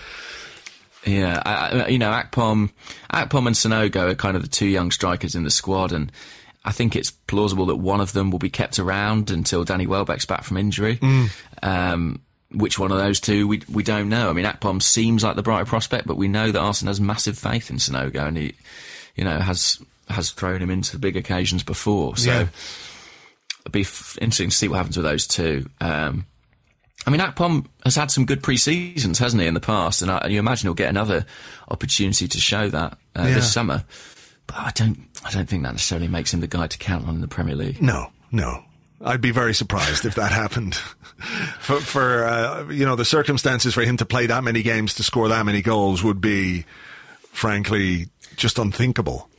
Yeah, 1.07 1.43
I, 1.47 1.89
you 1.89 1.99
know, 1.99 2.11
Akpom, 2.11 2.71
Akpom 3.13 3.47
and 3.47 3.57
Sanogo 3.57 4.11
are 4.11 4.15
kind 4.15 4.37
of 4.37 4.43
the 4.43 4.49
two 4.49 4.67
young 4.67 4.91
strikers 4.91 5.35
in 5.35 5.45
the 5.45 5.51
squad, 5.51 5.93
and 5.93 6.11
I 6.65 6.73
think 6.73 6.97
it's 6.97 7.11
plausible 7.11 7.67
that 7.67 7.77
one 7.77 8.01
of 8.01 8.13
them 8.13 8.31
will 8.31 8.39
be 8.41 8.51
kept 8.51 8.79
around 8.79 9.31
until 9.31 9.65
Danny 9.65 9.87
Welbeck's 9.87 10.27
back 10.27 10.43
from 10.45 10.57
injury. 10.57 10.99
Um, 11.63 12.21
which 12.51 12.79
one 12.79 12.91
of 12.91 12.99
those 12.99 13.21
two, 13.21 13.47
we 13.47 13.63
we 13.73 13.83
don't 13.83 14.09
know. 14.09 14.29
I 14.29 14.33
mean, 14.33 14.45
Akpom 14.47 14.83
seems 14.83 15.23
like 15.23 15.37
the 15.37 15.43
brighter 15.43 15.67
prospect, 15.67 16.07
but 16.07 16.17
we 16.17 16.29
know 16.29 16.51
that 16.51 16.59
Arsenal 16.61 16.91
has 16.91 17.01
massive 17.01 17.39
faith 17.39 17.71
in 17.71 17.77
Sanogo, 17.77 18.27
and 18.27 18.37
he, 18.37 18.55
you 19.15 19.25
know, 19.25 19.39
has 19.39 19.79
has 20.09 20.31
thrown 20.31 20.61
him 20.63 20.71
into 20.71 20.99
big 20.99 21.17
occasions 21.17 21.63
before. 21.63 22.17
So 22.17 22.31
Yeah. 22.31 22.47
it'd 23.61 23.73
be 23.73 23.83
f- 23.83 24.17
interesting 24.21 24.49
to 24.51 24.57
see 24.57 24.67
what 24.69 24.77
happens 24.79 24.97
with 24.97 25.05
those 25.05 25.27
two. 25.27 25.69
Um, 25.81 26.25
I 27.09 27.11
mean, 27.11 27.23
Akpom 27.23 27.65
has 27.85 27.97
had 27.97 28.11
some 28.11 28.27
good 28.27 28.43
pre-seasons, 28.43 29.19
hasn't 29.19 29.41
he, 29.41 29.49
in 29.49 29.55
the 29.55 29.61
past? 29.61 30.03
And, 30.03 30.11
I, 30.11 30.19
and 30.19 30.31
you 30.33 30.39
imagine 30.39 30.67
he'll 30.67 30.75
get 30.75 30.91
another 30.91 31.25
opportunity 31.71 32.29
to 32.29 32.39
show 32.39 32.69
that 32.69 32.99
uh, 33.17 33.23
Yeah. 33.23 33.35
this 33.37 33.51
summer. 33.51 33.83
But 34.47 34.57
I 34.59 34.73
don't, 34.75 34.99
I 35.25 35.31
don't 35.31 35.49
think 35.49 35.63
that 35.63 35.73
necessarily 35.73 36.07
makes 36.07 36.35
him 36.35 36.41
the 36.41 36.47
guy 36.47 36.67
to 36.67 36.77
count 36.77 37.09
on 37.09 37.15
in 37.15 37.21
the 37.23 37.27
Premier 37.29 37.57
League. 37.57 37.81
No, 37.81 38.11
no. 38.31 38.63
I'd 39.03 39.23
be 39.23 39.31
very 39.31 39.55
surprised 39.55 40.05
if 40.05 40.17
that 40.17 40.33
happened. 40.43 40.75
for, 41.61 41.81
for 41.81 42.25
uh, 42.25 42.69
you 42.69 42.85
know, 42.85 42.95
the 42.95 43.07
circumstances 43.07 43.73
for 43.73 43.81
him 43.85 43.97
to 43.97 44.05
play 44.05 44.27
that 44.27 44.45
many 44.45 44.63
games 44.63 44.93
to 44.97 45.03
score 45.03 45.29
that 45.29 45.47
many 45.47 45.63
goals 45.63 46.05
would 46.05 46.21
be, 46.21 46.67
frankly, 47.33 48.09
just 48.37 48.59
unthinkable. 48.59 49.31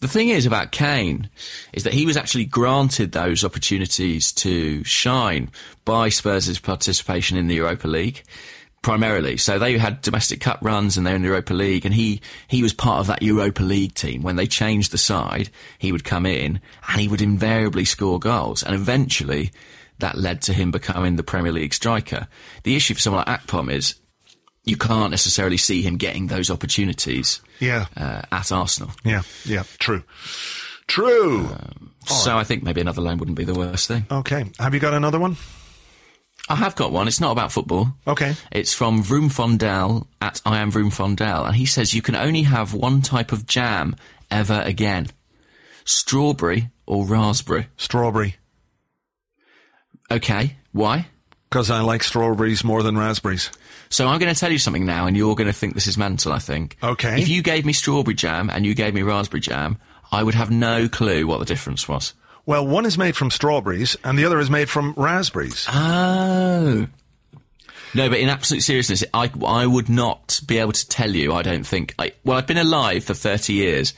The 0.00 0.08
thing 0.08 0.28
is 0.28 0.46
about 0.46 0.70
Kane 0.70 1.28
is 1.72 1.82
that 1.82 1.92
he 1.92 2.06
was 2.06 2.16
actually 2.16 2.44
granted 2.44 3.10
those 3.10 3.42
opportunities 3.42 4.30
to 4.32 4.84
shine 4.84 5.50
by 5.84 6.08
Spurs' 6.08 6.60
participation 6.60 7.36
in 7.36 7.48
the 7.48 7.56
Europa 7.56 7.88
League. 7.88 8.22
Primarily, 8.80 9.36
so 9.36 9.58
they 9.58 9.76
had 9.76 10.00
domestic 10.02 10.40
cup 10.40 10.60
runs 10.62 10.96
and 10.96 11.04
they're 11.04 11.16
in 11.16 11.22
the 11.22 11.28
Europa 11.28 11.52
League, 11.52 11.84
and 11.84 11.92
he 11.92 12.20
he 12.46 12.62
was 12.62 12.72
part 12.72 13.00
of 13.00 13.08
that 13.08 13.22
Europa 13.22 13.64
League 13.64 13.94
team. 13.94 14.22
When 14.22 14.36
they 14.36 14.46
changed 14.46 14.92
the 14.92 14.98
side, 14.98 15.50
he 15.78 15.90
would 15.90 16.04
come 16.04 16.24
in 16.24 16.60
and 16.88 17.00
he 17.00 17.08
would 17.08 17.20
invariably 17.20 17.84
score 17.84 18.20
goals, 18.20 18.62
and 18.62 18.76
eventually 18.76 19.50
that 19.98 20.16
led 20.16 20.42
to 20.42 20.52
him 20.52 20.70
becoming 20.70 21.16
the 21.16 21.24
Premier 21.24 21.50
League 21.50 21.74
striker. 21.74 22.28
The 22.62 22.76
issue 22.76 22.94
for 22.94 23.00
someone 23.00 23.24
like 23.26 23.40
Akpom 23.40 23.68
is 23.70 23.96
you 24.68 24.76
can't 24.76 25.10
necessarily 25.10 25.56
see 25.56 25.82
him 25.82 25.96
getting 25.96 26.26
those 26.28 26.50
opportunities 26.50 27.40
Yeah, 27.60 27.86
uh, 27.96 28.22
at 28.30 28.52
Arsenal. 28.52 28.90
yeah, 29.04 29.22
yeah. 29.44 29.64
True, 29.78 30.02
true. 30.86 31.48
So 32.06 32.36
I 32.38 32.44
think 32.44 32.62
maybe 32.62 32.80
another 32.80 33.02
loan 33.02 33.18
wouldn't 33.18 33.36
be 33.36 33.44
the 33.44 33.54
worst 33.54 33.88
thing. 33.88 34.06
okay, 34.10 34.44
have 34.58 34.74
you 34.74 34.80
got 34.80 34.94
another 34.94 35.18
one? 35.18 35.36
I 36.50 36.54
have 36.54 36.74
got 36.76 36.92
one. 36.92 37.08
It's 37.08 37.20
not 37.20 37.32
about 37.32 37.52
football. 37.52 37.92
Okay. 38.06 38.34
It's 38.50 38.72
from 38.72 39.02
Vroom 39.02 39.28
Fondell 39.28 40.06
at 40.22 40.40
I 40.46 40.58
am 40.60 40.70
Vroom 40.70 40.90
Fondell, 40.90 41.44
and 41.46 41.54
he 41.56 41.66
says 41.66 41.92
you 41.92 42.00
can 42.00 42.16
only 42.16 42.42
have 42.44 42.72
one 42.72 43.02
type 43.02 43.32
of 43.32 43.46
jam 43.46 43.94
ever 44.30 44.62
again: 44.64 45.08
strawberry 45.84 46.70
or 46.86 47.04
raspberry. 47.04 47.66
Strawberry, 47.76 48.36
Okay, 50.10 50.56
why? 50.72 51.06
because 51.50 51.70
I 51.70 51.80
like 51.80 52.02
strawberries 52.02 52.62
more 52.64 52.82
than 52.82 52.96
raspberries. 52.98 53.50
So 53.90 54.06
I'm 54.06 54.18
going 54.18 54.32
to 54.32 54.38
tell 54.38 54.52
you 54.52 54.58
something 54.58 54.84
now, 54.84 55.06
and 55.06 55.16
you're 55.16 55.34
going 55.34 55.46
to 55.46 55.52
think 55.52 55.74
this 55.74 55.86
is 55.86 55.98
mental. 55.98 56.32
I 56.32 56.38
think. 56.38 56.76
Okay. 56.82 57.20
If 57.20 57.28
you 57.28 57.42
gave 57.42 57.64
me 57.64 57.72
strawberry 57.72 58.14
jam 58.14 58.50
and 58.50 58.66
you 58.66 58.74
gave 58.74 58.94
me 58.94 59.02
raspberry 59.02 59.40
jam, 59.40 59.78
I 60.10 60.22
would 60.22 60.34
have 60.34 60.50
no 60.50 60.88
clue 60.88 61.26
what 61.26 61.38
the 61.38 61.44
difference 61.44 61.88
was. 61.88 62.14
Well, 62.46 62.66
one 62.66 62.86
is 62.86 62.96
made 62.96 63.14
from 63.14 63.30
strawberries 63.30 63.94
and 64.02 64.18
the 64.18 64.24
other 64.24 64.38
is 64.38 64.48
made 64.48 64.70
from 64.70 64.94
raspberries. 64.96 65.66
Oh. 65.70 66.86
No, 67.94 68.08
but 68.08 68.18
in 68.18 68.30
absolute 68.30 68.62
seriousness, 68.62 69.04
I, 69.12 69.30
I 69.46 69.66
would 69.66 69.88
not 69.88 70.40
be 70.46 70.58
able 70.58 70.72
to 70.72 70.88
tell 70.88 71.10
you, 71.10 71.34
I 71.34 71.42
don't 71.42 71.66
think. 71.66 71.94
I, 71.98 72.12
well, 72.24 72.38
I've 72.38 72.46
been 72.46 72.58
alive 72.58 73.04
for 73.04 73.14
30 73.14 73.52
years. 73.52 73.94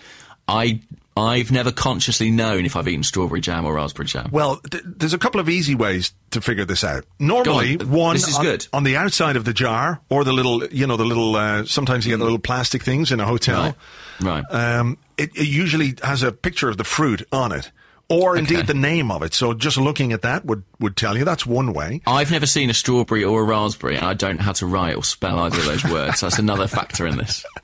I, 0.48 0.80
I've 1.20 1.52
never 1.52 1.70
consciously 1.70 2.30
known 2.30 2.64
if 2.64 2.74
I've 2.76 2.88
eaten 2.88 3.02
strawberry 3.02 3.40
jam 3.40 3.64
or 3.66 3.74
raspberry 3.74 4.06
jam. 4.06 4.30
Well, 4.32 4.56
th- 4.70 4.82
there's 4.86 5.12
a 5.12 5.18
couple 5.18 5.40
of 5.40 5.48
easy 5.48 5.74
ways 5.74 6.12
to 6.30 6.40
figure 6.40 6.64
this 6.64 6.82
out. 6.82 7.04
Normally, 7.18 7.78
on. 7.78 7.90
one 7.90 8.14
This 8.14 8.28
is 8.28 8.36
on, 8.38 8.44
good. 8.44 8.66
on 8.72 8.84
the 8.84 8.96
outside 8.96 9.36
of 9.36 9.44
the 9.44 9.52
jar, 9.52 10.00
or 10.08 10.24
the 10.24 10.32
little, 10.32 10.66
you 10.66 10.86
know, 10.86 10.96
the 10.96 11.04
little. 11.04 11.36
Uh, 11.36 11.64
sometimes 11.66 12.06
you 12.06 12.12
get 12.12 12.18
the 12.18 12.24
little 12.24 12.38
plastic 12.38 12.82
things 12.82 13.12
in 13.12 13.20
a 13.20 13.26
hotel. 13.26 13.76
Right. 14.20 14.44
Um, 14.50 14.98
it, 15.18 15.30
it 15.36 15.46
usually 15.46 15.94
has 16.02 16.22
a 16.22 16.32
picture 16.32 16.68
of 16.68 16.76
the 16.76 16.84
fruit 16.84 17.26
on 17.32 17.52
it, 17.52 17.70
or 18.08 18.36
indeed 18.36 18.66
the 18.66 18.74
name 18.74 19.10
of 19.10 19.22
it. 19.22 19.34
So 19.34 19.54
just 19.54 19.76
looking 19.76 20.12
at 20.12 20.22
that 20.22 20.44
would 20.44 20.62
would 20.78 20.96
tell 20.96 21.16
you. 21.16 21.24
That's 21.24 21.44
one 21.46 21.72
way. 21.72 22.00
I've 22.06 22.30
never 22.30 22.46
seen 22.46 22.70
a 22.70 22.74
strawberry 22.74 23.24
or 23.24 23.42
a 23.42 23.44
raspberry, 23.44 23.96
and 23.96 24.04
I 24.06 24.14
don't 24.14 24.36
know 24.38 24.42
how 24.44 24.52
to 24.52 24.66
write 24.66 24.96
or 24.96 25.04
spell 25.04 25.38
either 25.40 25.58
of 25.58 25.64
those 25.66 25.84
words. 25.84 26.20
That's 26.22 26.38
another 26.38 26.66
factor 26.66 27.06
in 27.06 27.16
this. 27.18 27.44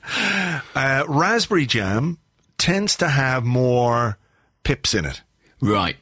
Uh, 0.75 1.03
raspberry 1.07 1.65
jam 1.65 2.17
tends 2.57 2.95
to 2.97 3.07
have 3.07 3.43
more 3.45 4.17
pips 4.63 4.93
in 4.93 5.05
it. 5.05 5.21
Right. 5.61 5.97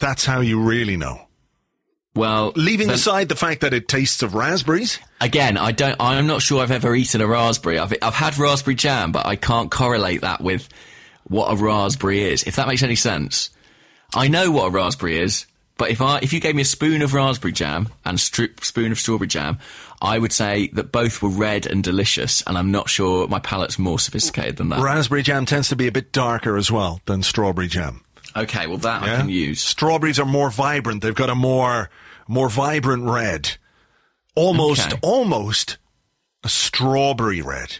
That's 0.00 0.24
how 0.24 0.40
you 0.40 0.60
really 0.60 0.96
know. 0.96 1.22
Well, 2.14 2.52
Leaving 2.56 2.88
then- 2.88 2.94
aside 2.96 3.28
the 3.28 3.36
fact 3.36 3.60
that 3.60 3.72
it 3.74 3.86
tastes 3.88 4.22
of 4.22 4.34
raspberries. 4.34 4.98
Again, 5.20 5.56
I 5.56 5.72
don't. 5.72 5.96
I'm 6.00 6.26
not 6.26 6.42
sure 6.42 6.62
I've 6.62 6.70
ever 6.70 6.94
eaten 6.94 7.20
a 7.20 7.26
raspberry. 7.26 7.78
I've 7.78 7.94
I've 8.02 8.14
had 8.14 8.36
raspberry 8.38 8.74
jam, 8.74 9.12
but 9.12 9.26
I 9.26 9.36
can't 9.36 9.70
correlate 9.70 10.22
that 10.22 10.40
with 10.40 10.68
what 11.24 11.46
a 11.52 11.56
raspberry 11.56 12.22
is. 12.22 12.42
If 12.44 12.56
that 12.56 12.66
makes 12.68 12.82
any 12.82 12.96
sense, 12.96 13.50
I 14.14 14.28
know 14.28 14.50
what 14.50 14.66
a 14.66 14.70
raspberry 14.70 15.18
is, 15.18 15.46
but 15.78 15.90
if 15.90 16.02
I 16.02 16.18
if 16.18 16.32
you 16.34 16.40
gave 16.40 16.54
me 16.54 16.62
a 16.62 16.66
spoon 16.66 17.00
of 17.02 17.14
raspberry 17.14 17.52
jam 17.52 17.88
and 18.04 18.16
a 18.18 18.20
stri- 18.20 18.62
spoon 18.62 18.92
of 18.92 18.98
strawberry 18.98 19.28
jam, 19.28 19.58
I 20.02 20.18
would 20.18 20.32
say 20.32 20.68
that 20.74 20.92
both 20.92 21.22
were 21.22 21.30
red 21.30 21.66
and 21.66 21.82
delicious. 21.82 22.42
And 22.46 22.58
I'm 22.58 22.70
not 22.70 22.90
sure 22.90 23.26
my 23.28 23.38
palate's 23.38 23.78
more 23.78 23.98
sophisticated 23.98 24.56
than 24.58 24.68
that. 24.68 24.80
Raspberry 24.80 25.22
jam 25.22 25.46
tends 25.46 25.68
to 25.70 25.76
be 25.76 25.86
a 25.86 25.92
bit 25.92 26.12
darker 26.12 26.56
as 26.58 26.70
well 26.70 27.00
than 27.06 27.22
strawberry 27.22 27.68
jam. 27.68 28.04
Okay, 28.36 28.66
well 28.66 28.76
that 28.78 29.02
I 29.02 29.16
can 29.16 29.28
use. 29.30 29.60
Strawberries 29.62 30.18
are 30.20 30.26
more 30.26 30.50
vibrant. 30.50 31.00
They've 31.02 31.14
got 31.14 31.30
a 31.30 31.34
more 31.34 31.88
more 32.28 32.50
vibrant 32.50 33.04
red. 33.04 33.56
Almost 34.34 34.88
Okay. 34.92 34.98
almost 35.02 35.78
a 36.44 36.48
strawberry 36.48 37.40
red. 37.40 37.78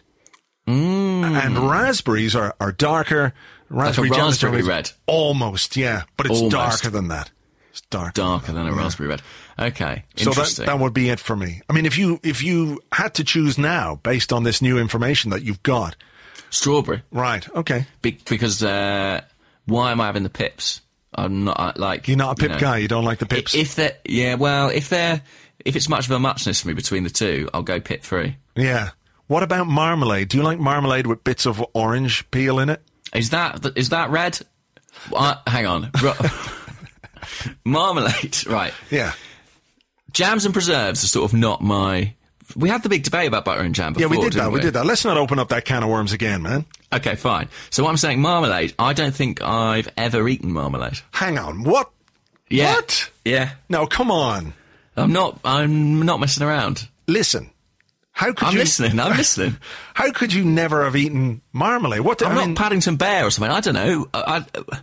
Mm. 0.66 1.24
And 1.44 1.59
raspberries 1.70 2.34
are, 2.34 2.55
are 2.61 2.72
darker. 2.72 3.32
Raspberry 3.70 4.11
jam 4.11 4.18
is 4.20 4.24
raspberry 4.42 4.53
always- 4.62 4.66
red. 4.66 4.90
Almost, 5.07 5.76
yeah. 5.76 6.03
But 6.16 6.26
it's 6.26 6.36
Almost. 6.40 6.53
darker 6.53 6.90
than 6.90 7.09
that. 7.09 7.30
It's 7.79 7.87
darker. 7.89 8.12
Darker 8.12 8.53
than 8.53 8.66
a 8.66 8.72
raspberry 8.72 9.09
red. 9.09 9.22
Okay, 9.59 10.05
So 10.16 10.31
that, 10.31 10.64
that 10.66 10.79
would 10.79 10.93
be 10.95 11.09
it 11.11 11.20
for 11.20 11.37
me. 11.37 11.62
I 11.68 11.72
mean, 11.72 11.87
if 11.87 11.97
you 11.99 12.18
if 12.22 12.43
you 12.43 12.81
had 12.93 13.14
to 13.14 13.24
choose 13.24 13.59
now 13.59 13.97
based 14.03 14.33
on 14.33 14.43
this 14.45 14.61
new 14.62 14.79
information 14.79 15.31
that 15.31 15.43
you've 15.43 15.62
got, 15.62 15.97
Strawberry. 16.51 17.03
right? 17.12 17.49
Okay, 17.55 17.87
Be- 18.03 18.18
because 18.29 18.62
uh, 18.62 19.20
why 19.66 19.93
am 19.93 20.01
I 20.01 20.07
having 20.07 20.22
the 20.22 20.31
pips? 20.31 20.81
I'm 21.14 21.45
not 21.45 21.79
like 21.79 22.07
you're 22.09 22.16
not 22.16 22.33
a 22.33 22.35
pip 22.41 22.51
you 22.51 22.55
know, 22.55 22.61
guy. 22.61 22.76
You 22.79 22.89
don't 22.89 23.05
like 23.05 23.18
the 23.18 23.26
pips. 23.26 23.55
If 23.55 23.74
they're 23.74 23.97
yeah, 24.05 24.35
well, 24.35 24.68
if 24.68 24.89
they're 24.89 25.22
if 25.64 25.74
it's 25.76 25.89
much 25.89 26.07
of 26.07 26.11
a 26.12 26.18
muchness 26.18 26.61
for 26.62 26.68
me 26.68 26.74
between 26.74 27.03
the 27.05 27.11
two, 27.11 27.49
I'll 27.55 27.62
go 27.62 27.81
pip 27.81 28.03
free. 28.05 28.37
yeah. 28.57 28.91
What 29.26 29.43
about 29.43 29.66
marmalade? 29.66 30.29
Do 30.29 30.39
you 30.39 30.43
like 30.43 30.59
marmalade 30.59 31.07
with 31.07 31.22
bits 31.22 31.45
of 31.45 31.62
orange 31.74 32.31
peel 32.31 32.59
in 32.61 32.70
it? 32.70 32.83
Is 33.14 33.31
that 33.31 33.62
is 33.76 33.91
that 33.91 34.09
red? 34.11 34.39
Uh, 35.14 35.35
hang 35.47 35.66
on, 35.66 35.91
marmalade, 37.64 38.47
right? 38.47 38.73
Yeah. 38.91 39.12
Jams 40.12 40.45
and 40.45 40.55
preserves 40.55 41.05
are 41.05 41.09
sort 41.09 41.31
of 41.31 41.39
not 41.39 41.62
my. 41.62 42.14
We 42.57 42.71
had 42.71 42.83
the 42.83 42.89
big 42.89 43.03
debate 43.03 43.29
about 43.29 43.45
butter 43.45 43.61
and 43.61 43.75
jam 43.75 43.93
before. 43.93 44.09
Yeah, 44.09 44.11
we 44.11 44.16
did 44.23 44.33
that. 44.33 44.45
didn't 44.45 44.53
We 44.55 44.61
did 44.61 44.75
that. 44.75 44.87
Let's 44.87 45.05
not 45.05 45.19
open 45.19 45.39
up 45.39 45.51
that 45.51 45.66
can 45.66 45.83
of 45.83 45.91
worms 45.91 46.12
again, 46.12 46.43
man. 46.43 46.64
Okay, 46.93 47.14
fine. 47.14 47.49
So 47.71 47.83
what 47.85 47.91
I'm 47.91 47.99
saying, 47.99 48.23
marmalade. 48.23 48.75
I 48.79 48.95
don't 48.95 49.14
think 49.14 49.43
I've 49.43 49.89
ever 49.99 50.27
eaten 50.27 50.53
marmalade. 50.53 51.01
Hang 51.12 51.39
on. 51.39 51.62
What? 51.62 51.91
Yeah. 52.49 52.75
What? 52.75 53.11
Yeah. 53.25 53.51
No, 53.69 53.87
come 53.87 54.11
on. 54.11 54.55
I'm 54.97 55.12
not. 55.12 55.39
I'm 55.45 56.03
not 56.03 56.21
messing 56.21 56.47
around. 56.47 56.89
Listen. 57.07 57.51
How 58.12 58.33
could 58.33 58.49
I'm 58.49 58.55
you? 58.55 58.59
listening. 58.61 58.99
I'm 58.99 59.16
listening. 59.16 59.59
How 59.95 60.11
could 60.11 60.33
you 60.33 60.45
never 60.45 60.85
have 60.85 60.97
eaten 60.97 61.41
marmalade? 61.53 62.01
What? 62.01 62.21
I'm 62.25 62.37
I 62.37 62.47
not 62.47 62.57
Paddington 62.57 62.97
Bear 62.97 63.27
or 63.27 63.31
something. 63.31 63.53
I 63.53 63.61
don't 63.61 63.75
know. 63.75 64.09
I, 64.12 64.45
I, 64.57 64.79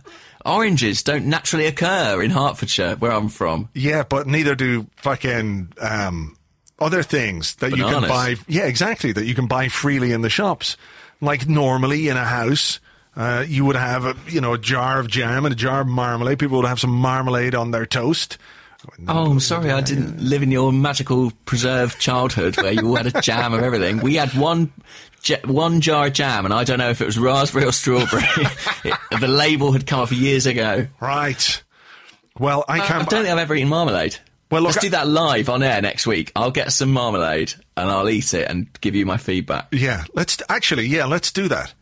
oranges 0.46 1.02
don't 1.02 1.26
naturally 1.26 1.66
occur 1.66 2.22
in 2.22 2.30
Hertfordshire, 2.30 2.96
where 2.96 3.12
I'm 3.12 3.28
from. 3.28 3.68
yeah, 3.74 4.02
but 4.02 4.26
neither 4.26 4.54
do 4.54 4.86
fucking 4.96 5.72
um, 5.80 6.36
other 6.78 7.02
things 7.02 7.54
that 7.56 7.76
you 7.76 7.84
can 7.84 8.02
buy. 8.02 8.36
Yeah, 8.48 8.64
exactly. 8.64 9.12
That 9.12 9.24
you 9.26 9.34
can 9.34 9.46
buy 9.46 9.68
freely 9.68 10.12
in 10.12 10.22
the 10.22 10.30
shops. 10.30 10.76
Like 11.20 11.48
normally 11.48 12.08
in 12.08 12.16
a 12.16 12.24
house, 12.24 12.78
uh, 13.16 13.44
you 13.48 13.64
would 13.64 13.76
have 13.76 14.04
a 14.04 14.14
you 14.28 14.40
know 14.40 14.52
a 14.52 14.58
jar 14.58 15.00
of 15.00 15.08
jam 15.08 15.44
and 15.46 15.52
a 15.52 15.56
jar 15.56 15.80
of 15.80 15.86
marmalade. 15.86 16.38
People 16.38 16.58
would 16.58 16.66
have 16.66 16.80
some 16.80 16.90
marmalade 16.90 17.54
on 17.54 17.70
their 17.70 17.86
toast. 17.86 18.36
Oh, 19.08 19.30
I'm 19.32 19.40
sorry, 19.40 19.70
I 19.72 19.80
didn't 19.80 20.20
live 20.20 20.42
in 20.42 20.50
your 20.52 20.70
magical 20.72 21.32
preserved 21.44 21.98
childhood 21.98 22.56
where 22.56 22.72
you 22.72 22.86
all 22.86 22.94
had 22.96 23.06
a 23.06 23.20
jam 23.20 23.52
of 23.52 23.62
everything. 23.62 23.98
We 24.00 24.14
had 24.14 24.32
one. 24.34 24.72
J- 25.26 25.40
One 25.44 25.80
jar 25.80 26.06
of 26.06 26.12
jam, 26.12 26.44
and 26.44 26.54
I 26.54 26.64
don't 26.64 26.78
know 26.78 26.90
if 26.90 27.00
it 27.00 27.04
was 27.04 27.18
raspberry 27.18 27.64
or 27.64 27.72
strawberry. 27.72 28.22
It- 28.84 29.20
the 29.20 29.28
label 29.28 29.72
had 29.72 29.86
come 29.86 30.00
off 30.00 30.12
years 30.12 30.46
ago. 30.46 30.86
Right. 31.00 31.62
Well, 32.38 32.64
I 32.68 32.78
uh, 32.78 32.82
I, 32.82 32.86
I 32.86 32.98
don't 32.98 33.08
think 33.22 33.28
I've 33.28 33.38
ever 33.38 33.54
eaten 33.54 33.68
marmalade. 33.68 34.16
Well, 34.50 34.62
look, 34.62 34.74
let's 34.74 34.84
do 34.84 34.90
that 34.90 35.08
live 35.08 35.48
on 35.48 35.62
air 35.64 35.82
next 35.82 36.06
week. 36.06 36.30
I'll 36.36 36.52
get 36.52 36.72
some 36.72 36.92
marmalade 36.92 37.54
and 37.76 37.90
I'll 37.90 38.08
eat 38.08 38.32
it 38.32 38.48
and 38.48 38.68
give 38.80 38.94
you 38.94 39.04
my 39.04 39.16
feedback. 39.16 39.66
Yeah, 39.72 40.04
let's 40.14 40.40
actually. 40.48 40.86
Yeah, 40.86 41.06
let's 41.06 41.32
do 41.32 41.48
that. 41.48 41.74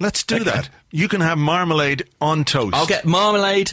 Let's 0.00 0.24
do 0.24 0.36
Okay. 0.36 0.44
that. 0.44 0.68
You 0.90 1.06
can 1.06 1.20
have 1.20 1.38
marmalade 1.38 2.08
on 2.20 2.44
toast. 2.44 2.74
I'll 2.74 2.86
get 2.86 3.04
marmalade, 3.04 3.72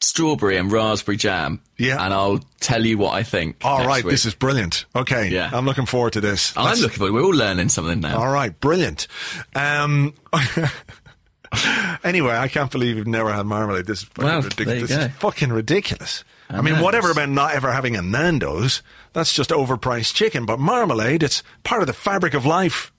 strawberry, 0.00 0.56
and 0.56 0.70
raspberry 0.72 1.16
jam. 1.16 1.60
Yeah. 1.76 2.04
and 2.04 2.12
I'll 2.12 2.40
tell 2.60 2.84
you 2.84 2.98
what 2.98 3.12
I 3.14 3.22
think. 3.22 3.56
All 3.64 3.86
right, 3.86 4.04
week. 4.04 4.10
this 4.12 4.24
is 4.26 4.34
brilliant. 4.34 4.84
Okay, 4.94 5.28
Yeah. 5.28 5.50
I'm 5.52 5.64
looking 5.66 5.86
forward 5.86 6.12
to 6.14 6.20
this. 6.20 6.56
I'm 6.56 6.64
Let's- 6.66 6.80
looking 6.80 6.98
for. 6.98 7.12
We're 7.12 7.22
all 7.22 7.30
learning 7.34 7.68
something 7.70 8.00
now. 8.00 8.18
All 8.18 8.30
right, 8.32 8.58
brilliant. 8.60 9.06
Um, 9.54 10.14
anyway, 12.04 12.36
I 12.36 12.48
can't 12.48 12.70
believe 12.70 12.96
you've 12.96 13.06
never 13.06 13.32
had 13.32 13.44
marmalade. 13.46 13.86
This 13.86 14.02
is 14.02 14.08
fucking 14.08 14.42
ridiculous. 14.48 14.88
This 14.90 14.98
is 15.06 15.12
fucking 15.16 15.52
ridiculous. 15.52 16.24
I, 16.48 16.60
mean, 16.62 16.74
know. 16.74 16.82
whatever 16.82 17.10
about 17.10 17.28
not 17.28 17.54
ever 17.54 17.70
having 17.70 17.96
a 17.96 18.02
Nando's, 18.02 18.82
that's 19.12 19.32
just 19.32 19.50
overpriced 19.50 20.14
chicken. 20.14 20.46
But 20.46 20.58
marmalade, 20.58 21.22
it's 21.22 21.42
part 21.62 21.80
of 21.82 21.86
the 21.86 21.92
fabric 21.92 22.34
of 22.34 22.44
life. 22.44 22.92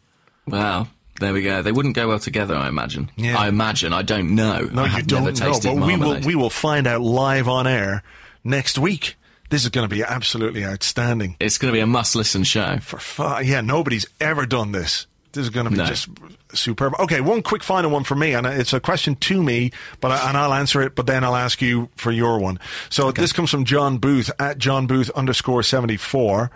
Wow. 0.47 0.87
There 1.21 1.31
we 1.33 1.43
go. 1.43 1.61
They 1.61 1.71
wouldn't 1.71 1.95
go 1.95 2.09
well 2.09 2.19
together, 2.19 2.55
I 2.55 2.67
imagine. 2.67 3.09
Yeah. 3.15 3.37
I 3.39 3.47
imagine. 3.47 3.93
I 3.93 4.01
don't 4.01 4.35
know. 4.35 4.61
No, 4.71 4.83
I 4.83 4.97
you 4.97 5.03
don't 5.03 5.39
know, 5.39 5.59
but 5.61 5.75
we 5.75 5.95
will 5.95 6.19
we 6.21 6.35
will 6.35 6.49
find 6.49 6.87
out 6.87 7.01
live 7.01 7.47
on 7.47 7.67
air 7.67 8.03
next 8.43 8.77
week. 8.77 9.15
This 9.49 9.63
is 9.63 9.69
going 9.69 9.87
to 9.87 9.93
be 9.95 10.01
absolutely 10.03 10.65
outstanding. 10.65 11.35
It's 11.39 11.57
going 11.57 11.71
to 11.71 11.77
be 11.77 11.81
a 11.81 11.85
must-listen 11.87 12.43
show. 12.43 12.77
For 12.79 12.97
fu- 12.99 13.43
yeah, 13.43 13.61
nobody's 13.61 14.05
ever 14.19 14.45
done 14.45 14.71
this. 14.71 15.07
This 15.33 15.43
is 15.43 15.49
going 15.49 15.65
to 15.65 15.69
be 15.71 15.77
No. 15.77 15.85
just 15.85 16.09
superb. 16.53 16.93
Okay, 16.99 17.21
one 17.21 17.41
quick 17.41 17.61
final 17.63 17.91
one 17.91 18.03
for 18.03 18.15
me, 18.15 18.33
and 18.33 18.47
it's 18.47 18.73
a 18.73 18.79
question 18.79 19.15
to 19.15 19.43
me, 19.43 19.71
but 19.99 20.11
I, 20.11 20.27
and 20.29 20.37
I'll 20.37 20.53
answer 20.53 20.81
it, 20.81 20.95
but 20.95 21.05
then 21.05 21.23
I'll 21.23 21.35
ask 21.35 21.61
you 21.61 21.89
for 21.95 22.11
your 22.11 22.39
one. 22.39 22.59
So 22.89 23.11
this 23.11 23.31
comes 23.31 23.49
from 23.51 23.63
John 23.65 23.97
Booth 23.97 24.31
at 24.39 24.57
John 24.57 24.87
Booth 24.87 25.09
underscore 25.11 25.63
seventy 25.63 25.97
four. 25.97 26.49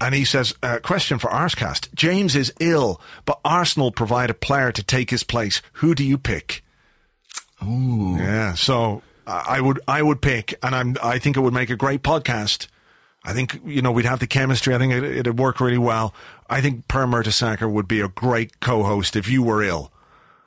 And 0.00 0.14
he 0.14 0.24
says, 0.24 0.54
uh, 0.62 0.78
question 0.82 1.18
for 1.18 1.28
Arsecast. 1.28 1.92
James 1.94 2.34
is 2.34 2.52
ill, 2.58 3.00
but 3.26 3.38
Arsenal 3.44 3.92
provide 3.92 4.30
a 4.30 4.34
player 4.34 4.72
to 4.72 4.82
take 4.82 5.10
his 5.10 5.22
place. 5.22 5.60
Who 5.74 5.94
do 5.94 6.02
you 6.04 6.16
pick? 6.16 6.64
Ooh. 7.62 8.16
Yeah, 8.18 8.54
so 8.54 9.02
I 9.26 9.44
I 9.56 9.60
would 9.60 9.80
I 9.86 10.02
would 10.02 10.22
pick, 10.22 10.54
and 10.62 10.74
I'm 10.74 10.96
I 11.02 11.18
think 11.18 11.36
it 11.36 11.40
would 11.40 11.52
make 11.54 11.70
a 11.70 11.76
great 11.76 12.02
podcast. 12.02 12.66
I 13.22 13.34
think 13.34 13.60
you 13.66 13.82
know 13.82 13.92
we'd 13.92 14.06
have 14.06 14.18
the 14.20 14.26
chemistry. 14.26 14.74
I 14.74 14.78
think 14.78 14.94
it, 14.94 15.04
it'd 15.04 15.38
work 15.38 15.60
really 15.60 15.76
well. 15.78 16.14
I 16.48 16.62
think 16.62 16.88
Per 16.88 17.04
Mertesacker 17.06 17.70
would 17.70 17.86
be 17.86 18.00
a 18.00 18.08
great 18.08 18.60
co-host 18.60 19.14
if 19.16 19.28
you 19.28 19.42
were 19.42 19.62
ill. 19.62 19.92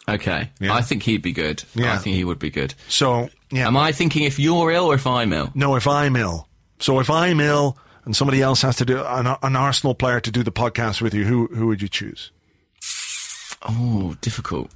Okay. 0.09 0.49
Yeah. 0.59 0.73
I 0.73 0.81
think 0.81 1.03
he'd 1.03 1.21
be 1.21 1.31
good. 1.31 1.63
Yeah. 1.75 1.93
I 1.93 1.97
think 1.97 2.15
he 2.15 2.23
would 2.25 2.39
be 2.39 2.49
good. 2.49 2.73
So 2.89 3.29
yeah, 3.51 3.67
Am 3.67 3.77
I 3.77 3.91
thinking 3.91 4.23
if 4.23 4.37
you're 4.39 4.71
ill 4.71 4.87
or 4.87 4.95
if 4.95 5.05
I'm 5.07 5.31
ill? 5.31 5.51
no, 5.53 5.75
if 5.75 5.87
I'm 5.87 6.15
ill, 6.15 6.47
so 6.79 6.99
if 6.99 7.09
I'm 7.11 7.39
ill 7.39 7.77
and 8.05 8.15
somebody 8.15 8.41
else 8.41 8.61
has 8.61 8.75
to 8.77 8.85
do 8.85 9.03
an, 9.03 9.35
an 9.41 9.55
Arsenal 9.55 9.95
player 9.95 10.19
to 10.19 10.31
do 10.31 10.43
the 10.43 10.51
podcast 10.51 11.01
with 11.01 11.13
you, 11.13 11.25
who 11.25 11.47
who 11.47 11.67
would 11.67 11.81
you 11.81 11.87
choose? 11.87 12.31
Oh, 13.61 14.15
difficult. 14.21 14.71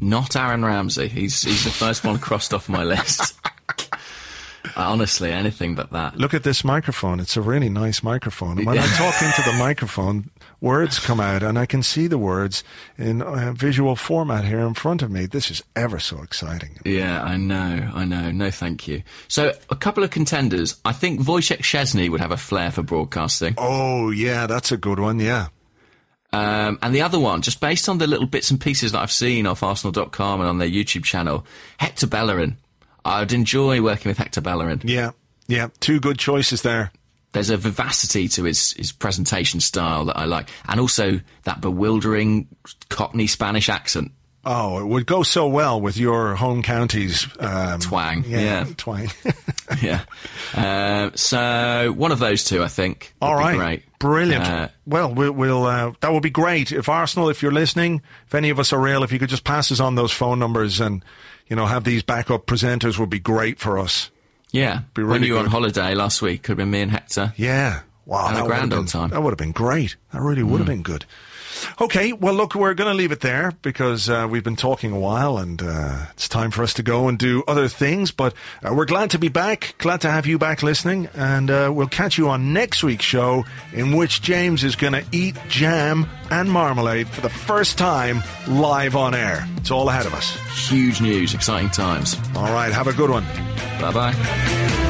Not 0.00 0.36
Aaron 0.36 0.64
Ramsey. 0.64 1.08
He's 1.08 1.42
he's 1.42 1.64
the 1.64 1.70
first 1.70 2.04
one 2.04 2.18
crossed 2.18 2.54
off 2.54 2.68
my 2.68 2.84
list. 2.84 3.34
Honestly, 4.76 5.32
anything 5.32 5.74
but 5.74 5.90
that. 5.90 6.16
Look 6.16 6.34
at 6.34 6.42
this 6.42 6.62
microphone. 6.62 7.20
It's 7.20 7.36
a 7.36 7.42
really 7.42 7.68
nice 7.68 8.02
microphone. 8.02 8.58
And 8.58 8.66
when 8.66 8.78
I 8.78 8.86
talk 8.86 9.14
into 9.22 9.42
the 9.50 9.56
microphone, 9.58 10.30
words 10.60 10.98
come 10.98 11.20
out, 11.20 11.42
and 11.42 11.58
I 11.58 11.66
can 11.66 11.82
see 11.82 12.06
the 12.06 12.18
words 12.18 12.64
in 12.96 13.22
visual 13.54 13.96
format 13.96 14.44
here 14.44 14.60
in 14.60 14.74
front 14.74 15.02
of 15.02 15.10
me. 15.10 15.26
This 15.26 15.50
is 15.50 15.62
ever 15.76 15.98
so 15.98 16.22
exciting. 16.22 16.78
Yeah, 16.84 17.22
I 17.22 17.36
know, 17.36 17.90
I 17.94 18.04
know. 18.04 18.30
No, 18.30 18.50
thank 18.50 18.88
you. 18.88 19.02
So, 19.28 19.52
a 19.70 19.76
couple 19.76 20.04
of 20.04 20.10
contenders. 20.10 20.80
I 20.84 20.92
think 20.92 21.20
Wojciech 21.20 21.58
Szczesny 21.58 22.10
would 22.10 22.20
have 22.20 22.32
a 22.32 22.36
flair 22.36 22.70
for 22.70 22.82
broadcasting. 22.82 23.54
Oh, 23.56 24.10
yeah, 24.10 24.46
that's 24.46 24.72
a 24.72 24.76
good 24.76 24.98
one. 24.98 25.20
Yeah. 25.20 25.48
Um, 26.32 26.78
and 26.82 26.94
the 26.94 27.02
other 27.02 27.18
one, 27.18 27.40
just 27.40 27.60
based 27.60 27.88
on 27.88 27.98
the 27.98 28.06
little 28.06 28.26
bits 28.26 28.50
and 28.50 28.60
pieces 28.60 28.92
that 28.92 29.00
I've 29.00 29.12
seen 29.12 29.46
off 29.46 29.62
Arsenal.com 29.62 30.40
and 30.40 30.48
on 30.48 30.58
their 30.58 30.68
YouTube 30.68 31.04
channel, 31.04 31.46
Hector 31.78 32.06
Bellerin. 32.06 32.58
I'd 33.04 33.32
enjoy 33.32 33.80
working 33.80 34.10
with 34.10 34.18
Hector 34.18 34.42
Bellerin. 34.42 34.82
Yeah. 34.84 35.12
Yeah. 35.46 35.68
Two 35.80 36.00
good 36.00 36.18
choices 36.18 36.60
there. 36.60 36.92
There's 37.32 37.50
a 37.50 37.56
vivacity 37.56 38.26
to 38.28 38.44
his, 38.44 38.72
his 38.72 38.90
presentation 38.92 39.60
style 39.60 40.06
that 40.06 40.16
I 40.16 40.24
like. 40.24 40.48
And 40.66 40.80
also 40.80 41.20
that 41.44 41.60
bewildering 41.60 42.48
Cockney 42.88 43.26
Spanish 43.26 43.68
accent. 43.68 44.12
Oh, 44.44 44.78
it 44.78 44.86
would 44.86 45.04
go 45.04 45.22
so 45.24 45.46
well 45.48 45.78
with 45.78 45.98
your 45.98 46.34
home 46.34 46.62
county's 46.62 47.26
um, 47.38 47.80
Twang, 47.80 48.24
Yeah, 48.26 48.40
yeah. 48.40 48.66
twang. 48.78 49.10
yeah. 49.82 50.04
Uh, 50.54 51.10
so, 51.16 51.92
one 51.94 52.12
of 52.12 52.18
those 52.18 52.44
two, 52.44 52.62
I 52.62 52.68
think. 52.68 53.12
would 53.20 53.26
All 53.26 53.50
be 53.50 53.56
Great. 53.58 53.98
brilliant. 53.98 54.44
Uh, 54.44 54.68
well, 54.86 55.12
we'll, 55.12 55.32
we'll 55.32 55.64
uh, 55.66 55.92
that 56.00 56.12
would 56.12 56.22
be 56.22 56.30
great 56.30 56.72
if 56.72 56.88
Arsenal, 56.88 57.28
if 57.28 57.42
you're 57.42 57.52
listening, 57.52 58.00
if 58.26 58.34
any 58.34 58.48
of 58.48 58.58
us 58.58 58.72
are 58.72 58.88
ill, 58.88 59.02
if 59.02 59.12
you 59.12 59.18
could 59.18 59.28
just 59.28 59.44
pass 59.44 59.70
us 59.70 59.80
on 59.80 59.96
those 59.96 60.12
phone 60.12 60.38
numbers 60.38 60.80
and 60.80 61.04
you 61.48 61.56
know 61.56 61.66
have 61.66 61.84
these 61.84 62.02
backup 62.02 62.46
presenters 62.46 62.98
would 62.98 63.10
be 63.10 63.20
great 63.20 63.58
for 63.58 63.78
us. 63.78 64.10
Yeah. 64.50 64.80
Be 64.94 65.02
when 65.02 65.22
you 65.22 65.34
were 65.34 65.40
on 65.40 65.46
holiday 65.46 65.94
last 65.94 66.22
week, 66.22 66.42
could 66.42 66.52
have 66.52 66.58
been 66.58 66.70
me 66.70 66.82
and 66.82 66.90
Hector. 66.90 67.32
Yeah. 67.36 67.80
Wow. 68.06 68.30
A 68.30 68.34
that 68.34 68.42
would 68.42 68.48
grand 68.48 68.72
have 68.72 68.78
old 68.78 68.88
time. 68.88 69.10
That 69.10 69.22
would 69.22 69.30
have 69.30 69.38
been 69.38 69.52
great. 69.52 69.96
That 70.12 70.22
really 70.22 70.42
would 70.42 70.58
have 70.58 70.66
hmm. 70.66 70.74
been 70.74 70.82
good. 70.82 71.04
Okay, 71.80 72.12
well, 72.12 72.34
look, 72.34 72.54
we're 72.54 72.74
going 72.74 72.90
to 72.90 72.96
leave 72.96 73.12
it 73.12 73.20
there 73.20 73.52
because 73.62 74.08
uh, 74.08 74.26
we've 74.30 74.44
been 74.44 74.56
talking 74.56 74.92
a 74.92 74.98
while 74.98 75.38
and 75.38 75.62
uh, 75.62 76.06
it's 76.12 76.28
time 76.28 76.50
for 76.50 76.62
us 76.62 76.74
to 76.74 76.82
go 76.82 77.08
and 77.08 77.18
do 77.18 77.44
other 77.46 77.68
things. 77.68 78.10
But 78.10 78.34
uh, 78.62 78.74
we're 78.74 78.84
glad 78.84 79.10
to 79.10 79.18
be 79.18 79.28
back, 79.28 79.74
glad 79.78 80.00
to 80.02 80.10
have 80.10 80.26
you 80.26 80.38
back 80.38 80.62
listening, 80.62 81.08
and 81.14 81.50
uh, 81.50 81.70
we'll 81.74 81.88
catch 81.88 82.18
you 82.18 82.28
on 82.28 82.52
next 82.52 82.82
week's 82.82 83.04
show 83.04 83.44
in 83.72 83.96
which 83.96 84.22
James 84.22 84.64
is 84.64 84.76
going 84.76 84.92
to 84.92 85.04
eat 85.12 85.36
jam 85.48 86.06
and 86.30 86.50
marmalade 86.50 87.08
for 87.08 87.20
the 87.20 87.30
first 87.30 87.78
time 87.78 88.22
live 88.46 88.96
on 88.96 89.14
air. 89.14 89.46
It's 89.56 89.70
all 89.70 89.88
ahead 89.88 90.06
of 90.06 90.14
us. 90.14 90.36
Huge 90.68 91.00
news, 91.00 91.34
exciting 91.34 91.70
times. 91.70 92.16
All 92.34 92.52
right, 92.52 92.72
have 92.72 92.86
a 92.86 92.92
good 92.92 93.10
one. 93.10 93.24
Bye 93.80 93.92
bye. 93.92 94.87